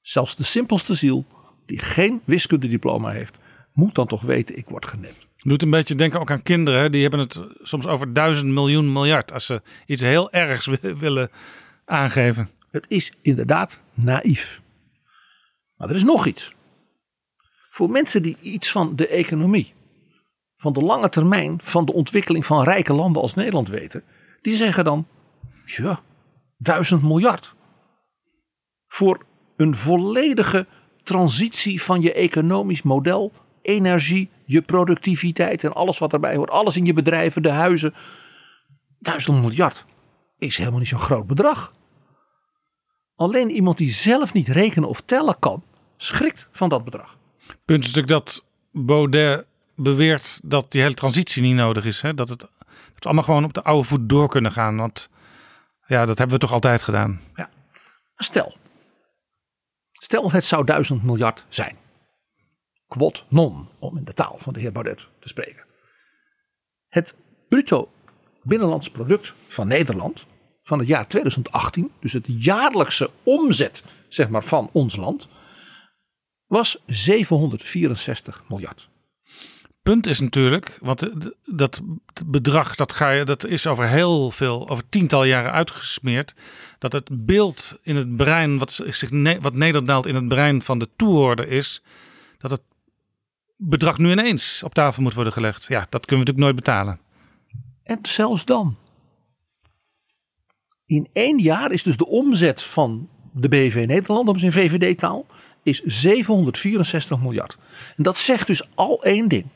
Zelfs 0.00 0.36
de 0.36 0.44
simpelste 0.44 0.94
ziel, 0.94 1.24
die 1.66 1.78
geen 1.78 2.22
wiskundediploma 2.24 3.10
heeft, 3.10 3.38
moet 3.76 3.94
dan 3.94 4.06
toch 4.06 4.22
weten, 4.22 4.56
ik 4.58 4.68
word 4.68 4.86
genept. 4.86 5.26
Doet 5.36 5.62
een 5.62 5.70
beetje 5.70 5.94
denken 5.94 6.20
ook 6.20 6.30
aan 6.30 6.42
kinderen. 6.42 6.92
Die 6.92 7.02
hebben 7.02 7.20
het 7.20 7.40
soms 7.62 7.86
over 7.86 8.12
duizend 8.12 8.50
miljoen 8.50 8.92
miljard. 8.92 9.32
Als 9.32 9.46
ze 9.46 9.62
iets 9.86 10.02
heel 10.02 10.32
ergs 10.32 10.66
wi- 10.66 10.94
willen 10.94 11.30
aangeven. 11.84 12.48
Het 12.70 12.84
is 12.88 13.12
inderdaad 13.22 13.80
naïef. 13.94 14.60
Maar 15.76 15.88
er 15.88 15.94
is 15.94 16.04
nog 16.04 16.26
iets. 16.26 16.54
Voor 17.70 17.90
mensen 17.90 18.22
die 18.22 18.36
iets 18.42 18.70
van 18.70 18.96
de 18.96 19.08
economie, 19.08 19.74
van 20.56 20.72
de 20.72 20.80
lange 20.80 21.08
termijn, 21.08 21.60
van 21.62 21.84
de 21.84 21.92
ontwikkeling 21.92 22.46
van 22.46 22.64
rijke 22.64 22.92
landen 22.92 23.22
als 23.22 23.34
Nederland 23.34 23.68
weten, 23.68 24.02
die 24.40 24.56
zeggen 24.56 24.84
dan, 24.84 25.06
ja, 25.64 26.00
duizend 26.56 27.02
miljard. 27.02 27.54
Voor 28.86 29.24
een 29.56 29.76
volledige 29.76 30.66
transitie 31.02 31.82
van 31.82 32.00
je 32.00 32.12
economisch 32.12 32.82
model, 32.82 33.32
energie, 33.66 34.30
je 34.44 34.62
productiviteit 34.62 35.64
en 35.64 35.72
alles 35.72 35.98
wat 35.98 36.12
erbij 36.12 36.36
hoort, 36.36 36.50
alles 36.50 36.76
in 36.76 36.84
je 36.84 36.92
bedrijven, 36.92 37.42
de 37.42 37.50
huizen. 37.50 37.94
Duizend 38.98 39.40
miljard 39.40 39.84
is 40.38 40.56
helemaal 40.56 40.78
niet 40.78 40.88
zo'n 40.88 40.98
groot 40.98 41.26
bedrag. 41.26 41.74
Alleen 43.16 43.50
iemand 43.50 43.78
die 43.78 43.90
zelf 43.90 44.32
niet 44.32 44.48
rekenen 44.48 44.88
of 44.88 45.00
tellen 45.00 45.38
kan, 45.38 45.62
schrikt 45.96 46.48
van 46.52 46.68
dat 46.68 46.84
bedrag. 46.84 47.18
Punt 47.64 47.84
is 47.84 47.92
natuurlijk 47.94 48.24
dat 48.24 48.44
Baudet 48.72 49.46
beweert 49.76 50.40
dat 50.44 50.72
die 50.72 50.82
hele 50.82 50.94
transitie 50.94 51.42
niet 51.42 51.54
nodig 51.54 51.84
is. 51.84 52.00
Hè? 52.00 52.14
Dat, 52.14 52.28
het, 52.28 52.40
dat 52.40 52.50
we 52.94 53.04
allemaal 53.04 53.22
gewoon 53.22 53.44
op 53.44 53.52
de 53.52 53.62
oude 53.62 53.86
voet 53.88 54.08
door 54.08 54.28
kunnen 54.28 54.52
gaan. 54.52 54.76
Want 54.76 55.08
ja, 55.86 56.06
dat 56.06 56.18
hebben 56.18 56.36
we 56.36 56.42
toch 56.42 56.52
altijd 56.52 56.82
gedaan. 56.82 57.20
Maar 57.34 57.50
stel, 58.16 58.56
stel 59.92 60.30
het 60.30 60.44
zou 60.44 60.64
duizend 60.64 61.02
miljard 61.02 61.44
zijn. 61.48 61.76
Quod 62.88 63.24
non, 63.28 63.68
om 63.78 63.96
in 63.96 64.04
de 64.04 64.12
taal 64.12 64.36
van 64.38 64.52
de 64.52 64.60
heer 64.60 64.72
Baudet 64.72 65.08
te 65.18 65.28
spreken. 65.28 65.64
Het 66.88 67.14
bruto 67.48 67.90
binnenlands 68.42 68.90
product 68.90 69.32
van 69.48 69.68
Nederland 69.68 70.26
van 70.62 70.78
het 70.78 70.88
jaar 70.88 71.08
2018, 71.08 71.92
dus 72.00 72.12
het 72.12 72.26
jaarlijkse 72.26 73.10
omzet 73.22 73.84
zeg 74.08 74.28
maar, 74.28 74.44
van 74.44 74.68
ons 74.72 74.96
land, 74.96 75.28
was 76.46 76.82
764 76.86 78.44
miljard. 78.48 78.88
punt 79.82 80.06
is 80.06 80.20
natuurlijk, 80.20 80.78
want 80.80 81.10
dat 81.44 81.80
bedrag 82.26 82.74
dat, 82.74 82.92
ga 82.92 83.10
je, 83.10 83.24
dat 83.24 83.46
is 83.46 83.66
over 83.66 83.88
heel 83.88 84.30
veel, 84.30 84.68
over 84.68 84.88
tientallen 84.88 85.28
jaren 85.28 85.52
uitgesmeerd. 85.52 86.34
Dat 86.78 86.92
het 86.92 87.08
beeld 87.12 87.78
in 87.82 87.96
het 87.96 88.16
brein, 88.16 88.58
wat, 88.58 88.80
zich, 88.86 89.10
wat 89.40 89.54
nederdaalt 89.54 90.06
in 90.06 90.14
het 90.14 90.28
brein 90.28 90.62
van 90.62 90.78
de 90.78 90.88
toehoorder 90.96 91.48
is, 91.48 91.82
dat 92.38 92.50
het 92.50 92.62
bedrag 93.56 93.98
nu 93.98 94.10
ineens 94.10 94.62
op 94.62 94.74
tafel 94.74 95.02
moet 95.02 95.14
worden 95.14 95.32
gelegd. 95.32 95.64
Ja, 95.68 95.86
dat 95.88 96.06
kunnen 96.06 96.26
we 96.26 96.32
natuurlijk 96.32 96.44
nooit 96.44 96.56
betalen. 96.56 97.00
En 97.82 97.98
zelfs 98.02 98.44
dan. 98.44 98.76
In 100.86 101.08
één 101.12 101.38
jaar 101.38 101.72
is 101.72 101.82
dus 101.82 101.96
de 101.96 102.06
omzet 102.06 102.62
van 102.62 103.08
de 103.32 103.48
BV 103.48 103.84
Nederland, 103.86 104.28
om 104.28 104.38
zijn 104.38 104.52
VVD-taal, 104.52 105.26
is 105.62 105.82
764 105.82 107.18
miljard. 107.20 107.58
En 107.96 108.02
dat 108.02 108.18
zegt 108.18 108.46
dus 108.46 108.68
al 108.74 109.02
één 109.02 109.28
ding. 109.28 109.46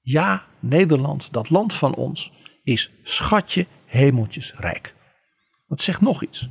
Ja, 0.00 0.46
Nederland, 0.60 1.32
dat 1.32 1.50
land 1.50 1.74
van 1.74 1.94
ons, 1.94 2.32
is 2.62 2.90
schatje 3.02 3.66
hemeltjes 3.84 4.54
rijk. 4.56 4.94
Dat 5.68 5.80
zegt 5.80 6.00
nog 6.00 6.22
iets. 6.22 6.48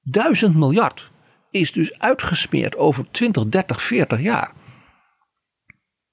Duizend 0.00 0.54
miljard 0.54 1.10
is 1.50 1.72
dus 1.72 1.98
uitgesmeerd 1.98 2.76
over 2.76 3.10
20, 3.10 3.46
30, 3.46 3.82
40 3.82 4.20
jaar. 4.20 4.52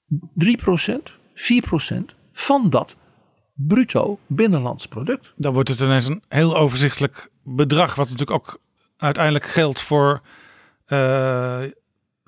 3% 0.10 1.20
4% 1.36 2.16
van 2.34 2.70
dat 2.70 2.96
bruto 3.54 4.20
binnenlands 4.28 4.88
product. 4.88 5.34
Dan 5.36 5.54
wordt 5.54 5.70
het 5.70 5.80
ineens 5.80 6.08
een 6.08 6.24
heel 6.28 6.58
overzichtelijk 6.58 7.30
bedrag, 7.44 7.96
wat 7.96 8.10
natuurlijk 8.10 8.40
ook 8.40 8.60
uiteindelijk 8.98 9.46
geldt 9.46 9.82
voor 9.82 10.22
eh, 10.86 11.60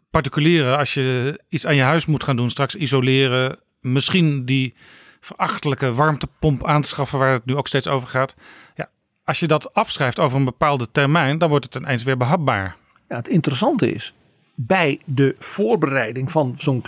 particulieren. 0.10 0.78
Als 0.78 0.94
je 0.94 1.40
iets 1.50 1.66
aan 1.66 1.76
je 1.76 1.82
huis 1.82 2.06
moet 2.06 2.24
gaan 2.24 2.36
doen, 2.36 2.50
straks 2.50 2.76
isoleren, 2.76 3.60
misschien 3.82 4.46
die 4.46 4.74
verachtelijke 5.20 5.94
warmtepomp 5.94 6.66
aanschaffen, 6.66 7.20
waar 7.20 7.34
het 7.34 7.46
nu 7.46 7.56
ook 7.56 7.68
steeds 7.68 7.88
over 7.88 8.08
gaat. 8.08 8.36
Ja, 8.76 8.90
als 9.24 9.40
je 9.40 9.48
dat 9.48 9.74
afschrijft 9.74 10.20
over 10.20 10.38
een 10.38 10.46
bepaalde 10.46 10.92
termijn, 10.92 11.38
dan 11.38 11.50
wordt 11.50 11.66
het 11.66 11.76
ineens 11.76 12.04
weer 12.04 12.18
behapbaar. 12.18 12.76
Ja, 13.10 13.16
het 13.16 13.28
interessante 13.28 13.92
is, 13.92 14.14
bij 14.56 15.00
de 15.06 15.36
voorbereiding 15.40 16.32
van 16.32 16.56
zo'n 16.58 16.82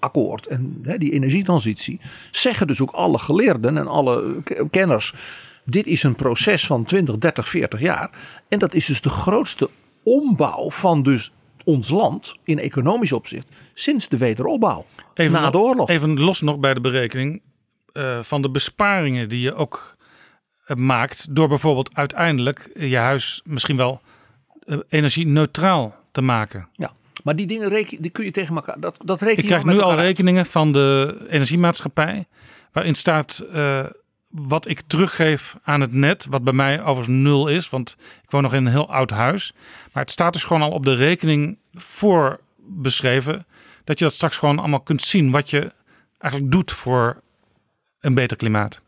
klimaatakkoord 0.00 0.46
en 0.46 0.78
hè, 0.82 0.98
die 0.98 1.12
energietransitie, 1.12 2.00
zeggen 2.30 2.66
dus 2.66 2.80
ook 2.80 2.90
alle 2.90 3.18
geleerden 3.18 3.78
en 3.78 3.86
alle 3.86 4.42
k- 4.44 4.64
kenners, 4.70 5.14
dit 5.64 5.86
is 5.86 6.02
een 6.02 6.14
proces 6.14 6.66
van 6.66 6.84
20, 6.84 7.18
30, 7.18 7.48
40 7.48 7.80
jaar. 7.80 8.10
En 8.48 8.58
dat 8.58 8.74
is 8.74 8.86
dus 8.86 9.00
de 9.00 9.08
grootste 9.08 9.70
ombouw 10.02 10.70
van 10.70 11.02
dus 11.02 11.32
ons 11.64 11.88
land 11.88 12.34
in 12.44 12.58
economisch 12.58 13.12
opzicht 13.12 13.46
sinds 13.74 14.08
de 14.08 14.16
wederopbouw. 14.16 14.86
Even, 15.14 15.40
na 15.40 15.50
de 15.50 15.58
oorlog. 15.58 15.88
even 15.88 16.20
los 16.20 16.40
nog 16.40 16.58
bij 16.58 16.74
de 16.74 16.80
berekening 16.80 17.42
eh, 17.92 18.18
van 18.22 18.42
de 18.42 18.50
besparingen 18.50 19.28
die 19.28 19.40
je 19.40 19.54
ook 19.54 19.96
eh, 20.64 20.76
maakt 20.76 21.34
door 21.34 21.48
bijvoorbeeld 21.48 21.90
uiteindelijk 21.94 22.70
je 22.74 22.96
huis 22.96 23.40
misschien 23.44 23.76
wel 23.76 24.00
eh, 24.66 24.78
energie-neutraal 24.88 25.94
te 26.12 26.20
maken. 26.22 26.68
Ja, 26.72 26.92
maar 27.22 27.36
die 27.36 27.46
dingen 27.46 27.68
reken, 27.68 28.02
die 28.02 28.10
kun 28.10 28.24
je 28.24 28.30
tegen 28.30 28.54
elkaar. 28.54 28.80
Dat, 28.80 28.98
dat 29.04 29.20
reken 29.20 29.38
Ik 29.38 29.46
krijg 29.46 29.64
nu 29.64 29.80
al 29.80 29.90
uit. 29.90 30.00
rekeningen 30.00 30.46
van 30.46 30.72
de 30.72 31.16
energiemaatschappij. 31.28 32.26
Waarin 32.72 32.94
staat 32.94 33.44
eh, 33.52 33.84
wat 34.28 34.68
ik 34.68 34.80
teruggeef 34.86 35.56
aan 35.62 35.80
het 35.80 35.92
net. 35.92 36.26
Wat 36.30 36.44
bij 36.44 36.52
mij 36.52 36.82
overigens 36.82 37.22
nul 37.22 37.48
is. 37.48 37.70
Want 37.70 37.96
ik 38.22 38.30
woon 38.30 38.42
nog 38.42 38.54
in 38.54 38.66
een 38.66 38.72
heel 38.72 38.92
oud 38.92 39.10
huis. 39.10 39.52
Maar 39.92 40.02
het 40.02 40.12
staat 40.12 40.32
dus 40.32 40.44
gewoon 40.44 40.62
al 40.62 40.70
op 40.70 40.84
de 40.84 40.94
rekening 40.94 41.58
voor 41.74 42.40
beschreven. 42.56 43.46
Dat 43.84 43.98
je 43.98 44.04
dat 44.04 44.14
straks 44.14 44.36
gewoon 44.36 44.58
allemaal 44.58 44.80
kunt 44.80 45.02
zien. 45.02 45.30
Wat 45.30 45.50
je 45.50 45.72
eigenlijk 46.18 46.52
doet 46.52 46.72
voor 46.72 47.20
een 48.00 48.14
beter 48.14 48.36
klimaat. 48.36 48.80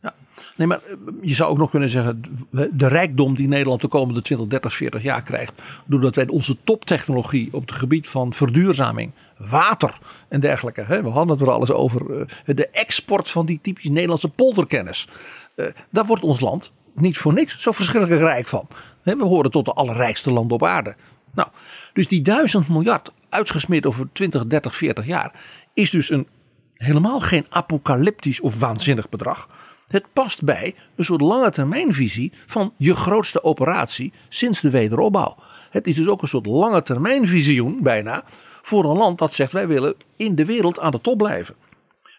Nee, 0.57 0.67
maar 0.67 0.81
eh, 0.87 0.95
je 1.21 1.35
zou 1.35 1.51
ook 1.51 1.59
nog 1.59 1.71
kunnen 1.71 1.89
zeggen, 1.89 2.23
de 2.51 2.89
rijkdom 2.89 3.35
die 3.35 3.49
Nederland 3.49 3.81
de 3.81 3.89
komende 3.89 4.23
20, 4.23 4.47
30, 4.47 4.75
40 4.75 5.03
jaar 5.03 5.23
krijgt, 5.23 5.63
doordat 5.87 6.15
wij 6.15 6.29
onze 6.29 6.57
toptechnologie 6.65 7.49
op 7.53 7.61
het 7.61 7.73
gebied 7.73 8.09
van 8.09 8.33
verduurzaming, 8.33 9.13
water 9.37 9.99
en 10.29 10.41
dergelijke, 10.41 10.83
hè, 10.83 11.03
we 11.03 11.09
hadden 11.09 11.33
het 11.37 11.41
er 11.47 11.51
al 11.51 11.61
eens 11.61 11.73
over, 11.73 12.21
eh, 12.21 12.27
de 12.45 12.69
export 12.69 13.31
van 13.31 13.47
die 13.47 13.59
typisch 13.63 13.89
Nederlandse 13.89 14.29
polderkennis, 14.29 15.09
eh, 15.55 15.67
daar 15.91 16.07
wordt 16.07 16.23
ons 16.23 16.41
land 16.41 16.73
niet 16.95 17.19
voor 17.19 17.33
niks 17.33 17.59
zo 17.59 17.73
verschrikkelijk 17.73 18.21
rijk 18.23 18.47
van. 18.47 18.69
We 19.03 19.25
horen 19.25 19.51
tot 19.51 19.65
de 19.65 19.73
allerrijkste 19.73 20.33
landen 20.33 20.55
op 20.55 20.65
aarde. 20.65 20.95
Nou, 21.35 21.49
dus 21.93 22.09
die 22.09 22.23
duizend 22.23 22.69
miljard 22.69 23.13
uitgesmeerd 23.29 23.87
over 23.87 24.09
20, 24.13 24.47
30, 24.47 24.77
40 24.77 25.07
jaar 25.07 25.33
is 25.75 25.91
dus 25.91 26.11
een 26.11 26.29
helemaal 26.73 27.21
geen 27.21 27.47
apocalyptisch 27.49 28.41
of 28.41 28.59
waanzinnig 28.59 29.09
bedrag. 29.09 29.49
Het 29.93 30.13
past 30.13 30.45
bij 30.45 30.75
een 30.97 31.05
soort 31.05 31.21
lange 31.21 31.51
termijnvisie 31.51 32.33
van 32.47 32.75
je 32.77 32.97
grootste 32.97 33.45
operatie 33.45 34.13
sinds 34.29 34.61
de 34.61 34.71
wederopbouw. 34.71 35.37
Het 35.71 35.87
is 35.87 35.95
dus 35.95 36.09
ook 36.09 36.23
een 36.23 36.29
soort 36.29 36.47
lange 36.47 36.83
termijnvisioen 36.83 37.83
bijna 37.83 38.25
voor 38.63 38.85
een 38.85 38.97
land 38.97 39.19
dat 39.19 39.35
zegt 39.35 39.53
wij 39.53 39.69
willen 39.69 39.95
in 40.17 40.35
de 40.35 40.45
wereld 40.45 40.81
aan 40.81 40.91
de 40.91 41.01
top 41.01 41.19
blijven. 41.19 41.55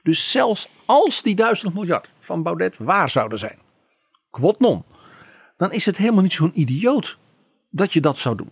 Dus 0.03 0.32
zelfs 0.32 0.67
als 0.86 1.21
die 1.21 1.36
duizend 1.36 1.74
miljard 1.74 2.09
van 2.19 2.43
Baudet 2.43 2.78
waar 2.78 3.09
zouden 3.09 3.39
zijn, 3.39 3.57
quod 4.30 4.59
non, 4.59 4.84
dan 5.57 5.71
is 5.71 5.86
het 5.86 5.97
helemaal 5.97 6.21
niet 6.21 6.34
zo'n 6.34 6.59
idioot 6.59 7.17
dat 7.69 7.93
je 7.93 8.01
dat 8.01 8.17
zou 8.17 8.36
doen. 8.36 8.51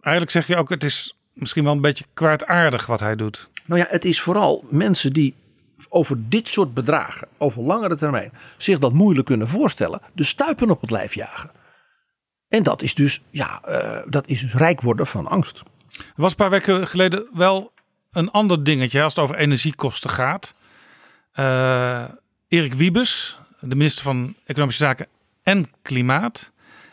Eigenlijk 0.00 0.30
zeg 0.30 0.46
je 0.46 0.56
ook, 0.56 0.68
het 0.68 0.84
is 0.84 1.16
misschien 1.32 1.64
wel 1.64 1.72
een 1.72 1.80
beetje 1.80 2.04
kwaadaardig 2.14 2.86
wat 2.86 3.00
hij 3.00 3.16
doet. 3.16 3.50
Nou 3.64 3.80
ja, 3.80 3.86
het 3.88 4.04
is 4.04 4.20
vooral 4.20 4.64
mensen 4.70 5.12
die 5.12 5.34
over 5.88 6.28
dit 6.28 6.48
soort 6.48 6.74
bedragen, 6.74 7.28
over 7.38 7.62
langere 7.62 7.96
termijn, 7.96 8.32
zich 8.56 8.78
dat 8.78 8.92
moeilijk 8.92 9.26
kunnen 9.26 9.48
voorstellen, 9.48 10.00
de 10.14 10.24
stuipen 10.24 10.70
op 10.70 10.80
het 10.80 10.90
lijf 10.90 11.14
jagen. 11.14 11.50
En 12.48 12.62
dat 12.62 12.82
is 12.82 12.94
dus, 12.94 13.22
ja, 13.30 13.62
eh, 13.62 14.02
dat 14.06 14.28
is 14.28 14.40
dus 14.40 14.54
rijk 14.54 14.80
worden 14.80 15.06
van 15.06 15.26
angst. 15.26 15.58
Er 15.98 16.04
was 16.16 16.30
een 16.30 16.36
paar 16.36 16.50
weken 16.50 16.88
geleden 16.88 17.26
wel 17.32 17.72
een 18.12 18.30
ander 18.30 18.64
dingetje 18.64 19.02
als 19.02 19.14
het 19.14 19.22
over 19.22 19.36
energiekosten 19.36 20.10
gaat. 20.10 20.54
Eh, 21.32 22.04
Erik 22.48 22.74
Wiebes, 22.74 23.40
de 23.60 23.76
minister 23.76 24.04
van 24.04 24.34
Economische 24.44 24.84
Zaken 24.84 25.06
en 25.42 25.70
Klimaat, 25.82 26.52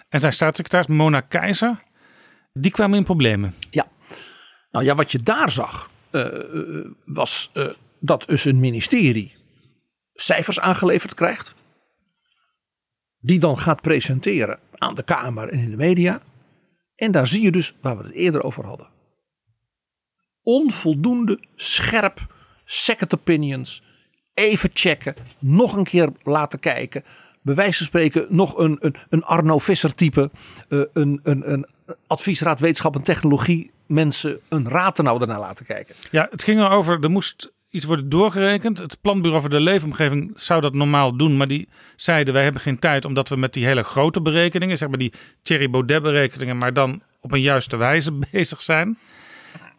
en 0.10 0.20
zijn 0.20 0.34
staatssecretaris 0.34 0.88
Mona 0.88 1.22
Keizer, 1.22 1.84
die 2.54 2.72
kwamen 2.72 2.98
in 2.98 3.04
problemen. 3.04 3.56
Ja, 3.70 3.88
nou 4.72 4.86
ja, 4.86 4.96
wat 4.96 5.12
je 5.12 5.24
daar 5.24 5.52
zag, 5.52 5.90
eh, 6.10 6.26
was 7.06 7.52
dat 8.06 8.24
dus 8.28 8.46
een 8.46 8.60
ministerie 8.60 9.34
cijfers 10.14 10.60
aangeleverd 10.60 11.14
krijgt. 11.14 11.54
Die 13.20 13.40
dan 13.40 13.60
gaat 13.60 13.82
presenteren 13.82 14.60
aan 14.78 14.96
de 14.96 15.04
Kamer 15.04 15.50
en 15.50 15.60
in 15.60 15.70
de 15.70 15.78
media. 15.78 16.22
En 16.96 17.12
daar 17.12 17.28
zie 17.28 17.42
je 17.42 17.52
dus 17.52 17.76
waar 17.82 17.98
we 17.98 18.04
het 18.04 18.14
eerder 18.14 18.44
over 18.44 18.66
hadden. 18.66 18.88
Onvoldoende 20.42 21.40
scherp 21.56 22.34
second 22.66 23.14
opinions. 23.14 23.84
Even 24.34 24.70
checken. 24.74 25.16
Nog 25.40 25.74
een 25.78 25.84
keer 25.84 26.10
laten 26.24 26.60
kijken. 26.60 27.04
Bij 27.42 27.56
van 27.56 27.86
spreken 27.86 28.26
nog 28.30 28.58
een, 28.58 28.78
een, 28.80 28.96
een 29.10 29.24
Arno 29.24 29.60
Visser 29.60 29.94
type. 29.94 30.32
eh, 30.70 30.82
een, 30.94 31.20
een, 31.24 31.52
een 31.52 31.66
adviesraad 32.08 32.60
wetenschap 32.60 32.96
en 32.96 33.04
technologie 33.04 33.72
mensen 33.88 34.40
een 34.48 34.70
ratenau 34.70 35.22
ernaar 35.22 35.40
laten 35.40 35.66
kijken. 35.66 35.96
Ja, 36.12 36.28
het 36.32 36.44
ging 36.44 36.60
erover, 36.60 37.04
er 37.04 37.12
moest 37.12 37.54
iets 37.76 37.86
worden 37.86 38.10
doorgerekend. 38.10 38.78
Het 38.78 39.02
planbureau 39.02 39.42
voor 39.42 39.50
de 39.50 39.60
leefomgeving 39.60 40.32
zou 40.36 40.62
dat 40.62 40.74
normaal 40.74 41.18
doen, 41.18 41.38
maar 41.38 41.48
die 41.48 41.68
zeiden 41.96 42.34
wij 42.34 42.44
hebben 42.44 42.62
geen 42.62 42.80
tijd 42.80 43.06
omdat 43.06 43.30
we 43.30 43.36
met 43.36 43.54
die 43.54 43.66
hele 43.66 43.84
grote 43.84 44.22
berekeningen, 44.22 44.78
zeg 44.78 44.90
maar 44.90 44.98
die 44.98 45.14
Thierry 45.42 45.70
Baudet 45.70 46.02
berekeningen, 46.02 46.58
maar 46.58 46.74
dan 46.74 47.02
op 47.20 47.32
een 47.32 47.42
juiste 47.42 47.78
wijze 47.78 48.12
bezig 48.32 48.62
zijn. 48.62 48.98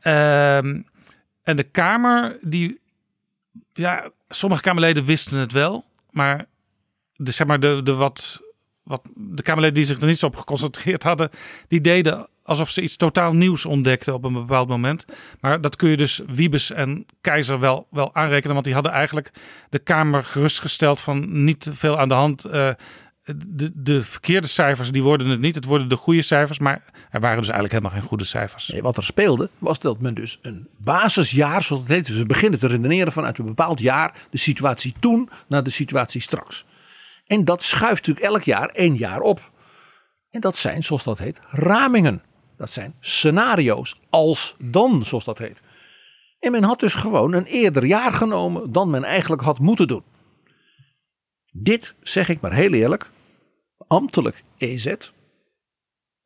Ehm, 0.00 0.82
en 1.42 1.56
de 1.56 1.62
Kamer, 1.62 2.38
die, 2.40 2.80
ja, 3.72 4.10
sommige 4.28 4.62
Kamerleden 4.62 5.04
wisten 5.04 5.38
het 5.38 5.52
wel, 5.52 5.84
maar 6.10 6.46
de, 7.12 7.30
zeg 7.30 7.46
maar 7.46 7.60
de, 7.60 7.80
de 7.84 7.94
wat, 7.94 8.42
wat 8.82 9.02
de 9.14 9.42
Kamerleden 9.42 9.76
die 9.76 9.84
zich 9.84 10.00
er 10.00 10.06
niet 10.06 10.18
zo 10.18 10.26
op 10.26 10.36
geconcentreerd 10.36 11.02
hadden, 11.02 11.30
die 11.68 11.80
deden 11.80 12.28
alsof 12.46 12.70
ze 12.70 12.82
iets 12.82 12.96
totaal 12.96 13.32
nieuws 13.32 13.66
ontdekten 13.66 14.14
op 14.14 14.24
een 14.24 14.32
bepaald 14.32 14.68
moment. 14.68 15.04
Maar 15.40 15.60
dat 15.60 15.76
kun 15.76 15.88
je 15.88 15.96
dus 15.96 16.20
Wiebes 16.26 16.70
en 16.70 17.06
Keizer 17.20 17.60
wel, 17.60 17.86
wel 17.90 18.14
aanrekenen, 18.14 18.52
want 18.52 18.64
die 18.64 18.74
hadden 18.74 18.92
eigenlijk 18.92 19.30
de 19.70 19.78
Kamer 19.78 20.24
gerustgesteld 20.24 21.00
van 21.00 21.44
niet 21.44 21.68
veel 21.72 21.98
aan 21.98 22.08
de 22.08 22.14
hand. 22.14 22.44
Eh, 22.44 22.68
de, 23.46 23.70
de 23.74 24.02
verkeerde 24.02 24.48
cijfers, 24.48 24.90
die 24.90 25.02
worden 25.02 25.28
het 25.28 25.40
niet. 25.40 25.54
Het 25.54 25.64
worden 25.64 25.88
de 25.88 25.96
goede 25.96 26.22
cijfers, 26.22 26.58
maar 26.58 26.82
er 27.10 27.20
waren 27.20 27.36
dus 27.36 27.48
eigenlijk 27.48 27.72
helemaal 27.72 28.00
geen 28.00 28.08
goede 28.08 28.24
cijfers. 28.24 28.68
Nee, 28.68 28.82
wat 28.82 28.96
er 28.96 29.04
speelde 29.04 29.50
was 29.58 29.78
dat 29.78 30.00
men 30.00 30.14
dus 30.14 30.38
een 30.42 30.68
basisjaar, 30.76 31.62
zoals 31.62 31.82
het 31.82 31.92
heet, 31.92 32.06
dus 32.06 32.16
we 32.16 32.26
beginnen 32.26 32.58
te 32.58 32.66
redeneren 32.66 33.12
vanuit 33.12 33.38
een 33.38 33.44
bepaald 33.44 33.80
jaar, 33.80 34.14
de 34.30 34.38
situatie 34.38 34.94
toen 35.00 35.30
naar 35.48 35.62
de 35.62 35.70
situatie 35.70 36.20
straks. 36.20 36.64
En 37.26 37.44
dat 37.44 37.62
schuift 37.62 38.06
natuurlijk 38.06 38.26
elk 38.26 38.42
jaar 38.42 38.68
één 38.68 38.94
jaar 38.94 39.20
op. 39.20 39.50
En 40.30 40.40
dat 40.40 40.56
zijn, 40.56 40.84
zoals 40.84 41.04
dat 41.04 41.18
heet, 41.18 41.40
ramingen. 41.50 42.22
Dat 42.56 42.70
zijn 42.70 42.94
scenario's, 43.00 43.98
als 44.10 44.56
dan, 44.58 45.04
zoals 45.04 45.24
dat 45.24 45.38
heet. 45.38 45.62
En 46.38 46.52
men 46.52 46.62
had 46.62 46.80
dus 46.80 46.94
gewoon 46.94 47.32
een 47.32 47.44
eerder 47.44 47.84
jaar 47.84 48.12
genomen 48.12 48.72
dan 48.72 48.90
men 48.90 49.04
eigenlijk 49.04 49.42
had 49.42 49.58
moeten 49.58 49.88
doen. 49.88 50.02
Dit 51.52 51.94
zeg 52.02 52.28
ik 52.28 52.40
maar 52.40 52.52
heel 52.52 52.72
eerlijk, 52.72 53.10
ambtelijk 53.86 54.44
EZ. 54.58 54.94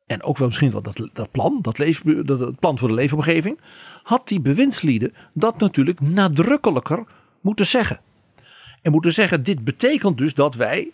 En 0.05 0.23
ook 0.23 0.37
wel 0.37 0.47
misschien 0.47 0.71
wel 0.71 0.81
dat, 0.81 1.09
dat 1.13 1.31
plan, 1.31 1.59
dat, 1.61 1.77
dat 2.25 2.59
plan 2.59 2.77
voor 2.77 2.87
de 2.87 2.93
leefomgeving. 2.93 3.59
Had 4.03 4.27
die 4.27 4.41
bewindslieden 4.41 5.13
dat 5.33 5.59
natuurlijk 5.59 5.99
nadrukkelijker 5.99 7.03
moeten 7.41 7.65
zeggen. 7.65 8.01
En 8.81 8.91
moeten 8.91 9.13
zeggen, 9.13 9.43
dit 9.43 9.63
betekent 9.63 10.17
dus 10.17 10.33
dat 10.33 10.55
wij 10.55 10.91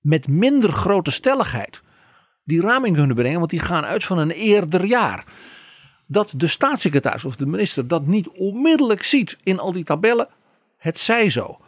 met 0.00 0.28
minder 0.28 0.72
grote 0.72 1.10
stelligheid 1.10 1.82
die 2.48 2.60
raming 2.60 2.96
kunnen 2.96 3.16
brengen. 3.16 3.38
Want 3.38 3.50
die 3.50 3.60
gaan 3.60 3.84
uit 3.84 4.04
van 4.04 4.18
een 4.18 4.30
eerder 4.30 4.84
jaar. 4.84 5.24
Dat 6.06 6.32
de 6.36 6.46
staatssecretaris 6.46 7.24
of 7.24 7.36
de 7.36 7.46
minister 7.46 7.88
dat 7.88 8.06
niet 8.06 8.28
onmiddellijk 8.28 9.02
ziet 9.02 9.38
in 9.42 9.58
al 9.58 9.72
die 9.72 9.84
tabellen. 9.84 10.28
Het 10.78 10.98
zij 10.98 11.30
zo. 11.30 11.58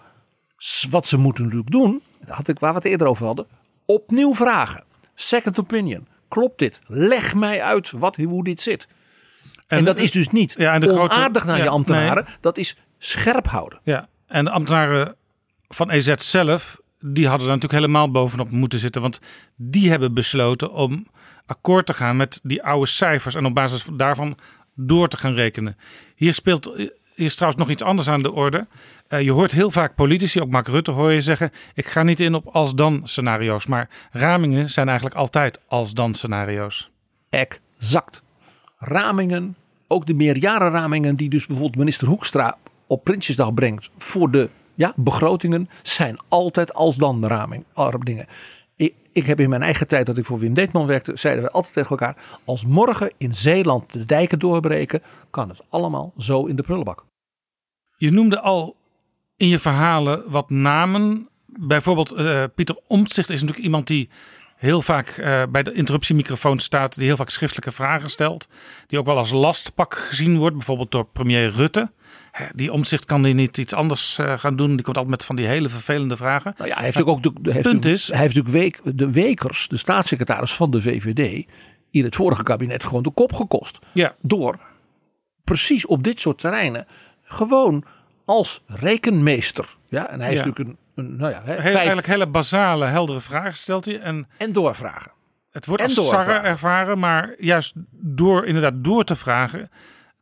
Wat 0.90 1.06
ze 1.06 1.16
moeten 1.16 1.42
natuurlijk 1.44 1.70
doen, 1.70 2.02
daar 2.26 2.36
had 2.36 2.48
ik 2.48 2.58
waar 2.58 2.70
we 2.70 2.76
het 2.76 2.86
eerder 2.86 3.06
over 3.06 3.26
hadden. 3.26 3.46
Opnieuw 3.84 4.34
vragen. 4.34 4.84
Second 5.14 5.58
opinion. 5.60 6.06
Klopt 6.28 6.58
dit? 6.58 6.80
Leg 6.86 7.34
mij 7.34 7.62
uit 7.62 7.90
wat, 7.90 8.16
hoe 8.16 8.44
dit 8.44 8.60
zit. 8.60 8.88
En, 9.66 9.84
dat 9.84 9.98
is 9.98 10.10
dus 10.10 10.30
niet 10.30 10.54
Ja, 10.58 10.72
en 10.72 10.80
de 10.80 10.90
onaardig 11.00 11.44
naar 11.44 11.56
ja, 11.56 11.62
je 11.62 11.68
ambtenaren. 11.68 12.24
nee. 12.24 12.34
Dat 12.40 12.58
is 12.58 12.76
scherp 12.98 13.46
houden. 13.46 13.80
Ja, 13.82 14.08
en 14.26 14.44
de 14.44 14.50
ambtenaren 14.50 15.16
van 15.68 15.90
EZ 15.90 16.14
zelf, 16.14 16.80
die 17.00 17.28
hadden 17.28 17.46
daar 17.46 17.56
natuurlijk 17.56 17.82
helemaal 17.82 18.10
bovenop 18.10 18.50
moeten 18.50 18.78
zitten. 18.78 19.02
Want 19.02 19.20
die 19.56 19.90
hebben 19.90 20.14
besloten 20.14 20.72
om 20.72 21.06
akkoord 21.46 21.86
te 21.86 21.94
gaan 21.94 22.16
met 22.16 22.40
die 22.42 22.62
oude 22.62 22.86
cijfers 22.86 23.34
en 23.34 23.44
op 23.44 23.54
basis 23.54 23.84
daarvan 23.92 24.38
door 24.74 25.08
te 25.08 25.16
gaan 25.16 25.34
rekenen. 25.34 25.76
Hier 26.14 26.34
speelt 26.34 26.70
hier 27.20 27.28
is 27.28 27.34
trouwens 27.34 27.62
nog 27.62 27.70
iets 27.70 27.82
anders 27.82 28.08
aan 28.08 28.22
de 28.22 28.32
orde. 28.32 28.66
Eh, 29.08 29.20
je 29.20 29.30
hoort 29.30 29.52
heel 29.52 29.70
vaak 29.70 29.94
politici, 29.94 30.40
ook 30.40 30.50
Mark 30.50 30.68
Rutte 30.68 30.90
hoor 30.90 31.12
je 31.12 31.20
zeggen... 31.20 31.50
ik 31.74 31.86
ga 31.86 32.02
niet 32.02 32.20
in 32.20 32.34
op 32.34 32.46
als-dan 32.46 33.00
scenario's. 33.04 33.66
Maar 33.66 33.88
ramingen 34.10 34.70
zijn 34.70 34.86
eigenlijk 34.86 35.16
altijd 35.16 35.60
als-dan 35.66 36.14
scenario's. 36.14 36.90
Exact. 37.30 38.22
Ramingen, 38.78 39.56
ook 39.86 40.06
de 40.06 40.14
meerjarenramingen 40.14 41.16
die 41.16 41.28
dus 41.28 41.46
bijvoorbeeld 41.46 41.78
minister 41.78 42.08
Hoekstra 42.08 42.56
op 42.86 43.04
Prinsjesdag 43.04 43.54
brengt 43.54 43.90
voor 43.98 44.30
de 44.30 44.48
ja, 44.80 44.92
begrotingen, 44.96 45.68
zijn 45.82 46.16
altijd 46.28 46.74
als 46.74 46.96
dan 46.96 47.26
raming, 47.26 47.64
dingen. 48.04 48.26
Ik, 48.76 48.94
ik 49.12 49.26
heb 49.26 49.40
in 49.40 49.48
mijn 49.48 49.62
eigen 49.62 49.86
tijd 49.86 50.06
dat 50.06 50.18
ik 50.18 50.24
voor 50.24 50.38
Wim 50.38 50.54
Deetman 50.54 50.86
werkte, 50.86 51.16
zeiden 51.16 51.44
we 51.44 51.50
altijd 51.50 51.74
tegen 51.74 51.90
elkaar, 51.90 52.16
als 52.44 52.64
morgen 52.64 53.12
in 53.18 53.34
Zeeland 53.34 53.92
de 53.92 54.06
dijken 54.06 54.38
doorbreken, 54.38 55.02
kan 55.30 55.48
het 55.48 55.62
allemaal 55.68 56.12
zo 56.18 56.46
in 56.46 56.56
de 56.56 56.62
prullenbak. 56.62 57.04
Je 57.96 58.10
noemde 58.10 58.40
al 58.40 58.76
in 59.36 59.48
je 59.48 59.58
verhalen 59.58 60.22
wat 60.30 60.50
namen. 60.50 61.28
Bijvoorbeeld 61.46 62.12
eh, 62.12 62.44
Pieter 62.54 62.78
Omtzigt 62.86 63.30
is 63.30 63.40
natuurlijk 63.40 63.66
iemand 63.66 63.86
die 63.86 64.08
heel 64.60 64.82
vaak 64.82 65.08
eh, 65.08 65.42
bij 65.50 65.62
de 65.62 65.72
interruptiemicrofoon 65.72 66.58
staat. 66.58 66.94
Die 66.94 67.04
heel 67.06 67.16
vaak 67.16 67.30
schriftelijke 67.30 67.72
vragen 67.72 68.10
stelt. 68.10 68.48
Die 68.86 68.98
ook 68.98 69.06
wel 69.06 69.16
als 69.16 69.30
lastpak 69.30 69.94
gezien 69.94 70.38
wordt. 70.38 70.56
Bijvoorbeeld 70.56 70.90
door 70.90 71.04
premier 71.04 71.50
Rutte. 71.50 71.90
Hè, 72.30 72.44
Die 72.54 72.72
Omtzigt 72.72 73.04
kan 73.04 73.22
die 73.22 73.34
niet 73.34 73.58
iets 73.58 73.72
anders 73.74 74.18
eh, 74.18 74.38
gaan 74.38 74.56
doen. 74.56 74.68
Die 74.74 74.82
komt 74.82 74.96
altijd 74.96 75.14
met 75.16 75.24
van 75.24 75.36
die 75.36 75.46
hele 75.46 75.68
vervelende 75.68 76.16
vragen. 76.16 76.54
Nou 76.56 76.68
ja, 76.68 76.74
hij 76.76 76.84
heeft 76.84 76.96
natuurlijk 76.96 77.26
ook 77.26 77.44
de, 77.44 77.52
heeft 77.52 77.68
punt 77.68 77.84
is- 77.84 78.08
hij 78.08 78.18
heeft 78.20 78.34
natuurlijk 78.34 78.62
week, 78.84 78.96
de 78.96 79.10
Wekers, 79.10 79.68
de 79.68 79.76
staatssecretaris 79.76 80.52
van 80.52 80.70
de 80.70 80.80
VVD, 80.82 81.46
in 81.90 82.04
het 82.04 82.16
vorige 82.16 82.42
kabinet 82.42 82.84
gewoon 82.84 83.02
de 83.02 83.10
kop 83.10 83.32
gekost. 83.32 83.78
Ja, 83.92 84.14
door 84.22 84.58
precies 85.44 85.86
op 85.86 86.02
dit 86.04 86.20
soort 86.20 86.38
terreinen 86.38 86.86
gewoon 87.22 87.84
als 88.24 88.62
rekenmeester. 88.66 89.76
Ja, 89.88 90.10
en 90.10 90.20
hij 90.20 90.32
is 90.32 90.38
Ja. 90.38 90.44
natuurlijk 90.46 90.68
een 90.68 90.79
nou 90.94 91.32
ja, 91.32 91.42
hè, 91.44 91.52
heel, 91.52 91.62
vijf 91.62 91.74
eigenlijk 91.74 92.06
hele 92.06 92.26
basale, 92.26 92.84
heldere 92.84 93.20
vragen 93.20 93.56
stelt 93.56 93.84
hij. 93.84 94.00
En 94.00 94.28
en 94.36 94.52
doorvragen. 94.52 95.12
het 95.50 95.66
wordt 95.66 95.82
En 95.82 95.88
als 95.88 96.08
sarre 96.08 96.32
ervaren. 96.32 96.98
Maar 96.98 97.34
juist 97.38 97.74
door 97.90 98.46
inderdaad 98.46 98.84
door 98.84 99.04
te 99.04 99.16
vragen... 99.16 99.70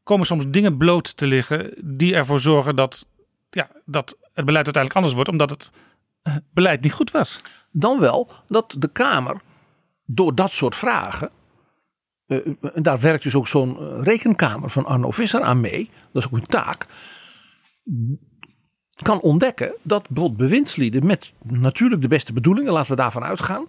komen 0.02 0.26
soms 0.26 0.44
dingen 0.48 0.76
bloot 0.76 1.16
te 1.16 1.26
liggen 1.26 1.74
die 1.84 2.14
ervoor 2.14 2.40
zorgen 2.40 2.76
dat, 2.76 3.06
ja, 3.50 3.68
dat 3.84 4.16
het 4.32 4.44
beleid 4.44 4.64
uiteindelijk 4.64 4.94
anders 4.94 5.14
wordt. 5.14 5.30
Omdat 5.30 5.50
het 5.50 5.70
eh, 6.22 6.36
beleid 6.52 6.82
niet 6.82 6.92
goed 6.92 7.10
was. 7.10 7.40
Dan 7.70 8.00
wel 8.00 8.30
dat 8.48 8.76
de 8.78 8.88
Kamer 8.88 9.40
door 10.06 10.34
dat 10.34 10.52
soort 10.52 10.76
vragen. 10.76 11.30
eh, 12.26 12.36
en 12.74 12.82
daar 12.82 13.00
werkt 13.00 13.22
dus 13.22 13.34
ook 13.34 13.48
zo'n 13.48 13.78
eh, 13.78 14.02
rekenkamer 14.02 14.70
van 14.70 14.84
Arno 14.84 15.10
Visser 15.10 15.42
aan 15.42 15.60
mee. 15.60 15.90
Dat 16.12 16.22
is 16.22 16.28
ook 16.28 16.38
een 16.38 16.46
taak. 16.46 16.86
Kan 19.02 19.20
ontdekken 19.20 19.72
dat 19.82 20.08
bijvoorbeeld 20.08 20.50
met 21.04 21.32
natuurlijk 21.42 22.02
de 22.02 22.08
beste 22.08 22.32
bedoelingen, 22.32 22.72
laten 22.72 22.90
we 22.90 22.96
daarvan 22.96 23.24
uitgaan, 23.24 23.66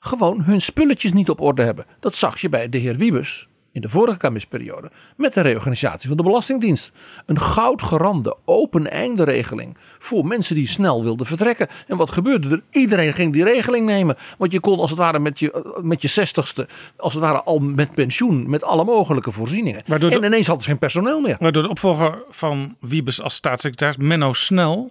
gewoon 0.00 0.42
hun 0.42 0.60
spulletjes 0.60 1.12
niet 1.12 1.30
op 1.30 1.40
orde 1.40 1.62
hebben. 1.62 1.86
Dat 2.00 2.14
zag 2.14 2.38
je 2.38 2.48
bij 2.48 2.68
de 2.68 2.78
heer 2.78 2.96
Wiebes 2.96 3.48
in 3.72 3.80
de 3.80 3.88
vorige 3.88 4.16
kabinetsperiode 4.18 4.90
met 5.16 5.34
de 5.34 5.40
reorganisatie 5.40 6.08
van 6.08 6.16
de 6.16 6.22
Belastingdienst. 6.22 6.92
Een 7.26 7.40
goudgerande 7.40 8.36
open 8.44 8.90
einde 8.90 9.24
regeling 9.24 9.76
voor 9.98 10.26
mensen 10.26 10.54
die 10.54 10.68
snel 10.68 11.02
wilden 11.02 11.26
vertrekken. 11.26 11.66
En 11.86 11.96
wat 11.96 12.10
gebeurde 12.10 12.48
er? 12.48 12.62
Iedereen 12.70 13.12
ging 13.12 13.32
die 13.32 13.44
regeling 13.44 13.86
nemen. 13.86 14.16
Want 14.38 14.52
je 14.52 14.60
kon 14.60 14.78
als 14.78 14.90
het 14.90 14.98
ware 14.98 15.18
met 15.18 15.38
je, 15.38 15.74
met 15.82 16.02
je 16.02 16.08
zestigste, 16.08 16.68
als 16.96 17.12
het 17.14 17.22
ware 17.22 17.42
al 17.42 17.58
met 17.58 17.94
pensioen, 17.94 18.50
met 18.50 18.62
alle 18.64 18.84
mogelijke 18.84 19.32
voorzieningen. 19.32 19.82
De- 19.86 20.08
en 20.08 20.24
ineens 20.24 20.46
hadden 20.46 20.64
ze 20.64 20.70
geen 20.70 20.78
personeel 20.78 21.20
meer. 21.20 21.36
Waardoor 21.40 21.62
de 21.62 21.68
opvolger 21.68 22.22
van 22.30 22.76
Wiebes 22.80 23.22
als 23.22 23.34
staatssecretaris, 23.34 23.96
Menno 23.96 24.32
Snel, 24.32 24.90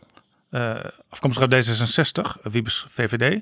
eh, 0.50 0.72
afkomstig 1.10 1.44
uit 1.50 1.52
D66, 1.52 2.38
Wiebes 2.52 2.86
VVD, 2.90 3.42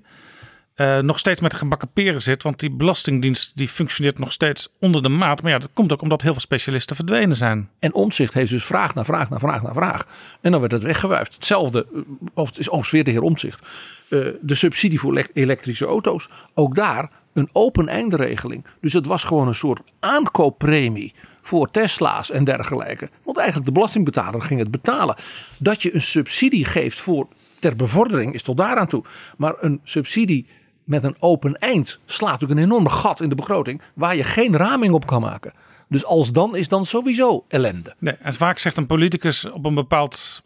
eh, 0.78 1.00
nog 1.00 1.20
steeds 1.20 1.42
met 1.42 1.54
gebakken 1.54 1.88
peren 1.94 2.22
zit. 2.22 2.44
Want 2.44 2.60
die 2.60 2.72
belastingdienst 2.72 3.52
die 3.56 3.68
functioneert 3.68 4.20
nog 4.20 4.32
steeds 4.32 4.68
onder 4.80 5.04
de 5.04 5.10
maat. 5.10 5.42
Maar 5.42 5.52
ja, 5.52 5.58
dat 5.58 5.70
komt 5.74 5.94
ook 5.94 6.02
omdat 6.02 6.22
heel 6.22 6.32
veel 6.32 6.42
specialisten 6.42 6.96
verdwenen 6.96 7.36
zijn. 7.36 7.70
En 7.80 7.94
Omtzigt 7.94 8.34
heeft 8.34 8.52
dus 8.52 8.66
vraag 8.66 8.96
na 8.96 9.06
vraag 9.06 9.30
na 9.30 9.40
vraag 9.40 9.62
na 9.62 9.74
vraag. 9.74 10.08
En 10.42 10.52
dan 10.52 10.60
werd 10.60 10.72
het 10.72 10.84
weggewuifd. 10.84 11.34
Hetzelfde, 11.34 11.88
eh, 11.94 12.02
of 12.34 12.48
het 12.48 12.60
is 12.60 12.92
weer 12.92 13.04
de 13.04 13.12
heer 13.12 13.22
Omtzigt. 13.22 13.62
Eh, 14.10 14.20
de 14.42 14.56
subsidie 14.56 15.00
voor 15.00 15.12
elek- 15.12 15.30
elektrische 15.34 15.86
auto's. 15.86 16.30
Ook 16.54 16.76
daar 16.76 17.10
een 17.34 17.50
open 17.52 17.88
eindregeling. 17.88 18.66
Dus 18.82 18.94
het 18.94 19.06
was 19.06 19.24
gewoon 19.24 19.48
een 19.48 19.56
soort 19.56 19.82
aankooppremie 20.00 21.14
voor 21.42 21.72
Tesla's 21.72 22.32
en 22.32 22.44
dergelijke. 22.44 23.10
Want 23.24 23.38
eigenlijk 23.38 23.68
de 23.68 23.74
belastingbetaler 23.74 24.42
ging 24.42 24.60
het 24.60 24.72
betalen. 24.72 25.16
Dat 25.60 25.82
je 25.82 25.96
een 25.96 26.02
subsidie 26.02 26.66
geeft 26.66 27.00
voor 27.00 27.28
ter 27.60 27.76
bevordering 27.76 28.34
is 28.34 28.44
tot 28.44 28.58
daaraan 28.58 28.88
toe. 28.88 29.04
Maar 29.38 29.54
een 29.60 29.80
subsidie 29.84 30.48
met 30.88 31.04
een 31.04 31.16
open 31.20 31.56
eind 31.60 32.00
slaat 32.06 32.44
ook 32.44 32.50
een 32.50 32.58
enorme 32.58 32.90
gat 32.90 33.22
in 33.22 33.30
de 33.30 33.36
begroting. 33.36 33.82
Waar 33.94 34.16
je 34.16 34.24
geen 34.24 34.56
raming 34.56 34.94
op 34.94 35.08
kan 35.08 35.22
maken. 35.22 35.54
Dus 35.90 36.06
als 36.06 36.32
dan 36.32 36.56
is 36.56 36.68
dan 36.68 36.86
sowieso 36.86 37.46
ellende. 37.48 37.96
Nee, 38.00 38.14
en 38.14 38.34
vaak 38.34 38.58
zegt 38.58 38.78
een 38.78 38.86
politicus 38.86 39.50
op 39.50 39.66
een 39.66 39.74
bepaald 39.74 40.42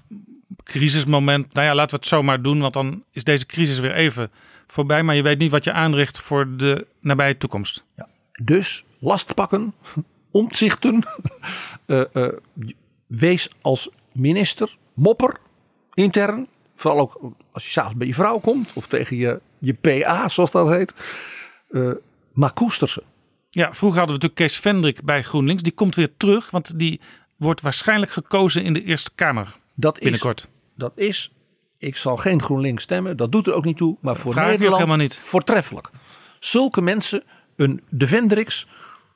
crisismoment: 0.63 1.53
Nou 1.53 1.67
ja, 1.67 1.75
laten 1.75 1.89
we 1.89 1.95
het 1.95 2.05
zomaar 2.05 2.41
doen, 2.41 2.59
want 2.59 2.73
dan 2.73 3.03
is 3.11 3.23
deze 3.23 3.45
crisis 3.45 3.79
weer 3.79 3.93
even 3.93 4.31
voorbij. 4.67 5.03
Maar 5.03 5.15
je 5.15 5.21
weet 5.21 5.39
niet 5.39 5.51
wat 5.51 5.63
je 5.63 5.71
aanricht 5.71 6.19
voor 6.19 6.57
de 6.57 6.87
nabije 6.99 7.37
toekomst. 7.37 7.83
Dus 8.43 8.83
last 8.99 9.35
pakken, 9.35 9.73
omzichten. 10.31 11.03
eh, 11.85 12.03
eh, 12.13 12.33
wees 13.07 13.49
als 13.61 13.89
minister 14.11 14.77
mopper 14.93 15.37
intern. 15.93 16.47
Vooral 16.75 16.99
ook 16.99 17.19
als 17.51 17.65
je 17.65 17.71
s'avonds 17.71 17.97
bij 17.97 18.07
je 18.07 18.13
vrouw 18.13 18.39
komt 18.39 18.69
of 18.73 18.87
tegen 18.87 19.17
je, 19.17 19.41
je 19.61 19.73
PA, 19.73 20.29
zoals 20.29 20.51
dat 20.51 20.69
heet. 20.69 20.93
Eh, 21.69 21.91
maar 22.33 22.53
koester 22.53 22.89
ze. 22.89 23.03
Ja, 23.49 23.73
vroeger 23.73 23.99
hadden 23.99 24.17
we 24.17 24.21
natuurlijk 24.23 24.35
Kees 24.35 24.57
Vendrik 24.59 25.03
bij 25.03 25.23
GroenLinks. 25.23 25.63
Die 25.63 25.71
komt 25.73 25.95
weer 25.95 26.17
terug, 26.17 26.49
want 26.49 26.79
die 26.79 26.99
wordt 27.35 27.61
waarschijnlijk 27.61 28.11
gekozen 28.11 28.63
in 28.63 28.73
de 28.73 28.83
Eerste 28.83 29.11
Kamer 29.15 29.55
Dat 29.73 29.95
is, 29.97 30.03
binnenkort. 30.03 30.49
dat 30.75 30.91
is, 30.95 31.33
ik 31.77 31.95
zal 31.97 32.17
geen 32.17 32.41
GroenLinks 32.41 32.83
stemmen, 32.83 33.17
dat 33.17 33.31
doet 33.31 33.47
er 33.47 33.53
ook 33.53 33.65
niet 33.65 33.77
toe. 33.77 33.97
Maar 33.99 34.15
voor 34.15 34.31
vraag 34.33 34.47
Nederland 34.49 34.75
helemaal 34.77 34.97
niet. 34.97 35.19
voortreffelijk. 35.19 35.89
Zulke 36.39 36.81
mensen, 36.81 37.23
een 37.55 37.81
de 37.89 38.07
Vendriks, 38.07 38.67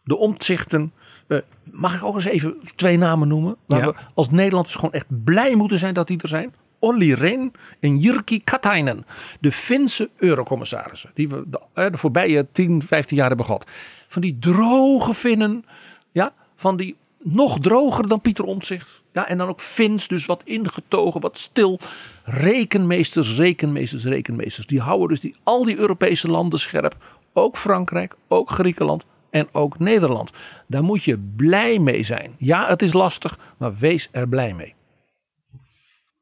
de 0.03 0.15
Omtzigten. 0.17 0.93
eh, 1.27 1.37
mag 1.71 1.95
ik 1.95 2.03
ook 2.03 2.15
eens 2.15 2.25
even 2.25 2.55
twee 2.75 2.97
namen 2.97 3.27
noemen? 3.27 3.55
Waar 3.65 3.79
Ja. 3.79 3.85
we 3.85 3.93
als 4.13 4.29
Nederlanders 4.29 4.75
gewoon 4.75 4.93
echt 4.93 5.23
blij 5.23 5.55
moeten 5.55 5.79
zijn 5.79 5.93
dat 5.93 6.07
die 6.07 6.21
er 6.21 6.27
zijn. 6.27 6.53
Olli 6.85 7.13
Rehn 7.13 7.51
en 7.79 7.99
Jyrki 7.99 8.43
Katainen. 8.43 9.05
De 9.39 9.51
Finse 9.51 10.09
eurocommissarissen. 10.17 11.11
Die 11.13 11.29
we 11.29 11.43
de, 11.47 11.89
de 11.89 11.97
voorbije 11.97 12.47
10, 12.51 12.81
15 12.81 13.17
jaar 13.17 13.27
hebben 13.27 13.45
gehad. 13.45 13.71
Van 14.07 14.21
die 14.21 14.39
droge 14.39 15.13
Finnen. 15.13 15.65
Ja, 16.11 16.33
van 16.55 16.77
die 16.77 16.95
nog 17.23 17.59
droger 17.59 18.07
dan 18.07 18.21
Pieter 18.21 18.45
Omtzigt. 18.45 19.03
Ja, 19.11 19.27
en 19.27 19.37
dan 19.37 19.47
ook 19.47 19.61
Fins, 19.61 20.07
dus 20.07 20.25
wat 20.25 20.41
ingetogen, 20.43 21.21
wat 21.21 21.37
stil. 21.37 21.79
Rekenmeesters, 22.23 23.37
rekenmeesters, 23.37 24.03
rekenmeesters. 24.03 24.67
Die 24.67 24.79
houden 24.79 25.07
dus 25.07 25.19
die, 25.19 25.35
al 25.43 25.63
die 25.63 25.77
Europese 25.77 26.27
landen 26.27 26.59
scherp. 26.59 26.95
Ook 27.33 27.57
Frankrijk, 27.57 28.15
ook 28.27 28.49
Griekenland 28.49 29.05
en 29.29 29.47
ook 29.51 29.79
Nederland. 29.79 30.31
Daar 30.67 30.83
moet 30.83 31.03
je 31.03 31.17
blij 31.35 31.79
mee 31.79 32.03
zijn. 32.03 32.35
Ja, 32.37 32.67
het 32.67 32.81
is 32.81 32.93
lastig, 32.93 33.37
maar 33.57 33.75
wees 33.75 34.09
er 34.11 34.27
blij 34.27 34.53
mee. 34.53 34.75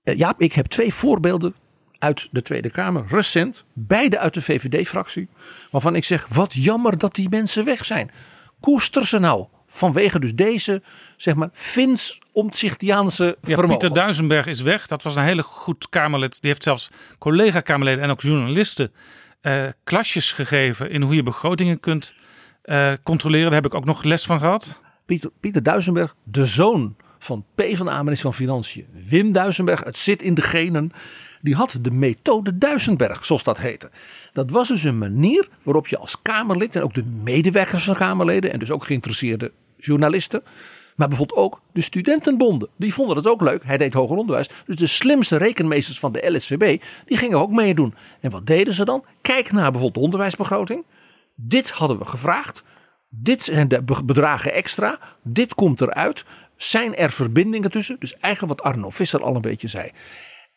Eh, 0.03 0.17
Jaap, 0.17 0.41
ik 0.41 0.53
heb 0.53 0.65
twee 0.65 0.93
voorbeelden 0.93 1.55
uit 1.99 2.27
de 2.31 2.41
Tweede 2.41 2.71
Kamer, 2.71 3.05
recent, 3.07 3.63
beide 3.73 4.19
uit 4.19 4.33
de 4.33 4.41
VVD-fractie, 4.41 5.29
waarvan 5.71 5.95
ik 5.95 6.03
zeg, 6.03 6.27
wat 6.27 6.53
jammer 6.53 6.97
dat 6.97 7.15
die 7.15 7.29
mensen 7.29 7.65
weg 7.65 7.85
zijn. 7.85 8.11
Koester 8.59 9.07
ze 9.07 9.19
nou, 9.19 9.47
vanwege 9.67 10.19
dus 10.19 10.35
deze, 10.35 10.81
zeg 11.17 11.35
maar, 11.35 11.49
Fins 11.53 12.21
omzichtiaanse 12.31 13.37
Ja. 13.41 13.65
Pieter 13.67 13.93
Duisenberg 13.93 14.45
is 14.45 14.61
weg. 14.61 14.87
Dat 14.87 15.03
was 15.03 15.15
een 15.15 15.23
hele 15.23 15.43
goed 15.43 15.89
Kamerlid. 15.89 16.41
Die 16.41 16.49
heeft 16.49 16.63
zelfs 16.63 16.89
collega-Kamerleden 17.19 18.03
en 18.03 18.09
ook 18.09 18.21
journalisten 18.21 18.91
eh, 19.41 19.63
klasjes 19.83 20.31
gegeven 20.31 20.89
in 20.89 21.01
hoe 21.01 21.15
je 21.15 21.23
begrotingen 21.23 21.79
kunt 21.79 22.15
eh, 22.61 22.93
controleren. 23.03 23.45
Daar 23.45 23.61
heb 23.61 23.71
ik 23.71 23.73
ook 23.73 23.85
nog 23.85 24.03
les 24.03 24.25
van 24.25 24.39
gehad. 24.39 24.81
Pieter, 25.05 25.31
Pieter 25.39 25.63
Duisenberg, 25.63 26.15
de 26.23 26.45
zoon 26.45 26.95
van 27.24 27.45
PvdA-minister 27.55 28.32
van 28.32 28.34
Financiën, 28.34 28.86
Wim 29.07 29.32
Duisenberg, 29.32 29.84
het 29.84 29.97
zit 29.97 30.21
in 30.21 30.34
de 30.34 30.41
genen, 30.41 30.91
die 31.41 31.55
had 31.55 31.76
de 31.82 31.91
methode 31.91 32.57
Duisenberg, 32.57 33.26
zoals 33.26 33.43
dat 33.43 33.59
heette. 33.59 33.89
Dat 34.34 34.49
was 34.51 34.67
dus 34.67 34.84
een 34.84 34.97
manier 34.97 35.49
waarop 35.63 35.88
je 35.88 35.97
als 35.97 36.21
Kamerlid 36.21 36.76
en 36.76 36.84
ook 36.84 36.93
de 36.93 37.03
medewerkers 37.03 37.84
van 37.84 37.95
Kamerleden 37.95 38.51
en 38.51 38.59
dus 38.59 38.71
ook 38.71 38.86
geïnteresseerde 38.86 39.51
journalisten, 39.78 40.43
maar 40.95 41.07
bijvoorbeeld 41.07 41.39
ook 41.39 41.61
de 41.74 41.82
studentenbonden, 41.82 42.69
die 42.76 42.93
vonden 42.93 43.15
het 43.17 43.28
ook 43.28 43.41
leuk. 43.41 43.63
Hij 43.63 43.78
deed 43.78 43.93
hoger 43.93 44.17
onderwijs. 44.17 44.49
Dus 44.65 44.76
de 44.76 44.88
slimste 44.88 45.38
rekenmeesters 45.38 45.99
van 45.99 46.11
de 46.11 46.32
LSVB, 46.32 46.82
die 47.05 47.17
gingen 47.17 47.38
ook 47.39 47.51
meedoen. 47.51 47.93
En 48.19 48.32
wat 48.32 48.45
deden 48.47 48.74
ze 48.74 48.86
dan? 48.86 49.03
Kijk 49.21 49.51
naar 49.51 49.63
bijvoorbeeld 49.63 49.93
de 49.93 49.99
onderwijsbegroting. 49.99 50.86
Dit 51.36 51.69
hadden 51.69 51.97
we 51.97 52.05
gevraagd. 52.05 52.63
Dit 53.09 53.41
zijn 53.41 53.67
de 53.67 53.84
be- 53.84 54.03
bedragen 54.05 54.53
extra. 54.53 54.99
Dit 55.24 55.53
komt 55.55 55.82
eruit. 55.82 56.26
Zijn 56.64 56.95
er 56.95 57.11
verbindingen 57.11 57.72
tussen? 57.72 57.95
Dus 57.99 58.18
eigenlijk 58.18 58.59
wat 58.59 58.72
Arno 58.72 58.89
Visser 58.89 59.24
al 59.24 59.36
een 59.36 59.41
beetje 59.41 59.68
zei. 59.68 59.91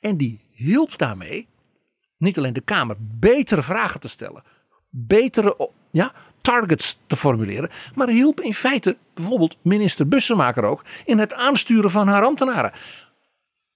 En 0.00 0.16
die 0.16 0.40
hielp 0.50 0.98
daarmee 0.98 1.48
niet 2.18 2.38
alleen 2.38 2.52
de 2.52 2.60
Kamer 2.60 2.96
betere 2.98 3.62
vragen 3.62 4.00
te 4.00 4.08
stellen. 4.08 4.42
Betere 4.90 5.70
ja, 5.90 6.12
targets 6.40 6.98
te 7.06 7.16
formuleren. 7.16 7.70
Maar 7.94 8.08
hielp 8.08 8.40
in 8.40 8.54
feite 8.54 8.96
bijvoorbeeld 9.14 9.56
minister 9.62 10.08
Bussemaker 10.08 10.64
ook 10.64 10.84
in 11.04 11.18
het 11.18 11.34
aansturen 11.34 11.90
van 11.90 12.08
haar 12.08 12.24
ambtenaren. 12.24 12.72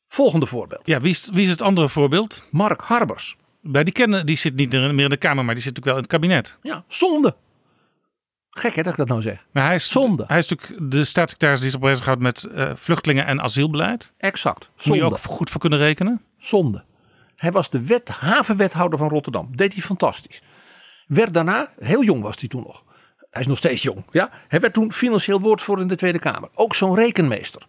Volgende 0.08 0.46
voorbeeld. 0.46 0.86
Ja, 0.86 1.00
wie 1.00 1.10
is, 1.10 1.30
wie 1.32 1.44
is 1.44 1.50
het 1.50 1.62
andere 1.62 1.88
voorbeeld? 1.88 2.48
Mark 2.50 2.80
Harbers. 2.80 3.36
Bij 3.60 3.84
die 3.84 3.92
kennen, 3.92 4.26
die 4.26 4.36
zit 4.36 4.54
niet 4.54 4.72
meer 4.72 5.00
in 5.00 5.10
de 5.10 5.16
Kamer, 5.16 5.44
maar 5.44 5.54
die 5.54 5.62
zit 5.62 5.76
natuurlijk 5.76 5.84
wel 5.84 5.94
in 5.94 6.00
het 6.00 6.10
kabinet. 6.10 6.58
Ja, 6.62 6.84
zonde. 6.88 7.34
Gek 8.50 8.74
hè 8.74 8.82
dat 8.82 8.92
ik 8.92 8.98
dat 8.98 9.08
nou 9.08 9.22
zeg. 9.22 9.46
Maar 9.52 9.64
hij 9.64 9.74
is, 9.74 9.90
Zonde. 9.90 10.24
Hij 10.26 10.38
is 10.38 10.48
natuurlijk 10.48 10.90
de 10.90 11.04
staatssecretaris 11.04 11.60
die 11.60 11.70
zich 11.70 11.80
bezighoudt 11.80 12.20
met 12.20 12.44
eh, 12.44 12.70
vluchtelingen 12.74 13.26
en 13.26 13.40
asielbeleid. 13.40 14.12
Exact. 14.18 14.70
Moet 14.74 14.84
je 14.84 15.00
Zonde. 15.00 15.04
ook 15.04 15.20
goed 15.20 15.50
voor 15.50 15.60
kunnen 15.60 15.78
rekenen. 15.78 16.22
Zonde. 16.38 16.84
Hij 17.36 17.52
was 17.52 17.70
de 17.70 17.86
wet, 17.86 18.08
havenwethouder 18.08 18.98
van 18.98 19.08
Rotterdam. 19.08 19.56
Deed 19.56 19.72
hij 19.72 19.82
fantastisch. 19.82 20.42
Werd 21.06 21.34
daarna, 21.34 21.72
heel 21.78 22.04
jong 22.04 22.22
was 22.22 22.36
hij 22.38 22.48
toen 22.48 22.62
nog. 22.62 22.84
Hij 23.30 23.40
is 23.40 23.46
nog 23.46 23.58
steeds 23.58 23.82
jong. 23.82 24.04
Ja? 24.10 24.30
Hij 24.48 24.60
werd 24.60 24.72
toen 24.72 24.92
financieel 24.92 25.40
woordvoerder 25.40 25.84
in 25.84 25.90
de 25.90 25.96
Tweede 25.96 26.18
Kamer. 26.18 26.48
Ook 26.54 26.74
zo'n 26.74 26.94
rekenmeester. 26.94 27.62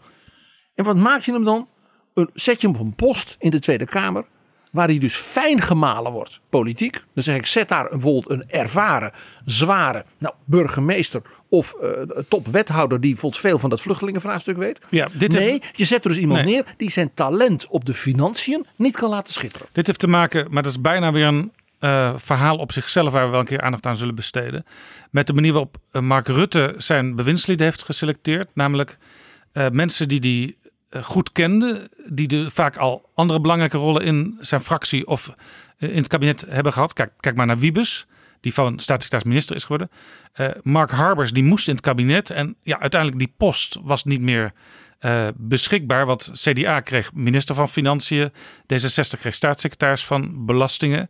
En 0.76 0.84
wat 0.84 0.96
maak 0.98 1.22
je 1.22 1.32
hem 1.32 1.44
dan? 1.44 1.70
Een, 2.14 2.30
zet 2.34 2.62
je 2.62 2.68
hem 2.68 2.76
op 2.76 2.82
een 2.82 2.96
post 2.96 3.36
in 3.40 3.50
de 3.50 3.60
Tweede 3.60 3.86
Kamer. 3.86 4.26
Waar 4.72 4.88
hij 4.88 4.98
dus 4.98 5.16
fijn 5.16 5.62
gemalen 5.62 6.12
wordt, 6.12 6.40
politiek. 6.50 7.04
Dan 7.14 7.24
zeg 7.24 7.36
ik, 7.36 7.46
zet 7.46 7.70
daar 7.70 7.88
bijvoorbeeld 7.90 8.30
een 8.30 8.50
ervaren, 8.50 9.12
zware 9.46 10.06
nou, 10.18 10.34
burgemeester 10.46 11.22
of 11.50 11.74
eh, 11.74 11.90
topwethouder 12.28 13.02
die 13.02 13.16
volgens 13.18 13.42
veel 13.42 13.60
van 13.60 13.70
dat 13.70 13.82
vluchtelingenvraagstuk 13.82 14.58
weet. 14.58 14.80
Ja, 14.90 15.08
dit 15.14 15.32
nee, 15.32 15.50
heeft- 15.50 15.78
je 15.78 15.86
zet 15.86 16.04
er 16.04 16.10
dus 16.10 16.20
iemand 16.20 16.44
Nee. 16.44 16.54
neer 16.54 16.64
die 16.78 16.90
zijn 16.92 17.14
talent 17.14 17.68
op 17.68 17.86
de 17.86 17.94
financiën 17.94 18.66
niet 18.76 18.96
kan 18.98 19.10
laten 19.10 19.34
schitteren. 19.34 19.68
Dit 19.72 19.88
heeft 19.88 20.00
te 20.00 20.08
maken, 20.08 20.48
maar 20.50 20.64
dat 20.64 20.72
is 20.72 20.82
bijna 20.82 21.12
weer 21.12 21.26
een 21.26 21.52
eh, 21.80 22.14
verhaal 22.18 22.58
op 22.58 22.72
zichzelf 22.72 23.14
waar 23.14 23.26
we 23.26 23.32
wel 23.32 23.40
een 23.40 23.46
keer 23.46 23.62
aandacht 23.62 23.86
aan 23.86 23.98
zullen 23.98 24.16
besteden. 24.16 24.66
Met 25.12 25.28
de 25.28 25.34
manier 25.34 25.52
waarop 25.52 25.78
eh, 25.92 26.02
Mark 26.02 26.28
Rutte 26.28 26.74
zijn 26.78 27.16
bewindslieden 27.16 27.66
heeft 27.66 27.84
geselecteerd. 27.84 28.50
Namelijk 28.54 28.98
mensen 29.72 30.08
die 30.08 30.20
die 30.20 30.58
goed 31.02 31.32
kende, 31.32 31.90
die 32.06 32.28
de, 32.28 32.50
vaak 32.50 32.78
al 32.78 33.10
andere 33.14 33.42
belangrijke 33.42 33.78
rollen 33.78 34.04
in 34.04 34.38
zijn 34.40 34.62
fractie 34.62 35.08
of 35.08 35.34
eh, 35.78 35.90
in 35.90 35.98
het 35.98 36.08
kabinet 36.08 36.46
hebben 36.50 36.74
gehad. 36.74 36.94
Kijk, 36.94 37.12
kijk 37.20 37.36
maar 37.36 37.46
naar 37.46 37.60
Wiebes, 37.60 38.08
die 38.40 38.54
van 38.54 38.80
staatssecretaris-minister 38.80 39.56
is 39.56 39.64
geworden. 39.64 39.92
Eh, 40.34 40.48
Mark 40.62 40.92
Harbers, 40.92 41.32
die 41.32 41.44
moest 41.44 41.68
in 41.68 41.74
het 41.74 41.84
kabinet. 41.84 42.30
En 42.30 42.56
ja, 42.64 42.80
uiteindelijk 42.80 43.20
die 43.20 43.34
post 43.38 43.78
was 43.82 44.04
niet 44.04 44.22
meer 44.22 44.54
eh, 45.00 45.28
beschikbaar. 45.36 46.06
Want 46.06 46.32
CDA 46.34 46.80
kreeg 46.80 47.14
minister 47.14 47.56
van 47.56 47.70
Financiën, 47.70 48.32
D66 48.74 49.20
kreeg 49.20 49.34
staatssecretaris 49.34 50.06
van 50.06 50.46
Belastingen. 50.46 51.10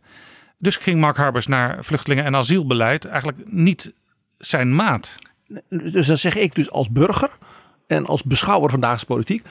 Dus 0.58 0.76
ging 0.76 1.00
Mark 1.00 1.16
Harbers 1.16 1.46
naar 1.46 1.84
vluchtelingen 1.84 2.24
en 2.24 2.36
asielbeleid 2.36 3.04
eigenlijk 3.04 3.38
niet 3.46 3.92
zijn 4.38 4.74
maat. 4.74 5.16
Dus 5.68 6.06
dan 6.06 6.18
zeg 6.18 6.36
ik 6.36 6.54
dus 6.54 6.70
als 6.70 6.90
burger 6.90 7.30
en 7.86 8.06
als 8.06 8.22
beschouwer 8.22 8.70
van 8.70 8.98
politiek. 9.06 9.46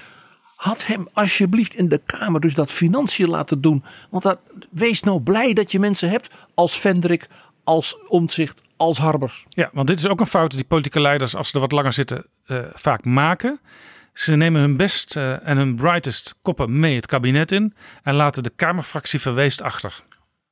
Had 0.61 0.85
hem 0.85 1.07
alsjeblieft 1.13 1.73
in 1.73 1.89
de 1.89 2.01
Kamer 2.05 2.41
dus 2.41 2.53
dat 2.53 2.71
financiën 2.71 3.29
laten 3.29 3.61
doen. 3.61 3.83
Want 4.09 4.23
dat, 4.23 4.39
wees 4.71 5.01
nou 5.01 5.21
blij 5.21 5.53
dat 5.53 5.71
je 5.71 5.79
mensen 5.79 6.09
hebt 6.09 6.29
als 6.53 6.79
Vendrik, 6.79 7.27
als 7.63 7.97
Omtzigt, 8.07 8.61
als 8.77 8.97
Harbers. 8.97 9.45
Ja, 9.49 9.69
want 9.73 9.87
dit 9.87 9.97
is 9.97 10.07
ook 10.07 10.19
een 10.19 10.27
fout 10.27 10.51
die 10.51 10.63
politieke 10.63 11.01
leiders, 11.01 11.35
als 11.35 11.47
ze 11.47 11.53
er 11.53 11.59
wat 11.59 11.71
langer 11.71 11.93
zitten, 11.93 12.25
eh, 12.45 12.59
vaak 12.73 13.05
maken. 13.05 13.59
Ze 14.13 14.35
nemen 14.35 14.61
hun 14.61 14.77
best 14.77 15.15
eh, 15.15 15.47
en 15.47 15.57
hun 15.57 15.75
brightest 15.75 16.35
koppen 16.41 16.79
mee 16.79 16.95
het 16.95 17.05
kabinet 17.05 17.51
in 17.51 17.73
en 18.03 18.15
laten 18.15 18.43
de 18.43 18.51
Kamerfractie 18.55 19.19
verweest 19.19 19.61
achter. 19.61 20.03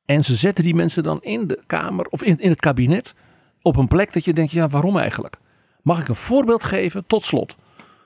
En 0.04 0.24
ze 0.24 0.34
zetten 0.34 0.64
die 0.64 0.74
mensen 0.74 1.02
dan 1.02 1.22
in 1.22 1.46
de 1.46 1.62
Kamer 1.66 2.06
of 2.06 2.22
in, 2.22 2.38
in 2.38 2.50
het 2.50 2.60
kabinet 2.60 3.14
op 3.62 3.76
een 3.76 3.88
plek 3.88 4.12
dat 4.12 4.24
je 4.24 4.32
denkt, 4.32 4.52
ja 4.52 4.68
waarom 4.68 4.98
eigenlijk? 4.98 5.36
Mag 5.82 6.00
ik 6.00 6.08
een 6.08 6.14
voorbeeld 6.14 6.64
geven 6.64 7.06
tot 7.06 7.24
slot 7.24 7.56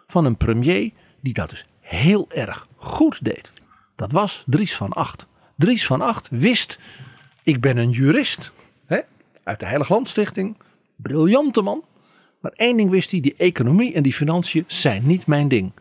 van 0.06 0.24
een 0.24 0.36
premier 0.36 0.90
die 1.20 1.32
dat 1.32 1.50
dus 1.50 1.66
heel 1.84 2.26
erg 2.30 2.68
goed 2.76 3.24
deed. 3.24 3.52
Dat 3.96 4.12
was 4.12 4.42
Dries 4.46 4.76
van 4.76 4.92
Acht. 4.92 5.26
Dries 5.56 5.86
van 5.86 6.00
Acht 6.00 6.28
wist, 6.30 6.78
ik 7.42 7.60
ben 7.60 7.76
een 7.76 7.90
jurist 7.90 8.52
hè, 8.86 9.00
uit 9.42 9.60
de 9.60 9.66
Heilig 9.66 9.88
Landstichting, 9.88 10.56
briljante 10.96 11.62
man. 11.62 11.84
Maar 12.40 12.52
één 12.52 12.76
ding 12.76 12.90
wist 12.90 13.10
hij, 13.10 13.20
die 13.20 13.34
economie 13.36 13.94
en 13.94 14.02
die 14.02 14.12
financiën 14.12 14.64
zijn 14.66 15.06
niet 15.06 15.26
mijn 15.26 15.48
ding. 15.48 15.72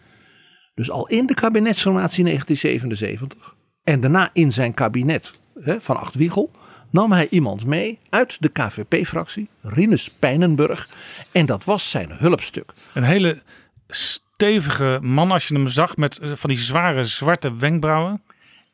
Dus 0.75 0.91
al 0.91 1.07
in 1.07 1.25
de 1.25 1.33
kabinetsformatie 1.33 2.23
1977 2.23 3.55
en 3.83 3.99
daarna 3.99 4.29
in 4.33 4.51
zijn 4.51 4.73
kabinet 4.73 5.33
hè, 5.59 5.81
van 5.81 5.97
Acht 5.97 6.15
Wiegel 6.15 6.51
nam 6.89 7.11
hij 7.11 7.27
iemand 7.29 7.65
mee 7.65 7.99
uit 8.09 8.37
de 8.39 8.49
KVP-fractie, 8.49 9.47
Rinus 9.61 10.09
Pijnenburg. 10.09 10.89
En 11.31 11.45
dat 11.45 11.63
was 11.63 11.89
zijn 11.89 12.11
hulpstuk. 12.11 12.73
Een 12.93 13.03
hele 13.03 13.41
stevige 14.43 14.99
man 15.01 15.31
als 15.31 15.47
je 15.47 15.53
hem 15.53 15.67
zag 15.67 15.97
met 15.97 16.17
eh, 16.17 16.31
van 16.33 16.49
die 16.49 16.59
zware 16.59 17.03
zwarte 17.03 17.55
wenkbrauwen. 17.55 18.21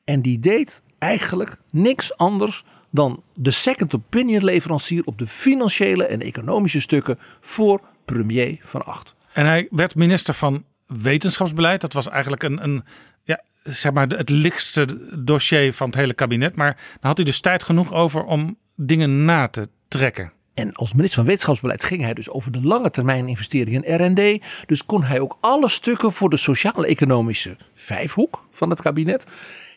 En 0.03 0.21
die 0.21 0.39
deed 0.39 0.81
eigenlijk 0.97 1.57
niks 1.71 2.17
anders 2.17 2.63
dan 2.89 3.23
de 3.33 3.51
second 3.51 3.95
opinion 3.95 4.43
leverancier 4.43 5.01
op 5.05 5.17
de 5.17 5.27
financiële 5.27 6.05
en 6.05 6.21
economische 6.21 6.81
stukken 6.81 7.19
voor 7.41 7.81
premier 8.05 8.59
van 8.63 8.85
Acht. 8.85 9.13
En 9.33 9.45
hij 9.45 9.67
werd 9.71 9.95
minister 9.95 10.33
van 10.33 10.63
Wetenschapsbeleid. 10.85 11.81
Dat 11.81 11.93
was 11.93 12.09
eigenlijk 12.09 12.43
een, 12.43 12.63
een 12.63 12.83
ja, 13.23 13.43
zeg 13.63 13.91
maar 13.91 14.07
het 14.07 14.29
lichtste 14.29 14.87
dossier 15.23 15.73
van 15.73 15.87
het 15.87 15.95
hele 15.95 16.13
kabinet. 16.13 16.55
Maar 16.55 16.73
dan 16.73 17.09
had 17.09 17.17
hij 17.17 17.25
dus 17.25 17.39
tijd 17.39 17.63
genoeg 17.63 17.93
over 17.93 18.23
om 18.23 18.57
dingen 18.75 19.25
na 19.25 19.47
te 19.47 19.69
trekken. 19.87 20.31
En 20.53 20.73
als 20.73 20.93
minister 20.93 21.17
van 21.17 21.25
Wetenschapsbeleid 21.25 21.83
ging 21.83 22.01
hij 22.01 22.13
dus 22.13 22.29
over 22.29 22.51
de 22.51 22.61
lange 22.61 22.89
termijn 22.89 23.27
investeringen 23.27 23.83
in 23.83 24.05
R&D. 24.05 24.43
Dus 24.65 24.85
kon 24.85 25.03
hij 25.03 25.19
ook 25.19 25.37
alle 25.39 25.69
stukken 25.69 26.13
voor 26.13 26.29
de 26.29 26.37
sociaal-economische 26.37 27.57
vijfhoek 27.73 28.43
van 28.51 28.69
het 28.69 28.81
kabinet. 28.81 29.25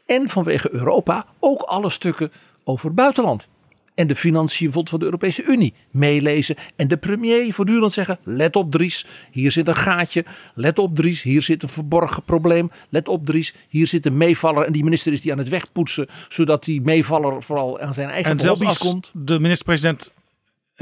En 0.06 0.28
vanwege 0.28 0.72
Europa 0.72 1.26
ook 1.38 1.60
alle 1.60 1.90
stukken 1.90 2.32
over 2.64 2.94
buitenland. 2.94 3.48
En 3.94 4.06
de 4.06 4.16
financiën 4.16 4.72
van 4.72 4.84
de 4.98 5.04
Europese 5.04 5.42
Unie 5.42 5.74
meelezen. 5.90 6.56
En 6.76 6.88
de 6.88 6.96
premier 6.96 7.54
voortdurend 7.54 7.92
zeggen, 7.92 8.18
let 8.24 8.56
op 8.56 8.70
Dries, 8.70 9.06
hier 9.30 9.52
zit 9.52 9.68
een 9.68 9.74
gaatje. 9.74 10.24
Let 10.54 10.78
op 10.78 10.96
Dries, 10.96 11.22
hier 11.22 11.42
zit 11.42 11.62
een 11.62 11.68
verborgen 11.68 12.22
probleem. 12.22 12.70
Let 12.88 13.08
op 13.08 13.26
Dries, 13.26 13.54
hier 13.68 13.86
zit 13.86 14.06
een 14.06 14.16
meevaller. 14.16 14.66
En 14.66 14.72
die 14.72 14.84
minister 14.84 15.12
is 15.12 15.20
die 15.20 15.32
aan 15.32 15.38
het 15.38 15.48
wegpoetsen. 15.48 16.06
Zodat 16.28 16.64
die 16.64 16.80
meevaller 16.80 17.42
vooral 17.42 17.80
aan 17.80 17.94
zijn 17.94 18.10
eigen 18.10 18.30
En 18.30 18.40
zelfs 18.40 18.60
hobby's 18.60 18.80
als 18.80 18.90
komt. 18.90 19.10
de 19.14 19.38
minister-president 19.38 20.12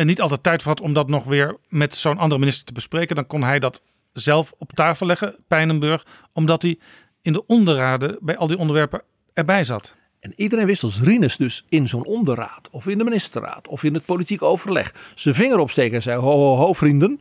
er 0.01 0.07
niet 0.07 0.21
altijd 0.21 0.43
tijd 0.43 0.63
voor 0.63 0.71
had 0.71 0.81
om 0.81 0.93
dat 0.93 1.09
nog 1.09 1.25
weer 1.25 1.57
met 1.69 1.95
zo'n 1.95 2.19
andere 2.19 2.41
minister 2.41 2.65
te 2.65 2.73
bespreken, 2.73 3.17
dan 3.17 3.27
kon 3.27 3.43
hij 3.43 3.59
dat 3.59 3.83
zelf 4.13 4.53
op 4.59 4.73
tafel 4.73 5.07
leggen, 5.07 5.37
Pijnenburg, 5.47 6.07
omdat 6.33 6.63
hij 6.63 6.79
in 7.23 7.33
de 7.33 7.47
onderraden 7.47 8.19
bij 8.21 8.37
al 8.37 8.47
die 8.47 8.59
onderwerpen 8.59 9.03
erbij 9.33 9.65
zat. 9.65 9.95
En 10.21 10.33
iedereen 10.37 10.67
wist 10.67 10.83
als 10.83 11.01
Rinus 11.01 11.37
dus 11.37 11.65
in 11.69 11.89
zo'n 11.89 12.05
onderraad 12.07 12.69
of 12.71 12.87
in 12.87 12.99
de 12.99 13.05
ministerraad 13.05 13.69
of 13.69 13.83
in 13.83 13.95
het 13.95 14.05
politiek 14.05 14.43
overleg 14.43 14.95
zijn 15.15 15.35
vinger 15.35 15.59
opsteken 15.59 15.95
en 15.95 16.03
zei: 16.03 16.21
Ho, 16.21 16.31
ho, 16.31 16.57
ho, 16.57 16.73
vrienden. 16.73 17.21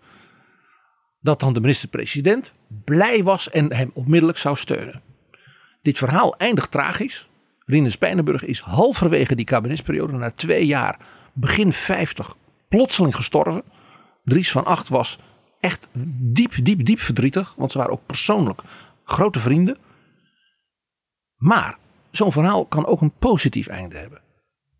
Dat 1.21 1.39
dan 1.39 1.53
de 1.53 1.59
minister-president 1.59 2.51
blij 2.86 3.23
was 3.23 3.49
en 3.49 3.73
hem 3.73 3.91
onmiddellijk 3.93 4.38
zou 4.38 4.55
steunen. 4.55 5.01
Dit 5.82 5.97
verhaal 5.97 6.36
eindigt 6.38 6.71
tragisch. 6.71 7.30
Rinus 7.65 7.97
Pijnenburg 7.97 8.45
is 8.45 8.59
halverwege 8.59 9.36
die 9.36 9.45
kabinetsperiode, 9.45 10.13
na 10.13 10.32
twee 10.32 10.65
jaar, 10.65 10.99
begin 11.34 11.73
50, 11.73 12.36
plotseling 12.70 13.15
gestorven. 13.15 13.63
Dries 14.24 14.51
van 14.51 14.65
Acht 14.65 14.89
was 14.89 15.20
echt 15.59 15.88
diep, 16.34 16.53
diep, 16.63 16.86
diep 16.86 16.99
verdrietig, 16.99 17.53
want 17.57 17.72
ze 17.72 17.78
waren 17.78 17.93
ook 17.93 18.05
persoonlijk 18.05 18.61
grote 19.03 19.39
vrienden. 19.39 19.78
Maar 21.36 21.78
zo'n 22.11 22.32
verhaal 22.32 22.65
kan 22.65 22.86
ook 22.86 23.01
een 23.01 23.13
positief 23.20 23.67
einde 23.67 23.97
hebben. 23.97 24.22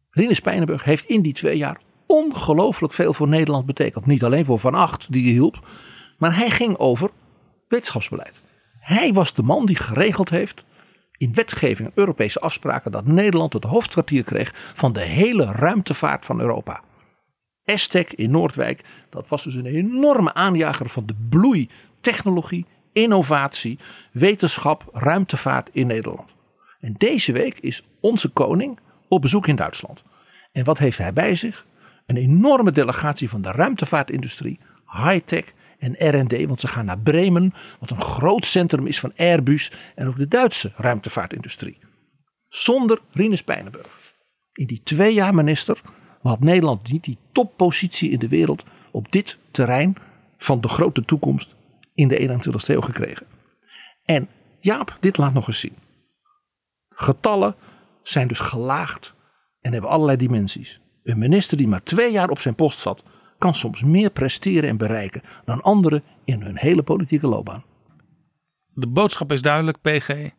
Rinus 0.10 0.40
Pijnenburg 0.40 0.84
heeft 0.84 1.06
in 1.06 1.22
die 1.22 1.34
twee 1.34 1.58
jaar 1.58 1.80
ongelooflijk 2.06 2.94
veel 2.94 3.14
voor 3.14 3.28
Nederland 3.28 3.66
betekend. 3.66 4.06
Niet 4.06 4.24
alleen 4.24 4.46
voor 4.46 4.60
Van 4.60 4.76
Acht, 4.76 5.12
die 5.12 5.32
hielp, 5.32 5.68
maar 6.18 6.36
hij 6.36 6.50
ging 6.50 6.78
over 6.78 7.10
wetenschapsbeleid. 7.68 8.42
Hij 8.80 9.14
was 9.14 9.34
de 9.34 9.44
man 9.44 9.66
die 9.66 9.76
geregeld 9.76 10.30
heeft 10.30 10.64
in 11.18 11.34
wetgeving 11.34 11.88
en 11.88 11.94
Europese 11.96 12.40
afspraken 12.40 12.92
dat 12.92 13.06
Nederland 13.06 13.54
het 13.54 13.64
hoofdkwartier 13.64 14.24
kreeg 14.24 14.52
van 14.56 14.94
de 14.94 15.02
hele 15.02 15.46
ruimtevaart 15.46 16.26
van 16.26 16.40
Europa. 16.40 16.82
Estec 17.70 18.14
in 18.14 18.32
Noordwijk, 18.32 18.84
dat 19.10 19.28
was 19.28 19.44
dus 19.44 19.56
een 19.56 19.66
enorme 19.66 20.34
aanjager 20.34 20.90
van 20.90 21.06
de 21.06 21.16
bloei, 21.30 21.70
technologie, 22.02 22.66
innovatie, 22.94 23.80
wetenschap, 24.12 24.90
ruimtevaart 24.94 25.70
in 25.72 25.88
Nederland. 25.88 26.36
En 26.80 26.96
deze 26.98 27.32
week 27.32 27.60
is 27.60 27.84
onze 28.00 28.30
koning 28.30 28.80
op 29.08 29.22
bezoek 29.22 29.48
in 29.48 29.56
Duitsland. 29.56 30.04
En 30.52 30.64
wat 30.64 30.78
heeft 30.78 30.98
hij 30.98 31.14
bij 31.14 31.36
zich? 31.36 31.66
Een 32.06 32.18
enorme 32.18 32.72
delegatie 32.72 33.30
van 33.30 33.42
de 33.42 33.52
ruimtevaartindustrie, 33.52 34.60
high-tech 34.86 35.44
en 35.80 36.20
R&D, 36.20 36.46
want 36.46 36.62
ze 36.62 36.68
gaan 36.68 36.86
naar 36.86 37.00
Bremen, 37.00 37.54
wat 37.80 37.90
een 37.90 38.02
groot 38.02 38.46
centrum 38.46 38.88
is 38.88 39.00
van 39.00 39.14
Airbus 39.18 39.72
en 39.96 40.08
ook 40.08 40.18
de 40.18 40.28
Duitse 40.28 40.72
ruimtevaartindustrie. 40.76 41.78
Zonder 42.48 43.00
Rinus 43.12 43.44
Pijnenburg. 43.44 43.88
In 44.54 44.66
die 44.66 44.84
twee 44.84 45.14
jaar 45.14 45.36
minister 45.36 45.82
had 46.22 46.40
Nederland 46.40 46.92
niet 46.92 47.04
die 47.04 47.18
toppositie 47.32 48.10
in 48.10 48.20
de 48.20 48.28
wereld 48.28 48.66
op 48.92 49.12
dit 49.12 49.38
terrein 49.52 49.96
van 50.38 50.62
de 50.62 50.68
grote 50.68 51.06
toekomst 51.06 51.56
in 51.94 52.08
de 52.08 52.40
21ste 52.40 52.66
eeuw 52.66 52.82
gekregen. 52.82 53.26
En 54.06 54.28
Jaap, 54.60 54.98
dit 55.00 55.18
laat 55.18 55.34
nog 55.34 55.48
eens 55.48 55.60
zien. 55.60 55.76
Getallen 56.90 57.56
zijn 58.04 58.28
dus 58.28 58.40
gelaagd 58.40 59.14
en 59.62 59.72
hebben 59.72 59.90
allerlei 59.90 60.18
dimensies. 60.18 60.80
Een 61.04 61.18
minister 61.18 61.58
die 61.58 61.68
maar 61.68 61.84
twee 61.84 62.12
jaar 62.12 62.30
op 62.30 62.40
zijn 62.40 62.56
post 62.56 62.80
zat, 62.80 63.04
kan 63.38 63.56
soms 63.56 63.84
meer 63.84 64.10
presteren 64.10 64.70
en 64.70 64.78
bereiken 64.78 65.22
dan 65.46 65.62
anderen 65.62 66.04
in 66.24 66.42
hun 66.42 66.58
hele 66.58 66.84
politieke 66.84 67.28
loopbaan. 67.28 67.64
De 68.74 68.88
boodschap 68.88 69.32
is 69.32 69.42
duidelijk, 69.42 69.82
PG. 69.82 70.30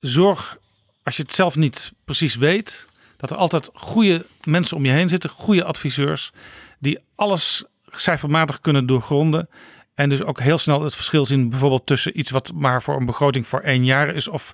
Zorg, 0.00 0.58
als 1.02 1.16
je 1.16 1.22
het 1.22 1.32
zelf 1.32 1.56
niet 1.56 1.92
precies 2.04 2.34
weet, 2.34 2.88
dat 3.22 3.30
er 3.30 3.36
altijd 3.36 3.70
goede 3.74 4.26
mensen 4.44 4.76
om 4.76 4.84
je 4.84 4.90
heen 4.90 5.08
zitten, 5.08 5.30
goede 5.30 5.64
adviseurs, 5.64 6.32
die 6.78 6.98
alles 7.14 7.64
cijfermatig 7.86 8.60
kunnen 8.60 8.86
doorgronden. 8.86 9.48
En 9.94 10.08
dus 10.08 10.22
ook 10.22 10.40
heel 10.40 10.58
snel 10.58 10.82
het 10.82 10.94
verschil 10.94 11.24
zien, 11.24 11.50
bijvoorbeeld 11.50 11.86
tussen 11.86 12.18
iets 12.18 12.30
wat 12.30 12.52
maar 12.54 12.82
voor 12.82 12.96
een 12.96 13.06
begroting 13.06 13.46
voor 13.46 13.60
één 13.60 13.84
jaar 13.84 14.08
is, 14.08 14.28
of 14.28 14.52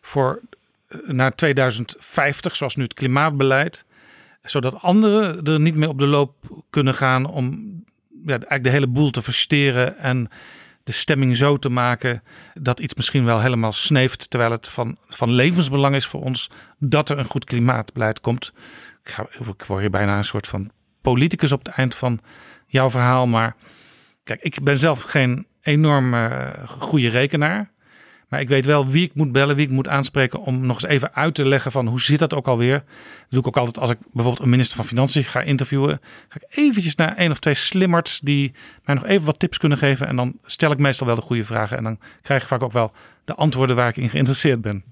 voor 0.00 0.40
eh, 0.88 0.98
naar 1.06 1.34
2050, 1.34 2.56
zoals 2.56 2.76
nu 2.76 2.82
het 2.82 2.94
klimaatbeleid. 2.94 3.84
Zodat 4.42 4.82
anderen 4.82 5.44
er 5.44 5.60
niet 5.60 5.74
meer 5.74 5.88
op 5.88 5.98
de 5.98 6.06
loop 6.06 6.34
kunnen 6.70 6.94
gaan 6.94 7.26
om 7.26 7.72
ja, 8.24 8.30
eigenlijk 8.30 8.64
de 8.64 8.70
hele 8.70 8.86
boel 8.86 9.10
te 9.10 9.22
versteren 9.22 9.98
en 9.98 10.28
de 10.88 10.94
stemming 10.94 11.36
zo 11.36 11.56
te 11.56 11.68
maken 11.68 12.22
dat 12.54 12.80
iets 12.80 12.94
misschien 12.94 13.24
wel 13.24 13.40
helemaal 13.40 13.72
sneeft, 13.72 14.30
terwijl 14.30 14.50
het 14.50 14.68
van, 14.68 14.98
van 15.08 15.30
levensbelang 15.30 15.94
is 15.94 16.06
voor 16.06 16.22
ons 16.22 16.50
dat 16.78 17.08
er 17.08 17.18
een 17.18 17.24
goed 17.24 17.44
klimaatbeleid 17.44 18.20
komt. 18.20 18.52
Ik, 19.04 19.10
ga, 19.10 19.26
ik 19.38 19.64
word 19.64 19.80
hier 19.80 19.90
bijna 19.90 20.16
een 20.16 20.24
soort 20.24 20.46
van 20.46 20.70
politicus 21.00 21.52
op 21.52 21.66
het 21.66 21.74
eind 21.74 21.94
van 21.94 22.20
jouw 22.66 22.90
verhaal, 22.90 23.26
maar 23.26 23.56
kijk, 24.24 24.40
ik 24.40 24.62
ben 24.62 24.78
zelf 24.78 25.02
geen 25.02 25.46
enorm 25.60 26.14
uh, 26.14 26.48
goede 26.66 27.08
rekenaar. 27.08 27.70
Maar 28.28 28.40
ik 28.40 28.48
weet 28.48 28.64
wel 28.64 28.86
wie 28.86 29.04
ik 29.04 29.14
moet 29.14 29.32
bellen, 29.32 29.56
wie 29.56 29.66
ik 29.66 29.72
moet 29.72 29.88
aanspreken 29.88 30.40
om 30.40 30.66
nog 30.66 30.82
eens 30.82 30.92
even 30.92 31.14
uit 31.14 31.34
te 31.34 31.48
leggen 31.48 31.72
van 31.72 31.86
hoe 31.86 32.00
zit 32.00 32.18
dat 32.18 32.34
ook 32.34 32.46
alweer. 32.46 32.74
Dat 32.74 32.84
doe 33.28 33.40
ik 33.40 33.46
ook 33.46 33.56
altijd 33.56 33.78
als 33.78 33.90
ik 33.90 33.98
bijvoorbeeld 34.12 34.44
een 34.44 34.50
minister 34.50 34.76
van 34.76 34.84
Financiën 34.84 35.24
ga 35.24 35.40
interviewen. 35.40 36.00
Ga 36.28 36.38
ik 36.40 36.56
eventjes 36.58 36.94
naar 36.94 37.16
één 37.16 37.30
of 37.30 37.38
twee 37.38 37.54
slimmerts 37.54 38.20
die 38.20 38.52
mij 38.84 38.94
nog 38.94 39.04
even 39.04 39.26
wat 39.26 39.38
tips 39.38 39.58
kunnen 39.58 39.78
geven. 39.78 40.06
En 40.06 40.16
dan 40.16 40.38
stel 40.44 40.70
ik 40.70 40.78
meestal 40.78 41.06
wel 41.06 41.16
de 41.16 41.22
goede 41.22 41.44
vragen. 41.44 41.76
En 41.76 41.84
dan 41.84 41.98
krijg 42.22 42.42
ik 42.42 42.48
vaak 42.48 42.62
ook 42.62 42.72
wel 42.72 42.92
de 43.24 43.34
antwoorden 43.34 43.76
waar 43.76 43.88
ik 43.88 43.96
in 43.96 44.10
geïnteresseerd 44.10 44.60
ben. 44.60 44.84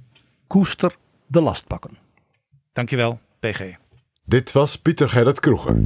Koester 0.47 0.97
de 1.27 1.41
last 1.41 1.67
pakken. 1.67 1.97
Dankjewel, 2.73 3.21
PG. 3.39 3.61
Dit 4.25 4.53
was 4.53 4.77
Pieter 4.77 5.09
Gerrit 5.09 5.41
Kroeger. 5.41 5.83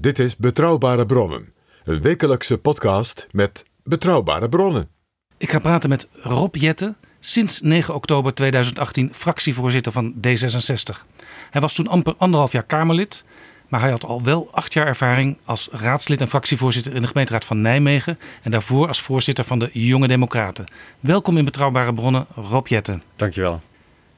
Dit 0.00 0.18
is 0.18 0.36
Betrouwbare 0.36 1.06
Bronnen, 1.06 1.52
een 1.84 2.00
wekelijkse 2.00 2.58
podcast 2.58 3.26
met 3.30 3.64
betrouwbare 3.84 4.48
bronnen. 4.48 4.88
Ik 5.36 5.50
ga 5.50 5.58
praten 5.58 5.88
met 5.88 6.08
Rob 6.12 6.54
Jetten, 6.54 6.96
sinds 7.18 7.60
9 7.60 7.94
oktober 7.94 8.34
2018 8.34 9.14
fractievoorzitter 9.14 9.92
van 9.92 10.14
D66. 10.14 11.06
Hij 11.50 11.60
was 11.60 11.74
toen 11.74 11.88
amper 11.88 12.14
anderhalf 12.18 12.52
jaar 12.52 12.62
Kamerlid, 12.62 13.24
maar 13.68 13.80
hij 13.80 13.90
had 13.90 14.04
al 14.04 14.22
wel 14.22 14.48
acht 14.52 14.72
jaar 14.72 14.86
ervaring 14.86 15.36
als 15.44 15.68
raadslid 15.72 16.20
en 16.20 16.28
fractievoorzitter 16.28 16.94
in 16.94 17.00
de 17.00 17.08
gemeenteraad 17.08 17.44
van 17.44 17.60
Nijmegen 17.60 18.18
en 18.42 18.50
daarvoor 18.50 18.88
als 18.88 19.02
voorzitter 19.02 19.44
van 19.44 19.58
de 19.58 19.70
Jonge 19.72 20.08
Democraten. 20.08 20.64
Welkom 21.00 21.36
in 21.36 21.44
Betrouwbare 21.44 21.92
Bronnen, 21.92 22.26
Rob 22.34 22.66
Jetten. 22.66 23.02
Dankjewel. 23.16 23.60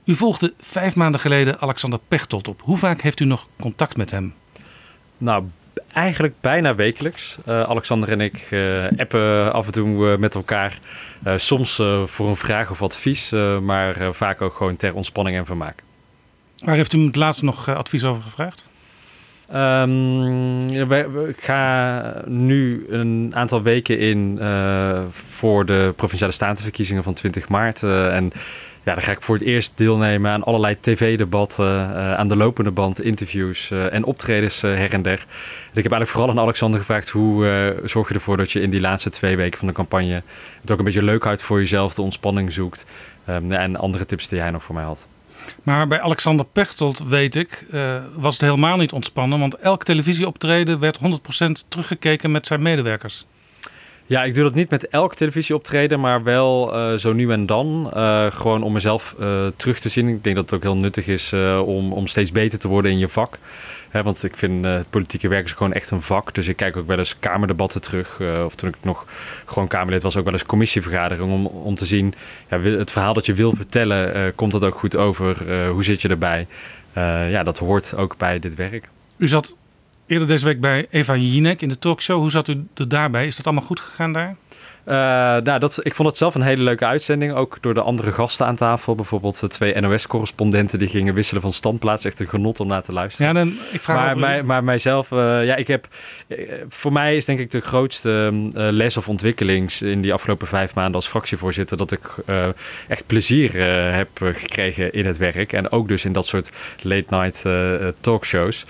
U 0.04 0.14
volgde 0.14 0.54
vijf 0.60 0.94
maanden 0.94 1.20
geleden 1.20 1.60
Alexander 1.60 2.00
Pechtold 2.08 2.48
op. 2.48 2.62
Hoe 2.64 2.78
vaak 2.78 3.00
heeft 3.00 3.20
u 3.20 3.24
nog 3.24 3.48
contact 3.60 3.96
met 3.96 4.10
hem? 4.10 4.34
Nou, 5.18 5.44
eigenlijk 5.92 6.34
bijna 6.40 6.74
wekelijks. 6.74 7.36
Uh, 7.48 7.62
Alexander 7.62 8.08
en 8.08 8.20
ik 8.20 8.46
uh, 8.50 8.84
appen 8.96 9.52
af 9.52 9.66
en 9.66 9.72
toe 9.72 10.12
uh, 10.12 10.18
met 10.18 10.34
elkaar. 10.34 10.78
soms 11.36 11.82
voor 12.04 12.28
een 12.28 12.36
vraag 12.36 12.70
of 12.70 12.82
advies, 12.82 13.30
maar 13.62 14.14
vaak 14.14 14.40
ook 14.40 14.54
gewoon 14.54 14.76
ter 14.76 14.94
ontspanning 14.94 15.36
en 15.36 15.46
vermaak. 15.46 15.82
Waar 16.64 16.74
heeft 16.74 16.92
u 16.92 17.06
het 17.06 17.16
laatst 17.16 17.42
nog 17.42 17.68
advies 17.68 18.04
over 18.04 18.22
gevraagd? 18.22 18.70
Um, 19.54 20.70
ik 21.28 21.40
ga 21.40 22.02
nu 22.26 22.86
een 22.88 23.32
aantal 23.34 23.62
weken 23.62 23.98
in 23.98 24.38
voor 25.10 25.66
de 25.66 25.92
provinciale 25.96 26.32
statenverkiezingen 26.32 27.02
van 27.02 27.14
20 27.14 27.48
maart. 27.48 27.82
en 27.82 28.32
ja, 28.84 28.94
dan 28.94 29.02
ga 29.02 29.12
ik 29.12 29.22
voor 29.22 29.34
het 29.34 29.44
eerst 29.44 29.72
deelnemen 29.76 30.30
aan 30.30 30.42
allerlei 30.42 30.76
tv-debatten, 30.80 31.90
uh, 31.90 32.14
aan 32.14 32.28
de 32.28 32.36
lopende 32.36 32.70
band, 32.70 33.02
interviews 33.02 33.70
uh, 33.70 33.92
en 33.92 34.04
optredens 34.04 34.62
uh, 34.62 34.74
her 34.74 34.92
en 34.92 35.02
der. 35.02 35.12
Ik 35.12 35.82
heb 35.82 35.92
eigenlijk 35.92 36.08
vooral 36.08 36.30
aan 36.30 36.38
Alexander 36.38 36.80
gevraagd, 36.80 37.08
hoe 37.08 37.80
zorg 37.84 38.08
je 38.08 38.14
ervoor 38.14 38.36
dat 38.36 38.52
je 38.52 38.60
in 38.60 38.70
die 38.70 38.80
laatste 38.80 39.10
twee 39.10 39.36
weken 39.36 39.58
van 39.58 39.68
de 39.68 39.74
campagne 39.74 40.22
het 40.60 40.70
ook 40.70 40.78
een 40.78 40.84
beetje 40.84 41.02
leuk 41.02 41.24
houdt 41.24 41.42
voor 41.42 41.58
jezelf, 41.58 41.94
de 41.94 42.02
ontspanning 42.02 42.52
zoekt 42.52 42.86
um, 43.28 43.52
en 43.52 43.76
andere 43.76 44.06
tips 44.06 44.28
die 44.28 44.40
hij 44.40 44.50
nog 44.50 44.62
voor 44.62 44.74
mij 44.74 44.84
had. 44.84 45.06
Maar 45.62 45.88
bij 45.88 46.00
Alexander 46.00 46.46
Pechtold, 46.46 46.98
weet 46.98 47.36
ik, 47.36 47.64
was 48.16 48.32
het 48.34 48.42
helemaal 48.42 48.76
niet 48.76 48.92
ontspannen, 48.92 49.38
want 49.38 49.54
elk 49.56 49.84
televisieoptreden 49.84 50.78
werd 50.78 50.98
100% 50.98 51.02
teruggekeken 51.68 52.30
met 52.30 52.46
zijn 52.46 52.62
medewerkers. 52.62 53.26
Ja, 54.06 54.24
ik 54.24 54.34
doe 54.34 54.42
dat 54.42 54.54
niet 54.54 54.70
met 54.70 54.88
elk 54.88 55.14
televisieoptreden, 55.14 56.00
maar 56.00 56.22
wel 56.22 56.76
uh, 56.76 56.98
zo 56.98 57.12
nu 57.12 57.30
en 57.30 57.46
dan. 57.46 57.90
Uh, 57.96 58.26
gewoon 58.30 58.62
om 58.62 58.72
mezelf 58.72 59.14
uh, 59.20 59.46
terug 59.56 59.78
te 59.78 59.88
zien. 59.88 60.08
Ik 60.08 60.24
denk 60.24 60.36
dat 60.36 60.44
het 60.44 60.54
ook 60.54 60.62
heel 60.62 60.76
nuttig 60.76 61.06
is 61.06 61.32
om, 61.64 61.92
om 61.92 62.06
steeds 62.06 62.32
beter 62.32 62.58
te 62.58 62.68
worden 62.68 62.90
in 62.90 62.98
je 62.98 63.08
vak. 63.08 63.38
Hè, 63.90 64.02
want 64.02 64.22
ik 64.22 64.36
vind 64.36 64.64
het 64.64 64.90
politieke 64.90 65.28
werk 65.28 65.44
is 65.44 65.52
gewoon 65.52 65.72
echt 65.72 65.90
een 65.90 66.02
vak. 66.02 66.34
Dus 66.34 66.48
ik 66.48 66.56
kijk 66.56 66.76
ook 66.76 66.86
wel 66.86 66.98
eens 66.98 67.18
kamerdebatten 67.18 67.80
terug. 67.80 68.20
of 68.44 68.54
toen 68.54 68.68
ik 68.68 68.76
nog 68.80 69.06
gewoon 69.44 69.68
Kamerlid 69.68 70.02
was, 70.02 70.16
ook 70.16 70.24
wel 70.24 70.32
eens 70.32 70.46
commissievergadering. 70.46 71.32
Om, 71.32 71.46
om 71.46 71.74
te 71.74 71.86
zien, 71.86 72.14
ja, 72.50 72.60
het 72.60 72.90
verhaal 72.90 73.14
dat 73.14 73.26
je 73.26 73.34
wil 73.34 73.52
vertellen, 73.52 74.34
komt 74.34 74.52
dat 74.52 74.64
ook 74.64 74.74
goed 74.78 74.96
over? 74.96 75.66
hoe 75.68 75.84
zit 75.84 76.02
je 76.02 76.08
erbij? 76.08 76.46
ja, 77.30 77.38
dat 77.38 77.58
hoort 77.58 77.96
ook 77.96 78.16
bij 78.16 78.38
dit 78.38 78.54
werk. 78.54 78.88
U 79.16 79.28
zat 79.28 79.56
eerder 80.12 80.26
deze 80.26 80.44
week 80.44 80.60
bij 80.60 80.86
Eva 80.90 81.16
Jinek 81.16 81.62
in 81.62 81.68
de 81.68 81.78
talkshow. 81.78 82.20
Hoe 82.20 82.30
zat 82.30 82.48
u 82.48 82.66
er 82.74 82.88
daarbij? 82.88 83.26
Is 83.26 83.36
dat 83.36 83.46
allemaal 83.46 83.64
goed 83.64 83.80
gegaan 83.80 84.12
daar? 84.12 84.36
Uh, 84.86 84.94
nou, 84.94 85.58
dat, 85.58 85.80
ik 85.82 85.94
vond 85.94 86.08
het 86.08 86.16
zelf 86.16 86.34
een 86.34 86.42
hele 86.42 86.62
leuke 86.62 86.86
uitzending. 86.86 87.32
Ook 87.32 87.58
door 87.60 87.74
de 87.74 87.80
andere 87.80 88.12
gasten 88.12 88.46
aan 88.46 88.56
tafel. 88.56 88.94
Bijvoorbeeld 88.94 89.40
de 89.40 89.48
twee 89.48 89.80
NOS-correspondenten 89.80 90.78
die 90.78 90.88
gingen 90.88 91.14
wisselen 91.14 91.42
van 91.42 91.52
standplaats. 91.52 92.04
Echt 92.04 92.20
een 92.20 92.28
genot 92.28 92.60
om 92.60 92.66
naar 92.66 92.82
te 92.82 92.92
luisteren. 92.92 93.26
Ja, 93.26 93.32
dan, 93.32 93.54
ik 93.72 93.82
vraag 93.82 94.04
maar, 94.04 94.18
mij, 94.18 94.42
maar 94.42 94.64
mijzelf, 94.64 95.10
uh, 95.10 95.18
ja, 95.18 95.56
ik 95.56 95.66
heb. 95.66 95.86
voor 96.68 96.92
mij 96.92 97.16
is 97.16 97.24
denk 97.24 97.38
ik 97.38 97.50
de 97.50 97.60
grootste 97.60 98.30
uh, 98.32 98.48
les 98.52 98.96
of 98.96 99.08
ontwikkeling 99.08 99.72
in 99.72 100.00
die 100.00 100.12
afgelopen 100.12 100.46
vijf 100.46 100.74
maanden 100.74 100.94
als 100.94 101.08
fractievoorzitter. 101.08 101.76
dat 101.76 101.92
ik 101.92 102.14
echt 102.88 103.06
plezier 103.06 103.52
heb 103.94 104.08
gekregen 104.22 104.92
in 104.92 105.06
het 105.06 105.16
werk. 105.16 105.52
En 105.52 105.70
ook 105.70 105.88
dus 105.88 106.04
in 106.04 106.12
dat 106.12 106.26
soort 106.26 106.52
late-night 106.80 107.44
talkshows. 108.00 108.66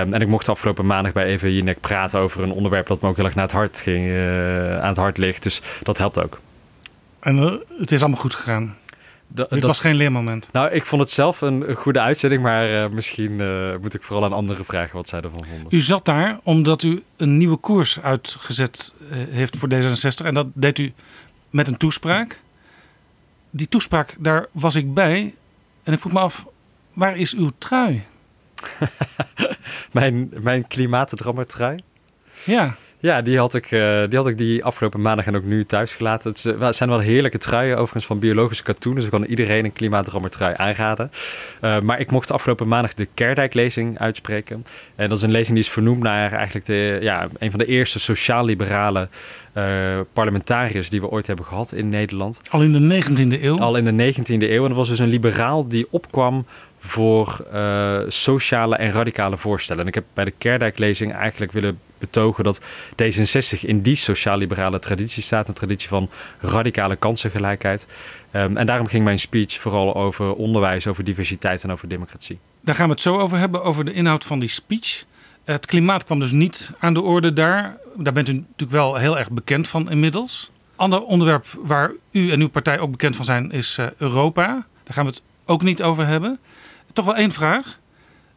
Um, 0.00 0.14
en 0.14 0.20
ik 0.20 0.28
mocht 0.28 0.48
afgelopen 0.48 0.86
maandag 0.86 1.12
bij 1.12 1.24
Eva 1.24 1.46
Jinek 1.46 1.80
praten 1.80 2.20
over 2.20 2.42
een 2.42 2.52
onderwerp 2.52 2.86
dat 2.86 3.00
me 3.00 3.08
ook 3.08 3.16
heel 3.16 3.24
erg 3.24 3.34
naar 3.34 3.44
het 3.44 3.52
hart 3.52 3.80
ging, 3.80 4.08
aan 4.80 4.88
het 4.88 4.96
hart 4.96 5.18
ligt. 5.18 5.42
Dus 5.42 5.62
dat 5.82 5.98
helpt 5.98 6.18
ook. 6.18 6.38
En 7.22 7.36
uh, 7.38 7.52
het 7.78 7.92
is 7.92 8.00
allemaal 8.00 8.20
goed 8.20 8.34
gegaan. 8.34 8.76
Da 9.26 9.42
Dit 9.42 9.50
dat, 9.50 9.62
was 9.62 9.80
geen 9.80 9.94
leermoment. 9.94 10.48
Nou, 10.52 10.70
ik 10.70 10.84
vond 10.84 11.02
het 11.02 11.10
zelf 11.10 11.40
een, 11.40 11.74
goede 11.74 12.00
uitzending, 12.00 12.42
maar 12.42 12.70
uh, 12.70 12.88
misschien 12.88 13.32
uh, 13.32 13.76
moet 13.80 13.94
ik 13.94 14.02
vooral 14.02 14.24
aan 14.24 14.32
anderen 14.32 14.64
vragen 14.64 14.96
wat 14.96 15.08
zij 15.08 15.20
ervan 15.20 15.44
vonden. 15.44 15.66
U 15.70 15.80
zat 15.80 16.04
daar 16.04 16.40
omdat 16.42 16.82
u 16.82 17.02
een 17.16 17.36
nieuwe 17.36 17.56
koers 17.56 18.00
uitgezet 18.00 18.92
heeft 19.30 19.56
voor 19.56 19.68
D66 19.72 20.24
en 20.24 20.34
dat 20.34 20.46
deed 20.54 20.78
u 20.78 20.92
met 21.50 21.68
een 21.68 21.76
toespraak. 21.76 22.40
Die 23.50 23.68
toespraak, 23.68 24.16
daar 24.18 24.46
was 24.52 24.74
ik 24.74 24.94
bij 24.94 25.34
en 25.82 25.92
ik 25.92 25.98
vroeg 25.98 26.12
me 26.12 26.20
af, 26.20 26.46
waar 26.92 27.16
is 27.16 27.34
uw 27.34 27.50
trui? 27.58 28.02
mijn, 29.92 30.32
mijn 30.42 30.66
klimaatdrammer 30.66 31.46
Ja. 32.44 32.76
Ja, 33.02 33.22
die 33.22 33.38
had, 33.38 33.54
ik, 33.54 33.70
uh, 33.70 34.02
die 34.08 34.18
had 34.18 34.26
ik 34.26 34.38
die 34.38 34.64
afgelopen 34.64 35.00
maandag 35.00 35.26
en 35.26 35.36
ook 35.36 35.44
nu 35.44 35.64
thuis 35.64 35.94
gelaten. 35.94 36.30
Het 36.30 36.44
uh, 36.44 36.70
zijn 36.70 36.88
wel 36.88 36.98
heerlijke 36.98 37.38
truien, 37.38 37.76
overigens 37.76 38.06
van 38.06 38.18
biologische 38.18 38.62
katoen. 38.62 38.94
Dus 38.94 39.04
ik 39.04 39.10
kan 39.10 39.24
iedereen 39.24 39.64
een 39.64 39.72
klimaatdrammer 39.72 40.30
trui 40.30 40.54
aanraden. 40.56 41.10
Uh, 41.60 41.80
maar 41.80 42.00
ik 42.00 42.10
mocht 42.10 42.30
afgelopen 42.30 42.68
maandag 42.68 42.94
de 42.94 43.08
Kerdijk-lezing 43.14 43.98
uitspreken. 43.98 44.64
En 44.94 45.08
dat 45.08 45.18
is 45.18 45.24
een 45.24 45.30
lezing 45.30 45.56
die 45.56 45.64
is 45.64 45.72
vernoemd 45.72 46.02
naar 46.02 46.32
eigenlijk 46.32 46.66
de, 46.66 46.98
ja, 47.00 47.28
een 47.38 47.50
van 47.50 47.58
de 47.58 47.66
eerste 47.66 47.98
sociaal-liberale 47.98 49.08
parlementariërs 50.12 50.90
die 50.90 51.00
we 51.00 51.08
ooit 51.08 51.26
hebben 51.26 51.44
gehad 51.44 51.72
in 51.72 51.88
Nederland. 51.88 52.40
Al 52.50 52.62
in 52.62 52.72
de 52.72 53.02
19e 53.02 53.42
eeuw? 53.42 53.58
Al 53.58 53.76
in 53.76 53.96
de 53.96 54.14
19e 54.14 54.24
eeuw. 54.26 54.62
En 54.62 54.68
dat 54.68 54.76
was 54.76 54.88
dus 54.88 54.98
een 54.98 55.08
liberaal 55.08 55.68
die 55.68 55.86
opkwam 55.90 56.46
voor 56.84 57.46
uh, 57.54 58.00
sociale 58.08 58.76
en 58.76 58.92
radicale 58.92 59.38
voorstellen. 59.38 59.82
En 59.82 59.88
ik 59.88 59.94
heb 59.94 60.04
bij 60.14 60.24
de 60.24 60.34
Kerdijk-lezing 60.38 61.14
eigenlijk 61.14 61.52
willen 61.52 61.78
betogen 61.98 62.44
dat 62.44 62.60
D66 63.02 63.60
in 63.60 63.80
die 63.80 63.96
sociaal-liberale 63.96 64.78
traditie 64.78 65.22
staat. 65.22 65.48
Een 65.48 65.54
traditie 65.54 65.88
van 65.88 66.10
radicale 66.40 66.96
kansengelijkheid. 66.96 67.86
Um, 68.32 68.56
en 68.56 68.66
daarom 68.66 68.86
ging 68.86 69.04
mijn 69.04 69.18
speech 69.18 69.60
vooral 69.60 69.94
over 69.94 70.34
onderwijs, 70.34 70.86
over 70.86 71.04
diversiteit 71.04 71.62
en 71.62 71.72
over 71.72 71.88
democratie. 71.88 72.38
Daar 72.60 72.74
gaan 72.74 72.86
we 72.86 72.92
het 72.92 73.00
zo 73.00 73.18
over 73.18 73.38
hebben, 73.38 73.62
over 73.62 73.84
de 73.84 73.92
inhoud 73.92 74.24
van 74.24 74.38
die 74.38 74.48
speech. 74.48 75.04
Het 75.44 75.66
klimaat 75.66 76.04
kwam 76.04 76.18
dus 76.18 76.32
niet 76.32 76.72
aan 76.78 76.94
de 76.94 77.02
orde 77.02 77.32
daar. 77.32 77.76
Daar 77.96 78.12
bent 78.12 78.28
u 78.28 78.32
natuurlijk 78.32 78.70
wel 78.70 78.96
heel 78.96 79.18
erg 79.18 79.30
bekend 79.30 79.68
van 79.68 79.90
inmiddels. 79.90 80.50
Ander 80.76 81.02
onderwerp 81.02 81.46
waar 81.62 81.92
u 82.10 82.30
en 82.30 82.40
uw 82.40 82.48
partij 82.48 82.78
ook 82.78 82.90
bekend 82.90 83.16
van 83.16 83.24
zijn 83.24 83.50
is 83.50 83.76
uh, 83.80 83.86
Europa. 83.96 84.46
Daar 84.84 84.94
gaan 84.94 85.04
we 85.04 85.10
het 85.10 85.22
ook 85.44 85.62
niet 85.62 85.82
over 85.82 86.06
hebben. 86.06 86.38
Toch 86.92 87.04
wel 87.04 87.16
één 87.16 87.32
vraag. 87.32 87.78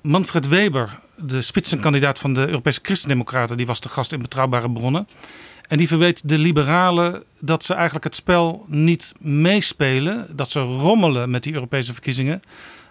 Manfred 0.02 0.48
Weber, 0.48 1.00
de 1.16 1.42
spitsenkandidaat 1.42 2.20
van 2.20 2.34
de 2.34 2.48
Europese 2.48 2.80
Christendemocraten, 2.84 3.58
die 3.58 3.66
was 3.66 3.80
de 3.80 3.90
gast 3.90 4.12
in 4.12 4.22
Betrouwbare 4.22 4.72
Bronnen. 4.72 5.08
En 5.68 5.78
die 5.78 5.88
verweet 5.88 6.30
de 6.30 6.38
liberalen 6.38 7.24
dat 7.40 7.64
ze 7.64 7.74
eigenlijk 7.74 8.04
het 8.04 8.16
spel 8.16 8.66
niet 8.68 9.14
meespelen, 9.20 10.28
dat 10.36 10.50
ze 10.50 10.60
rommelen 10.60 11.30
met 11.30 11.44
die 11.44 11.54
Europese 11.54 11.94
verkiezingen. 11.94 12.42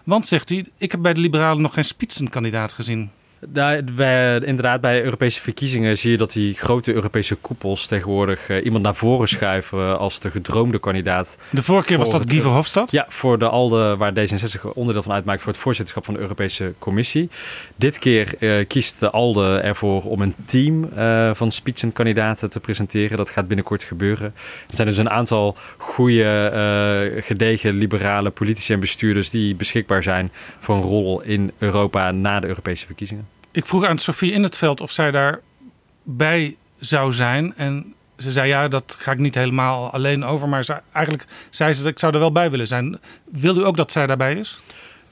Want, 0.03 0.27
zegt 0.27 0.49
hij, 0.49 0.65
ik 0.77 0.91
heb 0.91 1.01
bij 1.01 1.13
de 1.13 1.19
liberalen 1.19 1.61
nog 1.61 1.73
geen 1.73 1.85
spitsenkandidaat 1.85 2.73
gezien. 2.73 3.11
Daar, 3.47 3.81
wij, 3.95 4.39
inderdaad, 4.39 4.81
bij 4.81 5.03
Europese 5.03 5.41
verkiezingen 5.41 5.97
zie 5.97 6.11
je 6.11 6.17
dat 6.17 6.33
die 6.33 6.53
grote 6.53 6.93
Europese 6.93 7.35
koepels 7.35 7.87
tegenwoordig 7.87 8.49
uh, 8.49 8.65
iemand 8.65 8.83
naar 8.83 8.95
voren 8.95 9.27
schuiven 9.27 9.99
als 9.99 10.19
de 10.19 10.31
gedroomde 10.31 10.79
kandidaat. 10.79 11.37
De 11.51 11.63
vorige 11.63 11.87
keer 11.87 11.97
was 11.97 12.11
dat 12.11 12.29
Guy 12.29 12.41
Verhofstadt? 12.41 12.91
Ja, 12.91 13.05
voor 13.09 13.39
de 13.39 13.49
ALDE, 13.49 13.95
waar 13.97 14.13
D66 14.13 14.73
onderdeel 14.73 15.03
van 15.03 15.11
uitmaakt, 15.11 15.41
voor 15.41 15.51
het 15.51 15.61
voorzitterschap 15.61 16.05
van 16.05 16.13
de 16.13 16.19
Europese 16.19 16.73
Commissie. 16.79 17.29
Dit 17.75 17.99
keer 17.99 18.35
uh, 18.39 18.67
kiest 18.67 18.99
de 18.99 19.09
ALDE 19.11 19.57
ervoor 19.57 20.03
om 20.03 20.21
een 20.21 20.35
team 20.45 20.89
uh, 20.97 21.33
van 21.33 21.51
spitsenkandidaten 21.51 22.49
te 22.49 22.59
presenteren. 22.59 23.17
Dat 23.17 23.29
gaat 23.29 23.47
binnenkort 23.47 23.83
gebeuren. 23.83 24.33
Er 24.69 24.75
zijn 24.75 24.87
dus 24.87 24.97
een 24.97 25.09
aantal 25.09 25.57
goede, 25.77 27.23
gedegen 27.23 27.73
liberale 27.73 28.29
politici 28.29 28.73
en 28.73 28.79
bestuurders 28.79 29.29
die 29.29 29.55
beschikbaar 29.55 30.03
zijn 30.03 30.31
voor 30.59 30.75
een 30.75 30.81
rol 30.81 31.21
in 31.21 31.51
Europa 31.57 32.11
na 32.11 32.39
de 32.39 32.47
Europese 32.47 32.85
verkiezingen. 32.85 33.27
Ik 33.55 33.65
vroeg 33.65 33.85
aan 33.85 33.97
Sofie 33.97 34.31
in 34.31 34.43
het 34.43 34.57
veld 34.57 34.81
of 34.81 34.91
zij 34.91 35.11
daarbij 35.11 36.57
zou 36.79 37.13
zijn. 37.13 37.53
En 37.55 37.93
ze 38.17 38.31
zei 38.31 38.47
ja, 38.47 38.67
dat 38.67 38.95
ga 38.99 39.11
ik 39.11 39.17
niet 39.17 39.35
helemaal 39.35 39.89
alleen 39.89 40.25
over. 40.25 40.49
Maar 40.49 40.81
eigenlijk 40.91 41.29
zei 41.49 41.73
ze 41.73 41.81
dat 41.81 41.91
ik 41.91 41.99
zou 41.99 42.13
er 42.13 42.19
wel 42.19 42.31
bij 42.31 42.51
willen 42.51 42.67
zijn. 42.67 42.99
Wil 43.31 43.57
u 43.57 43.65
ook 43.65 43.77
dat 43.77 43.91
zij 43.91 44.07
daarbij 44.07 44.33
is? 44.35 44.59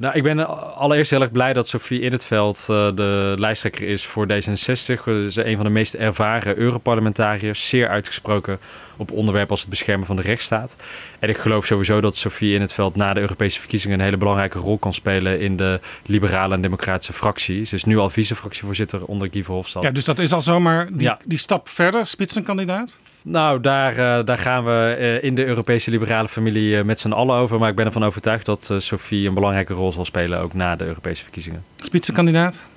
Nou, 0.04 0.16
ik 0.16 0.24
ben 0.24 0.48
allereerst 0.76 1.12
heel 1.12 1.22
erg 1.22 1.32
blij 1.32 1.54
dat 1.54 1.68
Sofie 1.68 2.00
in 2.00 2.12
het 2.12 2.26
veld 2.26 2.68
uh, 2.70 2.96
de 2.96 3.36
lijsttrekker 3.38 3.88
is 3.88 4.06
voor 4.06 4.28
D66. 4.32 5.04
Ze 5.04 5.24
is 5.26 5.36
een 5.36 5.56
van 5.56 5.66
de 5.66 5.72
meest 5.72 5.94
ervaren 5.94 6.58
Europarlementariërs. 6.58 7.70
Zeer 7.70 7.88
uitgesproken 7.88 8.60
op 8.98 9.12
onderwerpen 9.12 9.52
als 9.52 9.62
het 9.62 9.70
beschermen 9.70 10.08
van 10.08 10.16
de 10.16 10.22
rechtsstaat. 10.22 10.76
En 11.20 11.30
ik 11.30 11.38
geloof 11.38 11.66
sowieso 11.66 12.02
dat 12.02 12.18
Sofie 12.18 12.54
in 12.54 12.62
het 12.62 12.74
veld 12.74 12.96
na 12.96 13.14
de 13.14 13.20
Europese 13.20 13.60
verkiezingen 13.60 13.98
een 13.98 14.06
hele 14.06 14.18
belangrijke 14.18 14.60
rol 14.60 14.78
kan 14.78 14.94
spelen 14.94 15.40
in 15.40 15.58
de 15.58 15.80
liberale 16.06 16.54
en 16.54 16.62
democratische 16.62 17.14
fractie. 17.14 17.64
Ze 17.64 17.76
is 17.76 17.84
nu 17.84 17.98
al 17.98 18.10
vice-fractievoorzitter 18.10 19.06
onder 19.06 19.28
Guy 19.32 19.44
Verhofstadt. 19.44 19.86
Ja, 19.86 19.92
dus 19.92 20.06
dat 20.06 20.20
is 20.20 20.34
al 20.34 20.42
zomaar 20.42 20.90
die, 20.90 21.02
ja. 21.02 21.20
die 21.26 21.38
stap 21.38 21.70
verder, 21.70 22.06
spitsenkandidaat? 22.06 23.00
Nou, 23.24 23.62
daar, 23.62 23.92
uh, 23.92 24.26
daar 24.26 24.38
gaan 24.38 24.66
we 24.66 24.98
uh, 25.00 25.24
in 25.24 25.36
de 25.36 25.46
Europese 25.46 25.92
liberale 25.92 26.28
familie 26.28 26.78
uh, 26.78 26.84
met 26.84 27.00
z'n 27.00 27.12
allen 27.12 27.36
over. 27.36 27.60
Maar 27.60 27.70
ik 27.70 27.76
ben 27.76 27.86
ervan 27.86 28.04
overtuigd 28.04 28.46
dat 28.46 28.74
Sofie 28.78 29.28
een 29.28 29.34
belangrijke 29.34 29.74
rol 29.74 29.92
zal 29.92 30.06
spelen, 30.06 30.40
ook 30.40 30.54
na 30.54 30.76
de 30.76 30.86
Europese 30.86 31.24
verkiezingen. 31.24 31.64
Spitsenkandidaat? 31.76 32.70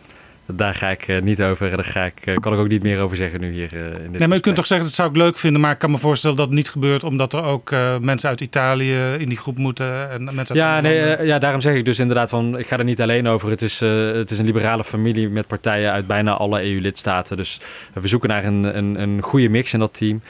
Daar 0.47 0.75
ga 0.75 0.91
ik 0.91 1.09
uh, 1.09 1.23
niet 1.23 1.43
over. 1.43 1.71
Daar 1.71 1.85
ga 1.85 2.05
ik, 2.05 2.27
uh, 2.27 2.37
kan 2.37 2.53
ik 2.53 2.59
ook 2.59 2.69
niet 2.69 2.83
meer 2.83 3.01
over 3.01 3.17
zeggen 3.17 3.41
nu 3.41 3.53
hier 3.53 3.75
uh, 3.75 3.85
in 3.87 3.93
dit 3.93 4.19
Nee, 4.19 4.29
maar 4.29 4.37
je 4.37 4.43
kunt 4.43 4.57
toch 4.57 4.67
zeggen, 4.67 4.87
dat 4.87 4.97
zou 4.97 5.11
ik 5.11 5.17
leuk 5.17 5.39
vinden. 5.39 5.61
Maar 5.61 5.73
ik 5.73 5.79
kan 5.79 5.91
me 5.91 5.99
voorstellen 5.99 6.37
dat 6.37 6.47
het 6.47 6.55
niet 6.55 6.71
gebeurt. 6.71 7.05
Omdat 7.05 7.33
er 7.33 7.43
ook 7.43 7.71
mensen 8.01 8.29
uit 8.29 8.41
Italië 8.41 9.15
in 9.19 9.29
die 9.29 9.39
groep 9.39 9.59
moeten. 9.59 10.11
En 10.11 10.25
mensen 10.25 10.39
uit 10.39 10.55
ja, 10.55 10.81
nee, 10.81 11.27
ja, 11.27 11.39
daarom 11.39 11.61
zeg 11.61 11.75
ik 11.75 11.85
dus 11.85 11.99
inderdaad 11.99 12.29
van... 12.29 12.59
Ik 12.59 12.67
ga 12.67 12.79
er 12.79 12.85
niet 12.85 13.01
alleen 13.01 13.27
over. 13.29 13.51
Het 13.51 13.63
is, 13.63 13.81
het 13.81 14.31
is 14.31 14.39
een 14.39 14.45
liberale 14.45 14.85
familie 14.85 15.29
met 15.29 15.47
partijen 15.47 15.93
uit 15.93 16.07
bijna 16.07 16.33
alle 16.33 16.63
EU-lidstaten. 16.63 17.37
Dus 17.37 17.61
we 17.93 18.09
zoeken 18.09 18.29
naar 18.29 18.45
een, 18.45 18.77
een, 18.77 19.01
een 19.01 19.23
goede 19.23 19.49
mix 19.49 19.73
in 19.73 19.79
dat 19.79 19.95
team. 19.95 20.21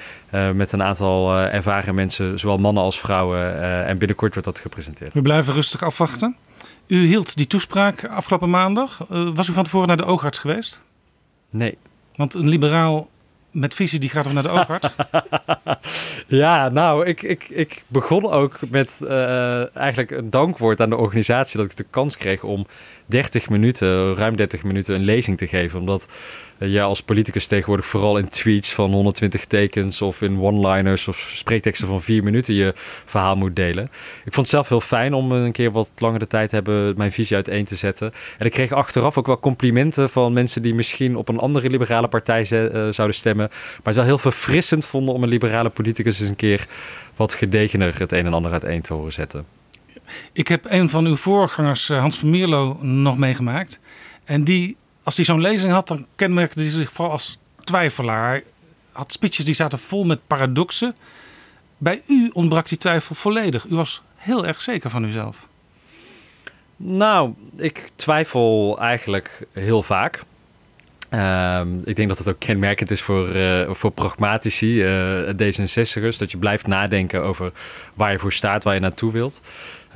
met 0.55 0.73
een 0.73 0.83
aantal 0.83 1.37
ervaren 1.37 1.95
mensen, 1.95 2.39
zowel 2.39 2.59
mannen 2.59 2.83
als 2.83 2.99
vrouwen. 2.99 3.61
en 3.87 3.99
binnenkort 3.99 4.33
wordt 4.33 4.49
dat 4.49 4.59
gepresenteerd. 4.59 5.15
We 5.15 5.23
blijven 5.23 5.55
rustig 5.55 5.83
afwachten. 5.83 6.37
U 6.87 7.07
hield 7.07 7.37
die 7.37 7.47
toespraak 7.47 8.05
afgelopen 8.05 8.51
maandag. 8.51 9.07
Uh, 9.13 9.31
was 9.35 9.49
u 9.49 9.53
van 9.53 9.65
tevoren 9.65 9.89
naar 9.89 9.97
de 9.97 10.05
oogarts 10.05 10.39
geweest? 10.39 10.83
Nee. 11.51 11.79
Want 12.17 12.35
een 12.35 12.49
liberaal 12.49 13.09
met 13.51 13.75
visie 13.75 13.99
die 13.99 14.09
gaat 14.09 14.27
ook 14.27 14.33
naar 14.33 14.43
de 14.43 14.49
oogarts? 14.49 14.95
ja, 16.43 16.69
nou, 16.69 17.07
ik, 17.07 17.23
ik, 17.23 17.49
ik 17.49 17.85
begon 17.87 18.31
ook 18.31 18.59
met 18.71 18.99
uh, 19.03 19.77
eigenlijk 19.77 20.11
een 20.11 20.31
dankwoord 20.31 20.81
aan 20.81 20.91
de 20.91 20.97
organisatie 20.97 21.61
dat 21.61 21.71
ik 21.71 21.77
de 21.77 21.87
kans 21.91 22.17
kreeg 22.17 22.43
om 22.43 22.67
30 23.07 23.49
minuten, 23.49 24.15
ruim 24.15 24.37
30 24.37 24.63
minuten, 24.63 24.95
een 24.95 25.05
lezing 25.05 25.39
te 25.39 25.47
geven. 25.47 25.81
Omdat 25.81 26.09
uh, 26.59 26.73
je 26.73 26.83
als 26.83 27.03
politicus 27.03 27.47
tegenwoordig 27.47 27.87
vooral 27.87 28.19
in 28.19 28.29
tweets 28.29 28.73
van 28.73 28.93
120 28.93 29.45
tekens 29.45 30.03
of 30.03 30.23
in 30.23 30.41
one-liners 30.41 31.09
of 31.09 31.19
spreekteksten 31.19 31.89
van 31.89 32.03
4 32.03 32.23
minuten 32.23 32.55
je 32.55 32.75
verhaal 33.05 33.37
moet 33.37 33.57
delen. 33.57 33.85
Ik 34.25 34.33
vond 34.33 34.37
het 34.37 34.49
zelf 34.49 34.69
heel 34.69 34.81
fijn 34.81 35.15
om 35.15 35.33
een 35.33 35.53
keer 35.53 35.71
wat 35.71 35.89
langer 35.99 36.19
de 36.19 36.27
tijd 36.27 36.51
hebben 36.51 36.97
mijn 36.97 37.13
visie 37.13 37.37
uiteen 37.37 37.65
te 37.65 37.77
zetten. 37.77 38.13
En 38.39 38.47
ik 38.47 38.53
kreeg 38.53 38.73
achteraf 38.73 39.19
ook 39.19 39.27
wel 39.27 39.41
complimenten 39.41 40.11
van 40.11 40.33
mensen 40.33 40.63
die 40.63 40.75
misschien 40.75 41.17
op 41.17 41.29
een 41.29 41.39
andere 41.39 41.71
liberale 41.71 42.09
partij 42.09 42.41
uh, 42.41 42.93
zouden 42.93 43.17
stemmen. 43.17 43.49
Maar 43.49 43.81
het 43.85 43.95
wel 43.95 44.05
heel 44.05 44.19
verfrissend 44.19 44.85
vonden 44.85 45.15
om 45.15 45.23
een 45.23 45.29
liberale 45.29 45.71
politicus 45.71 46.21
eens 46.21 46.29
een 46.29 46.37
keer 46.37 46.67
wat 47.17 47.35
gedegener 47.35 47.99
het 47.99 48.13
een 48.13 48.27
en 48.27 48.35
ander 48.35 48.53
uiteen 48.53 48.83
te 48.83 48.93
horen 48.93 49.13
zetten. 49.13 49.45
Ik 50.33 50.49
heb 50.49 50.65
een 50.69 50.91
van 50.91 51.07
uw 51.07 51.17
voorgangers, 51.17 51.89
eh, 51.89 52.01
Hans 52.01 52.19
van 52.19 52.31
Mierlo, 52.31 52.79
nog 52.81 53.19
meegemaakt. 53.19 53.81
En 54.25 54.45
die, 54.45 54.77
als 55.07 55.17
hij 55.17 55.25
zo'n 55.25 55.41
lezing 55.41 55.73
had, 55.73 55.89
dan 55.89 56.07
kenmerkte 56.17 56.61
hij 56.61 56.71
zich 56.71 56.93
vooral 56.93 57.13
als 57.13 57.39
twijfelaar. 57.65 58.31
Hij 58.31 58.45
had 58.93 59.13
speeches 59.13 59.45
die 59.45 59.55
zaten 59.55 59.79
vol 59.79 60.05
met 60.05 60.27
paradoxen. 60.27 60.95
Bij 61.79 62.03
u 62.09 62.31
ontbrak 62.33 62.69
die 62.69 62.79
twijfel 62.79 63.15
volledig. 63.15 63.65
U 63.65 63.75
was 63.75 64.03
heel 64.17 64.47
erg 64.47 64.61
zeker 64.61 64.91
van 64.91 65.05
uzelf. 65.05 65.49
Nou, 66.77 67.33
ik 67.57 67.91
twijfel 67.97 68.77
eigenlijk 68.81 69.47
heel 69.53 69.83
vaak. 69.83 70.21
Ehm, 71.09 71.69
ik 71.85 71.97
denk 71.97 72.09
dat 72.09 72.19
het 72.19 72.29
ook 72.29 72.39
kenmerkend 72.39 72.91
is 72.91 73.03
voor, 73.03 73.37
uh, 73.37 73.71
voor 73.71 73.91
pragmatici, 73.91 74.83
uh, 74.83 75.29
D66'ers, 75.29 76.19
dat 76.19 76.31
je 76.31 76.39
blijft 76.39 76.67
nadenken 76.67 77.25
over 77.25 77.53
waar 77.95 78.13
je 78.13 78.19
voor 78.19 78.33
staat, 78.33 78.65
waar 78.65 78.75
je 78.75 78.81
naartoe 78.81 79.13
wilt. 79.13 79.41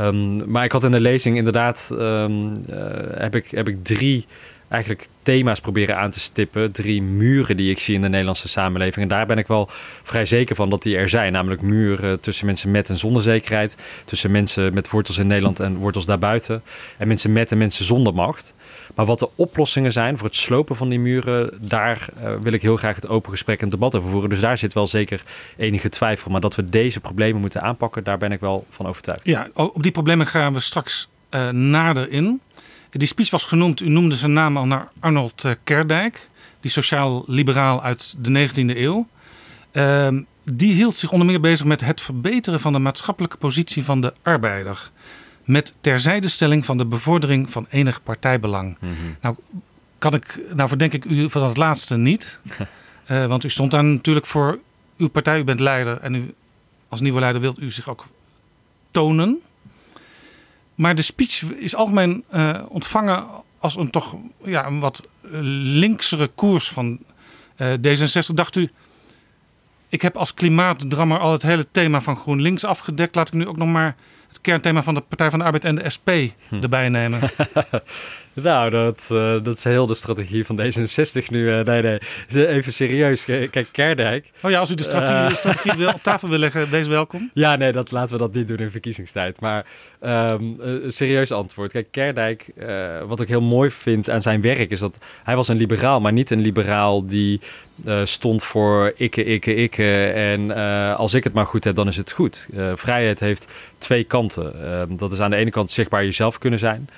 Um, 0.01 0.51
maar 0.51 0.65
ik 0.65 0.73
had 0.73 0.85
in 0.85 0.91
de 0.91 1.01
lezing 1.01 1.37
inderdaad, 1.37 1.91
um, 1.93 2.53
uh, 2.71 2.77
heb, 3.15 3.35
ik, 3.35 3.51
heb 3.51 3.69
ik 3.69 3.85
drie 3.85 4.27
eigenlijk 4.71 5.07
thema's 5.23 5.61
proberen 5.61 5.97
aan 5.99 6.11
te 6.11 6.21
stippen. 6.21 6.73
Drie 6.73 7.03
muren 7.03 7.57
die 7.57 7.71
ik 7.71 7.81
zie 7.81 7.95
in 7.95 8.01
de 8.01 8.09
Nederlandse 8.09 8.49
samenleving. 8.49 9.03
En 9.03 9.09
daar 9.09 9.27
ben 9.27 9.39
ik 9.39 9.47
wel 9.47 9.69
vrij 10.03 10.25
zeker 10.25 10.57
van 10.57 10.71
dat 10.71 10.83
die 10.83 10.97
er 10.97 11.09
zijn. 11.09 11.33
Namelijk 11.33 11.63
muren 11.63 12.21
tussen 12.21 12.47
mensen 12.47 12.71
met 12.71 12.89
en 12.89 12.99
zonder 12.99 13.23
zekerheid. 13.23 13.77
Tussen 14.05 14.31
mensen 14.31 14.75
met 14.75 14.91
wortels 14.91 15.19
in 15.19 15.27
Nederland 15.27 15.61
en 15.61 15.77
wortels 15.77 16.07
daarbuiten. 16.07 16.63
En 16.97 17.09
mensen 17.09 17.33
met 17.33 17.53
en 17.53 17.59
mensen 17.59 17.85
zonder 17.85 18.15
macht. 18.15 18.55
Maar 18.95 19.07
wat 19.07 19.19
de 19.19 19.29
oplossingen 19.35 19.93
zijn 19.93 20.19
voor 20.19 20.27
het 20.27 20.37
slopen 20.37 20.77
van 20.77 20.89
die 20.89 21.01
muren, 21.01 21.59
daar 21.61 22.09
uh, 22.19 22.33
wil 22.41 22.53
ik 22.53 22.63
heel 22.63 22.77
graag 22.77 22.95
het 22.95 23.09
open 23.09 23.31
gesprek 23.31 23.61
en 23.63 23.69
debat 23.69 23.95
over 23.95 24.11
voeren. 24.11 24.31
Dus 24.31 24.41
daar 24.41 24.59
zit 24.59 24.73
wel 24.73 24.87
zeker 24.87 25.23
enige 25.57 25.89
twijfel. 25.89 26.31
Maar 26.31 26.41
dat 26.41 26.55
we 26.55 26.69
deze 26.69 27.01
problemen 27.01 27.41
moeten 27.41 27.63
aanpakken, 27.63 28.05
daar 28.05 28.19
ben 28.19 28.33
ik 28.33 28.41
wel 28.41 28.67
van 28.71 28.87
overtuigd. 28.87 29.25
Ja, 29.25 29.49
op 29.55 29.83
die 29.83 29.93
problemen 29.93 30.27
gaan 30.27 30.53
we 30.53 30.61
straks 30.61 31.09
uh, 31.31 31.49
nader 31.49 32.11
in. 32.11 32.41
Die 32.91 33.09
speech 33.09 33.31
was 33.31 33.45
genoemd, 33.45 33.81
u 33.81 33.89
noemde 33.89 34.17
zijn 34.17 34.33
naam 34.33 34.57
al 34.57 34.67
naar 34.67 34.89
Arnold 35.01 35.45
uh, 35.45 35.53
Kerdijk, 35.65 36.29
die 36.61 36.71
sociaal-liberaal 36.71 37.83
uit 37.83 38.15
de 38.19 38.49
19e 38.49 38.77
eeuw. 38.77 39.09
Ehm, 39.73 40.23
die 40.45 40.73
hield 40.73 40.97
zich 40.97 41.13
onder 41.13 41.27
meer 41.27 41.41
bezig 41.41 41.67
met 41.67 41.81
het 41.81 42.01
verbeteren 42.01 42.61
van 42.61 42.73
de 42.73 42.79
maatschappelijke 42.79 43.37
positie 43.37 43.85
van 43.85 44.01
de 44.01 44.15
arbeider 44.23 44.91
met 45.45 45.75
terzijdestelling 45.81 46.65
van 46.65 46.79
de 46.79 46.87
bevordering 46.87 47.51
van 47.51 47.67
enig 47.71 48.03
partijbelang. 48.03 48.77
Mm 48.81 48.89
-hmm. 48.89 49.17
Nou, 49.21 49.37
kan 49.99 50.15
ik, 50.15 50.41
nou 50.55 50.69
verdenk 50.69 50.93
ik 50.93 51.05
u 51.05 51.31
van 51.31 51.43
het 51.43 51.57
laatste 51.57 51.97
niet. 51.97 52.41
uh, 53.11 53.27
want 53.33 53.45
u 53.45 53.51
stond 53.51 53.71
daar 53.71 53.85
natuurlijk 53.85 54.27
voor 54.27 54.59
uw 54.97 55.09
partij, 55.09 55.39
u 55.39 55.45
bent 55.45 55.61
leider 55.61 55.99
en 55.99 56.15
u 56.15 56.35
als 56.89 57.01
nieuwe 57.01 57.21
leider 57.21 57.41
wilt 57.41 57.61
u 57.61 57.71
zich 57.71 57.89
ook 57.89 58.07
tonen. 58.91 59.41
Maar 60.81 60.95
de 60.95 61.03
speech 61.03 61.43
is 61.43 61.75
algemeen 61.75 62.25
uh, 62.35 62.59
ontvangen 62.69 63.27
als 63.59 63.77
een 63.77 63.91
toch 63.91 64.17
ja, 64.45 64.67
een 64.67 64.81
wat 64.81 65.09
linksere 65.31 66.27
koers 66.27 66.69
van 66.69 66.99
uh, 67.57 67.73
D66. 67.73 68.35
Dacht 68.35 68.57
u, 68.57 68.71
ik 69.89 70.03
heb 70.03 70.17
als 70.17 70.35
klimaatdrammer 70.35 71.19
al 71.19 71.33
het 71.33 71.43
hele 71.43 71.67
thema 71.71 72.01
van 72.01 72.17
GroenLinks 72.17 72.65
afgedekt. 72.65 73.15
Laat 73.15 73.29
ik 73.29 73.35
nu 73.35 73.47
ook 73.47 73.57
nog 73.57 73.69
maar 73.69 73.97
het 74.29 74.41
kernthema 74.41 74.83
van 74.83 74.95
de 74.95 75.01
Partij 75.01 75.31
van 75.31 75.39
de 75.39 75.45
Arbeid 75.45 75.65
en 75.65 75.75
de 75.75 75.91
SP 75.97 76.09
hm. 76.49 76.63
erbij 76.63 76.89
nemen? 76.89 77.21
nou, 78.33 78.71
dat, 78.71 79.09
uh, 79.13 79.33
dat 79.43 79.57
is 79.57 79.65
heel 79.65 79.87
de 79.87 79.95
strategie 79.95 80.47
van 80.47 80.61
D66 80.61 81.27
nu. 81.31 81.59
Uh, 81.59 81.61
nee, 81.65 81.83
nee, 81.83 82.47
even 82.47 82.73
serieus. 82.73 83.25
Kijk, 83.25 83.69
Kerdijk. 83.73 84.31
Oh 84.43 84.51
ja, 84.51 84.59
als 84.59 84.71
u 84.71 84.75
de 84.75 84.83
strategie, 84.83 85.31
uh, 85.31 85.37
strategie 85.37 85.73
wil, 85.77 85.89
op 85.89 86.03
tafel 86.03 86.29
wil 86.29 86.39
leggen, 86.39 86.71
wees 86.71 86.87
welkom. 86.87 87.31
Ja, 87.35 87.57
nee, 87.57 87.73
dat, 87.73 87.91
laten 87.91 88.13
we 88.13 88.23
dat 88.23 88.35
niet 88.35 88.49
doen 88.49 88.59
in 88.59 88.71
verkiezingstijd. 88.71 89.41
Maar 89.41 89.67
um, 90.01 90.57
een 90.59 90.93
serieus 90.93 91.33
antwoord. 91.33 91.73
Kijk, 91.73 91.89
Kerdijk, 91.91 92.47
wat 93.07 93.21
ik 93.21 93.29
heel 93.29 93.41
mooi 93.41 93.71
vind 93.71 94.11
aan 94.11 94.23
zijn 94.23 94.41
werk, 94.41 94.71
is 94.71 94.79
dat 94.79 94.99
hij 95.25 95.37
was 95.37 95.49
een 95.49 95.57
liberaal, 95.57 96.01
maar 96.01 96.13
niet 96.13 96.31
een 96.31 96.41
liberaal 96.41 97.07
die 97.07 97.41
uh, 97.87 98.01
stond 98.05 98.45
voor 98.45 98.93
ikke, 98.97 99.25
ikke, 99.25 99.55
ikke. 99.55 100.07
En 100.07 100.41
uh, 100.41 100.97
als 100.97 101.15
ik 101.15 101.25
het 101.25 101.33
maar 101.33 101.47
goed 101.47 101.65
heb, 101.65 101.75
dan 101.75 101.89
is 101.89 101.97
het 101.97 102.13
goed. 102.13 102.49
Uh, 102.55 102.73
vrijheid 102.75 103.21
heeft 103.21 103.53
twee 103.79 104.05
kanten. 104.05 104.65
Ehm, 104.65 104.97
dat 104.97 105.13
is 105.13 105.21
aan 105.21 105.31
de 105.31 105.37
ene 105.37 105.51
kant 105.51 105.71
zichtbaar 105.71 106.05
jezelf 106.05 106.39
kunnen 106.39 106.59
zijn. 106.59 106.89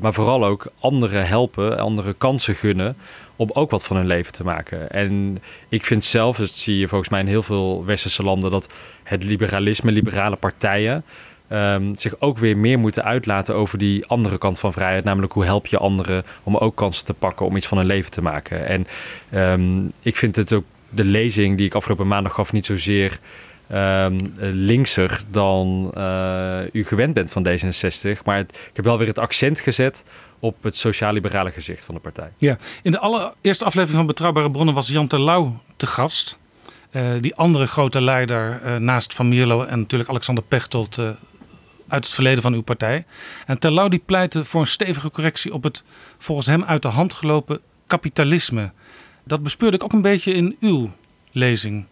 Maar 0.00 0.12
vooral 0.12 0.44
ook 0.44 0.66
anderen 0.80 1.26
helpen, 1.26 1.78
andere 1.78 2.12
kansen 2.12 2.54
gunnen 2.54 2.96
om 3.36 3.50
ook 3.52 3.70
wat 3.70 3.84
van 3.84 3.96
hun 3.96 4.06
leven 4.06 4.32
te 4.32 4.44
maken. 4.44 4.90
En 4.90 5.42
ik 5.68 5.84
vind 5.84 6.04
zelf, 6.04 6.36
dat 6.36 6.50
zie 6.50 6.78
je 6.78 6.88
volgens 6.88 7.10
mij 7.10 7.20
in 7.20 7.26
heel 7.26 7.42
veel 7.42 7.84
westerse 7.84 8.22
landen, 8.22 8.50
dat 8.50 8.72
het 9.02 9.24
liberalisme, 9.24 9.92
liberale 9.92 10.36
partijen, 10.36 11.04
um, 11.52 11.94
zich 11.94 12.20
ook 12.20 12.38
weer 12.38 12.56
meer 12.56 12.78
moeten 12.78 13.04
uitlaten 13.04 13.54
over 13.54 13.78
die 13.78 14.06
andere 14.06 14.38
kant 14.38 14.58
van 14.58 14.72
vrijheid. 14.72 15.04
Namelijk 15.04 15.32
hoe 15.32 15.44
help 15.44 15.66
je 15.66 15.78
anderen 15.78 16.24
om 16.42 16.56
ook 16.56 16.76
kansen 16.76 17.04
te 17.04 17.14
pakken 17.14 17.46
om 17.46 17.56
iets 17.56 17.66
van 17.66 17.78
hun 17.78 17.86
leven 17.86 18.10
te 18.10 18.22
maken. 18.22 18.66
En 18.66 18.86
um, 19.34 19.90
ik 20.02 20.16
vind 20.16 20.36
het 20.36 20.52
ook 20.52 20.64
de 20.88 21.04
lezing 21.04 21.56
die 21.56 21.66
ik 21.66 21.74
afgelopen 21.74 22.06
maandag 22.06 22.34
gaf 22.34 22.52
niet 22.52 22.66
zozeer 22.66 23.18
um, 23.72 24.34
linkser 24.38 25.22
dan 25.30 25.92
uh, 25.96 26.60
u 26.72 26.84
gewend 26.84 27.14
bent 27.14 27.30
van 27.30 27.48
D66. 27.48 28.22
Maar 28.24 28.38
ik 28.38 28.70
heb 28.72 28.84
wel 28.84 28.98
weer 28.98 29.06
het 29.06 29.18
accent 29.18 29.60
gezet 29.60 30.04
op 30.38 30.62
het 30.62 30.76
sociaal-liberale 30.76 31.50
gezicht 31.50 31.84
van 31.84 31.94
de 31.94 32.00
partij. 32.00 32.30
Ja, 32.36 32.58
in 32.82 32.90
de 32.90 32.98
allereerste 32.98 33.64
aflevering 33.64 33.96
van 33.98 34.06
Betrouwbare 34.06 34.50
Bronnen 34.50 34.74
was 34.74 34.88
Jan 34.88 35.06
Terlouw 35.06 35.60
te 35.76 35.86
gast. 35.86 36.38
Uh, 36.90 37.10
die 37.20 37.34
andere 37.34 37.66
grote 37.66 38.00
leider 38.00 38.60
uh, 38.64 38.76
naast 38.76 39.14
Van 39.14 39.28
Mierlo 39.28 39.62
en 39.62 39.78
natuurlijk 39.78 40.10
Alexander 40.10 40.44
Pechtold 40.44 40.98
uit 41.88 42.04
het 42.04 42.14
verleden 42.14 42.42
van 42.42 42.54
uw 42.54 42.62
partij. 42.62 43.04
En 43.46 43.58
Terlouw 43.58 43.88
die 43.88 44.02
pleitte 44.04 44.44
voor 44.44 44.60
een 44.60 44.66
stevige 44.66 45.10
correctie 45.10 45.54
op 45.54 45.62
het 45.62 45.82
volgens 46.18 46.46
hem 46.46 46.64
uit 46.64 46.82
de 46.82 46.88
hand 46.88 47.14
gelopen 47.14 47.60
kapitalisme. 47.86 48.72
Dat 49.24 49.42
bespeurde 49.42 49.76
ik 49.76 49.84
ook 49.84 49.92
een 49.92 50.02
beetje 50.02 50.32
in 50.32 50.56
uw 50.60 50.90
lezing. 51.32 51.86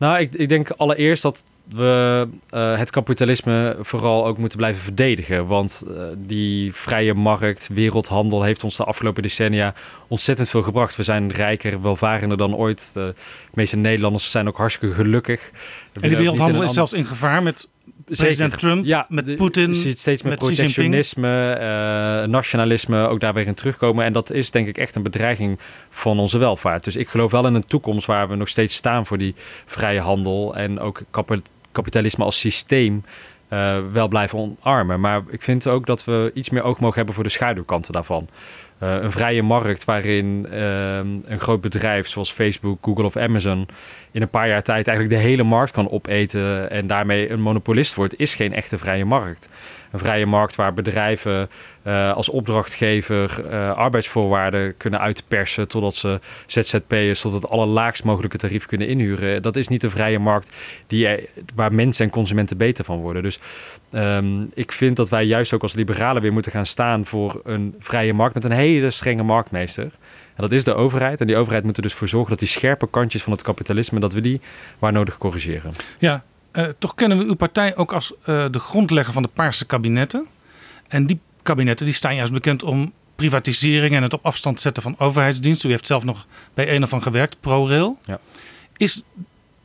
Nou, 0.00 0.18
ik, 0.18 0.32
ik 0.32 0.48
denk 0.48 0.70
allereerst 0.70 1.22
dat 1.22 1.44
we 1.68 2.28
uh, 2.54 2.78
het 2.78 2.90
kapitalisme 2.90 3.76
vooral 3.80 4.26
ook 4.26 4.38
moeten 4.38 4.58
blijven 4.58 4.82
verdedigen. 4.82 5.46
Want 5.46 5.82
uh, 5.88 6.02
die 6.16 6.74
vrije 6.74 7.14
markt, 7.14 7.68
wereldhandel 7.72 8.42
heeft 8.42 8.64
ons 8.64 8.76
de 8.76 8.84
afgelopen 8.84 9.22
decennia 9.22 9.74
ontzettend 10.08 10.48
veel 10.48 10.62
gebracht. 10.62 10.96
We 10.96 11.02
zijn 11.02 11.32
rijker, 11.32 11.82
welvarender 11.82 12.38
dan 12.38 12.54
ooit. 12.54 12.90
De 12.94 13.14
meeste 13.54 13.76
Nederlanders 13.76 14.30
zijn 14.30 14.48
ook 14.48 14.56
hartstikke 14.56 14.94
gelukkig. 14.94 15.50
En 16.00 16.08
die 16.08 16.16
wereldhandel 16.16 16.62
is 16.62 16.72
zelfs 16.72 16.92
in 16.92 17.04
gevaar 17.04 17.42
met 17.42 17.68
president 18.16 18.58
Trump, 18.58 18.84
ja, 18.84 19.06
met 19.08 19.36
Poetin. 19.36 19.68
Je 19.68 19.74
ziet 19.74 19.98
steeds 19.98 20.22
meer 20.22 20.36
protectionisme, 20.36 21.56
uh, 21.56 22.28
nationalisme 22.28 23.06
ook 23.06 23.20
daar 23.20 23.34
weer 23.34 23.46
in 23.46 23.54
terugkomen. 23.54 24.04
En 24.04 24.12
dat 24.12 24.30
is 24.30 24.50
denk 24.50 24.66
ik 24.66 24.78
echt 24.78 24.96
een 24.96 25.02
bedreiging 25.02 25.58
van 25.90 26.18
onze 26.18 26.38
welvaart. 26.38 26.84
Dus 26.84 26.96
ik 26.96 27.08
geloof 27.08 27.30
wel 27.30 27.46
in 27.46 27.54
een 27.54 27.66
toekomst 27.66 28.06
waar 28.06 28.28
we 28.28 28.34
nog 28.34 28.48
steeds 28.48 28.74
staan 28.74 29.06
voor 29.06 29.18
die 29.18 29.34
vrije 29.66 30.00
handel 30.00 30.56
en 30.56 30.80
ook 30.80 31.00
kapitalisme 31.72 32.24
als 32.24 32.40
systeem. 32.40 33.04
Uh, 33.52 33.78
wel 33.92 34.08
blijven 34.08 34.38
omarmen. 34.38 35.00
Maar 35.00 35.22
ik 35.28 35.42
vind 35.42 35.66
ook 35.66 35.86
dat 35.86 36.04
we 36.04 36.30
iets 36.34 36.50
meer 36.50 36.62
oog 36.62 36.80
mogen 36.80 36.96
hebben 36.96 37.14
voor 37.14 37.24
de 37.24 37.30
schaduwkanten 37.30 37.92
daarvan. 37.92 38.28
Uh, 38.82 38.94
een 39.02 39.12
vrije 39.12 39.42
markt 39.42 39.84
waarin 39.84 40.46
uh, 40.52 40.96
een 41.24 41.40
groot 41.40 41.60
bedrijf 41.60 42.08
zoals 42.08 42.32
Facebook, 42.32 42.78
Google 42.82 43.04
of 43.04 43.16
Amazon 43.16 43.68
in 44.10 44.22
een 44.22 44.28
paar 44.28 44.48
jaar 44.48 44.62
tijd 44.62 44.88
eigenlijk 44.88 45.18
de 45.20 45.28
hele 45.28 45.42
markt 45.42 45.72
kan 45.72 45.90
opeten 45.90 46.70
en 46.70 46.86
daarmee 46.86 47.30
een 47.30 47.40
monopolist 47.40 47.94
wordt, 47.94 48.18
is 48.18 48.34
geen 48.34 48.54
echte 48.54 48.78
vrije 48.78 49.04
markt. 49.04 49.48
Een 49.92 49.98
vrije 49.98 50.26
markt 50.26 50.54
waar 50.54 50.72
bedrijven 50.72 51.48
uh, 51.86 52.12
als 52.12 52.28
opdrachtgever 52.28 53.44
uh, 53.44 53.72
arbeidsvoorwaarden 53.72 54.76
kunnen 54.76 55.00
uitpersen 55.00 55.68
totdat 55.68 55.94
ze 55.94 56.20
ZZP'ers 56.46 57.20
tot 57.20 57.32
het 57.32 57.48
allerlaagst 57.48 58.04
mogelijke 58.04 58.36
tarief 58.36 58.66
kunnen 58.66 58.88
inhuren. 58.88 59.42
Dat 59.42 59.56
is 59.56 59.68
niet 59.68 59.82
een 59.82 59.90
vrije 59.90 60.18
markt 60.18 60.52
die 60.86 61.28
waar 61.54 61.72
mensen 61.72 62.04
en 62.04 62.10
consumenten 62.10 62.56
beter 62.56 62.84
van 62.84 62.98
worden. 62.98 63.22
Dus 63.22 63.38
um, 63.92 64.50
ik 64.54 64.72
vind 64.72 64.96
dat 64.96 65.08
wij 65.08 65.24
juist 65.24 65.52
ook 65.52 65.62
als 65.62 65.74
liberalen 65.74 66.22
weer 66.22 66.32
moeten 66.32 66.52
gaan 66.52 66.66
staan 66.66 67.06
voor 67.06 67.40
een 67.44 67.74
vrije 67.78 68.12
markt 68.12 68.34
met 68.34 68.44
een 68.44 68.50
hele 68.50 68.90
strenge 68.90 69.22
marktmeester. 69.22 69.84
En 70.34 70.46
dat 70.46 70.52
is 70.52 70.64
de 70.64 70.74
overheid. 70.74 71.20
En 71.20 71.26
die 71.26 71.36
overheid 71.36 71.64
moet 71.64 71.76
er 71.76 71.82
dus 71.82 71.94
voor 71.94 72.08
zorgen 72.08 72.30
dat 72.30 72.38
die 72.38 72.48
scherpe 72.48 72.88
kantjes 72.90 73.22
van 73.22 73.32
het 73.32 73.42
kapitalisme, 73.42 74.00
dat 74.00 74.12
we 74.12 74.20
die 74.20 74.40
waar 74.78 74.92
nodig 74.92 75.18
corrigeren. 75.18 75.72
Ja, 75.98 76.24
uh, 76.52 76.64
toch 76.78 76.94
kennen 76.94 77.18
we 77.18 77.24
uw 77.24 77.34
partij 77.34 77.76
ook 77.76 77.92
als 77.92 78.12
uh, 78.12 78.44
de 78.50 78.58
grondlegger 78.58 79.12
van 79.12 79.22
de 79.22 79.30
Paarse 79.32 79.66
kabinetten. 79.66 80.26
En 80.88 81.06
die 81.06 81.20
kabinetten 81.42 81.86
die 81.86 81.94
staan 81.94 82.14
juist 82.14 82.32
bekend 82.32 82.62
om 82.62 82.92
privatisering 83.16 83.94
en 83.94 84.02
het 84.02 84.12
op 84.12 84.24
afstand 84.26 84.60
zetten 84.60 84.82
van 84.82 84.94
overheidsdiensten. 84.98 85.68
U 85.68 85.72
heeft 85.72 85.86
zelf 85.86 86.04
nog 86.04 86.26
bij 86.54 86.74
een 86.74 86.82
of 86.82 86.88
van 86.88 87.02
gewerkt, 87.02 87.36
ProRail. 87.40 87.98
Ja. 88.04 88.20
Is 88.76 89.04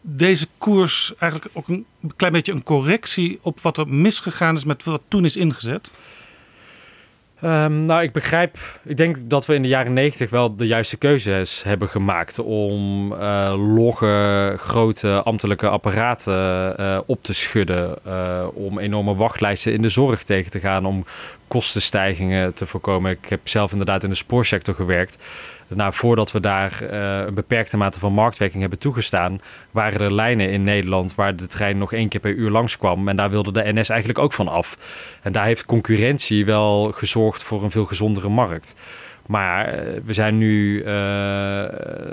deze 0.07 0.47
koers 0.57 1.13
eigenlijk 1.17 1.51
ook 1.53 1.67
een 1.67 1.85
klein 2.15 2.33
beetje 2.33 2.51
een 2.51 2.63
correctie 2.63 3.39
op 3.41 3.59
wat 3.59 3.77
er 3.77 3.87
misgegaan 3.87 4.55
is 4.55 4.63
met 4.63 4.83
wat 4.83 5.01
toen 5.07 5.25
is 5.25 5.37
ingezet? 5.37 5.91
Um, 7.43 7.85
nou, 7.85 8.03
ik 8.03 8.11
begrijp. 8.11 8.57
Ik 8.83 8.97
denk 8.97 9.17
dat 9.21 9.45
we 9.45 9.53
in 9.53 9.61
de 9.61 9.67
jaren 9.67 9.93
negentig 9.93 10.29
wel 10.29 10.55
de 10.55 10.67
juiste 10.67 10.97
keuzes 10.97 11.63
hebben 11.63 11.89
gemaakt 11.89 12.39
om 12.39 13.11
uh, 13.13 14.53
grote 14.57 15.21
ambtelijke 15.23 15.69
apparaten 15.69 16.75
uh, 16.79 16.99
op 17.05 17.23
te 17.23 17.33
schudden. 17.33 17.97
Uh, 18.07 18.47
om 18.53 18.79
enorme 18.79 19.15
wachtlijsten 19.15 19.73
in 19.73 19.81
de 19.81 19.89
zorg 19.89 20.23
tegen 20.23 20.51
te 20.51 20.59
gaan. 20.59 20.85
Om 20.85 21.05
kostenstijgingen 21.47 22.53
te 22.53 22.65
voorkomen. 22.65 23.11
Ik 23.11 23.25
heb 23.29 23.39
zelf 23.43 23.71
inderdaad 23.71 24.03
in 24.03 24.09
de 24.09 24.15
spoorsector 24.15 24.75
gewerkt. 24.75 25.17
Nou, 25.67 25.93
voordat 25.93 26.31
we 26.31 26.39
daar 26.39 26.79
uh, 26.81 27.25
een 27.25 27.33
beperkte 27.33 27.77
mate 27.77 27.99
van 27.99 28.13
marktwerking 28.13 28.61
hebben 28.61 28.79
toegestaan, 28.79 29.41
waren 29.71 30.01
er 30.01 30.13
lijnen 30.13 30.51
in 30.51 30.63
Nederland 30.63 31.15
waar 31.15 31.35
de 31.35 31.47
trein 31.47 31.77
nog 31.77 31.93
één 31.93 32.09
keer 32.09 32.19
per 32.19 32.33
uur 32.33 32.49
langskwam. 32.49 33.07
En 33.07 33.15
daar 33.15 33.29
wilde 33.29 33.51
de 33.51 33.73
NS 33.73 33.89
eigenlijk 33.89 34.19
ook 34.19 34.33
van 34.33 34.47
af. 34.47 34.77
En 35.21 35.31
daar 35.31 35.45
heeft 35.45 35.65
concurrentie 35.65 36.45
wel 36.45 36.91
gezorgd 36.91 37.43
voor 37.43 37.63
een 37.63 37.71
veel 37.71 37.85
gezondere 37.85 38.29
markt. 38.29 38.75
Maar 39.25 39.65
eh, 39.65 40.01
we 40.05 40.13
zijn 40.13 40.37
nu 40.37 40.81
eh, 40.81 40.93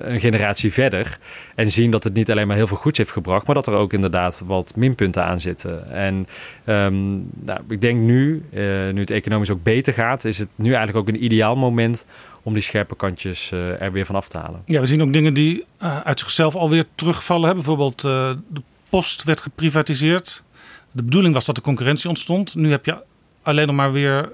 een 0.03 0.21
generatie 0.21 0.73
verder 0.73 1.19
en 1.55 1.71
zien 1.71 1.91
dat 1.91 2.05
het 2.05 2.15
niet 2.15 2.31
alleen 2.31 2.47
maar 2.47 2.57
heel 2.57 2.67
veel 2.67 2.77
goeds 2.77 2.99
heeft 2.99 3.11
gebracht, 3.11 3.47
maar 3.47 3.55
dat 3.55 3.67
er 3.67 3.73
ook 3.73 3.93
inderdaad 3.93 4.43
wat 4.47 4.77
minpunten 4.77 5.25
aan 5.25 5.41
zitten. 5.41 5.91
En 5.91 6.27
ehm, 6.65 7.13
nou, 7.45 7.61
ik 7.69 7.81
denk 7.81 8.01
nu, 8.01 8.45
uh, 8.51 8.61
nu 8.93 9.01
het 9.01 9.11
economisch 9.11 9.51
ook 9.51 9.63
beter 9.63 9.93
gaat, 9.93 10.25
is 10.25 10.39
het 10.39 10.49
nu 10.55 10.75
eigenlijk 10.75 10.97
ook 10.99 11.15
een 11.15 11.25
ideaal 11.25 11.57
moment 11.57 12.07
om 12.43 12.53
die 12.53 12.63
scherpe 12.63 12.97
kantjes 12.97 13.51
er 13.51 13.93
weer 13.93 14.07
van 14.07 14.15
af 14.15 14.29
te 14.29 14.39
halen. 14.39 14.63
Ja, 14.67 14.81
we 14.81 14.87
zien 14.87 15.03
ook 15.03 15.13
dingen 15.13 15.35
die 15.35 15.65
uit 16.05 16.21
zichzelf 16.21 16.57
alweer 16.57 16.85
terugvallen. 16.95 17.49
Hè? 17.49 17.55
Bijvoorbeeld 17.55 18.01
de 18.01 18.63
post 18.89 19.23
werd 19.25 19.41
geprivatiseerd. 19.41 20.43
De 20.91 21.03
bedoeling 21.03 21.35
was 21.35 21.45
dat 21.45 21.57
er 21.57 21.63
concurrentie 21.63 22.09
ontstond. 22.09 22.55
Nu 22.55 22.71
heb 22.71 22.85
je 22.85 22.97
alleen 23.43 23.67
nog 23.67 23.77
maar 23.77 23.93
weer 23.93 24.33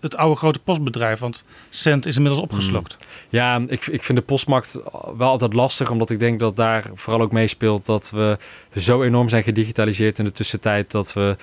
het 0.00 0.16
oude 0.16 0.36
grote 0.36 0.58
postbedrijf? 0.58 1.18
Want 1.18 1.44
Cent 1.68 2.06
is 2.06 2.16
inmiddels 2.16 2.42
opgeslokt. 2.42 2.96
Hmm. 2.98 3.08
Ja, 3.28 3.60
ik, 3.68 3.86
ik 3.86 4.02
vind 4.02 4.18
de 4.18 4.24
postmarkt 4.24 4.78
wel 5.16 5.28
altijd 5.28 5.52
lastig. 5.52 5.90
Omdat 5.90 6.10
ik 6.10 6.18
denk 6.18 6.40
dat 6.40 6.56
daar 6.56 6.90
vooral 6.94 7.22
ook 7.22 7.32
meespeelt 7.32 7.86
dat 7.86 8.10
we 8.10 8.38
zo 8.76 9.02
enorm 9.02 9.28
zijn 9.28 9.42
gedigitaliseerd 9.42 10.18
in 10.18 10.24
de 10.24 10.32
tussentijd. 10.32 10.90
Dat 10.90 11.12
we 11.12 11.36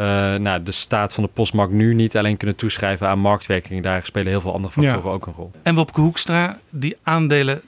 uh, 0.00 0.06
nou, 0.34 0.62
de 0.62 0.72
staat 0.72 1.14
van 1.14 1.24
de 1.24 1.30
postmarkt 1.32 1.72
nu 1.72 1.94
niet 1.94 2.16
alleen 2.16 2.36
kunnen 2.36 2.56
toeschrijven 2.56 3.08
aan 3.08 3.18
marktwerking. 3.18 3.82
Daar 3.82 4.04
spelen 4.04 4.28
heel 4.28 4.40
veel 4.40 4.54
andere 4.54 4.72
factoren 4.72 5.12
ook 5.12 5.26
een 5.26 5.32
rol. 5.32 5.50
En 5.62 5.74
Wopke 5.74 6.00
Hoekstra, 6.00 6.58
die 6.70 6.96
aandelen 7.02 7.62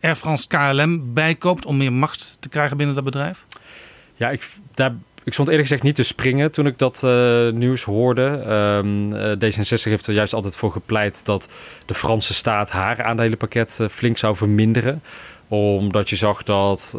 Air 0.00 0.16
France 0.16 0.46
KLM 0.46 1.14
bijkoopt 1.14 1.66
om 1.66 1.76
meer 1.76 1.92
macht 1.92 2.36
te 2.40 2.48
krijgen 2.48 2.76
binnen 2.76 2.94
dat 2.94 3.04
bedrijf? 3.04 3.46
Ja, 4.14 4.30
ik, 4.30 4.48
daar 4.74 4.94
ik 5.26 5.32
stond 5.32 5.48
eerlijk 5.48 5.66
gezegd 5.68 5.82
niet 5.82 5.94
te 5.94 6.02
springen 6.02 6.52
toen 6.52 6.66
ik 6.66 6.78
dat 6.78 7.02
uh, 7.04 7.50
nieuws 7.50 7.82
hoorde. 7.82 8.22
Um, 8.22 9.12
uh, 9.12 9.32
D66 9.32 9.82
heeft 9.82 10.06
er 10.06 10.14
juist 10.14 10.32
altijd 10.32 10.56
voor 10.56 10.72
gepleit 10.72 11.24
dat 11.24 11.48
de 11.86 11.94
Franse 11.94 12.34
staat 12.34 12.70
haar 12.70 13.02
aandelenpakket 13.02 13.78
uh, 13.80 13.88
flink 13.88 14.18
zou 14.18 14.36
verminderen 14.36 15.02
omdat 15.48 16.10
je 16.10 16.16
zag 16.16 16.42
dat 16.42 16.94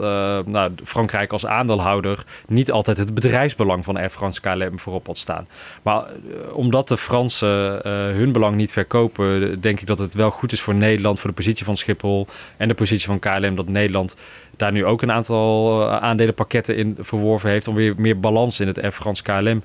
nou, 0.46 0.72
Frankrijk 0.84 1.32
als 1.32 1.46
aandeelhouder 1.46 2.24
niet 2.48 2.72
altijd 2.72 2.98
het 2.98 3.14
bedrijfsbelang 3.14 3.84
van 3.84 3.98
Air 3.98 4.10
France 4.10 4.42
KLM 4.42 4.80
voorop 4.80 5.08
had 5.08 5.18
staan. 5.18 5.48
Maar 5.82 6.06
omdat 6.52 6.88
de 6.88 6.98
Fransen 6.98 7.88
hun 7.90 8.32
belang 8.32 8.56
niet 8.56 8.72
verkopen, 8.72 9.62
denk 9.62 9.80
ik 9.80 9.88
dat 9.88 10.00
het 10.00 10.14
wel 10.14 10.32
goed 10.32 10.52
is 10.52 10.62
voor 10.62 10.76
Nederland, 10.76 11.20
voor 11.20 11.30
de 11.30 11.36
positie 11.36 11.66
van 11.66 11.78
Schiphol 11.78 12.28
en 12.58 12.68
de 12.68 12.74
positie 12.74 13.08
van 13.08 13.20
KLM, 13.20 13.56
dat 13.56 13.68
Nederland 13.68 14.16
daar 14.58 14.72
nu 14.72 14.86
ook 14.86 15.02
een 15.02 15.12
aantal 15.12 15.90
aandelenpakketten 15.90 16.76
in 16.76 16.98
verworven 17.00 17.50
heeft 17.50 17.68
om 17.68 17.76
weer 17.76 17.94
meer 17.98 18.20
balans 18.20 18.60
in 18.60 18.68
het 18.68 18.82
Air 18.82 18.92
France 18.92 19.24
KLM 19.24 19.62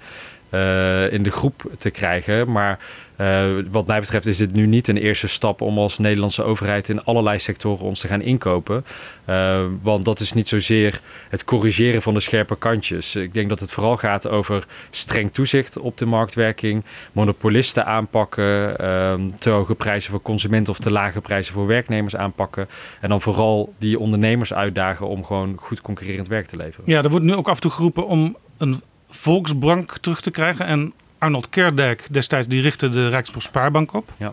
in 1.12 1.22
de 1.22 1.30
groep 1.30 1.70
te 1.78 1.90
krijgen. 1.90 2.52
Maar 2.52 2.78
uh, 3.22 3.64
wat 3.70 3.86
mij 3.86 4.00
betreft 4.00 4.26
is 4.26 4.36
dit 4.36 4.52
nu 4.52 4.66
niet 4.66 4.88
een 4.88 4.96
eerste 4.96 5.26
stap 5.26 5.60
om 5.60 5.78
als 5.78 5.98
Nederlandse 5.98 6.42
overheid 6.42 6.88
in 6.88 7.04
allerlei 7.04 7.38
sectoren 7.38 7.84
ons 7.84 8.00
te 8.00 8.08
gaan 8.08 8.20
inkopen. 8.22 8.84
Uh, 9.28 9.60
want 9.82 10.04
dat 10.04 10.20
is 10.20 10.32
niet 10.32 10.48
zozeer 10.48 11.00
het 11.28 11.44
corrigeren 11.44 12.02
van 12.02 12.14
de 12.14 12.20
scherpe 12.20 12.56
kantjes. 12.56 13.16
Ik 13.16 13.34
denk 13.34 13.48
dat 13.48 13.60
het 13.60 13.70
vooral 13.70 13.96
gaat 13.96 14.28
over 14.28 14.66
streng 14.90 15.32
toezicht 15.32 15.78
op 15.78 15.98
de 15.98 16.06
marktwerking, 16.06 16.84
monopolisten 17.12 17.86
aanpakken, 17.86 18.76
uh, 18.80 19.14
te 19.38 19.50
hoge 19.50 19.74
prijzen 19.74 20.10
voor 20.10 20.22
consumenten 20.22 20.72
of 20.72 20.78
te 20.78 20.90
lage 20.90 21.20
prijzen 21.20 21.54
voor 21.54 21.66
werknemers 21.66 22.16
aanpakken. 22.16 22.68
En 23.00 23.08
dan 23.08 23.20
vooral 23.20 23.74
die 23.78 23.98
ondernemers 23.98 24.54
uitdagen 24.54 25.06
om 25.06 25.24
gewoon 25.24 25.54
goed 25.56 25.80
concurrerend 25.80 26.28
werk 26.28 26.46
te 26.46 26.56
leveren. 26.56 26.90
Ja, 26.90 27.02
er 27.02 27.10
wordt 27.10 27.24
nu 27.24 27.34
ook 27.34 27.48
af 27.48 27.54
en 27.54 27.60
toe 27.60 27.70
geroepen 27.70 28.06
om 28.06 28.36
een 28.58 28.80
volksbank 29.08 29.98
terug 29.98 30.20
te 30.20 30.30
krijgen. 30.30 30.66
En 30.66 30.92
Arnold 31.22 31.48
Kerdijk 31.48 32.06
destijds 32.10 32.46
die 32.46 32.62
richtte 32.62 32.88
de 32.88 33.08
Rijksbospaarbank 33.08 33.92
op. 33.92 34.12
Ja. 34.18 34.32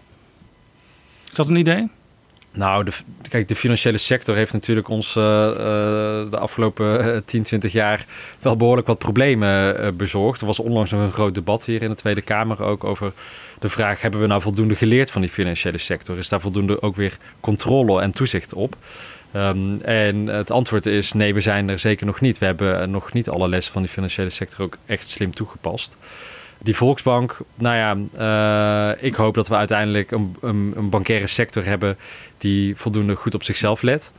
Is 1.29 1.35
dat 1.35 1.49
een 1.49 1.55
idee? 1.55 1.87
Nou, 2.51 2.83
de, 2.83 2.91
kijk, 3.29 3.47
de 3.47 3.55
financiële 3.55 3.97
sector 3.97 4.35
heeft 4.35 4.53
natuurlijk 4.53 4.87
ons 4.87 5.15
uh, 5.15 5.23
uh, 5.23 5.55
de 6.31 6.37
afgelopen 6.37 7.25
10, 7.25 7.43
20 7.43 7.71
jaar 7.71 8.05
wel 8.39 8.57
behoorlijk 8.57 8.87
wat 8.87 8.97
problemen 8.97 9.79
uh, 9.79 9.91
bezorgd. 9.91 10.41
Er 10.41 10.47
was 10.47 10.59
onlangs 10.59 10.91
nog 10.91 11.01
een 11.01 11.11
groot 11.11 11.35
debat 11.35 11.65
hier 11.65 11.81
in 11.81 11.89
de 11.89 11.95
Tweede 11.95 12.21
Kamer 12.21 12.63
ook 12.63 12.83
over 12.83 13.11
de 13.59 13.69
vraag: 13.69 14.01
hebben 14.01 14.21
we 14.21 14.27
nou 14.27 14.41
voldoende 14.41 14.75
geleerd 14.75 15.11
van 15.11 15.21
die 15.21 15.29
financiële 15.29 15.77
sector? 15.77 16.17
Is 16.17 16.29
daar 16.29 16.41
voldoende 16.41 16.81
ook 16.81 16.95
weer 16.95 17.17
controle 17.39 18.01
en 18.01 18.11
toezicht 18.11 18.53
op? 18.53 18.75
Um, 19.35 19.81
en 19.81 20.27
het 20.27 20.51
antwoord 20.51 20.85
is 20.85 21.13
nee, 21.13 21.33
we 21.33 21.41
zijn 21.41 21.69
er 21.69 21.79
zeker 21.79 22.05
nog 22.05 22.21
niet. 22.21 22.37
We 22.37 22.45
hebben 22.45 22.91
nog 22.91 23.13
niet 23.13 23.29
alle 23.29 23.47
lessen 23.47 23.73
van 23.73 23.81
die 23.81 23.91
financiële 23.91 24.29
sector 24.29 24.65
ook 24.65 24.77
echt 24.85 25.09
slim 25.09 25.31
toegepast 25.31 25.97
die 26.59 26.75
Volksbank, 26.75 27.37
nou 27.55 27.75
ja, 27.75 27.97
uh, 28.93 29.03
ik 29.03 29.15
hoop 29.15 29.33
dat 29.33 29.47
we 29.47 29.55
uiteindelijk 29.55 30.11
een, 30.11 30.35
een, 30.41 30.73
een, 30.75 30.89
bankaire 30.89 31.27
sector 31.27 31.65
hebben 31.65 31.97
die 32.37 32.75
voldoende 32.75 33.15
goed 33.15 33.33
op 33.33 33.43
zichzelf 33.43 33.81
let. 33.81 34.11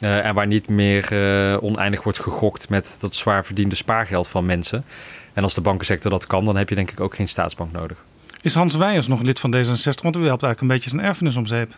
Uh, 0.00 0.24
en 0.24 0.34
waar 0.34 0.46
niet 0.46 0.68
meer 0.68 1.12
uh, 1.12 1.62
oneindig 1.62 2.02
wordt 2.02 2.20
gegokt 2.20 2.68
met 2.68 2.96
dat 3.00 3.14
zwaar 3.14 3.44
verdiende 3.44 3.74
spaargeld 3.74 4.28
van 4.28 4.46
mensen. 4.46 4.84
En 5.32 5.42
als 5.42 5.54
de 5.54 5.60
bankensector 5.60 6.10
dat 6.10 6.26
kan, 6.26 6.44
dan 6.44 6.56
heb 6.56 6.68
je 6.68 6.74
denk 6.74 6.90
ik 6.90 7.00
ook 7.00 7.14
geen 7.14 7.28
staatsbank 7.28 7.72
nodig. 7.72 7.96
Is 8.42 8.54
Hans 8.54 8.74
Weijers 8.74 9.06
nog 9.06 9.22
lid 9.22 9.40
van 9.40 9.54
D66? 9.54 10.02
Want 10.02 10.16
u 10.16 10.24
helpt 10.24 10.42
eigenlijk 10.42 10.60
een 10.60 10.66
beetje 10.66 10.90
zijn 10.90 11.02
erfenis 11.02 11.36
om 11.36 11.46
zeep. 11.46 11.72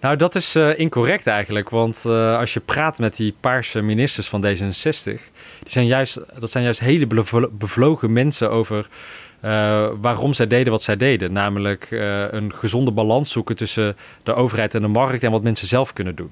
Nou, 0.00 0.16
dat 0.16 0.34
is 0.34 0.56
uh, 0.56 0.78
incorrect 0.78 1.26
eigenlijk. 1.26 1.70
Want 1.70 2.04
uh, 2.06 2.38
als 2.38 2.54
je 2.54 2.60
praat 2.60 2.98
met 2.98 3.16
die 3.16 3.34
paarse 3.40 3.82
ministers 3.82 4.28
van 4.28 4.44
D66, 4.46 5.02
die 5.02 5.20
zijn 5.64 5.86
juist, 5.86 6.20
dat 6.38 6.50
zijn 6.50 6.64
juist 6.64 6.80
hele 6.80 7.06
bevlogen 7.50 8.12
mensen 8.12 8.50
over 8.50 8.88
uh, 9.44 9.86
waarom 10.00 10.32
zij 10.32 10.46
deden 10.46 10.72
wat 10.72 10.82
zij 10.82 10.96
deden. 10.96 11.32
Namelijk 11.32 11.90
uh, 11.90 12.32
een 12.32 12.52
gezonde 12.52 12.90
balans 12.90 13.32
zoeken 13.32 13.56
tussen 13.56 13.96
de 14.22 14.34
overheid 14.34 14.74
en 14.74 14.82
de 14.82 14.88
markt 14.88 15.22
en 15.22 15.30
wat 15.30 15.42
mensen 15.42 15.66
zelf 15.66 15.92
kunnen 15.92 16.14
doen. 16.14 16.30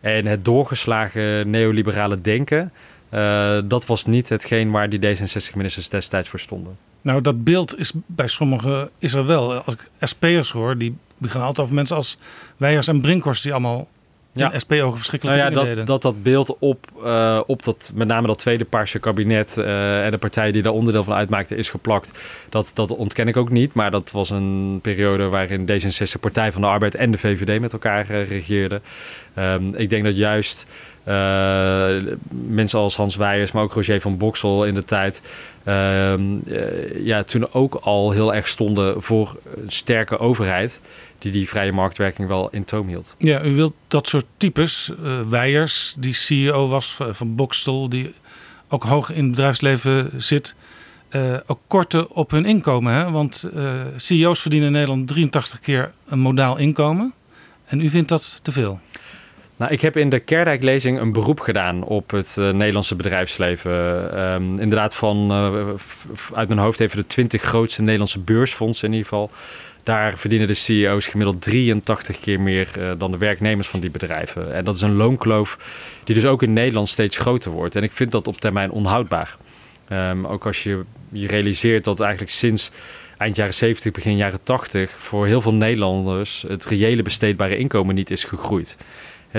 En 0.00 0.26
het 0.26 0.44
doorgeslagen 0.44 1.50
neoliberale 1.50 2.20
denken, 2.20 2.72
uh, 3.10 3.58
dat 3.64 3.86
was 3.86 4.04
niet 4.04 4.28
hetgeen 4.28 4.70
waar 4.70 4.88
die 4.88 5.00
D66-ministers 5.00 5.88
destijds 5.88 6.28
voor 6.28 6.40
stonden. 6.40 6.76
Nou, 7.02 7.20
dat 7.20 7.44
beeld 7.44 7.78
is 7.78 7.92
bij 8.06 8.28
sommigen 8.28 8.90
is 8.98 9.14
er 9.14 9.26
wel. 9.26 9.54
Als 9.54 9.74
ik 9.74 9.90
SP'ers 10.00 10.50
hoor, 10.50 10.78
die 10.78 10.96
beginnen 11.18 11.46
altijd 11.46 11.66
over 11.66 11.74
mensen 11.76 11.96
als 11.96 12.18
Weijers 12.56 12.88
en 12.88 13.00
Brinkhorst... 13.00 13.42
die 13.42 13.52
allemaal 13.52 13.88
ja. 14.32 14.58
SP-ogen 14.58 14.96
verschrikkelijk 14.96 15.38
nou 15.38 15.66
ja, 15.66 15.74
dat, 15.74 15.86
dat, 15.86 16.02
dat 16.02 16.22
beeld 16.22 16.56
op, 16.58 16.86
uh, 17.04 17.40
op 17.46 17.62
dat, 17.62 17.92
met 17.94 18.08
name 18.08 18.26
dat 18.26 18.38
tweede 18.38 18.64
paarse 18.64 18.98
kabinet 18.98 19.56
uh, 19.58 20.04
en 20.04 20.10
de 20.10 20.18
partijen 20.18 20.52
die 20.52 20.62
daar 20.62 20.72
onderdeel 20.72 21.04
van 21.04 21.14
uitmaakten 21.14 21.56
is 21.56 21.70
geplakt. 21.70 22.18
Dat, 22.48 22.70
dat 22.74 22.90
ontken 22.90 23.28
ik 23.28 23.36
ook 23.36 23.50
niet. 23.50 23.74
Maar 23.74 23.90
dat 23.90 24.10
was 24.10 24.30
een 24.30 24.78
periode 24.82 25.28
waarin 25.28 25.70
D66, 25.70 26.20
Partij 26.20 26.52
van 26.52 26.60
de 26.60 26.66
Arbeid 26.66 26.94
en 26.94 27.10
de 27.10 27.18
VVD 27.18 27.60
met 27.60 27.72
elkaar 27.72 28.10
uh, 28.10 28.28
regeerden. 28.28 28.82
Um, 29.38 29.74
ik 29.74 29.90
denk 29.90 30.04
dat 30.04 30.16
juist 30.16 30.66
mensen 32.30 32.78
als 32.78 32.96
Hans 32.96 33.16
Weijers, 33.16 33.52
maar 33.52 33.62
ook 33.62 33.72
Roger 33.72 34.00
van 34.00 34.16
Boksel 34.16 34.64
in 34.64 34.74
de 34.74 34.84
tijd... 34.84 35.22
Ehm, 35.64 36.22
ja, 37.04 37.22
toen 37.22 37.52
ook 37.52 37.74
al 37.74 38.10
heel 38.10 38.34
erg 38.34 38.48
stonden 38.48 39.02
voor 39.02 39.36
een 39.56 39.70
sterke 39.70 40.18
overheid 40.18 40.80
die 41.18 41.32
die 41.32 41.48
vrije 41.48 41.72
marktwerking 41.72 42.28
wel 42.28 42.48
in 42.50 42.64
toom 42.64 42.88
hield. 42.88 43.14
Ja, 43.18 43.44
u 43.44 43.54
wilt 43.54 43.72
dat 43.88 44.08
soort 44.08 44.24
types, 44.36 44.92
uh, 45.02 45.20
Weijers, 45.20 45.94
die 45.98 46.14
CEO 46.14 46.68
was 46.68 46.98
van 47.10 47.34
Bokstel, 47.34 47.88
die 47.88 48.14
ook 48.68 48.82
hoog 48.82 49.10
in 49.10 49.22
het 49.22 49.30
bedrijfsleven 49.30 50.10
zit, 50.16 50.54
ook 51.46 51.58
korten 51.66 52.10
op 52.10 52.30
hun 52.30 52.44
inkomen. 52.44 52.92
Hè? 52.92 53.10
Want 53.10 53.48
CEO's 53.96 54.40
verdienen 54.40 54.68
in 54.68 54.74
Nederland 54.74 55.08
83 55.08 55.60
keer 55.60 55.92
een 56.06 56.18
modaal 56.18 56.58
inkomen. 56.58 57.12
En 57.64 57.80
u 57.80 57.90
vindt 57.90 58.08
dat 58.08 58.40
te 58.42 58.52
veel? 58.52 58.80
Nou, 59.56 59.72
ik 59.72 59.80
heb 59.80 59.96
in 59.96 60.08
de 60.08 60.18
Kerdijk-lezing 60.18 60.98
een 60.98 61.12
beroep 61.12 61.40
gedaan 61.40 61.84
op 61.84 62.10
het 62.10 62.36
uh, 62.38 62.50
Nederlandse 62.50 62.96
bedrijfsleven. 62.96 63.72
Um, 64.20 64.58
inderdaad, 64.58 64.94
van 64.94 65.32
uit 66.34 66.48
mijn 66.48 66.60
hoofd 66.60 66.80
even 66.80 66.96
de 66.96 67.06
20 67.06 67.42
grootste 67.42 67.82
Nederlandse 67.82 68.18
beursfondsen 68.18 68.86
in 68.86 68.92
ieder 68.92 69.08
geval. 69.08 69.30
Daar 69.82 70.18
verdienen 70.18 70.46
de 70.46 70.54
CEO's 70.54 71.06
gemiddeld 71.06 71.42
83 71.42 72.20
keer 72.20 72.40
meer 72.40 72.68
uh, 72.78 72.90
dan 72.98 73.10
de 73.10 73.18
werknemers 73.18 73.68
van 73.68 73.80
die 73.80 73.90
bedrijven. 73.90 74.54
En 74.54 74.64
dat 74.64 74.74
is 74.74 74.82
een 74.82 74.96
loonkloof 74.96 75.58
die 76.04 76.14
dus 76.14 76.24
ook 76.24 76.42
in 76.42 76.52
Nederland 76.52 76.88
steeds 76.88 77.16
groter 77.16 77.50
wordt. 77.50 77.76
En 77.76 77.82
ik 77.82 77.92
vind 77.92 78.10
dat 78.10 78.26
op 78.26 78.40
termijn 78.40 78.70
onhoudbaar. 78.70 79.36
Um, 79.88 80.26
ook 80.26 80.46
als 80.46 80.62
je 80.62 80.84
je 81.08 81.26
realiseert 81.26 81.84
dat 81.84 82.00
eigenlijk 82.00 82.30
sinds 82.30 82.70
eind 83.16 83.36
jaren 83.36 83.54
70, 83.54 83.92
begin 83.92 84.16
jaren 84.16 84.42
80 84.42 84.90
voor 84.90 85.26
heel 85.26 85.40
veel 85.40 85.54
Nederlanders 85.54 86.44
het 86.48 86.64
reële 86.64 87.02
besteedbare 87.02 87.56
inkomen 87.56 87.94
niet 87.94 88.10
is 88.10 88.24
gegroeid 88.24 88.78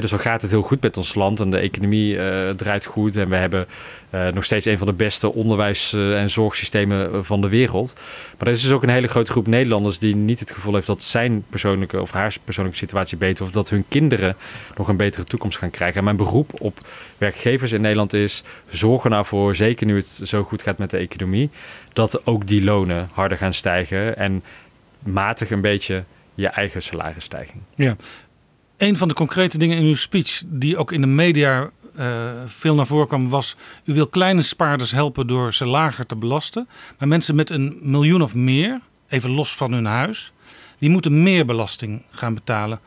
dus 0.02 0.10
dan 0.10 0.20
gaat 0.20 0.42
het 0.42 0.52
heel 0.52 0.62
goed 0.62 0.82
met 0.82 0.98
ons 0.98 1.16
land 1.16 1.40
en 1.40 1.52
de 1.52 1.58
economie 1.58 2.16
uh, 2.16 2.50
draait 2.50 2.86
goed. 2.86 3.18
En 3.18 3.30
we 3.30 3.36
hebben 3.36 3.68
uh, 4.12 4.28
nog 4.28 4.44
steeds 4.44 4.66
een 4.66 4.78
van 4.78 4.88
de 4.88 4.94
beste 4.94 5.34
onderwijs- 5.34 5.94
uh, 5.94 6.22
en 6.22 6.30
zorgsystemen 6.30 7.26
van 7.26 7.42
de 7.42 7.50
wereld. 7.50 7.94
Maar 8.38 8.48
er 8.48 8.54
is 8.54 8.62
dus 8.62 8.72
ook 8.72 8.84
een 8.84 8.90
hele 8.90 9.08
grote 9.08 9.32
groep 9.32 9.48
Nederlanders 9.48 10.00
die 10.00 10.16
niet 10.16 10.40
het 10.40 10.52
gevoel 10.52 10.74
heeft 10.74 10.88
dat 10.88 11.04
zijn 11.04 11.44
persoonlijke 11.50 12.02
of 12.02 12.12
haar 12.12 12.36
persoonlijke 12.44 12.80
situatie 12.80 13.18
beter 13.18 13.46
of 13.46 13.52
dat 13.52 13.70
hun 13.70 13.86
kinderen 13.88 14.36
nog 14.78 14.88
een 14.88 14.98
betere 14.98 15.24
toekomst 15.24 15.58
gaan 15.58 15.70
krijgen. 15.70 15.98
En 15.98 16.04
mijn 16.04 16.16
beroep 16.16 16.52
op 16.62 16.78
werkgevers 17.18 17.72
in 17.72 17.82
Nederland 17.82 18.14
is: 18.14 18.44
zorg 18.70 19.04
er 19.04 19.10
nou 19.10 19.26
voor, 19.26 19.56
zeker 19.56 19.86
nu 19.86 19.96
het 19.96 20.20
zo 20.24 20.44
goed 20.44 20.62
gaat 20.62 20.78
met 20.78 20.90
de 20.90 20.98
economie, 20.98 21.50
dat 21.94 22.26
ook 22.26 22.48
die 22.48 22.64
lonen 22.64 23.10
harder 23.12 23.38
gaan 23.38 23.54
stijgen 23.54 24.18
en 24.18 24.44
matig 25.00 25.52
een 25.52 25.62
beetje 25.62 26.04
je 26.36 26.48
eigen 26.48 26.82
salarisstijging. 26.82 27.62
Ja. 27.76 27.96
Een 28.84 28.98
van 28.98 29.08
de 29.08 29.14
concrete 29.14 29.58
dingen 29.58 29.78
in 29.78 29.84
uw 29.84 29.96
speech, 29.96 30.44
die 30.46 30.78
ook 30.78 30.92
in 30.92 31.02
de 31.02 31.08
media 31.08 31.70
uh, 32.00 32.32
veel 32.46 32.76
naar 32.76 32.88
voren 32.88 33.08
kwam, 33.08 33.30
was: 33.30 33.56
u 33.84 33.94
wil 33.94 34.08
kleine 34.08 34.42
spaarders 34.42 34.92
helpen 34.92 35.28
door 35.28 35.54
ze 35.54 35.66
lager 35.66 36.06
te 36.06 36.16
belasten. 36.16 36.68
Maar 37.00 37.08
mensen 37.08 37.36
met 37.36 37.50
een 37.50 37.78
miljoen 37.82 38.22
of 38.22 38.34
meer, 38.34 38.80
even 39.08 39.30
los 39.30 39.56
van 39.56 39.72
hun 39.72 39.86
huis, 39.86 40.32
die 40.78 40.90
moeten 40.90 41.24
meer 41.24 41.46
belasting 41.46 42.02
gaan 42.12 42.34
betalen. 42.34 42.80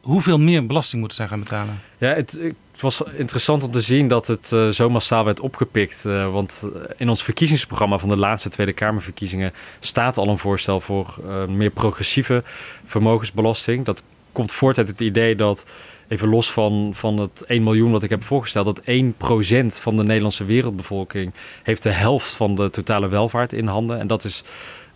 Hoeveel 0.00 0.38
meer 0.38 0.66
belasting 0.66 1.00
moeten 1.00 1.18
zij 1.18 1.28
gaan 1.28 1.40
betalen? 1.40 1.80
Ja, 1.98 2.08
het, 2.08 2.32
het 2.32 2.80
was 2.80 3.02
interessant 3.16 3.62
om 3.62 3.72
te 3.72 3.80
zien 3.80 4.08
dat 4.08 4.26
het 4.26 4.50
uh, 4.54 4.68
zo 4.68 4.90
massaal 4.90 5.24
werd 5.24 5.40
opgepikt. 5.40 6.04
Uh, 6.06 6.32
want 6.32 6.68
in 6.96 7.08
ons 7.08 7.22
verkiezingsprogramma 7.22 7.98
van 7.98 8.08
de 8.08 8.16
laatste 8.16 8.48
Tweede 8.48 8.72
Kamerverkiezingen 8.72 9.52
staat 9.80 10.16
al 10.16 10.28
een 10.28 10.38
voorstel 10.38 10.80
voor 10.80 11.18
meer 11.48 11.70
progressieve 11.70 12.42
vermogensbelasting. 12.84 13.84
Dat 13.84 14.02
komt 14.36 14.52
voort 14.52 14.78
uit 14.78 14.88
het 14.88 15.00
idee 15.00 15.36
dat, 15.36 15.64
even 16.08 16.28
los 16.28 16.52
van, 16.52 16.90
van 16.94 17.18
het 17.18 17.44
1 17.46 17.62
miljoen 17.62 17.90
wat 17.90 18.02
ik 18.02 18.10
heb 18.10 18.24
voorgesteld, 18.24 18.66
dat 18.66 18.82
1% 18.82 19.80
van 19.80 19.96
de 19.96 20.04
Nederlandse 20.04 20.44
wereldbevolking 20.44 21.32
heeft 21.62 21.82
de 21.82 21.90
helft 21.90 22.36
van 22.36 22.54
de 22.54 22.70
totale 22.70 23.08
welvaart 23.08 23.52
in 23.52 23.66
handen. 23.66 23.98
En 23.98 24.06
dat 24.06 24.24
is, 24.24 24.42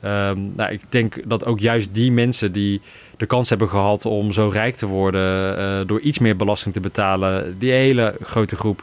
um, 0.04 0.52
nou, 0.56 0.72
ik 0.72 0.80
denk 0.88 1.28
dat 1.28 1.44
ook 1.44 1.60
juist 1.60 1.94
die 1.94 2.12
mensen 2.12 2.52
die 2.52 2.80
de 3.16 3.26
kans 3.26 3.48
hebben 3.48 3.68
gehad 3.68 4.06
om 4.06 4.32
zo 4.32 4.48
rijk 4.48 4.74
te 4.74 4.86
worden 4.86 5.58
uh, 5.58 5.86
door 5.86 6.00
iets 6.00 6.18
meer 6.18 6.36
belasting 6.36 6.74
te 6.74 6.80
betalen, 6.80 7.58
die 7.58 7.72
hele 7.72 8.16
grote 8.22 8.56
groep 8.56 8.82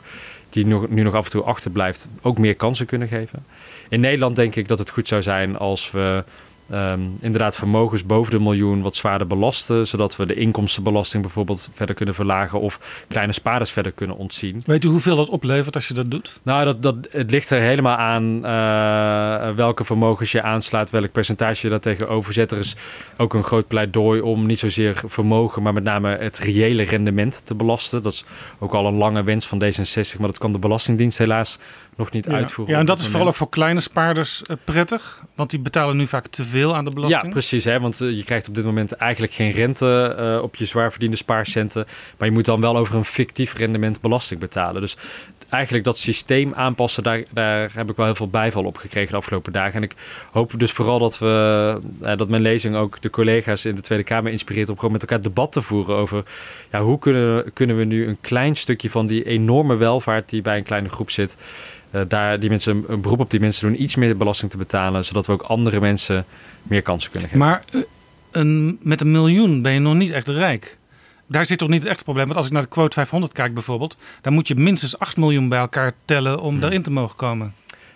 die 0.49 0.65
nog, 0.65 0.89
nu 0.89 1.01
nog 1.01 1.13
af 1.13 1.25
en 1.25 1.31
toe 1.31 1.43
achterblijft, 1.43 2.07
ook 2.21 2.37
meer 2.37 2.55
kansen 2.55 2.85
kunnen 2.85 3.07
geven. 3.07 3.45
In 3.89 3.99
Nederland 3.99 4.35
denk 4.35 4.55
ik 4.55 4.67
dat 4.67 4.79
het 4.79 4.89
goed 4.89 5.07
zou 5.07 5.21
zijn 5.21 5.57
als 5.57 5.91
we 5.91 6.23
Um, 6.73 7.15
inderdaad 7.21 7.55
vermogens 7.55 8.05
boven 8.05 8.31
de 8.31 8.39
miljoen 8.39 8.81
wat 8.81 8.95
zwaarder 8.95 9.27
belasten, 9.27 9.87
zodat 9.87 10.15
we 10.15 10.25
de 10.25 10.33
inkomstenbelasting 10.33 11.23
bijvoorbeeld 11.23 11.69
verder 11.73 11.95
kunnen 11.95 12.15
verlagen 12.15 12.59
of 12.59 13.03
kleine 13.07 13.33
spaarders 13.33 13.71
verder 13.71 13.91
kunnen 13.91 14.17
ontzien. 14.17 14.61
Weet 14.65 14.83
u 14.83 14.87
hoeveel 14.87 15.15
dat 15.15 15.29
oplevert 15.29 15.75
als 15.75 15.87
je 15.87 15.93
dat 15.93 16.11
doet? 16.11 16.39
Nou, 16.43 16.65
dat, 16.65 16.83
dat, 16.83 16.95
het 17.09 17.31
ligt 17.31 17.49
er 17.49 17.59
helemaal 17.59 17.95
aan 17.95 18.23
uh, 18.45 19.55
welke 19.55 19.83
vermogens 19.83 20.31
je 20.31 20.41
aanslaat, 20.41 20.89
welk 20.89 21.11
percentage 21.11 21.61
je 21.61 21.69
daar 21.69 21.79
tegenover 21.79 22.33
zet. 22.33 22.51
Er 22.51 22.57
is 22.57 22.75
ook 23.17 23.33
een 23.33 23.43
groot 23.43 23.67
pleidooi 23.67 24.21
om 24.21 24.45
niet 24.45 24.59
zozeer 24.59 25.03
vermogen, 25.05 25.61
maar 25.63 25.73
met 25.73 25.83
name 25.83 26.17
het 26.17 26.39
reële 26.39 26.83
rendement 26.83 27.45
te 27.45 27.55
belasten. 27.55 28.03
Dat 28.03 28.13
is 28.13 28.25
ook 28.59 28.73
al 28.73 28.85
een 28.85 28.97
lange 28.97 29.23
wens 29.23 29.47
van 29.47 29.63
D66, 29.63 30.19
maar 30.19 30.27
dat 30.27 30.37
kan 30.37 30.51
de 30.51 30.59
Belastingdienst 30.59 31.17
helaas 31.17 31.59
nog 31.97 32.11
niet 32.11 32.25
ja. 32.25 32.31
uitvoeren. 32.31 32.73
Ja, 32.73 32.79
en 32.79 32.85
dat 32.85 32.99
is 32.99 33.07
vooral 33.07 33.27
ook 33.27 33.35
voor 33.35 33.49
kleine 33.49 33.81
spaarders 33.81 34.41
uh, 34.49 34.57
prettig, 34.63 35.23
want 35.35 35.49
die 35.49 35.59
betalen 35.59 35.97
nu 35.97 36.07
vaak 36.07 36.27
te 36.27 36.45
veel 36.45 36.75
aan 36.75 36.85
de 36.85 36.91
belasting. 36.91 37.23
Ja, 37.23 37.29
precies. 37.29 37.63
Hè, 37.63 37.79
want 37.79 38.01
uh, 38.01 38.17
je 38.17 38.23
krijgt 38.23 38.47
op 38.47 38.55
dit 38.55 38.65
moment 38.65 38.91
eigenlijk 38.91 39.33
geen 39.33 39.51
rente 39.51 40.15
uh, 40.19 40.43
op 40.43 40.55
je 40.55 40.65
zwaar 40.65 40.91
verdiende 40.91 41.17
spaarcenten, 41.17 41.85
maar 42.17 42.27
je 42.27 42.33
moet 42.33 42.45
dan 42.45 42.61
wel 42.61 42.77
over 42.77 42.95
een 42.95 43.05
fictief 43.05 43.53
rendement 43.53 44.01
belasting 44.01 44.39
betalen. 44.39 44.81
Dus 44.81 44.97
eigenlijk 45.49 45.83
dat 45.83 45.97
systeem 45.97 46.53
aanpassen, 46.53 47.03
daar, 47.03 47.23
daar 47.29 47.71
heb 47.73 47.89
ik 47.89 47.95
wel 47.95 48.05
heel 48.05 48.15
veel 48.15 48.29
bijval 48.29 48.63
op 48.63 48.77
gekregen 48.77 49.11
de 49.11 49.17
afgelopen 49.17 49.53
dagen. 49.53 49.73
En 49.73 49.83
ik 49.83 49.93
hoop 50.31 50.53
dus 50.57 50.71
vooral 50.71 50.99
dat 50.99 51.17
we 51.17 51.79
dat 51.99 52.29
mijn 52.29 52.41
lezing 52.41 52.75
ook 52.75 53.01
de 53.01 53.09
collega's 53.09 53.65
in 53.65 53.75
de 53.75 53.81
Tweede 53.81 54.03
Kamer 54.03 54.31
inspireert 54.31 54.69
om 54.69 54.75
gewoon 54.75 54.91
met 54.91 55.01
elkaar 55.01 55.21
debat 55.21 55.51
te 55.51 55.61
voeren 55.61 55.95
over 55.95 56.23
ja, 56.71 56.81
hoe 56.81 56.99
kunnen, 56.99 57.53
kunnen 57.53 57.77
we 57.77 57.83
nu 57.83 58.07
een 58.07 58.17
klein 58.21 58.55
stukje 58.55 58.89
van 58.89 59.07
die 59.07 59.23
enorme 59.23 59.75
welvaart 59.75 60.29
die 60.29 60.41
bij 60.41 60.57
een 60.57 60.63
kleine 60.63 60.89
groep 60.89 61.11
zit. 61.11 61.37
Uh, 61.91 62.01
daar 62.07 62.39
die 62.39 62.49
mensen 62.49 62.85
een 62.87 63.01
beroep 63.01 63.19
op 63.19 63.29
die 63.29 63.39
mensen 63.39 63.67
doen 63.67 63.81
iets 63.81 63.95
meer 63.95 64.17
belasting 64.17 64.51
te 64.51 64.57
betalen, 64.57 65.05
zodat 65.05 65.25
we 65.25 65.31
ook 65.31 65.41
andere 65.41 65.79
mensen 65.79 66.25
meer 66.63 66.81
kansen 66.81 67.11
kunnen 67.11 67.29
geven. 67.29 67.45
Maar 67.45 67.63
uh, 67.71 67.81
een, 68.31 68.79
met 68.81 69.01
een 69.01 69.11
miljoen 69.11 69.61
ben 69.61 69.73
je 69.73 69.79
nog 69.79 69.93
niet 69.93 70.11
echt 70.11 70.27
rijk. 70.27 70.77
Daar 71.27 71.45
zit 71.45 71.57
toch 71.57 71.69
niet 71.69 71.81
het 71.81 71.91
echte 71.91 72.03
probleem. 72.03 72.25
Want 72.25 72.37
als 72.37 72.45
ik 72.45 72.51
naar 72.51 72.61
de 72.61 72.67
quote 72.67 72.93
500 72.93 73.33
kijk 73.33 73.53
bijvoorbeeld, 73.53 73.97
dan 74.21 74.33
moet 74.33 74.47
je 74.47 74.55
minstens 74.55 74.99
8 74.99 75.17
miljoen 75.17 75.49
bij 75.49 75.59
elkaar 75.59 75.91
tellen 76.05 76.41
om 76.41 76.49
hmm. 76.49 76.59
daarin 76.59 76.81
te 76.81 76.91
mogen 76.91 77.15
komen. 77.15 77.53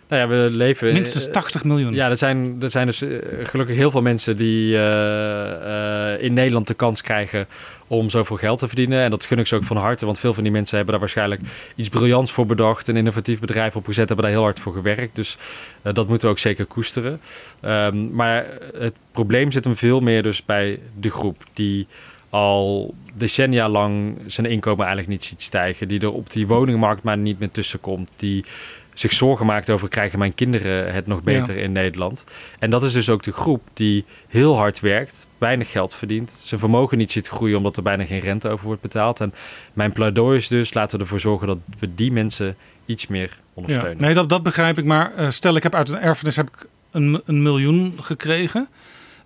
Nou 0.08 0.22
ja, 0.22 0.28
we 0.28 0.50
leven. 0.50 0.94
Minstens 0.94 1.32
80 1.32 1.64
miljoen. 1.64 1.94
Ja, 1.94 2.10
er 2.10 2.18
zijn, 2.18 2.58
er 2.62 2.70
zijn 2.70 2.86
dus 2.86 3.04
gelukkig 3.44 3.76
heel 3.76 3.92
veel 3.92 4.02
mensen 4.02 4.38
die 4.38 4.74
uh, 4.74 4.80
uh, 4.80 6.24
in 6.24 6.34
Nederland 6.34 6.68
de 6.68 6.74
kans 6.74 7.02
krijgen 7.02 7.48
om 7.92 8.10
zoveel 8.10 8.38
geld 8.38 8.60
te 8.60 8.68
verdienen. 8.68 9.04
En 9.04 9.10
dat 9.10 9.26
gun 9.26 9.40
ik 9.40 9.48
ze 9.48 9.56
ook 9.56 9.64
van 9.64 9.78
harte, 9.78 10.06
want 10.06 10.20
veel 10.20 10.34
van 10.34 10.44
die 10.44 10.52
mensen 10.52 10.76
hebben 10.76 10.94
daar 10.94 11.04
waarschijnlijk 11.04 11.42
iets 11.76 11.90
briljants 11.90 12.32
voor 12.32 12.46
bedacht, 12.46 12.88
een 12.88 12.96
innovatief 12.96 13.40
bedrijf 13.40 13.76
opgezet, 13.76 14.08
hebben 14.08 14.26
daar 14.26 14.36
heel 14.36 14.44
hard 14.44 14.60
voor 14.60 14.74
gewerkt. 14.74 15.16
Dus 15.16 15.38
uh, 15.84 15.94
dat 15.94 16.08
moeten 16.08 16.28
we 16.28 16.34
ook 16.34 16.40
zeker 16.40 16.66
koesteren. 16.66 17.22
Um, 17.62 18.12
maar 18.12 18.46
het 18.78 18.94
probleem 19.12 19.52
zit 19.52 19.64
hem 19.64 19.76
veel 19.76 20.00
meer 20.00 20.24
dus 20.24 20.46
bij 20.46 20.80
de 21.00 21.10
groep 21.10 21.44
die 21.54 21.88
al 22.30 22.94
decennia 23.14 23.70
lang 23.70 24.18
zijn 24.26 24.48
inkomen 24.48 24.86
eigenlijk 24.86 25.08
niet 25.10 25.26
ziet 25.26 25.42
stijgen. 25.42 25.88
Die 25.88 26.00
er 26.00 26.12
op 26.12 26.32
die 26.32 26.48
woningmarkt 26.48 27.04
maar 27.04 27.18
niet 27.18 27.40
meer 27.40 27.50
tussenkomt. 27.50 28.10
Die 28.16 28.46
zich 28.94 29.14
zorgen 29.14 29.46
maakt 29.46 29.70
over 29.70 29.90
krijgen 29.90 30.20
mijn 30.20 30.36
kinderen 30.36 30.94
het 30.94 31.08
nog 31.08 31.24
beter 31.24 31.58
ja. 31.58 31.64
in 31.64 31.72
Nederland. 31.72 32.26
En 32.60 32.70
dat 32.70 32.84
is 32.84 32.92
dus 32.92 33.10
ook 33.10 33.24
de 33.24 33.32
groep 33.32 33.62
die 33.74 34.06
heel 34.28 34.56
hard 34.56 34.80
werkt, 34.80 35.28
weinig 35.38 35.72
geld 35.72 35.96
verdient, 35.96 36.32
zijn 36.32 36.60
vermogen 36.60 36.98
niet 36.98 37.12
ziet 37.12 37.28
groeien 37.28 37.58
omdat 37.58 37.78
er 37.78 37.84
bijna 37.84 38.06
geen 38.06 38.20
rente 38.20 38.50
over 38.50 38.66
wordt 38.66 38.82
betaald. 38.82 39.22
En 39.22 39.34
mijn 39.74 39.92
pleidooi 39.92 40.38
is 40.38 40.48
dus 40.48 40.74
laten 40.74 40.98
we 40.98 41.04
ervoor 41.04 41.20
zorgen 41.20 41.48
dat 41.48 41.58
we 41.80 41.96
die 41.96 42.12
mensen 42.12 42.56
iets 42.86 43.08
meer 43.08 43.40
ondersteunen. 43.54 43.98
Ja, 43.98 44.06
nee, 44.06 44.14
dat, 44.14 44.30
dat 44.30 44.44
begrijp 44.44 44.78
ik. 44.78 44.86
Maar 44.86 45.12
uh, 45.20 45.30
stel 45.30 45.56
ik 45.56 45.64
heb 45.64 45.76
uit 45.76 45.90
een 45.90 46.00
erfenis 46.00 46.36
heb 46.36 46.48
ik 46.48 46.68
een, 46.92 47.22
een 47.26 47.42
miljoen 47.42 47.94
gekregen. 48.02 48.68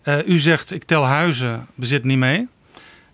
Uh, 0.03 0.27
u 0.27 0.37
zegt 0.37 0.71
ik 0.71 0.83
tel 0.83 1.03
huizen, 1.03 1.67
bezit 1.75 2.03
niet 2.03 2.17
mee. 2.17 2.47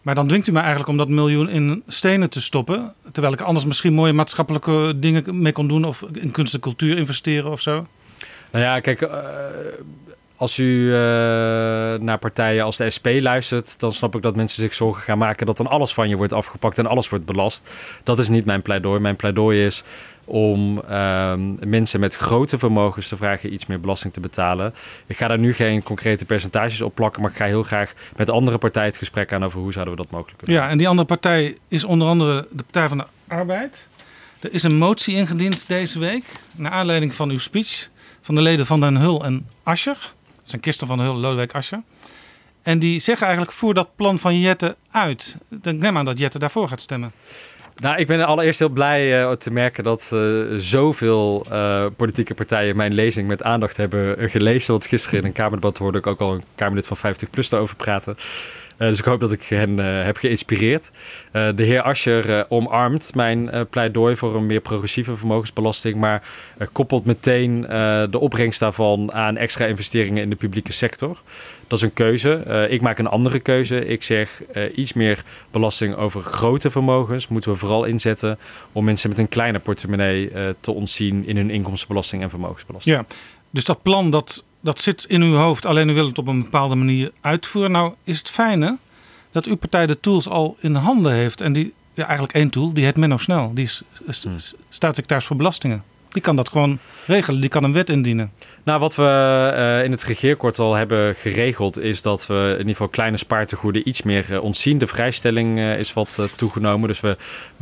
Maar 0.01 0.15
dan 0.15 0.27
dwingt 0.27 0.47
u 0.47 0.51
mij 0.51 0.61
eigenlijk 0.61 0.91
om 0.91 0.97
dat 0.97 1.09
miljoen 1.09 1.49
in 1.49 1.83
stenen 1.87 2.29
te 2.29 2.41
stoppen. 2.41 2.93
Terwijl 3.11 3.33
ik 3.33 3.41
anders 3.41 3.65
misschien 3.65 3.93
mooie 3.93 4.13
maatschappelijke 4.13 4.93
dingen 4.95 5.41
mee 5.41 5.51
kon 5.51 5.67
doen. 5.67 5.85
Of 5.85 6.05
in 6.13 6.31
kunst 6.31 6.53
en 6.53 6.59
cultuur 6.59 6.97
investeren 6.97 7.51
of 7.51 7.61
zo. 7.61 7.87
Nou 8.51 8.63
ja, 8.63 8.79
kijk, 8.79 9.01
uh, 9.01 9.09
als 10.35 10.57
u 10.57 10.63
uh, 10.63 10.93
naar 11.99 12.17
partijen 12.19 12.63
als 12.63 12.77
de 12.77 12.89
SP 12.97 13.07
luistert, 13.19 13.79
dan 13.79 13.93
snap 13.93 14.15
ik 14.15 14.21
dat 14.21 14.35
mensen 14.35 14.63
zich 14.63 14.73
zorgen 14.73 15.03
gaan 15.03 15.17
maken 15.17 15.45
dat 15.45 15.57
dan 15.57 15.67
alles 15.67 15.93
van 15.93 16.09
je 16.09 16.15
wordt 16.15 16.33
afgepakt 16.33 16.77
en 16.77 16.85
alles 16.85 17.09
wordt 17.09 17.25
belast. 17.25 17.69
Dat 18.03 18.19
is 18.19 18.29
niet 18.29 18.45
mijn 18.45 18.61
pleidooi. 18.61 18.99
Mijn 18.99 19.15
pleidooi 19.15 19.65
is 19.65 19.83
om 20.25 20.81
uh, 20.89 21.33
mensen 21.65 21.99
met 21.99 22.15
grote 22.15 22.57
vermogens 22.57 23.07
te 23.07 23.15
vragen 23.15 23.53
iets 23.53 23.65
meer 23.65 23.79
belasting 23.79 24.13
te 24.13 24.19
betalen. 24.19 24.73
Ik 25.05 25.17
ga 25.17 25.27
daar 25.27 25.39
nu 25.39 25.53
geen 25.53 25.83
concrete 25.83 26.25
percentages 26.25 26.81
op 26.81 26.95
plakken, 26.95 27.21
maar 27.21 27.31
ik 27.31 27.37
ga 27.37 27.45
heel 27.45 27.63
graag 27.63 27.93
met 28.15 28.29
andere 28.29 28.57
partijen 28.57 28.89
het 28.89 28.97
gesprek 28.97 29.33
aan 29.33 29.43
over 29.43 29.59
hoe 29.59 29.73
zouden 29.73 29.95
we 29.95 30.01
dat 30.01 30.11
mogelijk 30.11 30.37
kunnen 30.37 30.55
Ja, 30.55 30.69
en 30.69 30.77
die 30.77 30.87
andere 30.87 31.07
partij 31.07 31.57
is 31.67 31.83
onder 31.83 32.07
andere 32.07 32.47
de 32.51 32.63
Partij 32.63 32.87
van 32.87 32.97
de 32.97 33.05
Arbeid. 33.27 33.87
Er 34.39 34.53
is 34.53 34.63
een 34.63 34.77
motie 34.77 35.15
ingediend 35.15 35.67
deze 35.67 35.99
week, 35.99 36.23
naar 36.51 36.71
aanleiding 36.71 37.15
van 37.15 37.29
uw 37.29 37.37
speech, 37.37 37.89
van 38.21 38.35
de 38.35 38.41
leden 38.41 38.65
van 38.65 38.79
Den 38.79 38.97
Hul 38.97 39.23
en 39.25 39.47
Ascher. 39.63 40.13
Dat 40.35 40.49
zijn 40.49 40.61
Kirsten 40.61 40.87
van 40.87 40.97
der 40.97 41.05
Hul, 41.05 41.15
Lodewijk 41.15 41.53
Ascher. 41.53 41.81
En 42.61 42.79
die 42.79 42.99
zeggen 42.99 43.25
eigenlijk, 43.25 43.57
voer 43.57 43.73
dat 43.73 43.95
plan 43.95 44.19
van 44.19 44.39
Jette 44.39 44.75
uit. 44.91 45.37
Ik 45.61 45.77
neem 45.77 45.97
aan 45.97 46.05
dat 46.05 46.19
Jette 46.19 46.39
daarvoor 46.39 46.67
gaat 46.67 46.81
stemmen. 46.81 47.11
Nou, 47.81 47.97
ik 47.97 48.07
ben 48.07 48.25
allereerst 48.25 48.59
heel 48.59 48.69
blij 48.69 49.21
uh, 49.21 49.31
te 49.31 49.51
merken 49.51 49.83
dat 49.83 50.11
uh, 50.13 50.55
zoveel 50.57 51.45
uh, 51.51 51.85
politieke 51.95 52.33
partijen 52.33 52.75
mijn 52.75 52.93
lezing 52.93 53.27
met 53.27 53.43
aandacht 53.43 53.77
hebben 53.77 54.29
gelezen. 54.29 54.71
Want 54.71 54.85
gisteren 54.85 55.19
in 55.19 55.25
een 55.25 55.33
Kamerdebat 55.33 55.77
hoorde 55.77 55.97
ik 55.97 56.07
ook 56.07 56.19
al 56.19 56.33
een 56.33 56.43
Kamerlid 56.55 56.87
van 56.87 56.97
50PLUS 56.97 57.49
daarover 57.49 57.75
praten. 57.75 58.17
dus 58.77 58.99
ik 58.99 59.05
hoop 59.05 59.19
dat 59.19 59.31
ik 59.31 59.43
hen 59.43 59.77
heb 59.77 60.17
geïnspireerd. 60.17 60.91
de 61.31 61.63
heer 61.63 61.81
Ascher 61.81 62.45
omarmt 62.49 63.15
mijn 63.15 63.67
pleidooi 63.69 64.15
voor 64.15 64.35
een 64.35 64.45
meer 64.45 64.61
progressieve 64.61 65.17
vermogensbelasting. 65.17 65.95
Maar 65.95 66.23
koppelt 66.71 67.05
meteen 67.05 67.61
de 68.11 68.19
opbrengst 68.19 68.59
daarvan 68.59 69.13
aan 69.13 69.37
extra 69.37 69.65
investeringen 69.65 70.23
in 70.23 70.29
de 70.29 70.35
publieke 70.35 70.73
sector. 70.73 71.21
Dat 71.71 71.79
is 71.79 71.85
een 71.85 71.93
keuze. 71.93 72.43
Uh, 72.47 72.71
ik 72.71 72.81
maak 72.81 72.99
een 72.99 73.07
andere 73.07 73.39
keuze. 73.39 73.85
Ik 73.85 74.03
zeg 74.03 74.41
uh, 74.55 74.77
iets 74.77 74.93
meer 74.93 75.23
belasting 75.51 75.95
over 75.95 76.21
grote 76.21 76.71
vermogens 76.71 77.27
moeten 77.27 77.51
we 77.51 77.57
vooral 77.57 77.83
inzetten 77.83 78.39
om 78.71 78.83
mensen 78.83 79.09
met 79.09 79.19
een 79.19 79.29
kleine 79.29 79.59
portemonnee 79.59 80.31
uh, 80.31 80.49
te 80.59 80.71
ontzien 80.71 81.25
in 81.25 81.35
hun 81.35 81.49
inkomstenbelasting 81.49 82.21
en 82.21 82.29
vermogensbelasting. 82.29 82.95
Ja, 82.95 83.05
dus 83.49 83.65
dat 83.65 83.81
plan 83.81 84.09
dat, 84.09 84.43
dat 84.59 84.79
zit 84.79 85.03
in 85.03 85.21
uw 85.21 85.35
hoofd, 85.35 85.65
alleen 85.65 85.89
u 85.89 85.93
wilt 85.93 86.07
het 86.07 86.17
op 86.17 86.27
een 86.27 86.43
bepaalde 86.43 86.75
manier 86.75 87.11
uitvoeren. 87.21 87.71
Nou 87.71 87.93
is 88.03 88.17
het 88.17 88.29
fijne 88.29 88.77
dat 89.31 89.45
uw 89.45 89.55
partij 89.55 89.87
de 89.87 89.99
tools 89.99 90.29
al 90.29 90.57
in 90.59 90.75
handen 90.75 91.11
heeft 91.11 91.41
en 91.41 91.53
die 91.53 91.73
ja, 91.93 92.03
eigenlijk 92.03 92.33
één 92.33 92.49
tool, 92.49 92.73
die 92.73 92.83
heet 92.83 92.97
Menno 92.97 93.17
Snel. 93.17 93.51
Die 93.53 93.65
is, 93.65 93.81
is, 94.05 94.25
is 94.25 94.55
staatssecretaris 94.69 95.25
voor 95.25 95.35
belastingen. 95.35 95.83
Die 96.11 96.21
kan 96.21 96.35
dat 96.35 96.49
gewoon 96.49 96.79
regelen. 97.05 97.41
Die 97.41 97.49
kan 97.49 97.63
een 97.63 97.73
wet 97.73 97.89
indienen. 97.89 98.31
Nou, 98.63 98.79
wat 98.79 98.95
we 98.95 99.03
uh, 99.55 99.83
in 99.83 99.91
het 99.91 100.03
regeerkort 100.03 100.59
al 100.59 100.75
hebben 100.75 101.15
geregeld, 101.15 101.79
is 101.79 102.01
dat 102.01 102.27
we 102.27 102.49
in 102.51 102.57
ieder 102.57 102.71
geval 102.71 102.87
kleine 102.87 103.17
spaartegoeden 103.17 103.87
iets 103.87 104.01
meer 104.01 104.25
uh, 104.31 104.43
ontzien. 104.43 104.77
De 104.77 104.87
vrijstelling 104.87 105.57
uh, 105.57 105.79
is 105.79 105.93
wat 105.93 106.19
toegenomen. 106.35 106.87
Dus 106.87 106.99
we, 106.99 107.17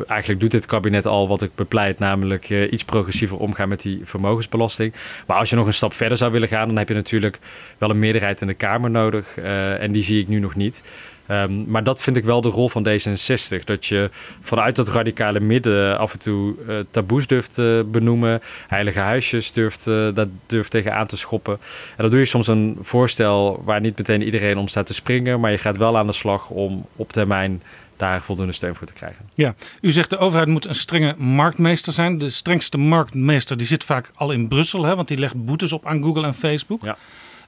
eigenlijk 0.07 0.39
doet 0.39 0.51
dit 0.51 0.65
kabinet 0.65 1.05
al 1.05 1.27
wat 1.27 1.41
ik 1.41 1.55
bepleit, 1.55 1.99
namelijk 1.99 2.49
iets 2.49 2.83
progressiever 2.83 3.37
omgaan 3.37 3.69
met 3.69 3.81
die 3.81 4.01
vermogensbelasting. 4.03 4.93
Maar 5.27 5.37
als 5.37 5.49
je 5.49 5.55
nog 5.55 5.67
een 5.67 5.73
stap 5.73 5.93
verder 5.93 6.17
zou 6.17 6.31
willen 6.31 6.47
gaan, 6.47 6.67
dan 6.67 6.77
heb 6.77 6.87
je 6.87 6.93
natuurlijk 6.93 7.39
wel 7.77 7.89
een 7.89 7.99
meerderheid 7.99 8.41
in 8.41 8.47
de 8.47 8.53
Kamer 8.53 8.89
nodig. 8.89 9.37
en 9.79 9.91
die 9.91 10.03
zie 10.03 10.21
ik 10.21 10.27
nu 10.27 10.39
nog 10.39 10.55
niet. 10.55 10.83
Um, 11.31 11.65
maar 11.67 11.83
dat 11.83 12.01
vind 12.01 12.17
ik 12.17 12.23
wel 12.23 12.41
de 12.41 12.49
rol 12.49 12.69
van 12.69 12.87
D66. 12.87 13.63
Dat 13.63 13.85
je 13.85 14.09
vanuit 14.39 14.75
dat 14.75 14.87
radicale 14.87 15.39
midden 15.39 15.97
af 15.97 16.13
en 16.13 16.19
toe 16.19 16.55
uh, 16.67 16.79
taboes 16.91 17.27
durft 17.27 17.53
te 17.53 17.85
benoemen. 17.91 18.41
Heilige 18.67 18.99
huisjes 18.99 19.51
durft, 19.51 19.87
uh, 19.87 20.07
dat 20.13 20.27
durft 20.45 20.71
tegenaan 20.71 21.07
te 21.07 21.17
schoppen. 21.17 21.53
En 21.89 21.97
dan 21.97 22.09
doe 22.09 22.19
je 22.19 22.25
soms 22.25 22.47
een 22.47 22.77
voorstel 22.81 23.61
waar 23.65 23.81
niet 23.81 23.97
meteen 23.97 24.23
iedereen 24.23 24.57
om 24.57 24.67
staat 24.67 24.85
te 24.85 24.93
springen. 24.93 25.39
Maar 25.39 25.51
je 25.51 25.57
gaat 25.57 25.77
wel 25.77 25.97
aan 25.97 26.07
de 26.07 26.13
slag 26.13 26.49
om 26.49 26.85
op 26.95 27.11
termijn 27.11 27.61
daar 27.97 28.21
voldoende 28.21 28.53
steun 28.53 28.75
voor 28.75 28.87
te 28.87 28.93
krijgen. 28.93 29.25
Ja, 29.33 29.55
u 29.81 29.91
zegt 29.91 30.09
de 30.09 30.17
overheid 30.17 30.47
moet 30.47 30.65
een 30.65 30.75
strenge 30.75 31.15
marktmeester 31.17 31.93
zijn. 31.93 32.17
De 32.17 32.29
strengste 32.29 32.77
marktmeester 32.77 33.57
die 33.57 33.67
zit 33.67 33.83
vaak 33.83 34.11
al 34.15 34.31
in 34.31 34.47
Brussel, 34.47 34.83
hè, 34.83 34.95
want 34.95 35.07
die 35.07 35.17
legt 35.17 35.45
boetes 35.45 35.73
op 35.73 35.85
aan 35.85 36.03
Google 36.03 36.25
en 36.25 36.33
Facebook. 36.33 36.83
Ja. 36.83 36.97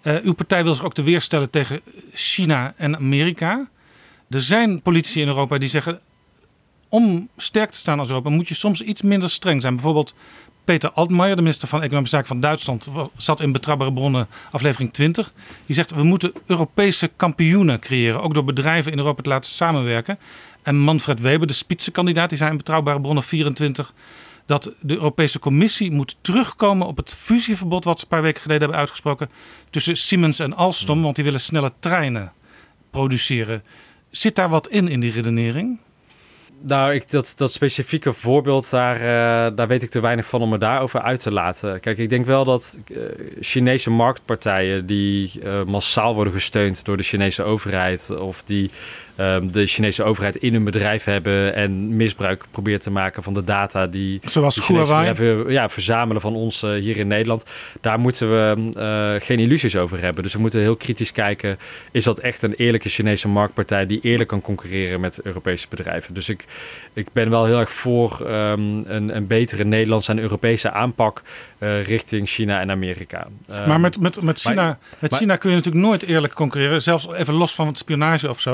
Uh, 0.03 0.15
uw 0.23 0.33
partij 0.33 0.63
wil 0.63 0.73
zich 0.73 0.85
ook 0.85 0.93
te 0.93 1.03
weerstellen 1.03 1.49
tegen 1.49 1.81
China 2.13 2.73
en 2.77 2.95
Amerika. 2.95 3.67
Er 4.31 4.41
zijn 4.41 4.81
politici 4.81 5.21
in 5.21 5.27
Europa 5.27 5.57
die 5.57 5.69
zeggen: 5.69 5.99
om 6.89 7.29
sterk 7.37 7.71
te 7.71 7.77
staan 7.77 7.99
als 7.99 8.07
Europa 8.07 8.29
moet 8.29 8.47
je 8.47 8.53
soms 8.53 8.81
iets 8.81 9.01
minder 9.01 9.29
streng 9.29 9.61
zijn. 9.61 9.75
Bijvoorbeeld 9.75 10.15
Peter 10.63 10.91
Altmaier, 10.91 11.35
de 11.35 11.41
minister 11.41 11.67
van 11.67 11.81
Economische 11.81 12.15
Zaken 12.15 12.31
van 12.31 12.39
Duitsland, 12.39 12.89
zat 13.17 13.41
in 13.41 13.51
Betrouwbare 13.51 13.93
Bronnen, 13.93 14.27
aflevering 14.51 14.93
20. 14.93 15.33
Die 15.65 15.75
zegt: 15.75 15.91
we 15.91 16.03
moeten 16.03 16.33
Europese 16.45 17.11
kampioenen 17.15 17.79
creëren, 17.79 18.21
ook 18.21 18.33
door 18.33 18.43
bedrijven 18.43 18.91
in 18.91 18.97
Europa 18.97 19.21
te 19.21 19.29
laten 19.29 19.51
samenwerken. 19.51 20.19
En 20.63 20.77
Manfred 20.77 21.19
Weber, 21.19 21.47
de 21.47 21.53
spitsenkandidaat, 21.53 22.29
die 22.29 22.37
zei 22.37 22.51
in 22.51 22.57
Betrouwbare 22.57 23.01
Bronnen 23.01 23.23
24 23.23 23.93
dat 24.45 24.71
de 24.79 24.93
Europese 24.93 25.39
Commissie 25.39 25.91
moet 25.91 26.15
terugkomen 26.21 26.87
op 26.87 26.97
het 26.97 27.15
fusieverbod 27.15 27.83
wat 27.83 27.97
ze 27.97 28.03
een 28.03 28.09
paar 28.09 28.21
weken 28.21 28.41
geleden 28.41 28.61
hebben 28.61 28.79
uitgesproken 28.79 29.29
tussen 29.69 29.97
Siemens 29.97 30.39
en 30.39 30.55
Alstom, 30.55 30.95
hmm. 30.95 31.03
want 31.03 31.15
die 31.15 31.23
willen 31.23 31.39
snelle 31.39 31.71
treinen 31.79 32.31
produceren. 32.89 33.63
Zit 34.11 34.35
daar 34.35 34.49
wat 34.49 34.67
in, 34.67 34.87
in 34.87 34.99
die 34.99 35.11
redenering? 35.11 35.79
Nou, 36.63 36.93
ik, 36.93 37.09
dat, 37.09 37.33
dat 37.35 37.51
specifieke 37.51 38.13
voorbeeld, 38.13 38.69
daar, 38.69 38.95
uh, 38.95 39.55
daar 39.57 39.67
weet 39.67 39.83
ik 39.83 39.89
te 39.89 39.99
weinig 39.99 40.25
van 40.27 40.41
om 40.41 40.49
me 40.49 40.57
daarover 40.57 41.01
uit 41.01 41.19
te 41.19 41.31
laten. 41.31 41.79
Kijk, 41.79 41.97
ik 41.97 42.09
denk 42.09 42.25
wel 42.25 42.45
dat 42.45 42.77
uh, 42.87 43.03
Chinese 43.39 43.89
marktpartijen 43.89 44.85
die 44.85 45.31
uh, 45.43 45.63
massaal 45.63 46.13
worden 46.13 46.33
gesteund 46.33 46.85
door 46.85 46.97
de 46.97 47.03
Chinese 47.03 47.43
overheid 47.43 48.09
of 48.09 48.43
die 48.45 48.71
um, 49.21 49.51
de 49.51 49.65
Chinese 49.65 50.03
overheid 50.03 50.35
in 50.35 50.53
hun 50.53 50.63
bedrijf 50.63 51.03
hebben 51.03 51.55
en 51.55 51.95
misbruik 51.95 52.45
probeert 52.51 52.83
te 52.83 52.91
maken 52.91 53.23
van 53.23 53.33
de 53.33 53.43
data 53.43 53.87
die 53.87 54.19
Zoals 54.25 54.67
Huawei 54.67 55.51
ja, 55.51 55.69
verzamelen 55.69 56.21
van 56.21 56.35
ons 56.35 56.63
uh, 56.63 56.71
hier 56.71 56.97
in 56.97 57.07
Nederland. 57.07 57.45
Daar 57.81 57.99
moeten 57.99 58.29
we 58.29 58.71
uh, 58.77 59.25
geen 59.27 59.39
illusies 59.39 59.75
over 59.75 60.01
hebben. 60.01 60.23
Dus 60.23 60.33
we 60.33 60.39
moeten 60.39 60.59
heel 60.59 60.75
kritisch 60.75 61.11
kijken: 61.11 61.59
is 61.91 62.03
dat 62.03 62.19
echt 62.19 62.41
een 62.41 62.53
eerlijke 62.53 62.89
Chinese 62.89 63.27
marktpartij 63.27 63.85
die 63.85 63.99
eerlijk 64.01 64.29
kan 64.29 64.41
concurreren 64.41 64.99
met 64.99 65.21
Europese 65.23 65.67
bedrijven? 65.69 66.13
Dus 66.13 66.29
ik, 66.29 66.45
ik 66.93 67.07
ben 67.13 67.29
wel 67.29 67.45
heel 67.45 67.59
erg 67.59 67.71
voor 67.71 68.19
um, 68.21 68.83
een, 68.87 69.15
een 69.15 69.27
betere 69.27 69.63
Nederlandse 69.63 70.11
en 70.11 70.19
Europese 70.19 70.71
aanpak 70.71 71.21
uh, 71.61 71.83
richting 71.83 72.29
China 72.29 72.59
en 72.59 72.71
Amerika. 72.71 73.27
Um, 73.51 73.67
maar 73.67 73.79
met, 73.79 73.99
met, 73.99 74.21
met 74.21 74.39
China, 74.39 74.63
maar, 74.63 74.77
met 74.99 75.15
China 75.15 75.35
kun 75.35 75.49
je 75.49 75.55
natuurlijk 75.55 75.85
nooit 75.85 76.03
eerlijk 76.03 76.33
concurreren, 76.33 76.81
zelfs 76.81 77.07
even 77.07 77.33
los 77.33 77.55
van 77.55 77.67
het 77.67 77.77
spionage 77.77 78.29
of 78.29 78.41
zo. 78.41 78.53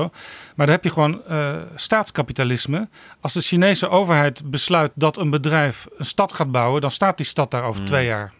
Maar 0.55 0.65
dan 0.65 0.75
heb 0.75 0.83
je 0.83 0.89
gewoon 0.89 1.21
uh, 1.29 1.55
staatskapitalisme. 1.75 2.87
Als 3.21 3.33
de 3.33 3.41
Chinese 3.41 3.89
overheid 3.89 4.51
besluit 4.51 4.91
dat 4.95 5.17
een 5.17 5.29
bedrijf 5.29 5.87
een 5.97 6.05
stad 6.05 6.33
gaat 6.33 6.51
bouwen, 6.51 6.81
dan 6.81 6.91
staat 6.91 7.17
die 7.17 7.25
stad 7.25 7.51
daar 7.51 7.63
over 7.63 7.81
mm. 7.81 7.87
twee 7.87 8.05
jaar. 8.05 8.33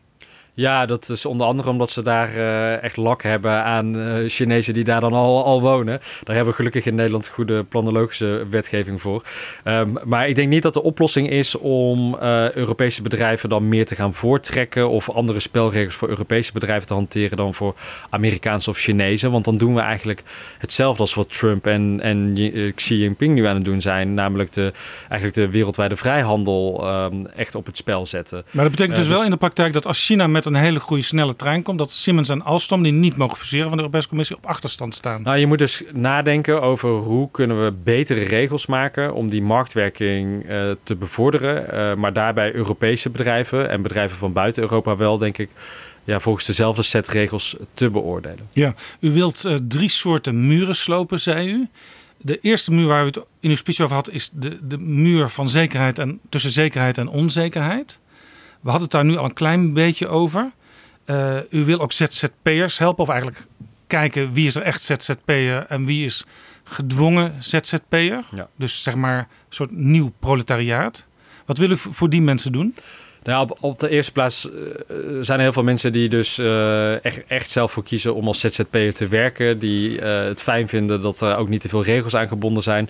Ja, 0.59 0.85
dat 0.85 1.09
is 1.09 1.25
onder 1.25 1.47
andere 1.47 1.69
omdat 1.69 1.91
ze 1.91 2.01
daar 2.01 2.35
uh, 2.35 2.83
echt 2.83 2.97
lak 2.97 3.23
hebben 3.23 3.63
aan 3.63 3.97
uh, 3.97 4.29
Chinezen 4.29 4.73
die 4.73 4.83
daar 4.83 5.01
dan 5.01 5.13
al, 5.13 5.45
al 5.45 5.61
wonen. 5.61 5.99
Daar 6.23 6.35
hebben 6.35 6.53
we 6.53 6.59
gelukkig 6.59 6.85
in 6.85 6.95
Nederland 6.95 7.27
goede 7.27 7.63
planologische 7.63 8.45
wetgeving 8.49 9.01
voor. 9.01 9.23
Um, 9.63 9.97
maar 10.03 10.29
ik 10.29 10.35
denk 10.35 10.49
niet 10.49 10.61
dat 10.61 10.73
de 10.73 10.83
oplossing 10.83 11.29
is 11.29 11.55
om 11.55 12.15
uh, 12.21 12.51
Europese 12.51 13.01
bedrijven 13.01 13.49
dan 13.49 13.67
meer 13.67 13.85
te 13.85 13.95
gaan 13.95 14.13
voortrekken 14.13 14.89
of 14.89 15.09
andere 15.09 15.39
spelregels 15.39 15.95
voor 15.95 16.09
Europese 16.09 16.51
bedrijven 16.51 16.87
te 16.87 16.93
hanteren 16.93 17.37
dan 17.37 17.53
voor 17.53 17.75
Amerikaanse 18.09 18.69
of 18.69 18.77
Chinezen. 18.77 19.31
Want 19.31 19.45
dan 19.45 19.57
doen 19.57 19.75
we 19.75 19.81
eigenlijk 19.81 20.23
hetzelfde 20.57 21.01
als 21.01 21.13
wat 21.13 21.37
Trump 21.37 21.67
en, 21.67 21.99
en 22.01 22.33
Xi 22.75 22.97
Jinping 22.97 23.33
nu 23.33 23.45
aan 23.45 23.55
het 23.55 23.65
doen 23.65 23.81
zijn. 23.81 24.13
Namelijk 24.13 24.51
de, 24.51 24.71
eigenlijk 24.99 25.33
de 25.33 25.49
wereldwijde 25.49 25.95
vrijhandel 25.95 26.89
um, 27.03 27.27
echt 27.27 27.55
op 27.55 27.65
het 27.65 27.77
spel 27.77 28.05
zetten. 28.05 28.43
Maar 28.51 28.63
dat 28.63 28.71
betekent 28.71 28.97
dus, 28.97 29.07
dus 29.07 29.15
wel 29.15 29.25
in 29.25 29.31
de 29.31 29.37
praktijk 29.37 29.73
dat 29.73 29.85
als 29.85 30.05
China 30.05 30.27
met 30.27 30.45
een 30.47 30.55
hele 30.55 30.79
goede 30.79 31.03
snelle 31.03 31.35
trein 31.35 31.61
komt, 31.61 31.77
dat 31.77 31.91
Siemens 31.91 32.29
en 32.29 32.41
Alstom, 32.41 32.83
die 32.83 32.91
niet 32.91 33.17
mogen 33.17 33.37
fuseren 33.37 33.67
van 33.67 33.77
de 33.77 33.83
Europese 33.83 34.07
Commissie, 34.07 34.35
op 34.35 34.45
achterstand 34.45 34.95
staan. 34.95 35.21
Nou, 35.21 35.37
je 35.37 35.47
moet 35.47 35.57
dus 35.57 35.83
nadenken 35.93 36.61
over 36.61 36.89
hoe 36.89 37.31
kunnen 37.31 37.63
we 37.63 37.73
betere 37.83 38.23
regels 38.23 38.65
maken 38.65 39.13
om 39.13 39.29
die 39.29 39.41
marktwerking 39.41 40.49
uh, 40.49 40.71
te 40.83 40.95
bevorderen. 40.95 41.65
Uh, 41.73 41.95
maar 41.95 42.13
daarbij 42.13 42.53
Europese 42.53 43.09
bedrijven 43.09 43.69
en 43.69 43.81
bedrijven 43.81 44.17
van 44.17 44.33
buiten 44.33 44.63
Europa 44.63 44.95
wel, 44.95 45.17
denk 45.17 45.37
ik, 45.37 45.49
ja, 46.03 46.19
volgens 46.19 46.45
dezelfde 46.45 46.81
set 46.81 47.07
regels 47.07 47.55
te 47.73 47.89
beoordelen. 47.89 48.47
Ja, 48.51 48.73
u 48.99 49.11
wilt 49.11 49.45
uh, 49.45 49.55
drie 49.67 49.89
soorten 49.89 50.47
muren 50.47 50.75
slopen, 50.75 51.19
zei 51.19 51.49
u. 51.49 51.67
De 52.17 52.39
eerste 52.39 52.73
muur 52.73 52.87
waar 52.87 53.03
u 53.03 53.05
het 53.05 53.19
in 53.39 53.49
uw 53.49 53.55
speech 53.55 53.79
over 53.79 53.95
had, 53.95 54.09
is 54.09 54.29
de, 54.33 54.67
de 54.67 54.77
muur 54.77 55.29
van 55.29 55.49
zekerheid 55.49 55.99
en 55.99 56.19
tussen 56.29 56.51
zekerheid 56.51 56.97
en 56.97 57.07
onzekerheid. 57.07 57.99
We 58.61 58.69
hadden 58.69 58.81
het 58.81 58.91
daar 58.91 59.05
nu 59.05 59.17
al 59.17 59.25
een 59.25 59.33
klein 59.33 59.73
beetje 59.73 60.07
over. 60.07 60.51
Uh, 61.05 61.35
u 61.49 61.65
wil 61.65 61.79
ook 61.79 61.91
ZZP'ers 61.91 62.77
helpen, 62.77 63.03
of 63.03 63.09
eigenlijk 63.09 63.45
kijken 63.87 64.33
wie 64.33 64.47
is 64.47 64.55
er 64.55 64.61
echt 64.61 64.83
ZZP'er 64.83 65.65
en 65.65 65.85
wie 65.85 66.05
is 66.05 66.25
gedwongen 66.63 67.35
ZZP'er. 67.39 68.23
Ja. 68.31 68.47
Dus 68.55 68.83
zeg 68.83 68.95
maar 68.95 69.17
een 69.17 69.27
soort 69.49 69.71
nieuw 69.71 70.11
proletariaat. 70.19 71.07
Wat 71.45 71.57
willen 71.57 71.75
u 71.75 71.79
voor 71.91 72.09
die 72.09 72.21
mensen 72.21 72.51
doen? 72.51 72.75
Nou, 73.23 73.41
op, 73.49 73.57
op 73.59 73.79
de 73.79 73.89
eerste 73.89 74.11
plaats 74.11 74.45
uh, 74.45 74.53
zijn 75.21 75.37
er 75.37 75.43
heel 75.43 75.53
veel 75.53 75.63
mensen 75.63 75.91
die 75.91 76.09
dus 76.09 76.39
uh, 76.39 77.05
echt, 77.05 77.25
echt 77.27 77.49
zelf 77.49 77.71
voor 77.71 77.83
kiezen 77.83 78.15
om 78.15 78.27
als 78.27 78.39
ZZP'er 78.39 78.93
te 78.93 79.07
werken. 79.07 79.59
Die 79.59 79.99
uh, 79.99 80.19
het 80.23 80.41
fijn 80.41 80.67
vinden 80.67 81.01
dat 81.01 81.21
er 81.21 81.35
ook 81.35 81.49
niet 81.49 81.61
te 81.61 81.69
veel 81.69 81.83
regels 81.83 82.15
aan 82.15 82.27
gebonden 82.27 82.63
zijn. 82.63 82.89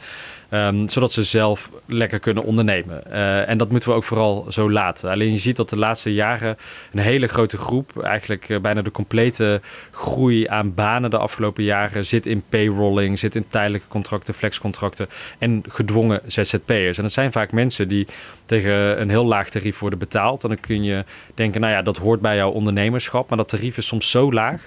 Um, 0.49 0.89
zodat 0.89 1.13
ze 1.13 1.23
zelf 1.23 1.71
lekker 1.85 2.19
kunnen 2.19 2.43
ondernemen. 2.43 3.03
Uh, 3.07 3.49
en 3.49 3.57
dat 3.57 3.69
moeten 3.69 3.89
we 3.89 3.95
ook 3.95 4.03
vooral 4.03 4.45
zo 4.49 4.71
laten. 4.71 5.09
Alleen 5.09 5.31
je 5.31 5.37
ziet 5.37 5.55
dat 5.55 5.69
de 5.69 5.77
laatste 5.77 6.13
jaren 6.13 6.57
een 6.91 6.99
hele 6.99 7.27
grote 7.27 7.57
groep, 7.57 8.03
eigenlijk 8.03 8.49
uh, 8.49 8.59
bijna 8.59 8.81
de 8.81 8.91
complete 8.91 9.61
groei 9.91 10.47
aan 10.47 10.73
banen 10.73 11.09
de 11.09 11.17
afgelopen 11.17 11.63
jaren, 11.63 12.05
zit 12.05 12.25
in 12.25 12.43
payrolling, 12.49 13.19
zit 13.19 13.35
in 13.35 13.47
tijdelijke 13.47 13.87
contracten, 13.87 14.33
flexcontracten 14.33 15.07
en 15.39 15.63
gedwongen 15.69 16.21
ZZP'ers. 16.25 16.97
En 16.97 17.03
dat 17.03 17.13
zijn 17.13 17.31
vaak 17.31 17.51
mensen 17.51 17.87
die 17.87 18.07
tegen 18.45 19.01
een 19.01 19.09
heel 19.09 19.25
laag 19.25 19.49
tarief 19.49 19.79
worden 19.79 19.99
betaald. 19.99 20.43
En 20.43 20.49
dan 20.49 20.59
kun 20.59 20.83
je 20.83 21.05
denken, 21.35 21.61
nou 21.61 21.73
ja, 21.73 21.81
dat 21.81 21.97
hoort 21.97 22.21
bij 22.21 22.35
jouw 22.35 22.51
ondernemerschap. 22.51 23.29
Maar 23.29 23.37
dat 23.37 23.49
tarief 23.49 23.77
is 23.77 23.87
soms 23.87 24.11
zo 24.11 24.31
laag 24.31 24.61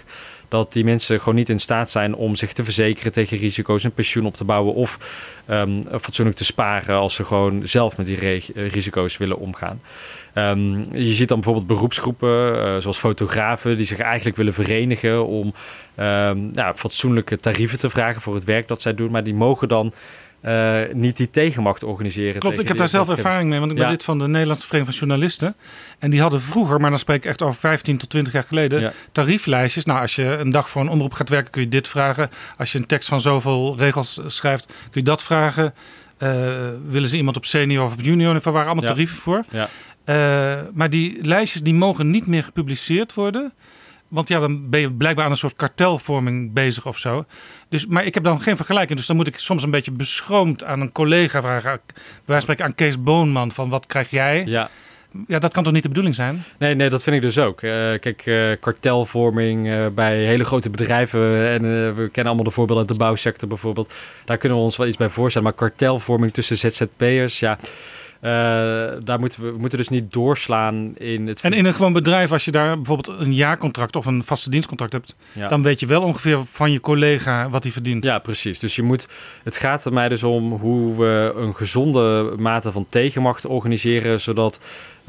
dat 0.50 0.72
die 0.72 0.84
mensen 0.84 1.18
gewoon 1.18 1.34
niet 1.34 1.48
in 1.48 1.58
staat 1.58 1.90
zijn 1.90 2.14
om 2.14 2.36
zich 2.36 2.52
te 2.52 2.64
verzekeren 2.64 3.12
tegen 3.12 3.38
risico's, 3.38 3.84
een 3.84 3.92
pensioen 3.92 4.26
op 4.26 4.36
te 4.36 4.44
bouwen 4.44 4.74
of 4.74 4.98
um, 5.50 5.84
fatsoenlijk 6.00 6.36
te 6.36 6.44
sparen 6.44 6.96
als 6.96 7.14
ze 7.14 7.24
gewoon 7.24 7.68
zelf 7.68 7.96
met 7.96 8.06
die 8.06 8.18
eh, 8.20 8.70
risico's 8.70 9.16
willen 9.16 9.38
omgaan. 9.38 9.80
Um, 10.34 10.84
je 10.92 11.12
ziet 11.12 11.28
dan 11.28 11.40
bijvoorbeeld 11.40 11.66
beroepsgroepen, 11.66 12.56
uh, 12.56 12.76
zoals 12.78 12.98
fotografen, 12.98 13.76
die 13.76 13.86
zich 13.86 13.98
eigenlijk 13.98 14.36
willen 14.36 14.54
verenigen 14.54 15.26
om 15.26 15.54
nou, 16.52 16.74
fatsoenlijke 16.74 17.36
tarieven 17.36 17.78
te 17.78 17.90
vragen 17.90 18.20
voor 18.20 18.34
het 18.34 18.44
werk 18.44 18.68
dat 18.68 18.82
zij 18.82 18.94
doen. 18.94 19.10
Maar 19.10 19.24
die 19.24 19.34
mogen 19.34 19.68
dan 19.68 19.92
uh, 20.42 20.80
niet 20.92 21.16
die 21.16 21.30
tegenmacht 21.30 21.84
organiseren. 21.84 22.40
Klopt, 22.40 22.58
ik 22.58 22.68
heb 22.68 22.76
daar 22.76 22.88
zelf 22.88 23.08
ervaring 23.08 23.50
mee, 23.50 23.58
want 23.58 23.70
ik 23.70 23.78
ben 23.78 23.88
lid 23.88 24.04
van 24.04 24.18
de 24.18 24.28
Nederlandse 24.28 24.66
Vereniging 24.66 24.96
van 24.96 25.08
Journalisten. 25.08 25.54
En 25.98 26.10
die 26.10 26.20
hadden 26.20 26.40
vroeger, 26.40 26.80
maar 26.80 26.90
dan 26.90 26.98
spreek 26.98 27.24
ik 27.24 27.30
echt 27.30 27.42
over 27.42 27.60
15 27.60 27.98
tot 27.98 28.10
20 28.10 28.32
jaar 28.32 28.44
geleden, 28.44 28.80
ja. 28.80 28.92
tarieflijstjes. 29.12 29.84
Nou, 29.84 30.00
als 30.00 30.14
je 30.14 30.24
een 30.24 30.50
dag 30.50 30.70
voor 30.70 30.82
een 30.82 30.88
omroep 30.88 31.12
gaat 31.12 31.28
werken, 31.28 31.50
kun 31.50 31.62
je 31.62 31.68
dit 31.68 31.88
vragen. 31.88 32.30
Als 32.58 32.72
je 32.72 32.78
een 32.78 32.86
tekst 32.86 33.08
van 33.08 33.20
zoveel 33.20 33.76
regels 33.78 34.20
schrijft, 34.26 34.66
kun 34.66 35.00
je 35.00 35.02
dat 35.02 35.22
vragen. 35.22 35.74
Uh, 36.18 36.28
willen 36.88 37.08
ze 37.08 37.16
iemand 37.16 37.36
op 37.36 37.44
senior 37.44 37.84
of 37.84 37.92
op 37.92 38.00
junior 38.00 38.32
niveau? 38.32 38.56
waren 38.56 38.72
allemaal 38.72 38.90
tarieven 38.90 39.16
voor. 39.16 39.44
Ja. 39.50 39.68
Uh, 40.06 40.60
maar 40.72 40.90
die 40.90 41.18
lijstjes 41.24 41.62
die 41.62 41.74
mogen 41.74 42.10
niet 42.10 42.26
meer 42.26 42.44
gepubliceerd 42.44 43.14
worden. 43.14 43.52
Want 44.10 44.28
ja, 44.28 44.38
dan 44.38 44.70
ben 44.70 44.80
je 44.80 44.92
blijkbaar 44.92 45.24
aan 45.24 45.30
een 45.30 45.36
soort 45.36 45.56
kartelvorming 45.56 46.52
bezig 46.52 46.86
of 46.86 46.98
zo. 46.98 47.24
Dus, 47.68 47.86
maar 47.86 48.04
ik 48.04 48.14
heb 48.14 48.24
dan 48.24 48.40
geen 48.40 48.56
vergelijking. 48.56 48.98
Dus 48.98 49.06
dan 49.06 49.16
moet 49.16 49.26
ik 49.26 49.38
soms 49.38 49.62
een 49.62 49.70
beetje 49.70 49.92
beschroomd 49.92 50.64
aan 50.64 50.80
een 50.80 50.92
collega 50.92 51.42
vragen. 51.42 51.80
Wij 52.24 52.40
spreken 52.40 52.64
aan 52.64 52.74
Kees 52.74 53.02
Boonman 53.02 53.52
van 53.52 53.68
wat 53.68 53.86
krijg 53.86 54.10
jij? 54.10 54.42
Ja. 54.46 54.70
ja, 55.26 55.38
dat 55.38 55.52
kan 55.52 55.62
toch 55.62 55.72
niet 55.72 55.82
de 55.82 55.88
bedoeling 55.88 56.14
zijn? 56.14 56.44
Nee, 56.58 56.74
nee, 56.74 56.88
dat 56.90 57.02
vind 57.02 57.16
ik 57.16 57.22
dus 57.22 57.38
ook. 57.38 57.62
Uh, 57.62 57.70
kijk, 57.98 58.26
uh, 58.26 58.52
kartelvorming 58.60 59.66
uh, 59.66 59.86
bij 59.94 60.16
hele 60.24 60.44
grote 60.44 60.70
bedrijven. 60.70 61.48
En 61.48 61.62
we 61.94 62.08
kennen 62.08 62.26
allemaal 62.26 62.44
de 62.44 62.50
voorbeelden 62.50 62.88
uit 62.88 62.98
de 62.98 63.04
bouwsector 63.04 63.48
bijvoorbeeld. 63.48 63.92
Daar 64.24 64.36
kunnen 64.36 64.58
we 64.58 64.64
ons 64.64 64.76
wel 64.76 64.86
iets 64.86 64.96
bij 64.96 65.08
voorstellen. 65.08 65.48
Maar 65.48 65.56
kartelvorming 65.56 66.32
tussen 66.32 66.56
ZZP'ers, 66.56 67.40
ja. 67.40 67.58
Uh, 68.22 68.30
daar 69.04 69.20
moeten 69.20 69.42
we, 69.42 69.52
we 69.52 69.58
moeten 69.58 69.78
dus 69.78 69.88
niet 69.88 70.12
doorslaan 70.12 70.92
in 70.96 71.26
het. 71.26 71.40
En 71.40 71.52
in 71.52 71.64
een 71.66 71.74
gewoon 71.74 71.92
bedrijf, 71.92 72.32
als 72.32 72.44
je 72.44 72.50
daar 72.50 72.76
bijvoorbeeld 72.76 73.18
een 73.20 73.34
jaarcontract 73.34 73.96
of 73.96 74.06
een 74.06 74.24
vaste 74.24 74.50
dienstcontract 74.50 74.92
hebt, 74.92 75.16
Ja. 75.32 75.48
dan 75.48 75.62
weet 75.62 75.80
je 75.80 75.86
wel 75.86 76.02
ongeveer 76.02 76.38
van 76.52 76.72
je 76.72 76.80
collega 76.80 77.48
wat 77.48 77.62
hij 77.62 77.72
verdient. 77.72 78.04
Ja, 78.04 78.18
precies. 78.18 78.58
Dus 78.58 78.76
je 78.76 78.82
moet. 78.82 79.08
Het 79.44 79.56
gaat 79.56 79.84
er 79.84 79.92
mij 79.92 80.08
dus 80.08 80.22
om 80.22 80.52
hoe 80.52 80.96
we 80.96 81.32
een 81.36 81.54
gezonde 81.56 82.34
mate 82.38 82.72
van 82.72 82.86
tegenmacht 82.88 83.46
organiseren, 83.46 84.20
zodat 84.20 84.60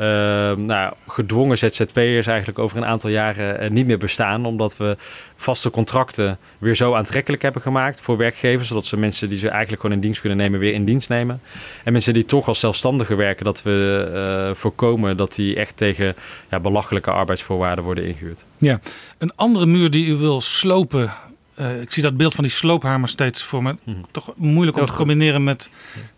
eh, 0.02 0.58
nou, 0.58 0.94
gedwongen 1.08 1.58
ZZP'ers 1.58 2.28
eigenlijk 2.28 2.60
over 2.60 2.78
een 2.78 2.86
aantal 2.86 3.10
jaren 3.10 3.60
eh, 3.60 3.70
niet 3.70 3.86
meer 3.86 3.98
bestaan, 3.98 4.46
omdat 4.46 4.78
we 4.78 4.98
vaste 5.36 5.70
contracten 5.70 6.38
weer 6.58 6.76
zo 6.76 6.94
aantrekkelijk 6.94 7.42
hebben 7.42 7.62
gemaakt 7.62 8.02
voor 8.02 8.18
werkgevers, 8.18 8.68
zodat 8.68 8.86
ze 8.86 8.98
mensen 8.98 9.30
die 9.30 9.38
ze 9.38 9.50
eigenlijk 9.50 9.82
gewoon 9.82 9.96
in 9.96 10.02
dienst 10.02 10.20
kunnen 10.20 10.38
nemen 10.38 10.60
weer 10.60 10.74
in 10.74 10.86
dienst 10.86 11.10
nemen. 11.10 11.42
En 11.84 11.92
mensen 11.92 12.14
die 12.14 12.26
toch 12.26 12.48
als 12.48 12.60
zelfstandigen 12.60 13.18
werken, 13.18 13.46
dat 13.46 13.62
we 13.62 14.10
eh, 14.14 14.56
voorkomen 14.56 15.18
dat 15.18 15.36
die 15.36 15.56
echt 15.56 15.78
tegen 15.78 16.16
ja, 16.50 16.60
belachelijke 16.60 17.12
arbeidsvoorwaarden 17.12 17.84
worden 17.84 18.06
ingehuurd. 18.06 18.46
Ja, 18.58 18.80
een 19.18 19.36
andere 19.36 19.66
muur 19.66 19.90
die 19.90 20.08
u 20.08 20.16
wil 20.16 20.42
slopen. 20.42 21.14
Eh, 21.62 21.82
ik 21.82 21.92
zie 21.92 22.04
dat 22.04 22.18
beeld 22.18 22.36
van 22.36 22.44
die 22.44 22.54
sloophamer 22.54 23.10
steeds 23.10 23.44
voor 23.44 23.64
me. 23.64 23.76
Mhm. 23.84 23.98
Toch 24.12 24.34
moeilijk 24.36 24.78
om 24.78 24.84
Heel 24.84 24.92
te 24.92 24.98
goed. 24.98 25.08
combineren 25.08 25.44
met 25.44 25.70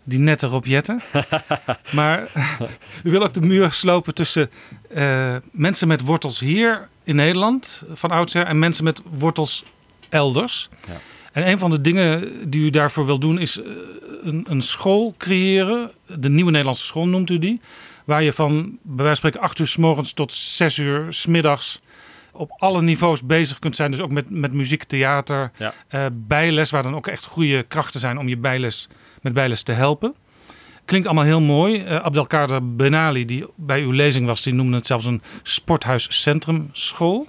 die 0.04 0.18
nette 0.18 0.46
robjetten. 0.46 1.02
maar 1.92 2.28
u 3.04 3.10
wil 3.10 3.22
ook 3.22 3.34
de 3.34 3.40
muur 3.40 3.72
slopen 3.72 4.14
tussen 4.14 4.50
eh, 4.94 5.36
mensen 5.52 5.88
met 5.88 6.00
wortels 6.00 6.40
hier 6.40 6.88
in 7.02 7.16
Nederland 7.16 7.84
van 7.92 8.10
oudsher 8.10 8.46
en 8.46 8.58
mensen 8.58 8.84
met 8.84 9.02
wortels 9.18 9.64
elders. 10.08 10.68
Ja. 10.86 11.00
En 11.32 11.48
een 11.48 11.58
van 11.58 11.70
de 11.70 11.80
dingen 11.80 12.32
die 12.50 12.64
u 12.64 12.70
daarvoor 12.70 13.06
wil 13.06 13.18
doen 13.18 13.38
is 13.38 13.60
eh, 13.60 13.66
een, 14.22 14.46
een 14.48 14.62
school 14.62 15.14
creëren. 15.18 15.90
De 16.06 16.28
Nieuwe 16.28 16.50
Nederlandse 16.50 16.84
School 16.84 17.06
noemt 17.06 17.30
u 17.30 17.38
die. 17.38 17.60
Waar 18.04 18.22
je 18.22 18.32
van 18.32 18.78
bij 18.82 19.04
wijze 19.04 19.20
van 19.20 19.30
spreken 19.30 19.40
8 19.40 19.58
uur 19.58 19.66
s 19.66 19.76
morgens 19.76 20.12
tot 20.12 20.32
6 20.32 20.78
uur 20.78 21.06
s 21.12 21.26
middags 21.26 21.80
op 22.34 22.50
alle 22.56 22.82
niveaus 22.82 23.22
bezig 23.24 23.58
kunt 23.58 23.76
zijn. 23.76 23.90
Dus 23.90 24.00
ook 24.00 24.10
met, 24.12 24.30
met 24.30 24.52
muziek, 24.52 24.84
theater, 24.84 25.50
Ja. 25.56 25.72
eh, 25.88 26.06
bijles, 26.12 26.70
waar 26.70 26.82
dan 26.82 26.94
ook 26.94 27.06
echt 27.06 27.24
goede 27.26 27.62
krachten 27.62 28.00
zijn 28.00 28.18
om 28.18 28.28
je 28.28 28.36
bijles, 28.36 28.88
met 29.22 29.32
bijles 29.32 29.62
te 29.62 29.72
helpen. 29.72 30.14
Klinkt 30.84 31.06
allemaal 31.06 31.24
heel 31.24 31.40
mooi. 31.40 31.82
Eh 31.82 31.96
Abdelkader 31.96 32.76
Benali, 32.76 33.24
die 33.24 33.44
bij 33.56 33.82
uw 33.82 33.90
lezing 33.90 34.26
was, 34.26 34.42
die 34.42 34.54
noemde 34.54 34.76
het 34.76 34.86
zelfs 34.86 35.04
een 35.04 35.22
sporthuiscentrumschool. 35.42 37.28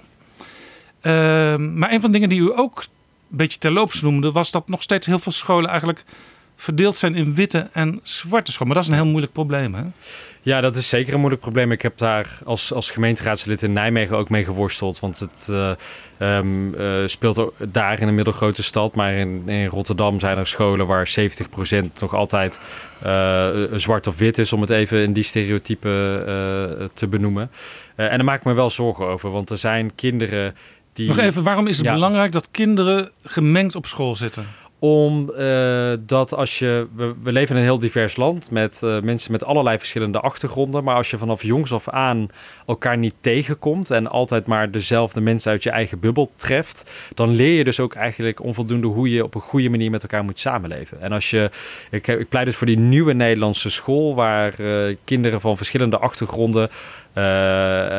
Ehm, 1.00 1.78
maar 1.78 1.92
een 1.92 2.00
van 2.00 2.10
de 2.10 2.18
dingen 2.18 2.28
die 2.28 2.40
u 2.40 2.52
ook 2.58 2.78
een 3.30 3.36
beetje 3.36 3.58
terloops 3.58 4.00
noemde, 4.02 4.32
was 4.32 4.50
dat 4.50 4.68
nog 4.68 4.82
steeds 4.82 5.06
heel 5.06 5.18
veel 5.18 5.32
scholen 5.32 5.70
eigenlijk 5.70 6.04
verdeeld 6.56 6.96
zijn 6.96 7.14
in 7.14 7.34
witte 7.34 7.68
en 7.72 8.00
zwarte 8.02 8.52
scholen. 8.52 8.66
Maar 8.72 8.82
dat 8.82 8.84
is 8.84 8.90
een 8.90 9.02
heel 9.02 9.10
moeilijk 9.10 9.32
probleem, 9.32 9.74
hè? 9.74 9.82
Ja, 10.42 10.60
dat 10.60 10.76
is 10.76 10.88
zeker 10.88 11.12
een 11.12 11.18
moeilijk 11.18 11.42
probleem. 11.42 11.72
Ik 11.72 11.82
heb 11.82 11.98
daar 11.98 12.38
als, 12.44 12.72
als 12.72 12.90
gemeenteraadslid 12.90 13.62
in 13.62 13.72
Nijmegen 13.72 14.16
ook 14.16 14.28
mee 14.28 14.44
geworsteld. 14.44 15.00
Want 15.00 15.18
het 15.18 15.48
ehm, 16.18 16.74
eh, 16.74 17.02
speelt 17.06 17.38
ook 17.38 17.54
daar 17.68 18.00
in 18.00 18.08
een 18.08 18.14
middelgrote 18.14 18.62
stad. 18.62 18.94
Maar 18.94 19.12
in, 19.12 19.42
in 19.48 19.66
Rotterdam 19.66 20.20
zijn 20.20 20.38
er 20.38 20.46
scholen 20.46 20.86
waar 20.86 21.10
70% 21.20 21.86
nog 22.00 22.14
altijd 22.14 22.60
eh, 23.02 23.48
zwart 23.76 24.06
of 24.06 24.18
wit 24.18 24.38
is. 24.38 24.52
Om 24.52 24.60
het 24.60 24.70
even 24.70 25.02
in 25.02 25.12
die 25.12 25.22
stereotypen 25.22 25.90
te 26.94 27.06
benoemen. 27.08 27.50
En 27.96 28.16
daar 28.16 28.24
maak 28.24 28.38
ik 28.38 28.44
me 28.44 28.52
wel 28.52 28.70
zorgen 28.70 29.06
over. 29.06 29.30
Want 29.30 29.50
er 29.50 29.58
zijn 29.58 29.94
kinderen 29.94 30.54
die... 30.92 31.08
Nog 31.08 31.18
even, 31.18 31.42
waarom 31.42 31.66
is 31.66 31.76
het 31.76 31.86
Ja. 31.86 31.92
belangrijk 31.92 32.32
dat 32.32 32.50
kinderen 32.50 33.10
gemengd 33.24 33.74
op 33.74 33.86
school 33.86 34.16
zitten? 34.16 34.46
Omdat 34.78 36.34
als 36.34 36.58
je. 36.58 36.86
We, 37.22 37.32
leven 37.32 37.54
in 37.54 37.60
een 37.60 37.68
heel 37.68 37.78
divers 37.78 38.16
land 38.16 38.50
met 38.50 38.82
eh, 38.82 39.00
mensen 39.00 39.32
met 39.32 39.44
allerlei 39.44 39.78
verschillende 39.78 40.20
achtergronden. 40.20 40.84
Maar 40.84 40.96
als 40.96 41.10
je 41.10 41.18
vanaf 41.18 41.42
jongs 41.42 41.72
af 41.72 41.88
aan 41.88 42.28
elkaar 42.66 42.98
niet 42.98 43.14
tegenkomt. 43.20 43.90
en 43.90 44.06
altijd 44.06 44.46
maar 44.46 44.70
dezelfde 44.70 45.20
mensen 45.20 45.50
uit 45.50 45.62
je 45.62 45.70
eigen 45.70 45.98
bubbel 45.98 46.30
treft. 46.34 46.90
dan 47.14 47.34
leer 47.34 47.52
je 47.52 47.64
dus 47.64 47.80
ook 47.80 47.94
eigenlijk 47.94 48.42
onvoldoende 48.42 48.86
hoe 48.86 49.10
je 49.10 49.24
op 49.24 49.34
een 49.34 49.40
goede 49.40 49.70
manier 49.70 49.90
met 49.90 50.02
elkaar 50.02 50.24
moet 50.24 50.38
samenleven. 50.38 51.00
En 51.00 51.12
als 51.12 51.30
je. 51.30 51.50
Ik, 51.90 52.06
ik 52.06 52.28
pleit 52.28 52.46
dus 52.46 52.56
voor 52.56 52.66
die 52.66 52.78
nieuwe 52.78 53.12
Nederlandse 53.12 53.70
school. 53.70 54.14
waar 54.14 54.58
eh, 54.58 54.96
kinderen 55.04 55.40
van 55.40 55.56
verschillende 55.56 55.98
achtergronden 55.98 56.68
eh, 56.68 57.05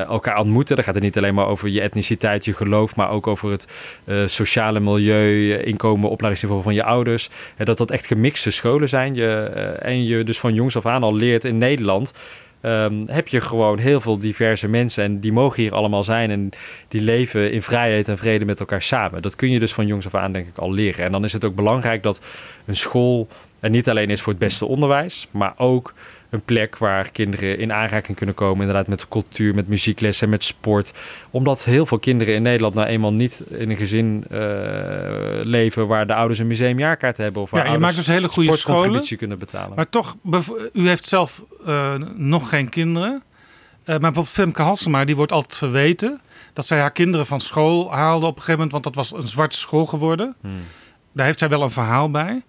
elkaar 0.08 0.40
ontmoeten. 0.40 0.76
Dan 0.76 0.86
gaat 0.86 0.96
het 0.96 1.04
niet 1.04 1.18
alleen 1.18 1.34
maar 1.34 1.48
over 1.48 1.70
je 1.70 1.82
etniciteit, 1.82 2.46
je 2.46 2.54
geloof, 2.54 2.96
maar 2.96 3.10
ook 3.10 3.28
over 3.28 3.52
het 3.52 3.68
eh, 4.06 4.26
sociale 4.26 4.80
milieu, 4.80 5.54
eh, 5.54 5.68
inkomen, 5.68 6.10
opleidingsniveau 6.10 6.64
van 6.64 6.74
je 6.74 6.84
ouders. 6.84 7.30
Dat 7.58 7.78
dat 7.78 7.92
echt 7.92 8.08
gemixte 8.08 8.52
scholen 8.52 8.90
zijn. 8.90 9.16
Je, 9.16 9.28
eh, 9.28 9.90
en 9.90 10.06
je 10.06 10.24
dus 10.24 10.40
van 10.40 10.54
jongs 10.54 10.76
af 10.76 10.86
aan 10.86 11.04
al 11.04 11.16
leert 11.16 11.46
in 11.46 11.58
Nederland. 11.58 12.14
ehm, 12.62 12.94
heb 13.06 13.28
je 13.28 13.42
gewoon 13.42 13.78
heel 13.78 14.02
veel 14.02 14.18
diverse 14.18 14.68
mensen 14.68 15.04
en 15.04 15.20
die 15.20 15.32
mogen 15.32 15.62
hier 15.62 15.74
allemaal 15.74 16.04
zijn 16.04 16.32
en 16.32 16.50
die 16.88 17.02
leven 17.02 17.52
in 17.52 17.62
vrijheid 17.62 18.08
en 18.08 18.18
vrede 18.18 18.46
met 18.46 18.60
elkaar 18.60 18.82
samen. 18.82 19.22
Dat 19.22 19.36
kun 19.36 19.52
je 19.52 19.60
dus 19.60 19.74
van 19.74 19.88
jongs 19.88 20.06
af 20.06 20.16
aan 20.16 20.32
denk 20.32 20.48
ik 20.48 20.58
al 20.58 20.74
leren. 20.74 21.06
En 21.06 21.12
dan 21.12 21.24
is 21.24 21.34
het 21.34 21.46
ook 21.46 21.56
belangrijk 21.56 22.04
dat 22.04 22.22
een 22.66 22.76
school 22.76 23.28
er 23.60 23.70
niet 23.70 23.90
alleen 23.90 24.10
is 24.10 24.22
voor 24.22 24.34
het 24.34 24.42
beste 24.42 24.66
onderwijs, 24.66 25.28
maar 25.32 25.54
ook 25.58 25.94
een 26.30 26.42
plek 26.42 26.78
waar 26.78 27.12
kinderen 27.12 27.60
in 27.60 27.74
aanraking 27.74 28.18
kunnen 28.18 28.36
komen. 28.36 28.60
Inderdaad 28.60 28.88
met 28.88 29.08
cultuur, 29.08 29.56
met 29.56 29.68
muzieklessen, 29.68 30.30
met 30.30 30.44
sport. 30.44 30.94
Omdat 31.32 31.66
heel 31.66 31.86
veel 31.86 32.00
kinderen 32.00 32.34
in 32.34 32.42
Nederland 32.42 32.74
nou 32.74 32.88
eenmaal 32.88 33.14
niet 33.14 33.44
in 33.50 33.70
een 33.70 33.78
gezin 33.78 34.26
eh, 34.30 34.40
leven... 35.44 35.88
waar 35.88 36.08
de 36.08 36.14
ouders 36.14 36.40
een 36.40 36.48
museumjaarkaart 36.48 37.18
hebben. 37.18 37.42
Of 37.42 37.50
waar 37.50 37.66
Ja, 37.66 37.72
je 37.72 37.78
maakt 37.78 37.96
dus 37.96 38.08
hele 38.08 38.28
goede 38.28 38.52
kunnen 39.18 39.40
betalen. 39.40 39.76
Maar 39.76 39.90
toch, 39.90 40.16
u 40.74 40.88
heeft 40.88 41.06
zelf 41.06 41.44
eh, 41.66 41.94
nog 42.16 42.50
geen 42.50 42.70
kinderen. 42.70 43.12
Eh, 43.12 43.88
maar 43.88 44.00
bijvoorbeeld 44.00 44.36
Femke 44.36 44.62
Halsema, 44.62 45.06
die 45.06 45.16
wordt 45.16 45.32
altijd 45.32 45.58
verweten... 45.58 46.22
dat 46.54 46.66
zij 46.66 46.80
haar 46.80 46.92
kinderen 46.92 47.26
van 47.26 47.40
school 47.40 47.92
haalde 47.92 48.26
op 48.26 48.36
een 48.36 48.42
gegeven 48.42 48.54
moment... 48.54 48.72
want 48.72 48.84
dat 48.84 48.96
was 48.96 49.24
een 49.24 49.28
zwarte 49.28 49.58
school 49.58 49.86
geworden. 49.86 50.36
Hmm. 50.42 50.60
Daar 51.12 51.26
heeft 51.26 51.40
zij 51.40 51.50
wel 51.50 51.62
een 51.62 51.70
verhaal 51.70 52.12
bij. 52.12 52.44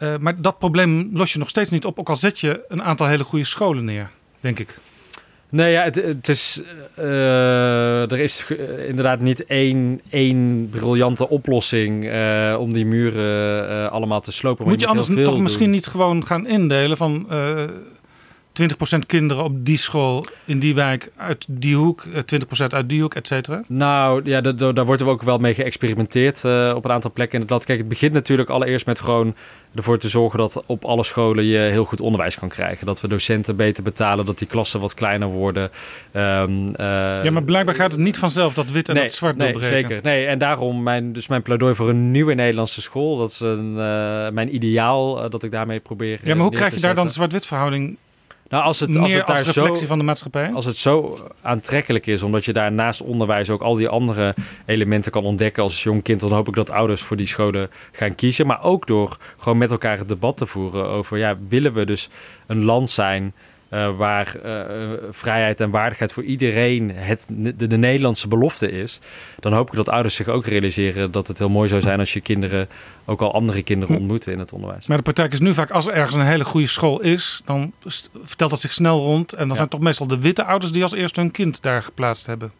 Eh, 0.00 0.14
maar 0.20 0.40
dat 0.42 0.58
probleem 0.58 1.10
los 1.12 1.32
je 1.32 1.38
nog 1.38 1.48
steeds 1.48 1.70
niet 1.70 1.84
op... 1.84 1.98
ook 1.98 2.08
al 2.08 2.16
zet 2.16 2.38
je 2.38 2.64
een 2.68 2.82
aantal 2.82 3.06
hele 3.06 3.24
goede 3.24 3.44
scholen 3.44 3.84
neer, 3.84 4.10
denk 4.40 4.58
ik. 4.58 4.78
Nee, 5.48 5.72
ja, 5.72 5.82
het, 5.82 5.94
het 5.94 6.28
is. 6.28 6.62
eh, 6.94 8.12
er 8.12 8.18
is 8.18 8.46
inderdaad 8.86 9.20
niet 9.20 9.46
één, 9.46 10.00
één 10.10 10.68
briljante 10.70 11.28
oplossing 11.28 12.08
eh, 12.08 12.56
om 12.58 12.72
die 12.72 12.86
muren 12.86 13.90
allemaal 13.90 14.20
te 14.20 14.32
slopen. 14.32 14.68
Moet 14.68 14.80
je 14.80 14.86
anders 14.86 15.24
toch 15.24 15.40
misschien 15.40 15.70
niet 15.70 15.86
gewoon 15.86 16.26
gaan 16.26 16.46
indelen 16.46 16.96
van... 16.96 17.26
eh 18.60 18.96
20% 18.96 19.06
kinderen 19.06 19.44
op 19.44 19.64
die 19.64 19.76
school 19.76 20.24
in 20.44 20.58
die 20.58 20.74
wijk 20.74 21.10
uit 21.16 21.46
die 21.48 21.76
hoek, 21.76 22.04
eh, 22.04 22.20
20% 22.22 22.74
uit 22.74 22.88
die 22.88 23.00
hoek, 23.00 23.14
et 23.14 23.26
cetera. 23.26 23.62
Nou 23.68 24.20
ja, 24.24 24.40
da- 24.40 24.52
da- 24.52 24.72
daar 24.72 24.84
wordt 24.84 25.00
er 25.00 25.08
ook 25.08 25.22
wel 25.22 25.38
mee 25.38 25.54
geëxperimenteerd 25.54 26.44
eh, 26.44 26.72
op 26.76 26.84
een 26.84 26.90
aantal 26.90 27.12
plekken 27.12 27.34
in 27.34 27.40
het 27.40 27.50
land. 27.50 27.64
Kijk, 27.64 27.78
het 27.78 27.88
begint 27.88 28.12
natuurlijk 28.12 28.50
allereerst 28.50 28.86
met 28.86 29.00
gewoon 29.00 29.34
ervoor 29.74 29.98
te 29.98 30.08
zorgen 30.08 30.38
dat 30.38 30.62
op 30.66 30.84
alle 30.84 31.04
scholen 31.04 31.44
je 31.44 31.58
heel 31.58 31.84
goed 31.84 32.00
onderwijs 32.00 32.38
kan 32.38 32.48
krijgen. 32.48 32.86
Dat 32.86 33.00
we 33.00 33.08
docenten 33.08 33.56
beter 33.56 33.82
betalen, 33.82 34.26
dat 34.26 34.38
die 34.38 34.46
klassen 34.48 34.80
wat 34.80 34.94
kleiner 34.94 35.28
worden. 35.28 35.70
Ehm, 36.12 36.50
eh, 36.74 37.24
Ja, 37.24 37.30
maar 37.30 37.42
blijkbaar 37.42 37.74
gaat 37.74 37.92
het 37.92 38.00
niet 38.00 38.18
vanzelf 38.18 38.54
dat 38.54 38.70
wit 38.70 38.88
en 38.88 38.94
nee, 38.94 39.02
dat 39.02 39.12
zwart 39.12 39.36
nee, 39.36 39.52
doorbreken. 39.52 39.88
zeker. 39.88 40.00
Nee, 40.02 40.26
en 40.26 40.38
daarom 40.38 40.82
mijn, 40.82 41.12
dus 41.12 41.28
mijn 41.28 41.42
pleidooi 41.42 41.74
voor 41.74 41.88
een 41.88 42.10
nieuwe 42.10 42.34
Nederlandse 42.34 42.82
school. 42.82 43.16
Dat 43.16 43.30
is 43.30 43.40
een, 43.40 43.68
eh, 43.78 44.28
mijn 44.30 44.54
ideaal 44.54 45.22
eh, 45.24 45.30
dat 45.30 45.42
ik 45.42 45.50
daarmee 45.50 45.80
probeer. 45.80 46.18
Ja, 46.22 46.34
maar 46.34 46.44
hoe 46.44 46.54
krijg 46.54 46.74
je 46.74 46.80
daar 46.80 46.94
dan 46.94 47.10
zwart-wit 47.10 47.46
verhouding 47.46 47.96
Nou, 48.50 48.64
als 48.64 48.80
het, 48.80 48.96
als 48.96 49.12
het 49.12 49.28
als 49.28 49.36
daar 49.36 49.46
reflectie 49.46 49.76
zo, 49.76 49.86
van 49.86 49.98
de 49.98 50.04
maatschappij? 50.04 50.52
als 50.52 50.64
het 50.64 50.76
zo 50.76 51.18
aantrekkelijk 51.42 52.06
is, 52.06 52.22
omdat 52.22 52.44
je 52.44 52.52
daar 52.52 52.72
naast 52.72 53.00
onderwijs 53.00 53.50
ook 53.50 53.62
al 53.62 53.74
die 53.74 53.88
andere 53.88 54.34
elementen 54.66 55.12
kan 55.12 55.24
ontdekken 55.24 55.62
als 55.62 55.82
jong 55.82 56.02
kind, 56.02 56.20
dan 56.20 56.32
hoop 56.32 56.48
ik 56.48 56.54
dat 56.54 56.70
ouders 56.70 57.02
voor 57.02 57.16
die 57.16 57.26
scholen 57.26 57.70
gaan 57.92 58.14
kiezen. 58.14 58.46
Maar 58.46 58.62
ook 58.62 58.86
door 58.86 59.16
gewoon 59.38 59.58
met 59.58 59.70
elkaar 59.70 59.98
het 59.98 60.08
debat 60.08 60.36
te 60.36 60.46
voeren 60.46 60.86
over, 60.86 61.18
ja, 61.18 61.36
willen 61.48 61.72
we 61.72 61.84
dus 61.84 62.08
een 62.46 62.64
land 62.64 62.90
zijn 62.90 63.34
eh, 63.70 63.96
waar 63.96 64.36
eh, 64.36 64.88
vrijheid 65.10 65.60
en 65.60 65.70
waardigheid 65.70 66.12
voor 66.12 66.22
iedereen 66.24 66.90
het, 66.94 67.26
de, 67.28 67.66
de 67.66 67.76
Nederlandse 67.76 68.28
belofte 68.28 68.70
is, 68.70 68.98
dan 69.38 69.52
hoop 69.52 69.68
ik 69.68 69.74
dat 69.76 69.88
ouders 69.88 70.14
zich 70.14 70.28
ook 70.28 70.46
realiseren 70.46 71.10
dat 71.10 71.26
het 71.26 71.38
heel 71.38 71.48
mooi 71.48 71.68
zou 71.68 71.80
zijn 71.80 71.98
als 71.98 72.12
je 72.12 72.20
kinderen 72.20 72.68
ook 73.04 73.20
al 73.20 73.34
andere 73.34 73.62
kinderen 73.62 73.94
Hm. 73.94 74.00
ontmoeten 74.00 74.32
in 74.32 74.38
het 74.38 74.52
onderwijs. 74.52 74.86
Maar 74.86 74.96
de 74.96 75.02
praktijk 75.02 75.32
is 75.32 75.40
nu 75.40 75.54
vaak, 75.54 75.70
als 75.70 75.86
er 75.86 75.92
ergens 75.92 76.14
een 76.16 76.22
hele 76.26 76.44
goede 76.44 76.66
school 76.66 77.00
is, 77.00 77.42
dan 77.44 77.72
vertelt 78.24 78.50
dat 78.50 78.60
zich 78.60 78.72
snel 78.72 78.98
rond. 79.02 79.32
En 79.32 79.38
dan 79.38 79.48
Ja. 79.48 79.54
zijn 79.54 79.68
toch 79.68 79.80
meestal 79.80 80.06
de 80.06 80.18
witte 80.18 80.44
ouders 80.44 80.72
die 80.72 80.82
als 80.82 80.94
eerste 80.94 81.20
hun 81.20 81.30
kind 81.30 81.62
daar 81.62 81.82
geplaatst 81.82 82.26
hebben. 82.26 82.52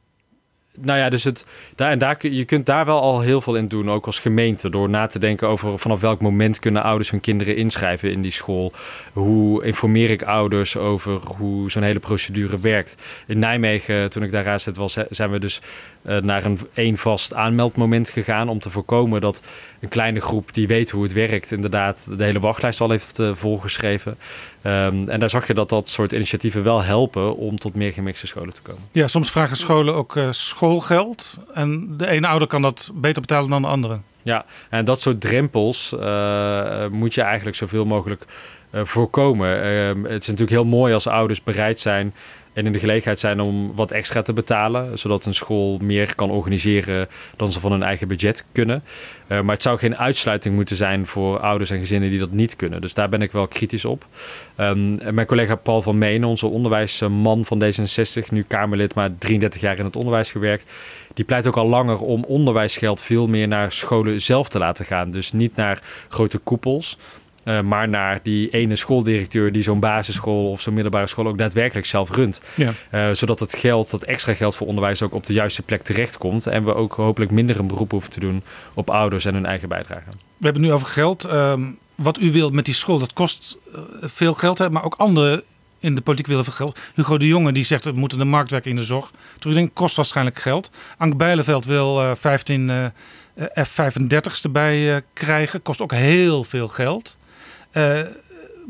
Nou 0.82 0.98
ja, 0.98 1.08
dus 1.08 1.24
het, 1.24 1.46
daar, 1.76 1.90
en 1.90 1.98
daar, 1.98 2.16
je 2.26 2.44
kunt 2.44 2.66
daar 2.66 2.84
wel 2.84 3.00
al 3.00 3.20
heel 3.20 3.40
veel 3.40 3.56
in 3.56 3.66
doen, 3.66 3.90
ook 3.90 4.06
als 4.06 4.18
gemeente. 4.18 4.70
Door 4.70 4.88
na 4.88 5.06
te 5.06 5.18
denken 5.18 5.48
over 5.48 5.78
vanaf 5.78 6.00
welk 6.00 6.20
moment 6.20 6.58
kunnen 6.58 6.82
ouders 6.82 7.10
hun 7.10 7.20
kinderen 7.20 7.56
inschrijven 7.56 8.12
in 8.12 8.22
die 8.22 8.32
school. 8.32 8.72
Hoe 9.12 9.64
informeer 9.64 10.10
ik 10.10 10.22
ouders 10.22 10.76
over 10.76 11.12
hoe 11.36 11.70
zo'n 11.70 11.82
hele 11.82 11.98
procedure 11.98 12.58
werkt. 12.58 13.02
In 13.26 13.38
Nijmegen, 13.38 14.10
toen 14.10 14.22
ik 14.22 14.30
daar 14.30 14.44
raadslid 14.44 14.76
was, 14.76 14.94
hè, 14.94 15.04
zijn 15.10 15.30
we 15.30 15.38
dus 15.38 15.60
naar 16.02 16.44
een 16.44 16.58
één 16.74 16.96
vast 16.96 17.34
aanmeldmoment 17.34 18.10
gegaan. 18.10 18.48
Om 18.48 18.58
te 18.58 18.70
voorkomen 18.70 19.20
dat 19.20 19.42
een 19.80 19.88
kleine 19.88 20.20
groep 20.20 20.54
die 20.54 20.66
weet 20.66 20.90
hoe 20.90 21.02
het 21.02 21.12
werkt, 21.12 21.52
inderdaad 21.52 22.18
de 22.18 22.24
hele 22.24 22.40
wachtlijst 22.40 22.80
al 22.80 22.90
heeft 22.90 23.18
eh, 23.18 23.30
volgeschreven. 23.34 24.18
Ehm, 24.62 25.08
en 25.08 25.20
daar 25.20 25.30
zag 25.30 25.46
je 25.46 25.54
dat 25.54 25.68
dat 25.68 25.88
soort 25.88 26.12
initiatieven 26.12 26.62
wel 26.62 26.82
helpen 26.82 27.36
om 27.36 27.58
tot 27.58 27.74
meer 27.74 27.92
gemixte 27.92 28.26
scholen 28.26 28.54
te 28.54 28.62
komen. 28.62 28.82
Ja, 28.92 29.06
soms 29.06 29.30
vragen 29.30 29.56
scholen 29.56 29.94
ook 29.94 30.16
eh, 30.16 30.26
schoolgeld. 30.30 31.38
En 31.52 31.96
de 31.96 32.06
ene 32.06 32.26
ouder 32.26 32.48
kan 32.48 32.62
dat 32.62 32.90
beter 32.94 33.20
betalen 33.20 33.50
dan 33.50 33.62
de 33.62 33.68
andere. 33.68 33.98
Ja, 34.22 34.44
en 34.70 34.84
dat 34.84 35.00
soort 35.00 35.20
drempels 35.20 35.92
eh, 35.98 36.86
moet 36.86 37.14
je 37.14 37.22
eigenlijk 37.22 37.56
zoveel 37.56 37.84
mogelijk 37.84 38.24
eh, 38.70 38.80
voorkomen. 38.84 39.62
Ehm, 39.62 40.02
het 40.02 40.22
is 40.22 40.26
natuurlijk 40.26 40.50
heel 40.50 40.64
mooi 40.64 40.94
als 40.94 41.06
ouders 41.06 41.42
bereid 41.42 41.80
zijn 41.80 42.14
en 42.52 42.66
in 42.66 42.72
de 42.72 42.78
gelegenheid 42.78 43.18
zijn 43.18 43.40
om 43.40 43.74
wat 43.74 43.90
extra 43.90 44.22
te 44.22 44.32
betalen, 44.32 44.98
zodat 44.98 45.24
een 45.24 45.34
school 45.34 45.78
meer 45.82 46.14
kan 46.14 46.30
organiseren 46.30 47.08
dan 47.36 47.52
ze 47.52 47.60
van 47.60 47.72
hun 47.72 47.82
eigen 47.82 48.08
budget 48.08 48.44
kunnen. 48.52 48.82
Eh, 49.26 49.40
maar 49.40 49.54
het 49.54 49.62
zou 49.62 49.78
geen 49.78 49.96
uitsluiting 49.96 50.54
moeten 50.54 50.76
zijn 50.76 51.06
voor 51.06 51.38
ouders 51.38 51.70
en 51.70 51.78
gezinnen 51.78 52.10
die 52.10 52.18
dat 52.18 52.30
niet 52.30 52.56
kunnen. 52.56 52.80
Dus 52.80 52.94
daar 52.94 53.08
ben 53.08 53.22
ik 53.22 53.32
wel 53.32 53.48
kritisch 53.48 53.84
op. 53.84 54.06
Ehm, 54.56 55.14
mijn 55.14 55.26
collega 55.26 55.54
Paul 55.54 55.82
van 55.82 55.98
Menen, 55.98 56.28
onze 56.28 56.46
onderwijsman 56.46 57.44
van 57.44 57.62
D66, 57.64 58.30
nu 58.30 58.42
Kamerlid, 58.42 58.94
maar 58.94 59.10
33 59.18 59.60
jaar 59.60 59.78
in 59.78 59.84
het 59.84 59.96
onderwijs 59.96 60.30
gewerkt, 60.30 60.66
die 61.14 61.24
pleit 61.24 61.46
ook 61.46 61.56
al 61.56 61.68
langer 61.68 61.98
om 61.98 62.24
onderwijsgeld 62.24 63.00
veel 63.00 63.28
meer 63.28 63.48
naar 63.48 63.72
scholen 63.72 64.22
zelf 64.22 64.48
te 64.48 64.58
laten 64.58 64.84
gaan. 64.84 65.10
Dus 65.10 65.32
niet 65.32 65.56
naar 65.56 65.82
grote 66.08 66.38
koepels. 66.38 66.98
Eh, 67.44 67.60
maar 67.60 67.88
naar 67.88 68.20
die 68.22 68.50
ene 68.50 68.76
schooldirecteur 68.76 69.52
die 69.52 69.62
zo'n 69.62 69.80
basisschool 69.80 70.50
of 70.50 70.60
zo'n 70.60 70.74
middelbare 70.74 71.06
school 71.06 71.26
ook 71.26 71.38
daadwerkelijk 71.38 71.86
zelf 71.86 72.10
runt. 72.10 72.42
Ja. 72.54 72.72
Eh, 72.90 73.10
zodat 73.12 73.40
het 73.40 73.54
geld, 73.54 73.90
dat 73.90 74.02
extra 74.02 74.34
geld 74.34 74.56
voor 74.56 74.66
onderwijs 74.66 75.02
ook 75.02 75.14
op 75.14 75.26
de 75.26 75.32
juiste 75.32 75.62
plek 75.62 75.82
terechtkomt. 75.82 76.46
En 76.46 76.64
we 76.64 76.74
ook 76.74 76.94
hopelijk 76.94 77.30
minder 77.30 77.58
een 77.58 77.66
beroep 77.66 77.90
hoeven 77.90 78.10
te 78.10 78.20
doen 78.20 78.42
op 78.74 78.90
ouders 78.90 79.24
en 79.24 79.34
hun 79.34 79.46
eigen 79.46 79.68
bijdrage. 79.68 80.08
We 80.08 80.44
hebben 80.44 80.62
het 80.62 80.70
nu 80.70 80.76
over 80.76 80.88
geld. 80.88 81.24
Ehm, 81.24 81.62
wat 81.94 82.20
u 82.20 82.32
wilt 82.32 82.52
met 82.52 82.64
die 82.64 82.74
school, 82.74 82.98
dat 82.98 83.12
kost 83.12 83.56
eh, 83.74 83.80
veel 84.00 84.34
geld. 84.34 84.58
Hè? 84.58 84.70
Maar 84.70 84.84
ook 84.84 84.94
anderen 84.94 85.42
in 85.78 85.94
de 85.94 86.00
politiek 86.00 86.26
willen 86.26 86.44
veel 86.44 86.52
geld. 86.52 86.78
Hugo 86.94 87.18
de 87.18 87.26
Jonge 87.26 87.52
die 87.52 87.64
zegt 87.64 87.84
we 87.84 87.92
moeten 87.92 88.18
de 88.18 88.24
markt 88.24 88.50
werken 88.50 88.70
in 88.70 88.76
de 88.76 88.84
zorg. 88.84 89.10
Terug 89.38 89.72
kost 89.72 89.96
waarschijnlijk 89.96 90.38
geld. 90.38 90.70
Ank 90.96 91.16
Bijleveld 91.16 91.64
wil 91.64 92.00
eh 92.00 92.10
15 92.14 92.70
eh, 92.70 93.64
F-35's 93.64 94.42
erbij 94.42 95.02
krijgen. 95.12 95.62
Kost 95.62 95.80
ook 95.80 95.92
heel 95.92 96.44
veel 96.44 96.68
geld. 96.68 97.18
Eh, 97.70 97.98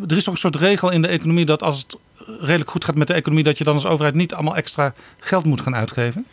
er 0.09 0.17
is 0.17 0.25
toch 0.25 0.35
een 0.35 0.41
soort 0.41 0.57
regel 0.57 0.91
in 0.91 1.03
de 1.03 1.09
economie 1.09 1.45
dat 1.45 1.63
als 1.63 1.79
het 1.79 1.99
redelijk 2.41 2.71
goed 2.71 2.85
gaat 2.85 2.95
met 2.95 3.07
de 3.07 3.15
economie... 3.15 3.45
dat 3.45 3.59
je 3.59 3.65
dan 3.65 3.75
als 3.75 3.87
overheid 3.87 4.15
niet 4.15 4.35
allemaal 4.35 4.57
extra 4.57 4.95
geld 5.19 5.45
moet 5.45 5.61
gaan 5.61 5.75
uitgeven? 5.75 6.27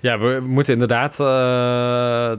Ja, 0.00 0.18
we 0.18 0.42
moeten 0.46 0.72
inderdaad 0.72 1.20
eh, 1.20 1.26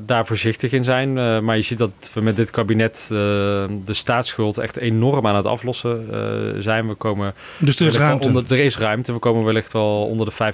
daar 0.06 0.26
voorzichtig 0.26 0.72
in 0.72 0.84
zijn. 0.84 1.18
Eh, 1.18 1.40
maar 1.40 1.56
je 1.56 1.62
ziet 1.62 1.78
dat 1.78 2.12
we 2.14 2.22
met 2.22 2.36
dit 2.36 2.52
kabinet 2.52 3.06
de 3.10 3.84
staatsschuld 3.86 4.58
echt 4.58 4.78
enorm 4.78 5.28
aan 5.28 5.36
het 5.36 5.46
aflossen 5.46 6.08
zijn. 6.64 6.88
We 6.88 6.94
komen 6.94 7.34
Dus 7.58 7.80
er 7.80 7.88
is 7.88 7.98
ruimte. 7.98 8.28
Onder, 8.28 8.44
er 8.50 8.60
is 8.60 8.78
ruimte. 8.78 9.14
We 9.14 9.20
komen 9.20 9.44
wellicht 9.44 9.74
wel 9.74 10.08
onder 10.08 10.26
de 10.26 10.54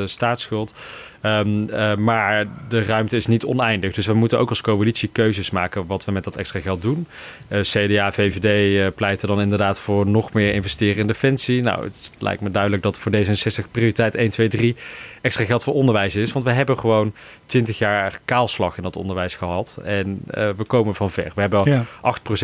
50% 0.00 0.04
staatsschuld. 0.04 0.74
Ehm, 1.20 1.68
eh, 1.68 1.96
maar 1.96 2.46
de 2.68 2.82
ruimte 2.82 3.16
is 3.16 3.26
niet 3.26 3.44
oneindig. 3.44 3.94
Dus 3.94 4.06
we 4.06 4.12
moeten 4.12 4.38
ook 4.38 4.48
als 4.48 4.60
coalitie 4.60 5.08
keuzes 5.12 5.50
maken 5.50 5.86
wat 5.86 6.04
we 6.04 6.12
met 6.12 6.24
dat 6.24 6.36
extra 6.36 6.60
geld 6.60 6.82
doen. 6.82 7.06
Eh, 7.48 7.60
CDA, 7.60 8.12
VVD 8.12 8.78
eh, 8.78 8.86
pleiten 8.94 9.28
dan 9.28 9.40
inderdaad 9.40 9.80
voor 9.80 10.06
nog 10.06 10.32
meer 10.32 10.54
investeren 10.54 10.96
in 10.96 11.06
defensie. 11.06 11.62
Nou, 11.62 11.84
het 11.84 12.10
lijkt 12.18 12.40
me 12.40 12.50
duidelijk 12.50 12.82
dat 12.82 12.98
voor 12.98 13.12
D66 13.12 13.70
prioriteit 13.70 14.14
1, 14.14 14.30
2, 14.30 14.48
3 14.48 14.76
extra 15.20 15.44
geld 15.44 15.62
voor 15.62 15.74
onderwijs 15.74 16.16
is. 16.16 16.32
Want 16.32 16.44
we 16.44 16.50
hebben 16.52 16.78
gewoon 16.78 17.12
20 17.46 17.78
jaar 17.78 18.20
kaalslag 18.24 18.76
in 18.76 18.82
dat 18.82 18.96
onderwijs 18.96 19.34
gehad. 19.36 19.78
En 19.84 20.20
eh, 20.30 20.48
we 20.56 20.64
komen 20.64 20.94
van 20.94 21.10
ver. 21.10 21.32
We 21.34 21.40
hebben 21.40 21.58
al 21.60 21.68
Ja. 21.68 21.84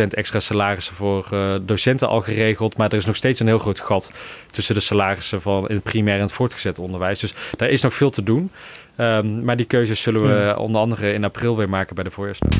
8% 0.02 0.06
extra 0.10 0.40
salarissen 0.40 0.94
voor 0.94 1.26
eh, 1.30 1.54
docenten 1.62 2.08
al 2.08 2.20
geregeld. 2.20 2.76
Maar 2.76 2.90
er 2.90 2.96
is 2.96 3.06
nog 3.06 3.16
steeds 3.16 3.40
een 3.40 3.46
heel 3.46 3.58
groot 3.58 3.80
gat 3.80 4.12
tussen 4.50 4.74
de 4.74 4.80
salarissen 4.80 5.42
van 5.42 5.68
in 5.68 5.74
het 5.74 5.84
primair 5.84 6.16
en 6.16 6.22
het 6.22 6.32
voortgezet 6.32 6.78
onderwijs. 6.78 7.20
Dus 7.20 7.34
daar 7.56 7.68
is 7.68 7.82
nog 7.82 7.94
veel 7.94 8.10
te 8.10 8.22
doen. 8.22 8.50
Ehm, 8.96 9.44
maar 9.44 9.56
die 9.56 9.66
keuzes 9.66 10.02
zullen 10.02 10.22
we 10.26 10.42
Ja. 10.44 10.54
onder 10.54 10.80
andere 10.80 11.12
in 11.12 11.24
april 11.24 11.56
weer 11.56 11.68
maken 11.68 11.94
bij 11.94 12.04
de 12.04 12.10
voorjaarsdag. 12.10 12.50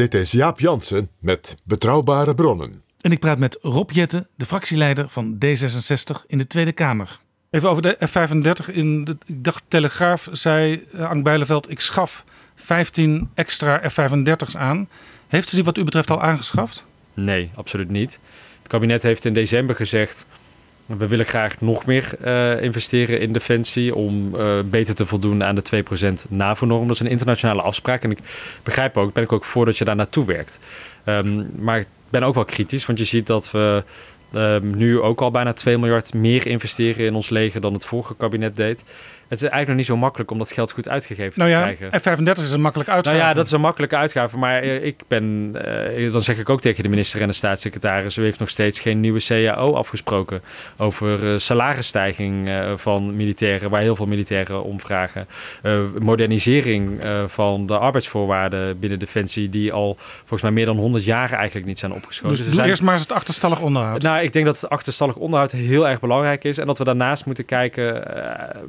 Dit 0.00 0.14
is 0.14 0.32
Jaap 0.32 0.60
Jansen 0.60 1.08
met 1.18 1.56
Betrouwbare 1.64 2.34
Bronnen. 2.34 2.82
En 3.00 3.12
ik 3.12 3.18
praat 3.18 3.38
met 3.38 3.58
Rob 3.62 3.90
Jetten, 3.90 4.28
de 4.36 4.44
fractieleider 4.44 5.08
van 5.08 5.38
D66 5.44 6.26
in 6.26 6.38
de 6.38 6.46
Tweede 6.46 6.72
Kamer. 6.72 7.20
Even 7.50 7.70
over 7.70 7.82
de 7.82 7.96
F-35. 8.06 8.74
In 8.74 9.04
de 9.04 9.16
ik 9.26 9.44
dacht 9.44 9.64
Telegraaf 9.68 10.28
zei 10.32 10.86
eh, 10.92 11.10
Ank 11.10 11.24
Bijleveld... 11.24 11.70
ik 11.70 11.80
schaf 11.80 12.24
15 12.54 13.30
extra 13.34 13.90
F-35's 13.90 14.56
aan. 14.56 14.88
Heeft 15.28 15.48
ze 15.48 15.54
die 15.54 15.64
wat 15.64 15.78
u 15.78 15.84
betreft 15.84 16.10
al 16.10 16.22
aangeschaft? 16.22 16.84
Nee, 17.14 17.50
absoluut 17.54 17.90
niet. 17.90 18.20
Het 18.58 18.68
kabinet 18.68 19.02
heeft 19.02 19.24
in 19.24 19.34
december 19.34 19.76
gezegd... 19.76 20.26
we 20.98 21.06
willen 21.06 21.26
graag 21.26 21.60
nog 21.60 21.86
meer 21.86 22.14
eh, 22.20 22.62
investeren 22.62 23.20
in 23.20 23.32
defensie... 23.32 23.94
om 23.94 24.34
eh, 24.34 24.58
beter 24.64 24.94
te 24.94 25.06
voldoen 25.06 25.44
aan 25.44 25.54
de 25.54 25.84
2% 26.26 26.28
NAVO-norm. 26.28 26.86
Dat 26.86 26.94
is 26.94 27.02
een 27.02 27.10
internationale 27.10 27.62
afspraak. 27.62 28.02
En 28.02 28.10
ik 28.10 28.18
begrijp 28.62 28.96
ook, 28.96 29.12
ben 29.12 29.24
ik 29.24 29.32
ook 29.32 29.44
voor 29.44 29.64
dat 29.64 29.78
je 29.78 29.84
daar 29.84 29.96
naartoe 29.96 30.24
werkt. 30.24 30.60
Ehm, 31.04 31.42
maar 31.56 31.78
ik 31.78 31.86
ben 32.10 32.22
ook 32.22 32.34
wel 32.34 32.44
kritisch, 32.44 32.86
want 32.86 32.98
je 32.98 33.04
ziet 33.04 33.26
dat 33.26 33.50
we... 33.50 33.84
ehm, 34.32 34.76
nu 34.76 35.00
ook 35.00 35.20
al 35.20 35.30
bijna 35.30 35.52
2 35.52 35.78
miljard 35.78 36.14
meer 36.14 36.46
investeren 36.46 37.06
in 37.06 37.14
ons 37.14 37.28
leger 37.28 37.60
dan 37.60 37.72
het 37.72 37.84
vorige 37.84 38.16
kabinet 38.16 38.56
deed. 38.56 38.84
Het 39.30 39.42
is 39.42 39.48
eigenlijk 39.48 39.68
nog 39.68 39.76
niet 39.76 39.86
zo 39.86 39.96
makkelijk 39.96 40.30
om 40.30 40.38
dat 40.38 40.52
geld 40.52 40.72
goed 40.72 40.88
uitgegeven 40.88 41.32
Nou 41.38 41.50
te 41.50 41.56
ja, 41.56 41.72
krijgen. 41.72 42.00
F-35 42.00 42.42
is 42.42 42.50
een 42.50 42.60
makkelijk 42.60 42.90
uitgave. 42.90 43.16
Nou 43.16 43.28
ja, 43.28 43.34
dat 43.34 43.46
is 43.46 43.52
een 43.52 43.60
makkelijke 43.60 43.96
uitgave. 43.96 44.38
Maar 44.38 44.62
eh, 44.62 44.84
ik 44.84 45.02
ben, 45.08 45.50
eh, 45.54 46.12
dan 46.12 46.22
zeg 46.22 46.38
ik 46.38 46.48
ook 46.48 46.60
tegen 46.60 46.82
de 46.82 46.88
minister 46.88 47.20
en 47.20 47.26
de 47.28 47.32
staatssecretaris: 47.34 48.16
u 48.16 48.22
heeft 48.22 48.38
nog 48.38 48.48
steeds 48.48 48.80
geen 48.80 49.00
nieuwe 49.00 49.20
CAO 49.26 49.74
afgesproken 49.74 50.42
over 50.76 51.32
eh, 51.32 51.38
salarisstijging 51.38 52.50
van 52.76 53.16
militairen, 53.16 53.70
waar 53.70 53.80
heel 53.80 53.96
veel 53.96 54.06
militairen 54.06 54.64
om 54.64 54.80
vragen. 54.80 55.26
Modernisering 55.98 57.00
van 57.26 57.66
de 57.66 57.78
arbeidsvoorwaarden 57.78 58.78
binnen 58.78 58.98
Defensie, 58.98 59.48
die 59.48 59.72
al 59.72 59.96
volgens 60.18 60.42
mij 60.42 60.50
meer 60.50 60.66
dan 60.66 60.76
100 60.76 61.04
jaar 61.04 61.32
eigenlijk 61.32 61.66
niet 61.66 61.78
zijn 61.78 61.92
opgeschoten. 61.92 62.44
dus 62.44 62.54
zijn- 62.54 62.68
eerst 62.68 62.82
maar 62.82 62.92
eens 62.92 63.02
het 63.02 63.12
achterstallig 63.12 63.60
onderhoud. 63.60 64.02
nou, 64.02 64.22
ik 64.22 64.32
denk 64.32 64.44
dat 64.44 64.60
het 64.60 64.70
achterstallig 64.70 65.16
onderhoud 65.16 65.52
heel 65.52 65.88
erg 65.88 66.00
belangrijk 66.00 66.44
is. 66.44 66.58
En 66.58 66.66
dat 66.66 66.78
we 66.78 66.84
daarnaast 66.84 67.26
moeten 67.26 67.44
kijken 67.44 68.16
eh, 68.16 68.60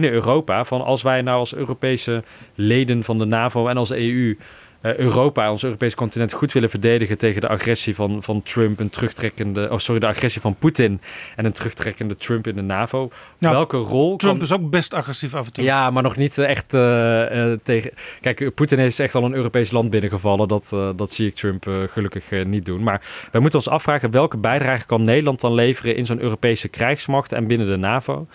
binnen 0.00 0.18
Europa. 0.20 0.64
Van 0.64 0.82
als 0.84 1.02
wij 1.02 1.22
nou 1.22 1.38
als 1.38 1.54
Europese 1.54 2.22
leden 2.54 3.02
van 3.02 3.18
de 3.18 3.24
NAVO 3.24 3.68
en 3.68 3.76
als 3.76 3.90
EU 3.90 4.36
eh, 4.80 4.96
Europa, 4.96 5.50
ons 5.50 5.64
Europese 5.64 5.96
continent, 5.96 6.32
goed 6.32 6.52
willen 6.52 6.70
verdedigen 6.70 7.18
tegen 7.18 7.40
de 7.40 7.48
agressie 7.48 7.94
van, 7.94 8.22
van 8.22 8.42
Trump, 8.42 8.80
een 8.80 8.90
terugtrekkende, 8.90 9.68
oh 9.70 9.78
sorry, 9.78 10.00
de 10.00 10.06
agressie 10.06 10.40
van 10.40 10.54
Poetin 10.54 11.00
en 11.36 11.44
een 11.44 11.52
terugtrekkende 11.52 12.16
Trump 12.16 12.46
in 12.46 12.54
de 12.54 12.62
NAVO. 12.62 13.10
Nou, 13.38 13.54
Welke 13.54 13.76
rol 13.76 14.16
Trump 14.16 14.34
kan- 14.36 14.46
is 14.46 14.52
ook 14.52 14.70
best 14.70 14.94
agressief 14.94 15.34
af 15.34 15.46
en 15.46 15.52
toe. 15.52 15.64
ja, 15.64 15.90
maar 15.90 16.02
nog 16.02 16.16
niet 16.16 16.38
eh, 16.38 16.48
echt 16.48 16.74
eh, 16.74 17.52
tegen. 17.62 17.90
Kijk, 18.20 18.54
Poetin 18.54 18.78
is 18.78 18.98
echt 18.98 19.14
al 19.14 19.24
een 19.24 19.34
Europees 19.34 19.70
land 19.70 19.90
binnengevallen. 19.90 20.48
Dat, 20.48 20.76
dat 20.96 21.12
zie 21.12 21.26
ik 21.26 21.34
Trump 21.34 21.70
gelukkig 21.92 22.44
niet 22.44 22.64
doen. 22.64 22.82
Maar 22.82 23.28
wij 23.32 23.40
moeten 23.40 23.58
ons 23.58 23.68
afvragen 23.68 24.10
welke 24.10 24.36
bijdrage 24.36 24.86
kan 24.86 25.02
Nederland 25.02 25.40
dan 25.40 25.54
leveren 25.54 25.96
in 25.96 26.06
zo'n 26.06 26.20
Europese 26.20 26.68
krijgsmacht 26.68 27.32
en 27.32 27.46
binnen 27.46 27.66
de 27.66 27.76
NAVO. 27.76 28.26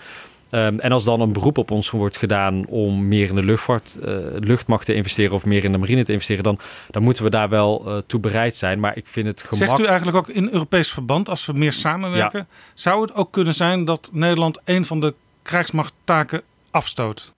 Ehm, 0.50 0.80
en 0.80 0.92
als 0.92 1.04
dan 1.04 1.22
een 1.22 1.34
beroep 1.34 1.58
op 1.58 1.72
ons 1.72 1.90
wordt 1.90 2.18
gedaan 2.18 2.66
om 2.66 3.08
meer 3.08 3.30
in 3.30 3.36
de 3.36 3.44
luchtvaart, 3.44 3.96
eh, 3.96 4.18
luchtmacht 4.32 4.86
te 4.86 4.94
investeren 4.94 5.34
of 5.34 5.46
meer 5.46 5.64
in 5.64 5.72
de 5.72 5.78
marine 5.78 6.04
te 6.04 6.12
investeren, 6.12 6.44
dan, 6.44 6.60
dan 6.90 7.04
moeten 7.04 7.24
we 7.24 7.30
daar 7.30 7.50
wel 7.50 7.84
eh, 7.86 7.98
toe 8.08 8.20
bereid 8.20 8.56
zijn. 8.56 8.80
Maar 8.80 8.98
ik 8.98 9.08
vind 9.08 9.28
het 9.28 9.42
gemak... 9.42 9.56
Zegt 9.56 9.80
u 9.80 9.86
eigenlijk 9.86 10.18
ook 10.18 10.30
in 10.30 10.50
Europees 10.52 10.92
verband, 10.92 11.30
als 11.30 11.46
we 11.46 11.54
meer 11.54 11.74
samenwerken, 11.74 12.48
zou 12.74 13.02
het 13.02 13.14
ook 13.14 13.32
kunnen 13.32 13.54
zijn 13.54 13.86
dat 13.86 14.10
Nederland 14.14 14.60
een 14.66 14.86
van 14.86 15.00
de 15.00 15.14
krijgsmachttaken 15.42 16.42
afstoot? 16.72 17.35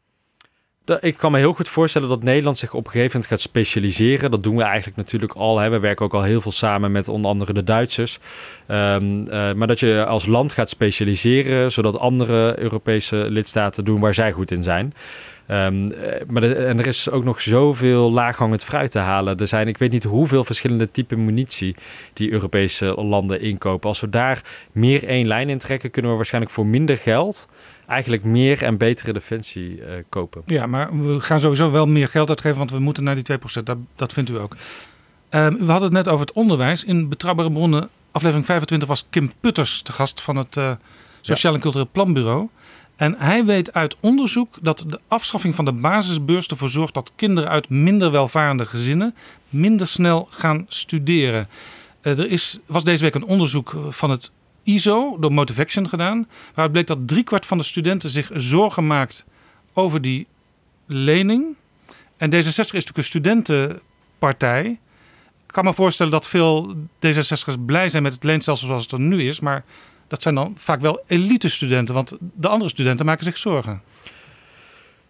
Ik 0.99 1.17
kan 1.17 1.31
me 1.31 1.37
heel 1.37 1.53
goed 1.53 1.69
voorstellen 1.69 2.09
dat 2.09 2.23
Nederland 2.23 2.57
zich 2.57 2.73
op 2.73 2.85
een 2.85 2.91
gegeven 2.91 3.11
moment 3.11 3.31
gaat 3.31 3.41
specialiseren. 3.41 4.31
Dat 4.31 4.43
doen 4.43 4.55
we 4.55 4.63
eigenlijk 4.63 4.97
natuurlijk 4.97 5.33
al. 5.33 5.69
We 5.69 5.79
werken 5.79 6.05
ook 6.05 6.13
al 6.13 6.23
heel 6.23 6.41
veel 6.41 6.51
samen 6.51 6.91
met 6.91 7.07
onder 7.07 7.31
andere 7.31 7.53
de 7.53 7.63
Duitsers. 7.63 8.19
Ehm, 8.67 9.27
eh, 9.27 9.53
maar 9.53 9.67
dat 9.67 9.79
je 9.79 10.05
als 10.05 10.25
land 10.25 10.53
gaat 10.53 10.69
specialiseren, 10.69 11.71
zodat 11.71 11.99
andere 11.99 12.59
Europese 12.59 13.15
lidstaten 13.15 13.85
doen 13.85 13.99
waar 13.99 14.13
zij 14.13 14.31
goed 14.31 14.51
in 14.51 14.63
zijn. 14.63 14.93
Um, 15.51 15.91
maar 16.27 16.43
en 16.43 16.79
er 16.79 16.87
is 16.87 17.09
ook 17.09 17.23
nog 17.23 17.41
zoveel 17.41 18.11
laaghangend 18.11 18.63
fruit 18.63 18.91
te 18.91 18.99
halen. 18.99 19.37
Er 19.37 19.47
zijn, 19.47 19.67
ik 19.67 19.77
weet 19.77 19.91
niet 19.91 20.03
hoeveel 20.03 20.43
verschillende 20.43 20.91
typen 20.91 21.25
munitie 21.25 21.75
die 22.13 22.31
Europese 22.31 22.85
landen 22.85 23.41
inkopen. 23.41 23.89
Als 23.89 23.99
we 23.99 24.09
daar 24.09 24.41
meer 24.71 25.03
één 25.03 25.27
lijn 25.27 25.49
in 25.49 25.57
trekken, 25.57 25.91
kunnen 25.91 26.11
we 26.11 26.17
waarschijnlijk 26.17 26.53
voor 26.53 26.65
minder 26.65 26.97
geld 26.97 27.47
eigenlijk 27.87 28.23
meer 28.23 28.63
en 28.63 28.77
betere 28.77 29.13
defensie 29.13 29.79
uh, 29.79 29.85
kopen. 30.09 30.41
Ja, 30.45 30.65
maar 30.65 31.01
we 31.01 31.19
gaan 31.19 31.39
sowieso 31.39 31.71
wel 31.71 31.87
meer 31.87 32.07
geld 32.07 32.29
uitgeven, 32.29 32.57
want 32.57 32.71
we 32.71 32.79
moeten 32.79 33.03
naar 33.03 33.15
die 33.15 33.37
2%. 33.59 33.63
Dat, 33.63 33.77
dat 33.95 34.13
vindt 34.13 34.29
u 34.29 34.39
ook. 34.39 34.55
Um, 35.29 35.57
we 35.57 35.71
hadden 35.71 35.83
het 35.83 35.91
net 35.91 36.07
over 36.07 36.25
het 36.25 36.35
onderwijs. 36.35 36.83
In 36.83 37.09
Betrouwbare 37.09 37.51
Bronnen, 37.51 37.89
aflevering 38.11 38.45
25, 38.45 38.87
was 38.87 39.05
Kim 39.09 39.31
Putters 39.39 39.81
te 39.81 39.93
gast 39.93 40.21
van 40.21 40.35
het 40.35 40.55
uh, 40.55 40.71
Sociaal 41.21 41.53
en 41.53 41.59
Cultureel 41.59 41.89
Planbureau. 41.91 42.47
En 42.95 43.15
hij 43.17 43.45
weet 43.45 43.73
uit 43.73 43.95
onderzoek 43.99 44.57
dat 44.61 44.83
de 44.87 44.99
afschaffing 45.07 45.55
van 45.55 45.65
de 45.65 45.73
basisbeurs 45.73 46.47
ervoor 46.47 46.69
zorgt 46.69 46.93
dat 46.93 47.11
kinderen 47.15 47.49
uit 47.49 47.69
minder 47.69 48.11
welvarende 48.11 48.65
gezinnen 48.65 49.15
minder 49.49 49.87
snel 49.87 50.27
gaan 50.31 50.65
studeren. 50.67 51.47
Uh, 52.01 52.19
er 52.19 52.31
is, 52.31 52.59
was 52.65 52.83
deze 52.83 53.03
week 53.03 53.15
een 53.15 53.25
onderzoek 53.25 53.75
van 53.89 54.09
het 54.09 54.31
ISO 54.67 55.17
door 55.19 55.33
Motivation 55.33 55.89
gedaan. 55.89 56.27
Waaruit 56.47 56.71
bleek 56.71 56.87
dat 56.87 57.07
driekwart 57.07 57.45
van 57.45 57.57
de 57.57 57.63
studenten 57.63 58.09
zich 58.09 58.29
zorgen 58.33 58.87
maakt 58.87 59.25
over 59.73 60.01
die 60.01 60.27
lening. 60.85 61.55
En 62.17 62.29
D66 62.29 62.35
is 62.35 62.57
natuurlijk 62.57 62.97
een 62.97 63.03
studentenpartij. 63.03 64.65
Ik 65.45 65.53
kan 65.53 65.63
me 65.63 65.73
voorstellen 65.73 66.11
dat 66.11 66.27
veel 66.27 66.75
D66'ers 66.75 67.65
blij 67.65 67.89
zijn 67.89 68.03
met 68.03 68.13
het 68.13 68.23
leenstelsel 68.23 68.67
zoals 68.67 68.83
het 68.83 68.91
er 68.91 68.99
nu 68.99 69.23
is. 69.23 69.39
Maar 69.39 69.63
dat 70.07 70.21
zijn 70.21 70.35
dan 70.35 70.53
vaak 70.57 70.79
wel 70.81 71.03
elite 71.07 71.49
studenten. 71.49 71.95
Want 71.95 72.17
de 72.19 72.47
andere 72.47 72.69
studenten 72.69 73.05
maken 73.05 73.23
zich 73.23 73.37
zorgen. 73.37 73.81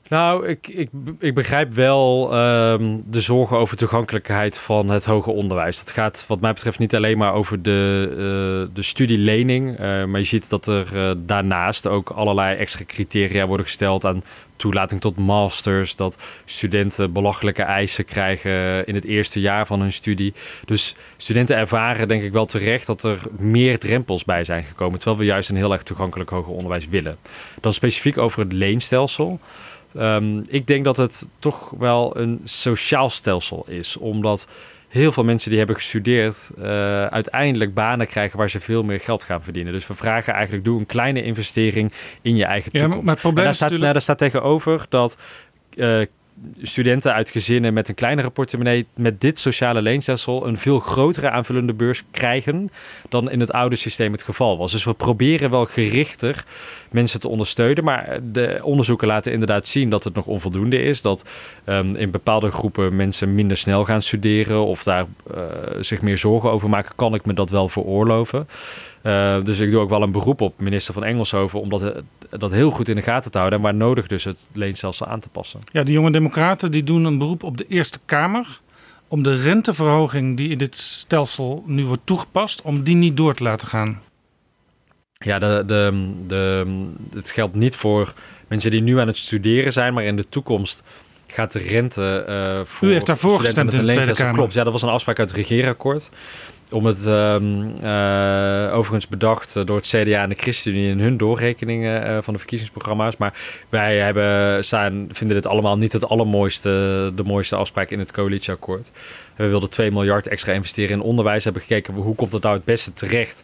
Nou, 0.10 0.48
ik, 0.48 0.68
ik, 0.68 0.90
ik 1.20 1.34
begrijp 1.34 1.74
wel 1.74 2.38
um, 2.38 3.04
de 3.06 3.22
zorgen 3.22 3.58
over 3.58 3.78
toegankelijkheid 3.78 4.60
van 4.60 4.90
het 4.90 5.06
hoger 5.06 5.34
onderwijs. 5.34 5.78
Dat 5.78 5.92
gaat 5.92 6.26
wat 6.28 6.42
mij 6.42 6.54
betreft 6.54 6.80
niet 6.80 6.96
alleen 6.96 7.18
maar 7.18 7.34
over 7.34 7.62
de, 7.62 8.08
uh, 8.10 8.76
de 8.76 8.82
studielening. 8.82 9.72
Uh, 9.72 9.78
maar 10.06 10.20
je 10.20 10.26
ziet 10.26 10.50
dat 10.50 10.68
er 10.68 10.88
uh, 10.94 11.12
daarnaast 11.18 11.88
ook 11.88 12.10
allerlei 12.10 12.58
extra 12.58 12.86
criteria 12.86 13.48
worden 13.48 13.66
gesteld 13.66 14.06
aan 14.06 14.24
toelating 14.56 15.02
tot 15.02 15.18
masters. 15.18 15.96
Dat 15.96 16.18
studenten 16.46 17.12
belachelijke 17.12 17.64
eisen 17.64 18.06
krijgen 18.06 18.86
in 18.86 18.96
het 18.96 19.06
eerste 19.06 19.40
jaar 19.40 19.66
van 19.66 19.82
hun 19.82 19.94
studie. 19.94 20.34
Dus 20.66 20.96
studenten 21.18 21.58
ervaren 21.58 22.08
denk 22.08 22.22
ik 22.22 22.32
wel 22.32 22.46
terecht 22.46 22.86
dat 22.86 23.04
er 23.04 23.20
meer 23.38 23.80
drempels 23.80 24.26
bij 24.26 24.44
zijn 24.44 24.64
gekomen. 24.64 24.98
Terwijl 24.98 25.20
we 25.20 25.26
juist 25.26 25.50
een 25.50 25.56
heel 25.56 25.74
erg 25.74 25.84
toegankelijk 25.84 26.30
hoger 26.30 26.54
onderwijs 26.54 26.88
willen. 26.88 27.18
Dan 27.62 27.74
specifiek 27.74 28.18
over 28.18 28.40
het 28.40 28.54
leenstelsel. 28.54 29.40
Um, 30.00 30.44
ik 30.48 30.68
denk 30.68 30.86
dat 30.86 30.98
het 30.98 31.28
toch 31.40 31.70
wel 31.78 32.18
een 32.18 32.42
sociaal 32.44 33.10
stelsel 33.10 33.66
is. 33.68 33.98
Omdat 33.98 34.48
heel 34.88 35.12
veel 35.12 35.24
mensen 35.24 35.50
die 35.50 35.58
hebben 35.58 35.76
gestudeerd 35.76 36.52
uh, 36.58 36.66
uiteindelijk 37.06 37.74
banen 37.74 38.08
krijgen 38.08 38.38
waar 38.38 38.50
ze 38.50 38.60
veel 38.60 38.84
meer 38.84 39.00
geld 39.00 39.24
gaan 39.24 39.44
verdienen. 39.44 39.74
Dus 39.74 39.88
we 39.88 39.96
vragen 39.96 40.34
eigenlijk, 40.34 40.66
doe 40.66 40.80
een 40.80 40.86
kleine 40.86 41.24
investering 41.24 41.92
in 42.22 42.36
je 42.36 42.46
eigen 42.46 42.72
toekomst. 42.72 42.98
Ja, 42.98 43.04
maar 43.04 43.14
het 43.14 43.22
probleem 43.22 43.46
daar, 43.46 43.54
staat, 43.54 43.70
natuurlijk... 43.70 43.82
nou, 43.82 43.94
daar 43.94 44.18
staat 44.18 44.32
tegenover 44.32 44.86
dat 44.90 45.18
uh, 45.76 46.06
studenten 46.62 47.14
uit 47.14 47.30
gezinnen 47.30 47.74
met 47.74 47.90
een 47.90 47.96
kleinere 47.96 48.30
portemonnee 48.30 48.88
met 48.96 49.22
dit 49.22 49.40
sociale 49.40 49.82
leenstelsel 49.82 50.48
een 50.48 50.58
veel 50.58 50.80
grotere 50.80 51.30
aanvullende 51.30 51.74
beurs 51.74 52.04
krijgen 52.12 52.70
dan 53.10 53.32
in 53.32 53.40
het 53.40 53.52
oude 53.52 53.76
systeem 53.76 54.12
het 54.12 54.24
geval 54.24 54.58
was. 54.58 54.72
Dus 54.72 54.84
we 54.84 54.94
proberen 54.94 55.50
wel 55.50 55.66
gerichter 55.66 56.46
mensen 56.92 57.20
te 57.20 57.28
ondersteunen, 57.28 57.84
maar 57.84 58.20
de 58.24 58.60
onderzoeken 58.64 59.08
laten 59.08 59.32
inderdaad 59.32 59.68
zien 59.68 59.90
dat 59.90 60.04
het 60.04 60.14
nog 60.14 60.26
onvoldoende 60.26 60.82
is. 60.82 61.02
Dat 61.02 61.26
um, 61.66 61.96
in 61.96 62.12
bepaalde 62.12 62.52
groepen 62.52 62.96
mensen 62.96 63.36
minder 63.36 63.58
snel 63.58 63.86
gaan 63.86 64.02
studeren 64.02 64.66
of 64.66 64.84
daar 64.84 65.06
uh, 65.36 65.44
zich 65.80 66.02
meer 66.02 66.18
zorgen 66.18 66.52
over 66.52 66.70
maken. 66.70 66.96
Kan 66.96 67.14
ik 67.14 67.26
me 67.26 67.34
dat 67.34 67.50
wel 67.50 67.70
veroorloven? 67.70 68.48
Uh, 69.08 69.44
dus 69.44 69.60
ik 69.60 69.72
doe 69.72 69.80
ook 69.80 69.90
wel 69.90 70.02
een 70.02 70.12
beroep 70.12 70.42
op 70.42 70.60
minister 70.60 70.94
van 70.94 71.04
Engelshoven 71.04 71.62
om 71.62 71.70
dat, 71.70 71.84
eh, 71.84 72.02
dat 72.30 72.52
heel 72.52 72.72
goed 72.72 72.90
in 72.90 72.96
de 72.96 73.02
gaten 73.02 73.32
te 73.32 73.38
houden. 73.38 73.60
En 73.60 73.66
waar 73.66 73.76
nodig 73.76 74.08
dus 74.08 74.24
het 74.24 74.48
leenstelsel 74.54 75.08
aan 75.08 75.20
te 75.20 75.30
passen. 75.30 75.60
Ja, 75.72 75.84
de 75.84 75.92
jonge 75.92 76.12
democraten 76.12 76.72
die 76.72 76.84
doen 76.84 77.04
een 77.04 77.18
beroep 77.18 77.44
op 77.44 77.58
de 77.58 77.66
Eerste 77.68 78.00
Kamer 78.06 78.60
om 79.08 79.24
de 79.24 79.42
renteverhoging 79.42 80.38
die 80.38 80.50
in 80.50 80.58
dit 80.58 80.78
stelsel 80.78 81.64
nu 81.66 81.86
wordt 81.86 82.06
toegepast, 82.06 82.62
om 82.62 82.84
die 82.84 82.96
niet 82.96 83.18
door 83.18 83.34
te 83.34 83.44
laten 83.44 83.68
gaan. 83.68 84.02
Ja, 85.14 85.40
de, 85.40 85.64
de, 85.68 86.12
de, 86.28 86.66
het 87.14 87.32
geldt 87.32 87.56
niet 87.56 87.76
voor 87.76 88.14
mensen 88.48 88.72
die 88.72 88.82
nu 88.82 89.00
aan 89.00 89.08
het 89.08 89.18
studeren 89.18 89.74
zijn, 89.74 89.94
maar 89.94 90.04
in 90.04 90.16
de 90.16 90.30
toekomst 90.30 90.84
gaat 91.28 91.52
de 91.52 91.60
rente 91.60 92.26
uh, 92.30 92.66
voor 92.66 92.88
U 92.88 92.92
heeft 92.92 93.06
daarvoor 93.06 93.40
gestemd 93.40 93.74
in 93.74 93.80
de 93.80 93.88
Tweede 93.88 94.14
Kamer. 94.14 94.34
Klopt, 94.34 94.54
ja, 94.54 94.64
dat 94.64 94.74
was 94.74 94.82
een 94.82 94.90
afspraak 94.90 95.20
uit 95.20 95.30
het 95.30 95.38
regeerakkoord 95.38 96.10
om 96.72 96.86
het 96.86 97.06
um, 97.06 97.74
uh, 97.84 98.70
overigens 98.74 99.08
bedacht 99.08 99.54
door 99.54 99.76
het 99.76 99.88
CDA 99.88 100.22
en 100.22 100.30
de 100.30 100.36
ChristenUnie 100.36 100.92
in 100.92 101.00
hun 101.00 101.18
doorrekeningen 101.18 102.10
uh, 102.10 102.18
van 102.22 102.34
de 102.34 102.40
verkiezingsprogramma's. 102.40 103.18
Maar 103.18 103.34
wij 103.70 103.98
hebben, 103.98 104.64
staan, 104.66 105.08
vinden 105.12 105.36
dit 105.36 105.48
allemaal 105.48 105.78
niet 105.78 105.94
het 105.94 106.10
allermooiste, 106.10 107.12
de 107.16 107.24
mooiste 107.24 107.56
afspraak 107.56 107.90
in 107.90 108.00
het 108.00 108.12
coalitieakkoord. 108.12 108.92
We 109.36 109.48
wilden 109.48 109.70
2 109.70 109.92
miljard 109.92 110.28
extra 110.28 110.54
investeren 110.54 110.96
in 110.96 111.02
onderwijs. 111.02 111.44
Hebben 111.44 111.62
gekeken 111.62 111.94
hoe 111.94 112.16
komt 112.16 112.34
het 112.34 112.44
nou 112.44 112.56
het 112.56 112.66
beste 112.66 112.94
terecht 112.94 113.44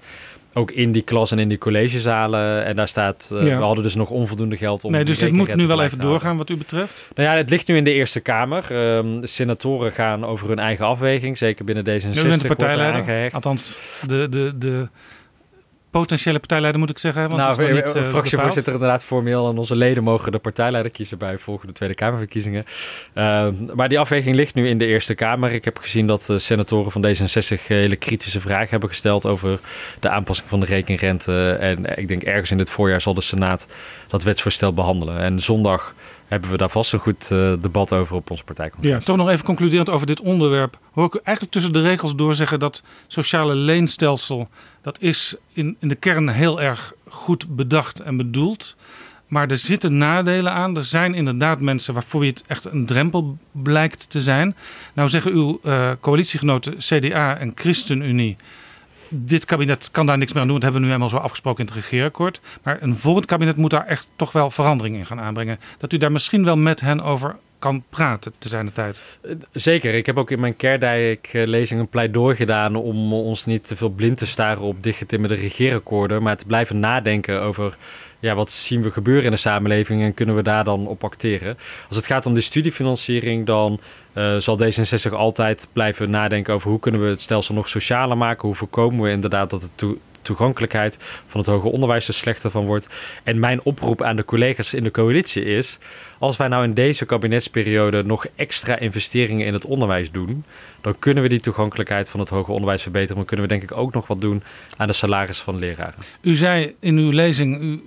ook 0.54 0.72
in 0.72 0.92
die 0.92 1.02
klas 1.02 1.32
en 1.32 1.40
in 1.40 1.50
die 1.50 1.58
collegezalen. 1.58 2.66
En 2.66 2.76
daar 2.76 2.88
staat, 2.88 3.30
uh, 3.34 3.46
ja. 3.46 3.58
we 3.58 3.64
hadden 3.64 3.84
dus 3.84 3.96
nog 3.96 4.10
onvoldoende 4.10 4.58
geld 4.58 4.84
om. 4.84 4.92
Nee, 4.92 5.06
dus 5.06 5.22
het 5.22 5.32
moet 5.32 5.56
nu 5.56 5.68
wel 5.68 5.84
even 5.84 6.00
doorgaan 6.00 6.38
wat 6.38 6.50
u 6.50 6.58
betreft. 6.58 7.10
Nou 7.16 7.30
ja, 7.30 7.36
het 7.36 7.50
ligt 7.50 7.68
nu 7.68 7.76
in 7.78 7.84
de 7.84 7.94
Eerste 7.94 8.20
Kamer. 8.20 8.96
Um, 8.96 9.20
de 9.20 9.28
senatoren 9.28 9.92
gaan 9.92 10.26
over 10.26 10.48
hun 10.48 10.60
eigen 10.60 10.86
afweging, 10.86 11.38
zeker 11.38 11.66
binnen 11.66 11.84
D66. 11.84 12.10
Nu 12.14 12.28
bent 12.28 12.42
de 12.42 12.48
partijleider, 12.48 13.34
althans 13.34 13.78
de, 14.08 14.30
de, 14.30 14.54
de 14.58 14.88
potentiële 16.00 16.40
partijleider 16.40 16.80
moet 16.80 16.90
ik 16.90 16.98
zeggen. 16.98 17.30
Want 17.30 17.42
nou, 17.42 17.64
is 17.64 17.74
niet, 17.74 17.96
uh, 17.96 18.10
fractievoorzitter 18.10 18.74
inderdaad 18.74 19.04
formeel 19.04 19.50
en 19.50 19.58
onze 19.58 19.76
leden 19.76 20.04
mogen 20.04 20.32
de 20.32 20.40
partijleider 20.40 20.92
kiezen 20.92 21.18
bij 21.18 21.38
volgende 21.38 21.74
Tweede 21.74 21.96
Kamerverkiezingen. 21.96 22.66
Uh, 23.14 23.48
maar 23.76 23.90
die 23.90 24.00
afweging 24.00 24.36
ligt 24.36 24.54
nu 24.54 24.70
in 24.70 24.78
de 24.78 24.86
Eerste 24.86 25.16
Kamer. 25.16 25.52
Ik 25.52 25.66
heb 25.66 25.78
gezien 25.78 26.08
dat 26.08 26.24
de 26.26 26.40
senatoren 26.40 26.92
van 26.92 27.06
D66 27.06 27.68
hele 27.68 27.96
kritische 27.96 28.40
vragen 28.40 28.70
hebben 28.70 28.90
gesteld 28.90 29.26
over 29.26 29.60
de 30.00 30.10
aanpassing 30.10 30.50
van 30.50 30.60
de 30.60 30.66
rekenrente. 30.66 31.52
En 31.52 31.98
ik 31.98 32.08
denk 32.08 32.24
ergens 32.24 32.52
in 32.52 32.58
dit 32.58 32.70
voorjaar 32.70 33.02
zal 33.02 33.14
de 33.14 33.22
Senaat 33.22 33.68
dat 34.08 34.24
wetsvoorstel 34.24 34.74
behandelen. 34.74 35.20
En 35.20 35.40
zondag 35.40 35.94
hebben 36.34 36.52
we 36.52 36.58
daar 36.58 36.70
vast 36.70 36.94
een 36.94 37.00
goed 37.00 37.30
uh, 37.32 37.54
debat 37.60 37.94
over 37.94 38.16
op 38.16 38.30
onze 38.30 38.44
partijcongres. 38.44 38.92
Ja, 38.92 39.00
toch 39.00 39.18
nog 39.18 39.30
even 39.30 39.46
concluderend 39.46 39.90
over 39.90 40.08
dit 40.08 40.22
onderwerp. 40.22 40.80
Hoor 40.92 41.06
ik 41.06 41.14
u 41.14 41.20
eigenlijk 41.24 41.56
tussen 41.56 41.74
de 41.74 41.82
regels 41.82 42.16
door 42.16 42.36
zeggen 42.36 42.60
dat 42.60 42.84
sociale 43.08 43.56
leenstelsel... 43.56 44.50
dat 44.82 45.02
is 45.02 45.36
in, 45.54 45.76
in 45.80 45.88
de 45.88 45.96
kern 45.96 46.30
heel 46.30 46.62
erg 46.62 46.94
goed 47.10 47.56
bedacht 47.56 48.00
en 48.00 48.18
bedoeld. 48.18 48.76
Maar 49.28 49.50
er 49.50 49.58
zitten 49.58 49.98
nadelen 49.98 50.54
aan. 50.54 50.78
Er 50.78 50.84
zijn 50.84 51.14
inderdaad 51.14 51.60
mensen 51.60 51.94
waarvoor 51.94 52.24
het 52.24 52.44
echt 52.48 52.66
een 52.66 52.86
drempel 52.86 53.38
blijkt 53.52 54.10
te 54.10 54.22
zijn. 54.22 54.56
Nou 54.94 55.10
zeggen 55.10 55.32
uw 55.32 55.60
uh, 55.64 55.92
coalitiegenoten 56.00 56.78
CDA 56.78 57.38
en 57.38 57.52
ChristenUnie 57.56 58.38
dit 59.16 59.46
kabinet 59.46 59.92
kan 59.92 60.06
daar 60.06 60.18
niks 60.18 60.34
meer 60.34 60.42
aan 60.42 60.48
doen. 60.48 60.60
Dat 60.60 60.64
hebben 60.72 60.82
we 60.82 60.88
nu 60.88 60.94
helemaal 60.94 61.18
zo 61.18 61.24
afgesproken 61.24 61.66
in 61.66 61.74
het 61.74 61.84
regeerakkoord. 61.84 62.42
Maar 62.64 62.78
een 62.82 62.96
volgend 62.96 63.26
kabinet 63.26 63.56
moet 63.56 63.70
daar 63.70 63.86
echt 63.86 64.08
toch 64.16 64.32
wel 64.32 64.52
verandering 64.52 64.96
in 64.96 65.06
gaan 65.06 65.20
aanbrengen. 65.20 65.60
Dat 65.78 65.94
u 65.94 65.98
daar 65.98 66.12
misschien 66.12 66.46
wel 66.46 66.58
met 66.58 66.82
hen 66.82 67.02
over 67.02 67.36
kan 67.60 67.84
praten 67.90 68.34
te 68.38 68.48
zijn 68.48 68.66
de 68.66 68.72
tijd. 68.72 69.20
Zeker. 69.52 69.94
Ik 69.94 70.06
heb 70.06 70.18
ook 70.18 70.32
in 70.32 70.40
mijn 70.40 70.56
Kerdijk-lezing 70.56 71.80
een 71.80 71.88
pleidooi 71.88 72.36
gedaan 72.36 72.76
om 72.76 73.14
ons 73.14 73.46
niet 73.46 73.68
te 73.68 73.76
veel 73.76 73.90
blind 73.90 74.18
te 74.18 74.26
staren 74.26 74.62
op 74.62 74.84
dichtgetimmerde 74.84 75.36
regeerakkoorden, 75.36 76.24
maar 76.24 76.38
te 76.38 76.46
blijven 76.46 76.80
nadenken 76.80 77.42
over 77.42 77.78
ja, 78.20 78.36
wat 78.36 78.52
zien 78.52 78.82
we 78.82 78.92
gebeuren 78.92 79.24
in 79.24 79.32
de 79.32 79.38
samenleving 79.38 80.02
en 80.02 80.14
kunnen 80.14 80.36
we 80.36 80.44
daar 80.44 80.64
dan 80.64 80.88
op 80.88 81.04
acteren. 81.04 81.58
Als 81.88 81.98
het 81.98 82.06
gaat 82.06 82.26
om 82.26 82.34
de 82.34 82.42
studiefinanciering, 82.42 83.46
dan 83.46 83.80
uh, 84.14 84.38
zal 84.38 84.60
D66 84.60 85.12
altijd 85.12 85.68
blijven 85.74 86.10
nadenken 86.10 86.54
over 86.54 86.70
hoe 86.70 86.80
kunnen 86.80 87.02
we 87.02 87.08
het 87.08 87.22
stelsel 87.22 87.54
nog 87.56 87.68
socialer 87.68 88.18
maken. 88.18 88.48
Hoe 88.48 88.58
voorkomen 88.58 89.02
we 89.02 89.10
inderdaad 89.10 89.50
dat 89.50 89.70
de 89.76 89.98
toegankelijkheid 90.24 90.98
van 91.28 91.40
het 91.40 91.50
hoger 91.50 91.72
onderwijs 91.72 92.08
er 92.08 92.14
slechter 92.14 92.52
van 92.52 92.66
wordt. 92.66 92.88
En 93.24 93.40
mijn 93.40 93.64
oproep 93.64 94.02
aan 94.02 94.16
de 94.16 94.26
collega's 94.26 94.74
in 94.74 94.84
de 94.84 94.92
coalitie 94.92 95.44
is: 95.44 95.80
als 96.20 96.38
wij 96.38 96.48
nou 96.48 96.64
in 96.64 96.74
deze 96.74 97.06
kabinetsperiode 97.06 98.04
nog 98.04 98.26
extra 98.36 98.80
investeringen 98.80 99.46
in 99.46 99.54
het 99.54 99.66
onderwijs 99.66 100.12
doen, 100.12 100.44
dan 100.82 101.00
kunnen 101.00 101.24
we 101.24 101.30
die 101.30 101.40
toegankelijkheid 101.40 102.10
van 102.10 102.20
het 102.20 102.30
hoger 102.30 102.54
onderwijs 102.54 102.82
verbeteren. 102.82 103.18
Maar 103.18 103.26
kunnen 103.26 103.46
we 103.46 103.52
denk 103.52 103.72
ik 103.72 103.78
ook 103.78 103.94
nog 103.94 104.08
wat 104.08 104.22
doen 104.22 104.44
aan 104.78 104.88
de 104.88 104.94
salaris 104.94 105.40
van 105.40 105.60
leraren. 105.60 105.96
U 106.22 106.36
zei 106.36 106.76
in 106.80 106.98
uw 106.98 107.12
lezing, 107.12 107.62
u, 107.62 107.82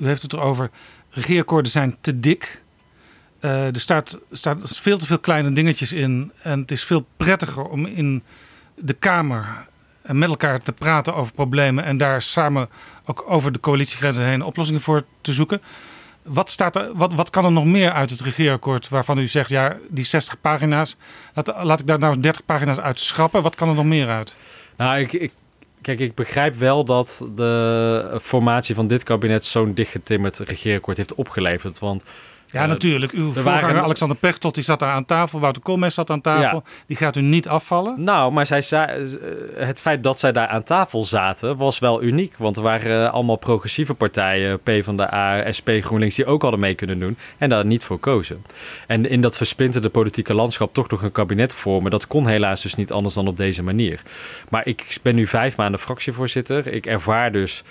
u 0.00 0.06
heeft 0.06 0.22
het 0.22 0.32
erover, 0.32 0.70
regeerakkoorden 1.10 1.72
zijn 1.72 1.96
te 2.00 2.20
dik. 2.20 2.59
Uh, 3.40 3.66
er 3.66 3.80
staat, 3.80 4.18
staat 4.32 4.78
veel 4.78 4.98
te 4.98 5.06
veel 5.06 5.18
kleine 5.18 5.52
dingetjes 5.52 5.92
in. 5.92 6.32
En 6.42 6.60
het 6.60 6.70
is 6.70 6.84
veel 6.84 7.06
prettiger 7.16 7.64
om 7.64 7.86
in 7.86 8.22
de 8.74 8.92
Kamer 8.92 9.68
en 10.02 10.18
met 10.18 10.28
elkaar 10.28 10.62
te 10.62 10.72
praten 10.72 11.14
over 11.14 11.32
problemen. 11.32 11.84
En 11.84 11.98
daar 11.98 12.22
samen 12.22 12.68
ook 13.04 13.24
over 13.26 13.52
de 13.52 13.60
coalitiegrenzen 13.60 14.24
heen 14.24 14.42
oplossingen 14.42 14.80
voor 14.80 15.02
te 15.20 15.32
zoeken. 15.32 15.60
wat, 16.22 16.50
staat 16.50 16.76
er, 16.76 16.90
wat, 16.94 17.14
wat 17.14 17.30
kan 17.30 17.44
er 17.44 17.52
nog 17.52 17.64
meer 17.64 17.92
uit 17.92 18.10
het 18.10 18.20
regeerakkoord 18.20 18.88
waarvan 18.88 19.18
u 19.18 19.26
zegt, 19.26 19.48
ja, 19.48 19.76
die 19.88 20.04
60 20.04 20.40
pagina's, 20.40 20.96
laat, 21.34 21.62
laat 21.62 21.80
ik 21.80 21.86
daar 21.86 21.98
nou 21.98 22.20
30 22.20 22.44
pagina's 22.44 22.78
uit 22.78 23.00
schrappen. 23.00 23.42
Wat 23.42 23.54
kan 23.54 23.68
er 23.68 23.74
nog 23.74 23.84
meer 23.84 24.08
uit? 24.08 24.36
Nou, 24.76 25.00
ik, 25.00 25.12
ik, 25.12 25.32
kijk, 25.80 26.00
ik 26.00 26.14
begrijp 26.14 26.56
wel 26.56 26.84
dat 26.84 27.26
de 27.34 28.18
formatie 28.22 28.74
van 28.74 28.86
dit 28.86 29.02
kabinet 29.02 29.44
zo'n 29.44 29.74
dichtgetimmerd 29.74 30.38
regeerakkoord 30.38 30.96
heeft 30.96 31.14
opgeleverd. 31.14 31.78
Want 31.78 32.04
ja, 32.52 32.66
natuurlijk. 32.66 33.12
Uw 33.12 33.32
voorganger 33.32 33.60
waren... 33.60 33.82
Alexander 33.82 34.16
Pechtold 34.16 34.54
die 34.54 34.64
zat 34.64 34.78
daar 34.78 34.92
aan 34.92 35.04
tafel. 35.04 35.40
Wouter 35.40 35.62
Koolmees 35.62 35.94
zat 35.94 36.10
aan 36.10 36.20
tafel. 36.20 36.62
Die 36.86 36.96
gaat 36.96 37.16
u 37.16 37.20
niet 37.20 37.48
afvallen? 37.48 38.04
Nou, 38.04 38.32
maar 38.32 38.46
zij 38.46 38.62
eh, 38.70 39.66
het 39.66 39.80
feit 39.80 40.02
dat 40.02 40.20
zij 40.20 40.32
daar 40.32 40.46
aan 40.46 40.62
tafel 40.62 41.04
zaten 41.04 41.56
was 41.56 41.78
wel 41.78 42.02
uniek. 42.02 42.34
Want 42.36 42.56
er 42.56 42.62
waren 42.62 43.06
eh, 43.06 43.12
allemaal 43.12 43.36
progressieve 43.36 43.94
partijen, 43.94 44.60
PvdA, 44.60 45.52
SP, 45.58 45.68
GroenLinks, 45.80 46.16
die 46.16 46.26
ook 46.26 46.42
hadden 46.42 46.60
mee 46.60 46.74
kunnen 46.74 46.98
doen. 46.98 47.16
En 47.38 47.48
daar 47.48 47.66
niet 47.66 47.84
voor 47.84 47.98
kozen. 47.98 48.44
En 48.86 49.08
in 49.08 49.20
dat 49.20 49.36
versplinterde 49.36 49.88
politieke 49.88 50.34
landschap 50.34 50.74
toch 50.74 50.90
nog 50.90 51.02
een 51.02 51.12
kabinet 51.12 51.54
vormen. 51.54 51.90
Dat 51.90 52.06
kon 52.06 52.26
helaas 52.26 52.62
dus 52.62 52.74
niet 52.74 52.92
anders 52.92 53.14
dan 53.14 53.28
op 53.28 53.36
deze 53.36 53.62
manier. 53.62 54.02
Maar 54.48 54.66
ik 54.66 54.98
ben 55.02 55.14
nu 55.14 55.26
vijf 55.26 55.56
maanden 55.56 55.80
fractievoorzitter. 55.80 56.66
Ik 56.66 56.86
ervaar 56.86 57.32
dus 57.32 57.62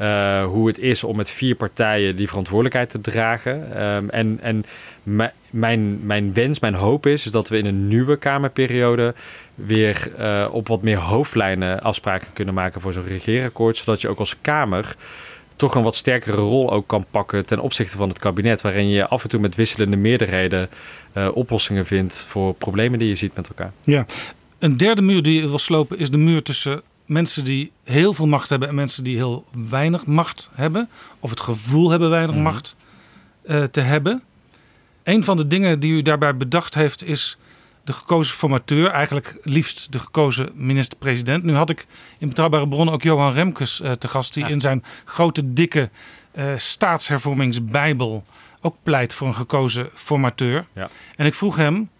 uh, 0.00 0.44
hoe 0.44 0.66
het 0.66 0.78
is 0.78 1.04
om 1.04 1.16
met 1.16 1.30
vier 1.30 1.54
partijen 1.54 2.16
die 2.16 2.28
verantwoordelijkheid 2.28 2.90
te 2.90 3.00
dragen. 3.00 3.82
Um, 3.82 4.10
en 4.10 4.38
en 4.40 4.64
mijn, 5.50 6.06
mijn 6.06 6.32
wens, 6.34 6.60
mijn 6.60 6.74
hoop 6.74 7.06
is, 7.06 7.24
is 7.24 7.30
dat 7.30 7.48
we 7.48 7.58
in 7.58 7.66
een 7.66 7.88
nieuwe 7.88 8.16
Kamerperiode 8.16 9.14
weer 9.54 10.10
uh, 10.18 10.46
op 10.50 10.68
wat 10.68 10.82
meer 10.82 10.98
hoofdlijnen 10.98 11.80
afspraken 11.80 12.32
kunnen 12.32 12.54
maken 12.54 12.80
voor 12.80 12.92
zo'n 12.92 13.06
regeerakkoord. 13.06 13.76
Zodat 13.76 14.00
je 14.00 14.08
ook 14.08 14.18
als 14.18 14.36
Kamer 14.40 14.96
toch 15.56 15.74
een 15.74 15.82
wat 15.82 15.96
sterkere 15.96 16.36
rol 16.36 16.72
ook 16.72 16.86
kan 16.86 17.04
pakken 17.10 17.46
ten 17.46 17.60
opzichte 17.60 17.96
van 17.96 18.08
het 18.08 18.18
kabinet. 18.18 18.60
Waarin 18.60 18.88
je 18.88 19.06
af 19.06 19.22
en 19.22 19.28
toe 19.28 19.40
met 19.40 19.54
wisselende 19.54 19.96
meerderheden 19.96 20.68
uh, 21.14 21.28
oplossingen 21.34 21.86
vindt 21.86 22.24
voor 22.28 22.54
problemen 22.54 22.98
die 22.98 23.08
je 23.08 23.14
ziet 23.14 23.36
met 23.36 23.48
elkaar. 23.48 23.72
Ja, 23.82 24.06
een 24.58 24.76
derde 24.76 25.02
muur 25.02 25.22
die 25.22 25.40
je 25.40 25.48
wil 25.48 25.58
slopen 25.58 25.98
is 25.98 26.10
de 26.10 26.18
muur 26.18 26.42
tussen 26.42 26.82
mensen 27.06 27.44
die 27.44 27.72
heel 27.84 28.14
veel 28.14 28.26
macht 28.26 28.48
hebben 28.48 28.68
en 28.68 28.74
mensen 28.74 29.04
die 29.04 29.16
heel 29.16 29.44
weinig 29.68 30.06
macht 30.06 30.50
hebben, 30.54 30.88
of 31.20 31.30
het 31.30 31.40
gevoel 31.40 31.90
hebben 31.90 32.10
weinig 32.10 32.34
mhm. 32.34 32.44
macht 32.44 32.76
uh, 33.46 33.62
te 33.62 33.80
hebben. 33.80 34.22
Een 35.02 35.24
van 35.24 35.36
de 35.36 35.46
dingen 35.46 35.80
die 35.80 35.92
u 35.92 36.02
daarbij 36.02 36.36
bedacht 36.36 36.74
heeft 36.74 37.04
is 37.04 37.38
de 37.84 37.92
gekozen 37.92 38.36
formateur, 38.36 38.90
eigenlijk 38.90 39.38
liefst 39.42 39.92
de 39.92 39.98
gekozen 39.98 40.50
minister-president. 40.54 41.44
Nu 41.44 41.54
had 41.54 41.70
ik 41.70 41.86
in 42.18 42.28
betrouwbare 42.28 42.68
bronnen 42.68 42.94
ook 42.94 43.02
Johan 43.02 43.32
Remkes 43.32 43.80
uh, 43.80 43.90
te 43.90 44.08
gast, 44.08 44.34
die 44.34 44.48
in 44.48 44.60
zijn 44.60 44.84
grote, 45.04 45.52
dikke 45.52 45.90
uh, 46.34 46.52
staatshervormingsbijbel 46.56 48.24
ook 48.60 48.76
pleit 48.82 49.14
voor 49.14 49.26
een 49.26 49.34
gekozen 49.34 49.88
formateur. 49.94 50.66
Ja. 50.72 50.88
En 51.16 51.26
ik 51.26 51.34
vroeg 51.34 51.56
hem: 51.56 51.90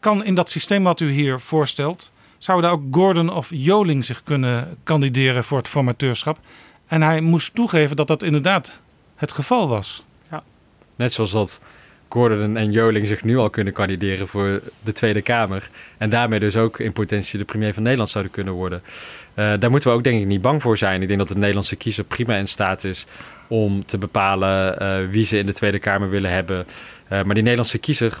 kan 0.00 0.24
in 0.24 0.34
dat 0.34 0.50
systeem 0.50 0.82
wat 0.82 1.00
u 1.00 1.10
hier 1.10 1.40
voorstelt 1.40 2.10
zouden 2.46 2.70
ook 2.70 2.82
Gordon 2.90 3.32
of 3.32 3.48
Joling 3.50 4.04
zich 4.04 4.22
kunnen 4.22 4.78
kandideren 4.82 5.44
voor 5.44 5.58
het 5.58 5.68
formateurschap. 5.68 6.38
En 6.86 7.02
hij 7.02 7.20
moest 7.20 7.54
toegeven 7.54 7.96
dat 7.96 8.06
dat 8.06 8.22
inderdaad 8.22 8.80
het 9.16 9.32
geval 9.32 9.68
was. 9.68 10.04
Ja. 10.30 10.42
Net 10.96 11.12
zoals 11.12 11.30
dat 11.30 11.60
Gordon 12.08 12.56
en 12.56 12.72
Joling 12.72 13.06
zich 13.06 13.24
nu 13.24 13.36
al 13.36 13.50
kunnen 13.50 13.72
kandideren 13.72 14.28
voor 14.28 14.60
de 14.82 14.92
Tweede 14.92 15.22
Kamer. 15.22 15.70
En 15.98 16.10
daarmee 16.10 16.40
dus 16.40 16.56
ook 16.56 16.78
in 16.78 16.92
potentie 16.92 17.38
de 17.38 17.44
premier 17.44 17.74
van 17.74 17.82
Nederland 17.82 18.10
zouden 18.10 18.32
kunnen 18.32 18.54
worden. 18.54 18.82
Uh, 18.84 19.52
daar 19.58 19.70
moeten 19.70 19.90
we 19.90 19.96
ook 19.96 20.04
denk 20.04 20.20
ik 20.20 20.26
niet 20.26 20.40
bang 20.40 20.62
voor 20.62 20.78
zijn. 20.78 21.02
Ik 21.02 21.08
denk 21.08 21.20
dat 21.20 21.28
de 21.28 21.36
Nederlandse 21.36 21.76
kiezer 21.76 22.04
prima 22.04 22.34
in 22.34 22.48
staat 22.48 22.84
is 22.84 23.06
om 23.46 23.84
te 23.84 23.98
bepalen 23.98 24.82
uh, 24.82 25.10
wie 25.10 25.24
ze 25.24 25.38
in 25.38 25.46
de 25.46 25.52
Tweede 25.52 25.78
Kamer 25.78 26.10
willen 26.10 26.30
hebben. 26.30 26.66
Uh, 26.66 27.10
maar 27.10 27.34
die 27.34 27.42
Nederlandse 27.42 27.78
kiezer 27.78 28.18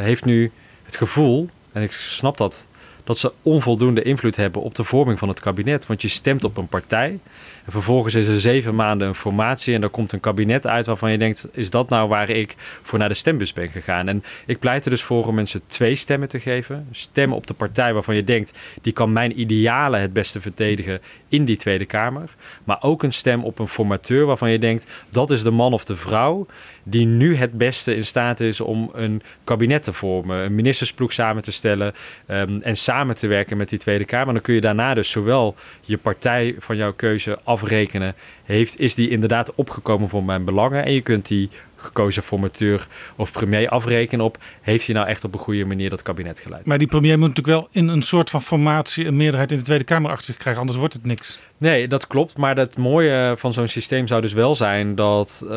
heeft 0.00 0.24
nu 0.24 0.52
het 0.82 0.96
gevoel, 0.96 1.50
en 1.72 1.82
ik 1.82 1.92
snap 1.92 2.36
dat 2.36 2.66
dat 3.06 3.18
ze 3.18 3.32
onvoldoende 3.42 4.02
invloed 4.02 4.36
hebben 4.36 4.62
op 4.62 4.74
de 4.74 4.84
vorming 4.84 5.18
van 5.18 5.28
het 5.28 5.40
kabinet. 5.40 5.86
Want 5.86 6.02
je 6.02 6.08
stemt 6.08 6.44
op 6.44 6.56
een 6.56 6.68
partij. 6.68 7.18
En 7.64 7.72
vervolgens 7.72 8.14
is 8.14 8.26
er 8.26 8.40
zeven 8.40 8.74
maanden 8.74 9.08
een 9.08 9.14
formatie. 9.14 9.74
En 9.74 9.80
dan 9.80 9.90
komt 9.90 10.12
een 10.12 10.20
kabinet 10.20 10.66
uit 10.66 10.86
waarvan 10.86 11.10
je 11.10 11.18
denkt: 11.18 11.48
is 11.52 11.70
dat 11.70 11.88
nou 11.88 12.08
waar 12.08 12.30
ik 12.30 12.54
voor 12.82 12.98
naar 12.98 13.08
de 13.08 13.14
stembus 13.14 13.52
ben 13.52 13.70
gegaan? 13.70 14.08
En 14.08 14.24
ik 14.46 14.58
pleit 14.58 14.84
er 14.84 14.90
dus 14.90 15.02
voor 15.02 15.26
om 15.26 15.34
mensen 15.34 15.60
twee 15.66 15.94
stemmen 15.94 16.28
te 16.28 16.40
geven. 16.40 16.88
Stemmen 16.90 17.36
op 17.36 17.46
de 17.46 17.54
partij 17.54 17.92
waarvan 17.92 18.14
je 18.14 18.24
denkt: 18.24 18.58
die 18.82 18.92
kan 18.92 19.12
mijn 19.12 19.40
idealen 19.40 20.00
het 20.00 20.12
beste 20.12 20.40
verdedigen 20.40 21.00
in 21.28 21.44
die 21.44 21.56
Tweede 21.56 21.84
Kamer. 21.84 22.34
Maar 22.64 22.82
ook 22.82 23.02
een 23.02 23.12
stem 23.12 23.44
op 23.44 23.58
een 23.58 23.68
formateur 23.68 24.26
waarvan 24.26 24.50
je 24.50 24.58
denkt: 24.58 24.86
dat 25.10 25.30
is 25.30 25.42
de 25.42 25.50
man 25.50 25.72
of 25.72 25.84
de 25.84 25.96
vrouw 25.96 26.46
die 26.88 27.06
nu 27.06 27.36
het 27.36 27.52
beste 27.52 27.94
in 27.94 28.04
staat 28.04 28.40
is 28.40 28.60
om 28.60 28.90
een 28.92 29.22
kabinet 29.44 29.82
te 29.82 29.92
vormen, 29.92 30.44
een 30.44 30.54
ministersploeg 30.54 31.12
samen 31.12 31.42
te 31.42 31.52
stellen 31.52 31.94
um, 32.28 32.62
en 32.62 32.76
samen 32.76 33.14
te 33.14 33.26
werken 33.26 33.56
met 33.56 33.68
die 33.68 33.78
Tweede 33.78 34.04
Kamer. 34.04 34.32
Dan 34.32 34.42
kun 34.42 34.54
je 34.54 34.60
daarna 34.60 34.94
dus 34.94 35.10
zowel 35.10 35.54
je 35.80 35.98
partij 35.98 36.54
van 36.58 36.76
jouw 36.76 36.92
keuze 36.92 37.38
afrekenen, 37.44 38.14
heeft, 38.44 38.80
is 38.80 38.94
die 38.94 39.08
inderdaad 39.08 39.54
opgekomen 39.54 40.08
voor 40.08 40.24
mijn 40.24 40.44
belangen 40.44 40.84
en 40.84 40.92
je 40.92 41.00
kunt 41.00 41.26
die 41.26 41.50
gekozen 41.76 42.22
formateur 42.22 42.86
of 43.16 43.32
premier 43.32 43.68
afrekenen 43.68 44.24
op... 44.24 44.38
heeft 44.60 44.86
hij 44.86 44.94
nou 44.94 45.06
echt 45.06 45.24
op 45.24 45.32
een 45.32 45.40
goede 45.40 45.64
manier 45.64 45.90
dat 45.90 46.02
kabinet 46.02 46.40
geleid. 46.40 46.66
Maar 46.66 46.78
die 46.78 46.88
premier 46.88 47.18
moet 47.18 47.28
natuurlijk 47.28 47.58
wel 47.58 47.68
in 47.72 47.88
een 47.88 48.02
soort 48.02 48.30
van 48.30 48.42
formatie... 48.42 49.06
een 49.06 49.16
meerderheid 49.16 49.52
in 49.52 49.58
de 49.58 49.64
Tweede 49.64 49.84
Kamer 49.84 50.10
achter 50.10 50.24
zich 50.24 50.36
krijgen, 50.36 50.60
anders 50.60 50.78
wordt 50.78 50.94
het 50.94 51.04
niks. 51.04 51.40
Nee, 51.58 51.88
dat 51.88 52.06
klopt. 52.06 52.36
Maar 52.36 52.56
het 52.56 52.76
mooie 52.76 53.34
van 53.36 53.52
zo'n 53.52 53.68
systeem 53.68 54.06
zou 54.06 54.20
dus 54.20 54.32
wel 54.32 54.54
zijn... 54.54 54.94
dat 54.94 55.40
uh, 55.44 55.50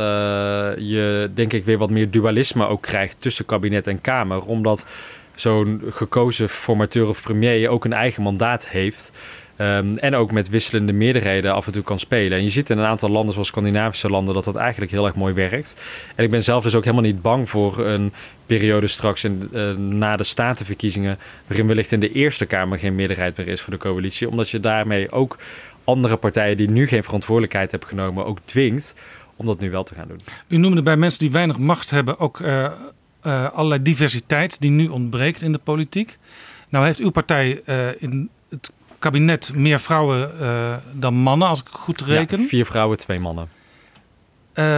je 0.78 1.30
denk 1.34 1.54
ik 1.54 1.66
weer 1.66 1.78
wat 1.78 1.90
meer 1.90 2.12
dualisme 2.12 2.68
ook 2.68 2.82
krijgt 2.82 3.16
tussen 3.20 3.46
kabinet 3.46 3.88
en 3.88 4.02
Kamer. 4.02 4.46
Omdat 4.46 4.86
zo'n 5.36 5.82
gekozen 5.90 6.50
formateur 6.50 7.08
of 7.08 7.22
premier 7.22 7.70
ook 7.70 7.86
een 7.86 7.94
eigen 7.94 8.24
mandaat 8.24 8.68
heeft... 8.68 9.12
Um, 9.62 9.98
en 9.98 10.16
ook 10.16 10.32
met 10.32 10.50
wisselende 10.50 10.94
meerderheden 10.94 11.54
af 11.54 11.66
en 11.66 11.72
toe 11.72 11.84
kan 11.84 12.00
spelen. 12.00 12.38
En 12.38 12.44
je 12.44 12.50
ziet 12.50 12.70
in 12.70 12.78
een 12.78 12.86
aantal 12.86 13.10
landen, 13.10 13.34
zoals 13.34 13.48
Scandinavische 13.48 14.10
landen, 14.10 14.34
dat 14.34 14.44
dat 14.44 14.56
eigenlijk 14.56 14.92
heel 14.92 15.06
erg 15.06 15.16
mooi 15.16 15.34
werkt. 15.34 15.76
En 16.16 16.24
ik 16.24 16.30
ben 16.30 16.44
zelf 16.44 16.64
dus 16.64 16.76
ook 16.76 16.84
helemaal 16.84 17.06
niet 17.06 17.22
bang 17.22 17.50
voor 17.50 17.86
een 17.86 18.14
periode 18.46 18.88
straks 18.88 19.24
in, 19.24 19.50
uh, 19.54 19.72
na 19.76 20.16
de 20.16 20.24
statenverkiezingen, 20.24 21.18
waarin 21.48 21.68
wellicht 21.68 21.92
in 21.92 22.00
de 22.00 22.12
Eerste 22.12 22.46
Kamer 22.46 22.80
geen 22.80 22.96
meerderheid 22.96 23.38
meer 23.38 23.48
is 23.48 23.62
voor 23.62 23.74
de 23.74 23.80
coalitie. 23.80 24.30
Omdat 24.30 24.50
je 24.50 24.60
daarmee 24.60 25.12
ook 25.12 25.38
andere 25.90 26.18
partijen 26.18 26.58
die 26.58 26.70
nu 26.70 26.88
geen 26.88 27.04
verantwoordelijkheid 27.04 27.72
hebben 27.72 27.90
genomen, 27.90 28.26
ook 28.26 28.40
dwingt 28.46 28.96
om 29.36 29.46
dat 29.46 29.60
nu 29.60 29.72
wel 29.72 29.84
te 29.84 29.96
gaan 29.96 30.08
doen. 30.08 30.20
U 30.48 30.58
noemde 30.58 30.84
bij 30.84 30.98
mensen 30.98 31.20
die 31.20 31.32
weinig 31.32 31.58
macht 31.58 31.90
hebben 31.90 32.20
ook 32.20 32.40
uh, 32.40 32.68
uh, 33.24 33.52
allerlei 33.52 33.82
diversiteit 33.82 34.62
die 34.62 34.72
nu 34.72 34.88
ontbreekt 34.88 35.42
in 35.44 35.52
de 35.52 35.58
politiek. 35.58 36.18
Nou 36.70 36.86
heeft 36.86 37.00
uw 37.00 37.10
partij 37.10 37.50
in 37.98 38.30
het 38.50 38.74
kabinet 39.00 39.52
meer 39.54 39.80
vrouwen 39.80 40.32
dan 40.94 41.14
mannen, 41.14 41.48
als 41.48 41.60
ik 41.60 41.68
goed 41.68 42.02
reken. 42.02 42.42
Ja, 42.42 42.48
vier 42.48 42.66
vrouwen, 42.66 42.98
twee 42.98 43.20
mannen. 43.20 43.50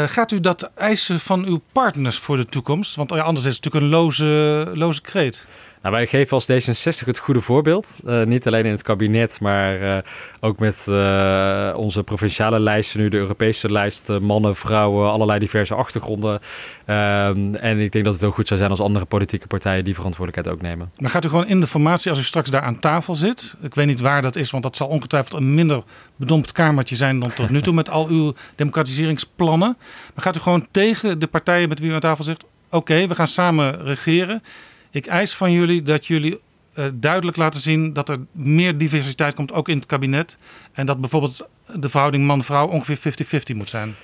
Gaat 0.06 0.32
u 0.32 0.40
dat 0.40 0.72
eisen 0.76 1.20
van 1.20 1.46
uw 1.46 1.62
partners 1.72 2.18
voor 2.18 2.38
de 2.38 2.46
toekomst? 2.46 2.96
Want 2.96 3.12
anders 3.12 3.46
is 3.46 3.56
het 3.56 3.64
natuurlijk 3.64 3.94
een 3.94 4.00
loze, 4.00 4.72
loze 4.74 5.02
kreet. 5.02 5.48
Nou, 5.82 5.96
wij 5.96 6.08
geven 6.08 6.34
als 6.34 6.52
D66 6.52 7.06
het 7.06 7.18
goede 7.18 7.42
voorbeeld. 7.42 7.98
Uh, 8.06 8.24
niet 8.24 8.48
alleen 8.48 8.66
in 8.66 8.72
het 8.72 8.82
kabinet, 8.82 9.40
maar 9.40 9.82
uh, 9.82 9.98
ook 10.40 10.60
met 10.60 10.86
uh, 10.90 11.74
onze 11.76 12.04
provinciale 12.04 12.60
lijsten, 12.60 13.00
nu 13.00 13.10
de 13.10 13.18
Europese 13.18 13.72
lijst, 13.72 14.10
mannen, 14.22 14.56
vrouwen, 14.56 15.12
allerlei 15.12 15.40
diverse 15.40 15.76
achtergronden. 15.76 16.40
Ehm, 16.86 17.56
en 17.56 17.80
ik 17.80 17.92
denk 17.92 18.06
dat 18.06 18.14
het 18.14 18.24
ook 18.24 18.34
goed 18.34 18.48
zou 18.48 18.60
zijn 18.60 18.72
als 18.72 18.80
andere 18.80 19.06
politieke 19.06 19.48
partijen 19.48 19.86
die 19.86 19.96
verantwoordelijkheid 19.96 20.58
ook 20.58 20.64
nemen. 20.64 20.92
Maar 20.98 21.10
gaat 21.10 21.26
u 21.26 21.30
gewoon 21.30 21.48
in 21.48 21.60
de 21.60 21.68
formatie, 21.68 22.10
als 22.10 22.20
u 22.20 22.24
straks 22.24 22.50
daar 22.50 22.62
aan 22.62 22.80
tafel 22.80 23.16
zit, 23.16 23.56
ik 23.62 23.76
weet 23.76 23.88
niet 23.88 24.00
waar 24.00 24.22
dat 24.22 24.36
is, 24.36 24.52
want 24.52 24.64
dat 24.64 24.76
zal 24.76 24.88
ongetwijfeld 24.88 25.42
een 25.42 25.54
minder 25.54 25.84
bedompt 26.16 26.52
kamertje 26.52 26.96
zijn 26.96 27.20
dan 27.20 27.34
tot 27.34 27.50
nu 27.50 27.62
toe 27.62 27.74
met 27.74 27.90
al 27.90 28.08
uw 28.08 28.34
democratiseringsplannen. 28.56 29.78
Maar 30.14 30.24
gaat 30.24 30.36
u 30.36 30.40
gewoon 30.40 30.68
tegen 30.72 31.20
de 31.20 31.28
partijen 31.28 31.70
met 31.70 31.80
wie 31.80 31.90
u 31.90 31.94
aan 31.94 32.00
tafel 32.00 32.24
zit, 32.24 32.46
oké, 32.70 33.08
we 33.08 33.16
gaan 33.16 33.28
samen 33.28 33.84
regeren. 33.84 34.44
Ik 34.92 35.06
eis 35.06 35.36
van 35.36 35.52
jullie 35.52 35.82
dat 35.82 36.08
jullie 36.08 36.40
uh, 36.76 36.86
duidelijk 36.94 37.38
laten 37.38 37.62
zien 37.62 37.94
dat 37.94 38.10
er 38.10 38.18
meer 38.32 38.78
diversiteit 38.78 39.34
komt, 39.34 39.54
ook 39.54 39.70
in 39.70 39.76
het 39.76 39.86
kabinet. 39.86 40.38
En 40.72 40.86
dat 40.86 41.00
bijvoorbeeld 41.00 41.48
de 41.76 41.90
verhouding 41.90 42.26
man-vrouw 42.26 42.68
ongeveer 42.68 43.14
50-50 43.54 43.56
moet 43.56 43.70
zijn. 43.70 43.96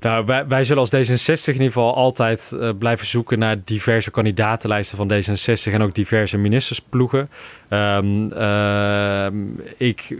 Nou, 0.00 0.44
wij, 0.48 0.64
zullen 0.64 0.82
als 0.82 0.94
D66 0.94 1.44
in 1.44 1.52
ieder 1.52 1.66
geval 1.66 1.94
altijd 1.94 2.52
uh, 2.54 2.70
blijven 2.78 3.06
zoeken 3.06 3.38
naar 3.38 3.56
diverse 3.64 4.10
kandidatenlijsten 4.10 4.96
van 4.96 5.12
D66 5.12 5.72
en 5.72 5.82
ook 5.82 5.94
diverse 5.94 6.36
ministersploegen. 6.36 7.30
Um, 7.70 8.32
ik 9.76 10.16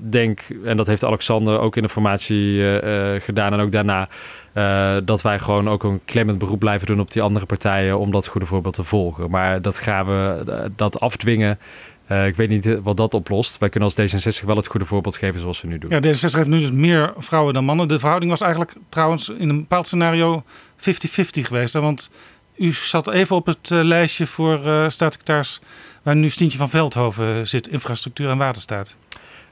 denk, 0.00 0.40
en 0.64 0.76
dat 0.76 0.86
heeft 0.86 1.04
Alexander 1.04 1.60
ook 1.60 1.76
in 1.76 1.82
de 1.82 1.88
formatie 1.88 2.54
uh, 2.54 3.20
gedaan 3.20 3.52
en 3.52 3.60
ook 3.60 3.72
daarna, 3.72 4.08
uh, 4.54 4.96
dat 5.04 5.22
wij 5.22 5.38
gewoon 5.38 5.68
ook 5.68 5.82
een 5.82 6.00
klemmend 6.04 6.38
beroep 6.38 6.58
blijven 6.58 6.86
doen 6.86 7.00
op 7.00 7.12
die 7.12 7.22
andere 7.22 7.46
partijen 7.46 7.98
om 7.98 8.10
dat 8.10 8.26
goede 8.26 8.46
voorbeeld 8.46 8.74
te 8.74 8.84
volgen. 8.84 9.30
Maar 9.30 9.62
dat 9.62 9.78
gaan 9.78 10.06
we 10.06 10.70
dat 10.76 11.00
afdwingen. 11.00 11.58
Eh, 12.06 12.26
ik 12.26 12.36
weet 12.36 12.48
niet 12.48 12.78
wat 12.82 12.96
dat 12.96 13.14
oplost. 13.14 13.58
Wij 13.58 13.68
kunnen 13.68 13.90
als 13.94 14.14
D66 14.14 14.44
wel 14.44 14.56
het 14.56 14.66
goede 14.66 14.86
voorbeeld 14.86 15.16
geven 15.16 15.40
zoals 15.40 15.60
we 15.60 15.68
nu 15.68 15.78
doen. 15.78 15.90
Ja, 15.90 15.98
D66 15.98 16.36
heeft 16.36 16.48
nu 16.48 16.58
dus 16.58 16.72
meer 16.72 17.12
vrouwen 17.16 17.54
dan 17.54 17.64
mannen. 17.64 17.88
De 17.88 17.98
verhouding 17.98 18.30
was 18.30 18.40
eigenlijk 18.40 18.74
trouwens 18.88 19.28
in 19.28 19.48
een 19.48 19.58
bepaald 19.58 19.86
scenario 19.86 20.42
50-50 20.76 20.82
geweest. 21.30 21.74
Want 21.74 22.10
u 22.56 22.72
zat 22.72 23.08
even 23.08 23.36
op 23.36 23.46
het 23.46 23.70
lijstje 23.70 24.26
voor 24.26 24.58
staatssecretaris 24.90 25.60
waar 26.02 26.16
nu 26.16 26.30
Stientje 26.30 26.58
van 26.58 26.70
Veldhoven 26.70 27.48
zit, 27.48 27.68
infrastructuur 27.68 28.28
en 28.28 28.38
waterstaat. 28.38 28.96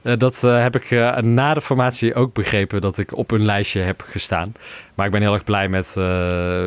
Uh, 0.07 0.13
dat 0.17 0.41
heb 0.41 0.75
ik 0.75 0.89
na 1.21 1.53
de 1.53 1.61
formatie 1.61 2.13
ook 2.13 2.33
begrepen 2.33 2.81
dat 2.81 2.97
ik 2.97 3.15
op 3.15 3.31
een 3.31 3.45
lijstje 3.45 3.79
heb 3.79 4.03
gestaan. 4.07 4.53
Maar 4.95 5.05
ik 5.05 5.11
ben 5.11 5.21
heel 5.21 5.33
erg 5.33 5.43
blij 5.43 5.69
met, 5.69 5.95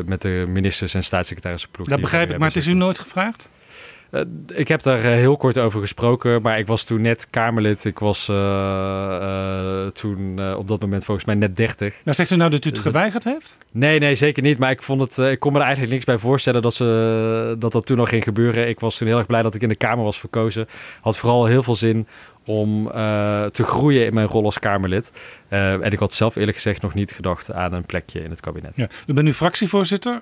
met 0.05 0.21
de 0.21 0.45
ministers 0.47 0.93
en 0.93 1.03
staatssecretarissen. 1.03 1.69
Dat 1.83 2.01
begrijp 2.01 2.31
ik, 2.31 2.37
maar 2.37 2.47
het 2.47 2.57
is 2.57 2.67
u 2.67 2.73
nooit 2.73 2.99
gevraagd? 2.99 3.49
Ik 4.47 4.67
heb 4.67 4.81
daar 4.81 4.99
heel 4.99 5.37
kort 5.37 5.57
over 5.57 5.79
gesproken, 5.79 6.41
maar 6.41 6.59
ik 6.59 6.67
was 6.67 6.83
toen 6.83 7.01
net 7.01 7.27
Kamerlid. 7.29 7.85
Ik 7.85 7.99
was 7.99 8.29
uh, 8.29 9.87
toen 9.87 10.53
op 10.55 10.67
dat 10.67 10.81
moment 10.81 11.05
volgens 11.05 11.25
mij 11.25 11.35
net 11.35 11.55
30. 11.55 12.01
Maar 12.05 12.15
zegt 12.15 12.31
u 12.31 12.35
nou 12.35 12.49
dat 12.49 12.65
u 12.65 12.67
het 12.67 12.75
dus 12.75 12.83
geweigerd 12.83 13.23
heeft? 13.23 13.57
Nee, 13.73 13.99
nee, 13.99 14.15
zeker 14.15 14.43
niet. 14.43 14.57
Maar 14.57 14.71
ik, 14.71 14.81
vond 14.81 15.01
het, 15.01 15.17
ik 15.17 15.39
kon 15.39 15.51
me 15.51 15.57
er 15.57 15.63
eigenlijk 15.63 15.93
niks 15.93 16.05
bij 16.05 16.17
voorstellen 16.17 16.61
dat, 16.61 16.73
ze, 16.73 17.55
dat 17.59 17.71
dat 17.71 17.85
toen 17.85 17.97
nog 17.97 18.09
ging 18.09 18.23
gebeuren. 18.23 18.67
Ik 18.67 18.79
was 18.79 18.97
toen 18.97 19.07
heel 19.07 19.17
erg 19.17 19.25
blij 19.25 19.41
dat 19.41 19.55
ik 19.55 19.61
in 19.61 19.69
de 19.69 19.75
Kamer 19.75 20.03
was 20.03 20.19
verkozen. 20.19 20.67
Had 21.01 21.17
vooral 21.17 21.45
heel 21.45 21.63
veel 21.63 21.75
zin 21.75 22.07
om 22.45 22.87
te 23.51 23.63
groeien 23.63 24.05
in 24.05 24.13
mijn 24.13 24.27
rol 24.27 24.45
als 24.45 24.59
Kamerlid. 24.59 25.11
en 25.49 25.91
ik 25.91 25.99
had 25.99 26.13
zelf 26.13 26.35
eerlijk 26.35 26.55
gezegd 26.55 26.81
nog 26.81 26.93
niet 26.93 27.11
gedacht 27.11 27.53
aan 27.53 27.73
een 27.73 27.85
plekje 27.85 28.23
in 28.23 28.29
het 28.29 28.39
kabinet. 28.39 28.75
Ja. 28.75 28.87
U 29.07 29.13
bent 29.13 29.25
nu 29.25 29.33
fractievoorzitter. 29.33 30.21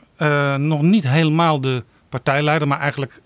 nog 0.57 0.81
niet 0.81 1.07
helemaal 1.07 1.61
de 1.61 1.83
partijleider, 2.09 2.67
maar 2.67 2.79
eigenlijk 2.79 3.21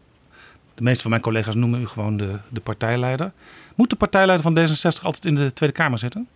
de 0.75 0.83
meeste 0.83 1.01
van 1.01 1.09
mijn 1.09 1.21
collega's 1.21 1.55
noemen 1.55 1.81
u 1.81 1.87
gewoon 1.87 2.17
de, 2.17 2.37
de 2.49 2.59
partijleider. 2.59 3.31
Moet 3.75 3.89
de 3.89 3.95
partijleider 3.95 4.51
van 4.51 4.57
D66 4.57 5.03
altijd 5.03 5.25
in 5.25 5.35
de 5.35 5.53
Tweede 5.53 5.75
Kamer 5.75 5.99
zitten? 5.99 6.27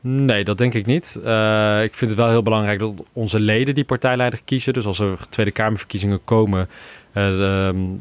Nee, 0.00 0.44
dat 0.44 0.58
denk 0.58 0.74
ik 0.74 0.86
niet. 0.86 1.18
Uh, 1.24 1.82
ik 1.82 1.94
vind 1.94 2.10
het 2.10 2.20
wel 2.20 2.28
heel 2.28 2.42
belangrijk 2.42 2.78
dat 2.78 2.92
onze 3.12 3.40
leden 3.40 3.74
die 3.74 3.84
partijleider 3.84 4.40
kiezen. 4.44 4.72
Dus 4.72 4.86
als 4.86 4.98
er 4.98 5.18
Tweede 5.28 5.52
Kamerverkiezingen 5.52 6.24
komen, 6.24 6.68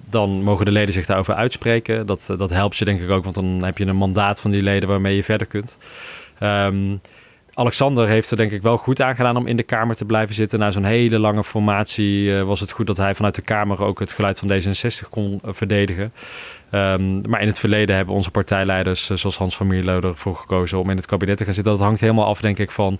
dan 0.09 0.29
mogen 0.43 0.65
de 0.65 0.71
leden 0.71 0.93
zich 0.93 1.05
daarover 1.05 1.33
uitspreken. 1.33 2.05
Dat, 2.05 2.33
dat 2.37 2.49
helpt 2.49 2.77
je 2.77 2.85
denk 2.85 2.99
ik 2.99 3.09
ook, 3.09 3.23
want 3.23 3.35
dan 3.35 3.63
heb 3.63 3.77
je 3.77 3.85
een 3.85 3.95
mandaat 3.95 4.39
van 4.41 4.51
die 4.51 4.61
leden 4.61 4.89
waarmee 4.89 5.15
je 5.15 5.23
verder 5.23 5.47
kunt. 5.47 5.77
Um, 6.39 7.01
Alexander 7.53 8.07
heeft 8.07 8.31
er 8.31 8.37
denk 8.37 8.51
ik 8.51 8.61
wel 8.61 8.77
goed 8.77 9.01
aan 9.01 9.15
gedaan 9.15 9.37
om 9.37 9.47
in 9.47 9.57
de 9.57 9.63
Kamer 9.63 9.95
te 9.95 10.05
blijven 10.05 10.35
zitten. 10.35 10.59
Na 10.59 10.71
zo'n 10.71 10.83
hele 10.83 11.19
lange 11.19 11.43
formatie 11.43 12.23
uh, 12.23 12.43
was 12.43 12.59
het 12.59 12.71
goed 12.71 12.87
dat 12.87 12.97
hij 12.97 13.15
vanuit 13.15 13.35
de 13.35 13.41
Kamer 13.41 13.83
ook 13.83 13.99
het 13.99 14.13
geluid 14.13 14.39
van 14.39 14.51
D66 14.51 15.09
kon 15.09 15.39
verdedigen. 15.43 16.13
Um, 16.71 17.21
maar 17.29 17.41
in 17.41 17.47
het 17.47 17.59
verleden 17.59 17.95
hebben 17.95 18.15
onze 18.15 18.31
partijleiders, 18.31 19.05
zoals 19.05 19.37
Hans 19.37 19.55
van 19.55 19.67
Mierlo, 19.67 20.01
ervoor 20.01 20.35
gekozen 20.35 20.79
om 20.79 20.89
in 20.89 20.95
het 20.95 21.05
kabinet 21.05 21.37
te 21.37 21.43
gaan 21.45 21.53
zitten. 21.53 21.73
Dat 21.73 21.81
hangt 21.81 22.01
helemaal 22.01 22.25
af, 22.25 22.41
denk 22.41 22.59
ik, 22.59 22.71
van 22.71 22.99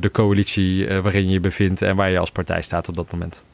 de 0.00 0.10
coalitie 0.12 0.88
waarin 1.00 1.26
je 1.26 1.32
je 1.32 1.40
bevindt 1.40 1.82
en 1.82 1.96
waar 1.96 2.10
je 2.10 2.18
als 2.18 2.30
partij 2.30 2.62
staat 2.62 2.88
op 2.88 2.94
dat 2.94 3.12
moment. 3.12 3.44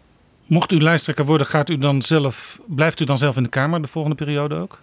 Mocht 0.49 0.73
u 0.73 0.81
lijsttrekker 0.81 1.25
worden, 1.25 1.47
gaat 1.47 1.71
u 1.71 1.79
dan 1.79 2.03
zelf, 2.03 2.61
blijft 2.67 3.01
u 3.01 3.05
dan 3.05 3.19
zelf 3.19 3.37
in 3.37 3.43
de 3.43 3.49
Kamer 3.49 3.83
de 3.83 3.89
volgende 3.89 4.17
periode 4.17 4.55
ook? 4.55 4.79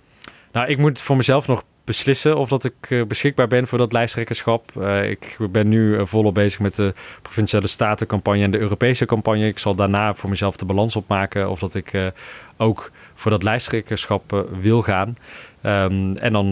Nou, 0.52 0.68
ik 0.68 0.78
moet 0.78 1.02
voor 1.02 1.16
mezelf 1.16 1.48
nog 1.48 1.64
beslissen 1.84 2.38
of 2.38 2.50
dat 2.50 2.64
ik 2.64 2.90
uh, 2.90 3.06
beschikbaar 3.06 3.48
ben 3.48 3.68
voor 3.68 3.78
dat 3.78 3.94
lijsttrekkerschap. 3.94 4.72
Uh, 4.78 5.10
ik 5.10 5.38
ben 5.52 5.68
nu 5.68 5.96
uh, 5.96 6.06
volop 6.06 6.34
bezig 6.34 6.60
met 6.60 6.76
de 6.76 6.94
provinciale 7.22 7.68
statencampagne 7.68 8.44
en 8.44 8.52
de 8.52 8.60
Europese 8.60 9.06
campagne. 9.06 9.48
Ik 9.48 9.60
zal 9.60 9.76
daarna 9.76 10.14
voor 10.14 10.30
mezelf 10.30 10.56
de 10.56 10.66
balans 10.66 10.96
opmaken 10.96 11.50
of 11.50 11.60
dat 11.60 11.76
ik 11.76 12.12
ook 12.58 12.92
voor 13.14 13.32
dat 13.32 13.44
lijsttrekkerschap 13.44 14.46
wil 14.60 14.82
gaan. 14.82 15.18
Um, 15.64 16.16
en 16.18 16.32
dan 16.32 16.46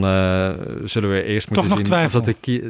zullen 0.88 1.11
we 1.11 1.23
eerst 1.23 1.48
Toch 1.48 1.56
moeten 1.56 1.77
nog 1.77 1.77
zien 1.77 1.84
twijfel. 1.84 2.19
of 2.19 2.26
dat 2.26 2.35
ik. 2.41 2.61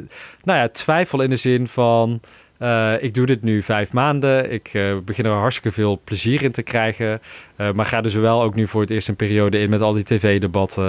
Nou 0.44 0.58
ja, 0.58 0.68
twijfel 0.68 1.20
in 1.20 1.30
de 1.30 1.36
zin 1.36 1.66
van. 1.68 2.20
Uh, 2.58 3.02
ik 3.02 3.14
doe 3.14 3.26
dit 3.26 3.42
nu 3.42 3.62
vijf 3.62 3.92
maanden. 3.92 4.52
Ik 4.52 4.74
uh, 4.74 4.96
begin 5.04 5.24
er 5.24 5.32
hartstikke 5.32 5.72
veel 5.72 6.00
plezier 6.04 6.42
in 6.42 6.52
te 6.52 6.62
krijgen. 6.62 7.20
Uh, 7.56 7.72
maar 7.72 7.86
ga 7.86 8.00
dus 8.00 8.14
wel 8.14 8.42
ook 8.42 8.54
nu 8.54 8.68
voor 8.68 8.80
het 8.80 8.90
eerst 8.90 9.08
een 9.08 9.16
periode 9.16 9.58
in 9.58 9.70
met 9.70 9.80
al 9.80 9.92
die 9.92 10.04
tv-debatten. 10.04 10.84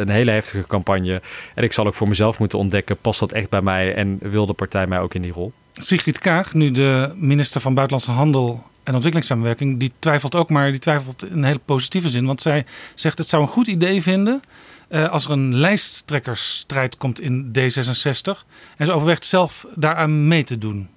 een 0.00 0.08
hele 0.08 0.30
heftige 0.30 0.66
campagne. 0.66 1.22
En 1.54 1.64
ik 1.64 1.72
zal 1.72 1.86
ook 1.86 1.94
voor 1.94 2.08
mezelf 2.08 2.38
moeten 2.38 2.58
ontdekken: 2.58 2.96
past 2.96 3.20
dat 3.20 3.32
echt 3.32 3.50
bij 3.50 3.62
mij 3.62 3.94
en 3.94 4.18
wil 4.22 4.46
de 4.46 4.52
partij 4.52 4.86
mij 4.86 5.00
ook 5.00 5.14
in 5.14 5.22
die 5.22 5.32
rol? 5.32 5.52
Sigrid 5.72 6.18
Kaag, 6.18 6.54
nu 6.54 6.70
de 6.70 7.12
minister 7.16 7.60
van 7.60 7.74
Buitenlandse 7.74 8.10
Handel 8.10 8.62
en 8.82 8.92
Ontwikkelingssamenwerking, 8.92 9.78
die 9.78 9.92
twijfelt 9.98 10.34
ook, 10.34 10.50
maar 10.50 10.70
die 10.70 10.80
twijfelt 10.80 11.30
in 11.30 11.36
een 11.36 11.44
hele 11.44 11.60
positieve 11.64 12.08
zin. 12.08 12.26
Want 12.26 12.42
zij 12.42 12.64
zegt: 12.94 13.18
het 13.18 13.28
zou 13.28 13.42
een 13.42 13.48
goed 13.48 13.66
idee 13.66 14.02
vinden. 14.02 14.40
Uh, 14.88 15.08
als 15.08 15.24
er 15.24 15.30
een 15.30 15.54
lijsttrekkersstrijd 15.54 16.96
komt 16.96 17.20
in 17.20 17.52
D66 17.58 18.46
en 18.76 18.86
ze 18.86 18.92
overweegt 18.92 19.24
zelf 19.24 19.66
daaraan 19.74 20.28
mee 20.28 20.44
te 20.44 20.58
doen. 20.58 20.88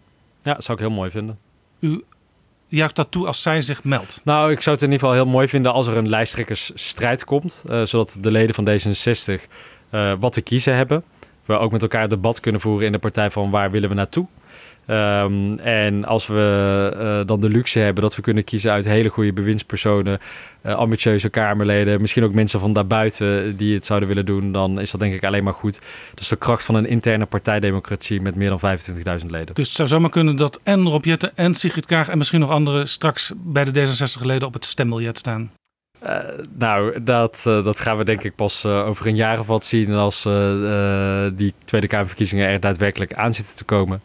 Ja, 0.43 0.53
dat 0.53 0.63
zou 0.63 0.77
ik 0.77 0.83
heel 0.83 0.93
mooi 0.93 1.11
vinden. 1.11 1.39
U 1.79 2.03
juicht 2.67 2.95
dat 2.95 3.11
toe 3.11 3.27
als 3.27 3.41
zij 3.41 3.61
zich 3.61 3.83
meldt? 3.83 4.21
Nou, 4.23 4.51
ik 4.51 4.61
zou 4.61 4.75
het 4.75 4.85
in 4.85 4.91
ieder 4.91 5.07
geval 5.07 5.23
heel 5.23 5.31
mooi 5.31 5.47
vinden 5.47 5.73
als 5.73 5.87
er 5.87 5.97
een 5.97 6.09
lijsttrekkersstrijd 6.09 7.25
komt. 7.25 7.63
Uh, 7.69 7.85
zodat 7.85 8.17
de 8.19 8.31
leden 8.31 8.55
van 8.55 8.67
D66 8.69 9.41
uh, 9.91 10.13
wat 10.19 10.33
te 10.33 10.41
kiezen 10.41 10.75
hebben. 10.75 11.03
We 11.45 11.57
ook 11.57 11.71
met 11.71 11.81
elkaar 11.81 12.09
debat 12.09 12.39
kunnen 12.39 12.61
voeren 12.61 12.85
in 12.85 12.91
de 12.91 12.97
partij 12.97 13.31
van 13.31 13.49
waar 13.49 13.71
willen 13.71 13.89
we 13.89 13.95
naartoe. 13.95 14.27
Um, 14.91 15.59
en 15.59 16.05
als 16.05 16.27
we 16.27 16.93
uh, 16.95 17.27
dan 17.27 17.39
de 17.39 17.49
luxe 17.49 17.79
hebben 17.79 18.03
dat 18.03 18.15
we 18.15 18.21
kunnen 18.21 18.43
kiezen 18.43 18.71
uit 18.71 18.85
hele 18.85 19.09
goede 19.09 19.33
bewindspersonen, 19.33 20.19
uh, 20.65 20.73
ambitieuze 20.73 21.29
Kamerleden, 21.29 22.01
misschien 22.01 22.23
ook 22.23 22.33
mensen 22.33 22.59
van 22.59 22.73
daarbuiten 22.73 23.57
die 23.57 23.73
het 23.73 23.85
zouden 23.85 24.07
willen 24.07 24.25
doen, 24.25 24.51
dan 24.51 24.79
is 24.79 24.91
dat 24.91 25.01
denk 25.01 25.13
ik 25.13 25.23
alleen 25.23 25.43
maar 25.43 25.53
goed. 25.53 25.79
Dus 26.13 26.27
de 26.27 26.35
kracht 26.35 26.65
van 26.65 26.75
een 26.75 26.85
interne 26.85 27.25
partijdemocratie 27.25 28.21
met 28.21 28.35
meer 28.35 28.49
dan 28.49 28.79
25.000 29.21 29.25
leden. 29.27 29.55
Dus 29.55 29.67
het 29.67 29.75
zou 29.75 29.87
zomaar 29.87 30.09
kunnen 30.09 30.35
dat 30.35 30.59
en 30.63 30.87
Rob 30.87 31.05
en 31.35 31.53
Sigrid 31.53 31.85
Kaag 31.85 32.09
en 32.09 32.17
misschien 32.17 32.39
nog 32.39 32.49
anderen 32.49 32.87
straks 32.87 33.31
bij 33.35 33.63
de 33.63 33.87
D66-leden 33.87 34.47
op 34.47 34.53
het 34.53 34.65
stembiljet 34.65 35.17
staan. 35.17 35.51
Uh, 36.03 36.17
nou, 36.57 37.03
dat, 37.03 37.43
uh, 37.47 37.63
dat 37.63 37.79
gaan 37.79 37.97
we 37.97 38.05
denk 38.05 38.23
ik 38.23 38.35
pas 38.35 38.65
uh, 38.65 38.87
over 38.87 39.07
een 39.07 39.15
jaar 39.15 39.39
of 39.39 39.47
wat 39.47 39.65
zien 39.65 39.93
als 39.93 40.21
die 41.33 41.53
Tweede 41.65 41.87
Kamerverkiezingen 41.87 42.47
er 42.47 42.59
daadwerkelijk 42.59 43.13
aan 43.13 43.33
zitten 43.33 43.55
te 43.55 43.63
komen. 43.63 44.01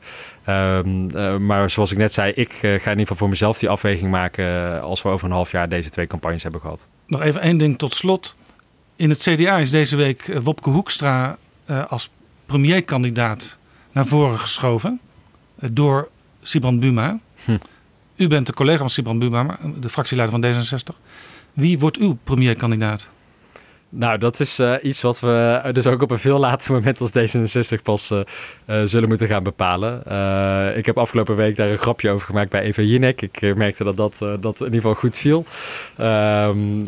Um, 0.49 1.47
maar 1.47 1.71
zoals 1.71 1.93
ik 1.93 1.99
net 1.99 2.13
zei, 2.13 2.33
ik 2.33 2.53
ga 2.53 2.69
in 2.69 2.75
ieder 2.75 2.97
geval 2.97 3.17
voor 3.17 3.29
mezelf 3.29 3.59
die 3.59 3.69
afweging 3.69 4.11
maken 4.11 4.81
als 4.83 5.03
we 5.03 5.09
over 5.09 5.27
een 5.27 5.33
half 5.33 5.51
jaar 5.51 5.69
deze 5.69 5.91
twee 5.91 6.07
campagnes 6.07 6.43
hebben 6.43 6.61
gehad. 6.61 6.87
Nog 7.07 7.23
even 7.23 7.41
één 7.41 7.57
ding 7.57 7.79
tot 7.79 7.95
slot. 7.95 8.35
In 8.97 9.11
het 9.11 9.19
CDA 9.19 9.59
is 9.59 9.71
deze 9.71 9.97
week 9.97 10.39
Wopke 10.43 10.71
Hoekstra 10.71 11.39
als 11.89 12.11
premierkandidaat 12.47 13.59
naar 13.93 14.07
voren 14.07 14.39
geschoven 14.39 15.01
door 15.61 16.09
Sibrand 16.43 16.81
Buma. 16.81 17.19
Hm. 17.45 17.57
U 18.17 18.29
bent 18.29 18.47
de 18.47 18.53
collega 18.53 18.79
van 18.79 18.91
Sibrand 18.91 19.19
Buma, 19.19 19.59
de 19.81 19.89
fractieleider 19.89 20.41
van 20.41 20.65
D66. 20.65 20.97
Wie 21.57 21.79
wordt 21.79 21.97
uw 21.97 22.19
premierkandidaat? 22.25 23.11
Nou, 23.89 24.19
dat 24.19 24.41
is 24.41 24.61
uh, 24.61 24.75
iets 24.83 25.03
wat 25.03 25.21
we 25.21 25.61
dus 25.73 25.87
ook 25.87 26.03
op 26.03 26.11
een 26.11 26.19
veel 26.19 26.39
later 26.39 26.73
moment 26.73 27.01
als 27.01 27.11
D66 27.11 27.83
pas 27.83 28.11
uh, 28.11 28.21
zullen 28.85 29.09
moeten 29.09 29.29
gaan 29.29 29.43
bepalen. 29.43 29.99
ik 30.77 30.87
heb 30.87 30.99
afgelopen 30.99 31.37
week 31.37 31.57
daar 31.57 31.69
een 31.69 31.79
grapje 31.79 32.11
over 32.11 32.27
gemaakt 32.27 32.51
bij 32.51 32.61
Eva 32.61 32.83
Jinek. 32.83 33.23
Ik 33.23 33.55
merkte 33.55 33.85
dat 33.85 33.97
dat, 33.97 34.19
dat 34.19 34.61
in 34.61 34.65
ieder 34.65 34.81
geval 34.81 34.95
goed 34.95 35.19
viel. 35.19 35.45
Um, 36.01 36.87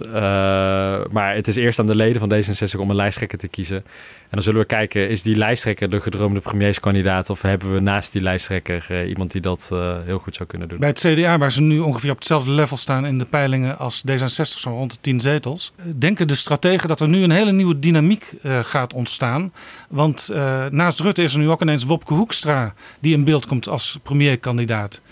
maar 1.11 1.35
het 1.35 1.49
is 1.49 1.57
eerst 1.57 1.79
aan 1.79 1.87
de 1.87 1.95
leden 1.95 2.21
van 2.21 2.33
D66 2.33 2.79
om 2.79 2.91
een 2.91 2.97
lijsttrekker 2.97 3.39
te 3.39 3.49
kiezen. 3.49 3.85
En 4.29 4.35
dan 4.35 4.43
zullen 4.43 4.61
we 4.61 4.67
kijken, 4.67 5.09
is 5.09 5.23
die 5.23 5.37
lijsttrekker 5.37 5.91
de 5.91 6.01
gedroomde 6.01 6.41
premierskandidaat... 6.41 7.31
of 7.31 7.43
hebben 7.43 7.75
we 7.75 7.81
naast 7.81 8.13
die 8.13 8.23
lijsttrekker 8.23 8.87
uh, 8.91 9.09
iemand 9.09 9.33
die 9.33 9.41
dat 9.41 9.71
uh, 9.73 9.97
heel 10.05 10.19
goed 10.19 10.35
zou 10.35 10.49
kunnen 10.49 10.69
doen? 10.69 10.79
Bij 10.79 10.89
het 10.89 10.99
CDA, 10.99 11.39
waar 11.39 11.53
ze 11.53 11.63
nu 11.63 11.79
ongeveer 11.79 12.11
op 12.11 12.17
hetzelfde 12.17 12.51
level 12.51 12.77
staan 12.77 13.07
in 13.07 13.19
de 13.19 13.25
peilingen 13.25 13.79
als 13.79 14.03
D66, 14.11 14.43
zo'n 14.43 14.73
rond 14.73 14.93
de 14.93 14.99
10 15.01 15.21
zetels... 15.21 15.73
denken 15.99 16.29
de 16.29 16.35
strategen 16.35 16.89
dat 16.89 17.01
er 17.01 17.09
nu 17.09 17.23
een 17.23 17.31
hele 17.31 17.53
nieuwe 17.53 17.79
dynamiek 17.79 18.33
uh, 18.43 18.59
gaat 18.59 18.93
ontstaan. 18.93 19.53
Want 19.89 20.31
naast 20.71 21.01
Rutte 21.01 21.23
is 21.23 21.33
er 21.33 21.39
nu 21.39 21.51
ook 21.51 21.63
ineens 21.63 21.85
Wopke 21.85 22.15
Hoekstra 22.15 22.75
die 23.01 23.15
in 23.15 23.25
beeld 23.25 23.47
komt 23.47 23.69
als 23.69 23.99
premierkandidaat. 24.03 25.03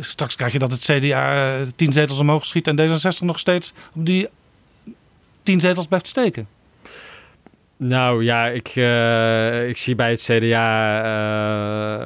straks 0.00 0.36
krijg 0.36 0.52
je 0.52 0.58
dat 0.58 0.70
het 0.70 0.80
CDA 0.80 1.54
10 1.76 1.92
zetels 1.92 2.18
omhoog 2.18 2.46
schiet 2.46 2.66
en 2.66 2.80
D66 2.80 3.24
nog 3.24 3.38
steeds 3.38 3.72
op 3.94 4.06
die 4.06 4.28
10 5.42 5.60
zetels 5.60 5.86
blijft 5.86 6.06
steken. 6.06 6.46
Nou 7.82 8.24
ja, 8.24 8.46
ik, 8.46 8.76
uh, 8.76 9.68
ik 9.68 9.76
zie 9.76 9.94
bij 9.94 10.10
het 10.10 10.22
CDA 10.22 11.04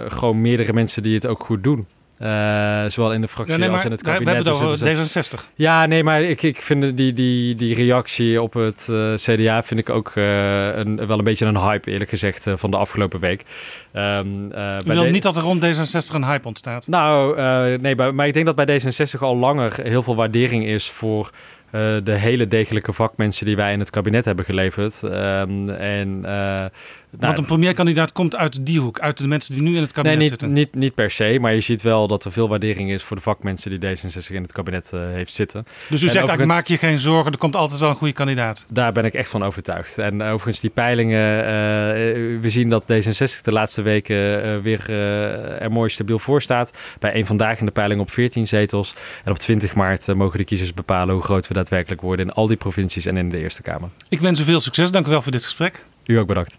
uh, 0.04 0.10
gewoon 0.10 0.40
meerdere 0.40 0.72
mensen 0.72 1.02
die 1.02 1.14
het 1.14 1.26
ook 1.26 1.44
goed 1.44 1.64
doen. 1.64 1.86
Uh, 2.22 2.84
zowel 2.86 3.12
in 3.12 3.20
de 3.20 3.28
fractie 3.28 3.58
ja, 3.58 3.60
nee, 3.60 3.70
als 3.70 3.84
in 3.84 3.90
het 3.90 4.02
kabinet. 4.02 4.24
We 4.24 4.30
hebben 4.30 4.52
het 4.52 4.78
dus 4.78 4.90
over 4.90 5.44
D66. 5.44 5.52
Ja, 5.54 5.86
nee, 5.86 6.04
maar 6.04 6.22
ik, 6.22 6.42
ik 6.42 6.62
vind 6.62 6.96
die, 6.96 7.12
die, 7.12 7.54
die 7.54 7.74
reactie 7.74 8.42
op 8.42 8.52
het 8.52 8.88
uh, 8.90 9.14
CDA 9.14 9.62
vind 9.62 9.80
ik 9.80 9.90
ook 9.90 10.12
uh, 10.14 10.76
een, 10.76 11.06
wel 11.06 11.18
een 11.18 11.24
beetje 11.24 11.46
een 11.46 11.58
hype, 11.58 11.90
eerlijk 11.90 12.10
gezegd, 12.10 12.46
van 12.54 12.70
de 12.70 12.76
afgelopen 12.76 13.20
week. 13.20 13.42
Um, 13.92 14.44
U 14.52 14.80
wil 14.84 15.04
niet 15.04 15.22
dat 15.22 15.36
er 15.36 15.42
rond 15.42 15.64
D66 15.64 16.14
een 16.14 16.24
hype 16.24 16.48
ontstaat? 16.48 16.86
Nou, 16.86 17.36
nee, 17.78 17.94
maar 17.94 18.26
ik 18.26 18.34
denk 18.34 18.46
dat 18.46 18.54
bij 18.54 18.80
D66 18.80 19.18
al 19.18 19.36
langer 19.36 19.74
heel 19.82 20.02
veel 20.02 20.16
waardering 20.16 20.66
is 20.66 20.90
voor 20.90 21.30
eh, 21.30 21.55
de 22.02 22.12
hele 22.12 22.48
degelijke 22.48 22.92
vakmensen 22.92 23.46
die 23.46 23.56
wij 23.56 23.72
in 23.72 23.78
het 23.78 23.90
kabinet 23.90 24.24
hebben 24.24 24.44
geleverd. 24.44 25.02
Ehm, 25.02 25.68
en, 25.68 26.24
uh, 27.10 27.20
Want 27.20 27.38
een 27.38 27.44
premierkandidaat 27.44 28.12
komt 28.12 28.36
uit 28.36 28.66
die 28.66 28.80
hoek, 28.80 29.00
uit 29.00 29.18
de 29.18 29.26
mensen 29.26 29.54
die 29.54 29.62
nu 29.62 29.76
in 29.76 29.82
het 29.82 29.92
kabinet 29.92 30.18
nee, 30.18 30.28
niet, 30.28 30.40
zitten. 30.40 30.52
Niet, 30.52 30.74
niet 30.74 30.94
per 30.94 31.10
se, 31.10 31.38
maar 31.40 31.54
je 31.54 31.60
ziet 31.60 31.82
wel 31.82 32.06
dat 32.06 32.24
er 32.24 32.32
veel 32.32 32.48
waardering 32.48 32.90
is 32.90 33.02
voor 33.02 33.16
de 33.16 33.22
vakmensen 33.22 33.80
die 33.80 33.96
D66 33.96 34.34
in 34.34 34.42
het 34.42 34.52
kabinet 34.52 34.90
uh, 34.94 35.00
heeft 35.00 35.34
zitten. 35.34 35.66
Dus 35.88 36.02
u 36.02 36.04
zegt 36.04 36.14
eigenlijk, 36.14 36.48
maak 36.48 36.66
je 36.66 36.78
geen 36.78 36.98
zorgen, 36.98 37.32
er 37.32 37.38
komt 37.38 37.56
altijd 37.56 37.80
wel 37.80 37.88
een 37.88 37.94
goede 37.94 38.12
kandidaat. 38.12 38.66
Daar 38.68 38.92
ben 38.92 39.04
ik 39.04 39.14
echt 39.14 39.28
van 39.28 39.44
overtuigd. 39.44 39.98
En 39.98 40.22
overigens 40.22 40.60
die 40.60 40.70
peilingen, 40.70 41.20
we 42.40 42.48
zien 42.48 42.70
dat 42.70 42.82
D66 42.92 43.42
de 43.42 43.52
laatste 43.52 43.82
weken 43.82 44.62
weer 44.62 44.90
er 45.60 45.72
mooi 45.72 45.90
stabiel 45.90 46.18
voor 46.18 46.42
staat. 46.42 46.72
Bij 46.98 47.14
een 47.14 47.26
vandaag 47.26 47.58
in 47.58 47.66
de 47.66 47.72
peiling 47.72 48.00
op 48.00 48.10
14 48.10 48.46
zetels. 48.46 48.94
En 49.24 49.30
op 49.30 49.38
20 49.38 49.74
maart 49.74 50.14
mogen 50.14 50.38
de 50.38 50.44
kiezers 50.44 50.74
bepalen 50.74 51.14
hoe 51.14 51.22
groot 51.22 51.48
we 51.48 51.54
daadwerkelijk 51.54 52.00
worden 52.00 52.26
in 52.26 52.32
al 52.32 52.46
die 52.46 52.56
provincies 52.56 53.06
en 53.06 53.16
in 53.16 53.30
de 53.30 53.38
Eerste 53.38 53.62
Kamer. 53.62 53.88
Ik 54.08 54.20
wens 54.20 54.40
u 54.40 54.44
veel 54.44 54.60
succes. 54.60 54.90
Dank 54.90 55.06
u 55.06 55.10
wel 55.10 55.22
voor 55.22 55.32
dit 55.32 55.44
gesprek. 55.44 55.84
U 56.06 56.18
ook 56.18 56.26
bedankt. 56.26 56.58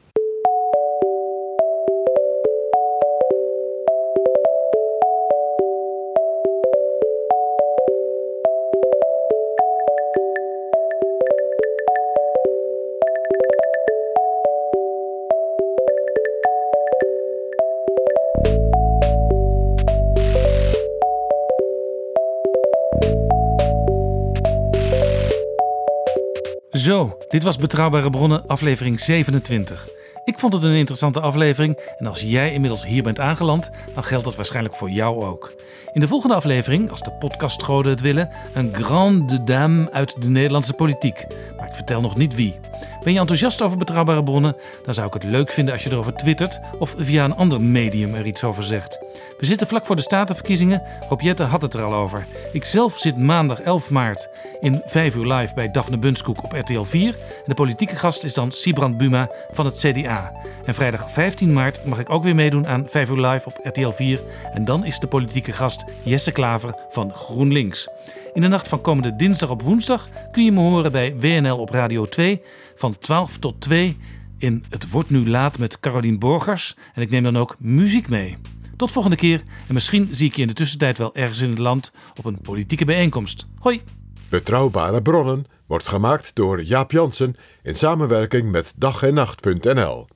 Zo, 26.88 27.18
dit 27.27 27.43
was 27.43 27.57
Betrouwbare 27.57 28.09
Bronnen, 28.09 28.47
aflevering 28.47 28.99
27. 28.99 29.88
Ik 30.23 30.39
vond 30.39 30.53
het 30.53 30.64
een 30.64 30.73
interessante 30.73 31.19
aflevering 31.19 31.80
en 31.97 32.07
als 32.07 32.22
jij 32.22 32.53
inmiddels 32.53 32.85
hier 32.85 33.03
bent 33.03 33.19
aangeland, 33.19 33.69
dan 33.93 34.03
geldt 34.03 34.26
dat 34.26 34.35
waarschijnlijk 34.35 34.76
voor 34.76 34.89
jou 34.89 35.23
ook. 35.26 35.53
In 35.93 35.99
de 35.99 36.07
volgende 36.07 36.35
aflevering, 36.35 36.89
als 36.89 37.01
de 37.01 37.11
podcastgoden 37.11 37.91
het 37.91 38.01
willen, 38.01 38.30
een 38.53 38.76
grande 38.76 39.43
dame 39.43 39.91
uit 39.91 40.22
de 40.22 40.30
Nederlandse 40.30 40.73
politiek. 40.73 41.26
Maar 41.57 41.68
ik 41.68 41.76
vertel 41.76 42.01
nog 42.01 42.15
niet 42.15 42.35
wie. 42.35 42.59
Ben 43.03 43.14
je 43.14 43.19
enthousiast 43.19 43.61
over 43.61 43.77
betrouwbare 43.77 44.23
bronnen? 44.23 44.55
Dan 44.84 44.93
zou 44.93 45.07
ik 45.07 45.14
het 45.14 45.23
leuk 45.23 45.51
vinden 45.51 45.73
als 45.73 45.84
je 45.84 45.91
erover 45.91 46.14
twittert 46.14 46.59
of 46.80 46.95
via 46.97 47.26
een 47.26 47.35
ander 47.35 47.61
medium 47.61 48.14
er 48.14 48.26
iets 48.26 48.43
over 48.43 48.64
zegt. 48.64 48.99
We 49.38 49.45
zitten 49.45 49.68
vlak 49.68 49.85
voor 49.85 49.95
de 49.95 50.01
statenverkiezingen. 50.01 50.81
Rob 51.09 51.22
Jette 51.22 51.43
had 51.43 51.61
het 51.61 51.73
er 51.73 51.84
al 51.84 51.93
over. 51.93 52.27
Ik 52.53 52.65
zelf 52.65 52.99
zit 52.99 53.18
maandag 53.18 53.61
11 53.61 53.89
maart 53.89 54.30
in 54.59 54.81
5 54.85 55.15
uur 55.15 55.34
live 55.34 55.53
bij 55.53 55.72
Daphne 55.72 55.97
Bunskoek 55.97 56.43
op 56.43 56.51
RTL 56.51 56.81
4. 56.81 57.07
En 57.09 57.43
de 57.45 57.53
politieke 57.53 57.95
gast 57.95 58.23
is 58.23 58.34
dan 58.34 58.51
Sibrand 58.51 58.97
Buma 58.97 59.30
van 59.51 59.65
het 59.65 59.80
CDA. 59.80 60.34
En 60.65 60.73
vrijdag 60.73 61.11
15 61.11 61.53
maart 61.53 61.85
mag 61.85 61.99
ik 61.99 62.09
ook 62.09 62.23
weer 62.23 62.35
meedoen 62.35 62.68
aan 62.68 62.88
5 62.89 63.09
uur 63.09 63.26
live 63.26 63.47
op 63.47 63.59
RTL 63.64 63.89
4. 63.89 64.23
En 64.53 64.65
dan 64.65 64.85
is 64.85 64.99
de 64.99 65.07
politieke 65.07 65.51
gast 65.51 65.85
Jesse 66.03 66.31
Klaver 66.31 66.76
van 66.89 67.14
GroenLinks. 67.14 67.88
In 68.34 68.41
de 68.41 68.47
nacht 68.47 68.68
van 68.68 68.81
komende 68.81 69.15
dinsdag 69.15 69.49
op 69.49 69.61
woensdag 69.61 70.09
kun 70.31 70.43
je 70.43 70.51
me 70.51 70.59
horen 70.59 70.91
bij 70.91 71.15
WNL 71.19 71.57
op 71.57 71.69
Radio 71.69 72.05
2 72.05 72.41
van 72.76 72.99
12 72.99 73.38
tot 73.38 73.61
2 73.61 73.97
in 74.38 74.64
Het 74.69 74.89
wordt 74.89 75.09
nu 75.09 75.30
laat 75.30 75.59
met 75.59 75.80
Carolien 75.80 76.19
Borgers. 76.19 76.76
En 76.93 77.01
ik 77.01 77.09
neem 77.09 77.23
dan 77.23 77.38
ook 77.38 77.55
muziek 77.59 78.09
mee. 78.09 78.38
Tot 78.78 78.91
volgende 78.91 79.18
keer 79.18 79.44
en 79.68 79.74
misschien 79.74 80.08
zie 80.12 80.28
ik 80.28 80.36
je 80.36 80.41
in 80.41 80.48
de 80.48 80.54
tussentijd 80.54 80.98
wel 80.98 81.16
ergens 81.16 81.40
in 81.40 81.49
het 81.49 81.60
land 81.60 81.91
op 82.16 82.26
een 82.26 82.41
politieke 82.41 82.86
bijeenkomst. 82.86 83.48
Hoi! 83.60 83.82
Betrouwbare 84.30 85.02
bronnen 85.02 85.45
wordt 85.68 85.88
gemaakt 85.88 86.36
door 86.36 86.64
Jaap 86.64 86.91
Jansen 86.91 87.36
in 87.64 87.76
samenwerking 87.76 88.52
met 88.52 88.74
dag 88.78 89.04
en 89.04 89.14
nacht.nl. 89.14 90.08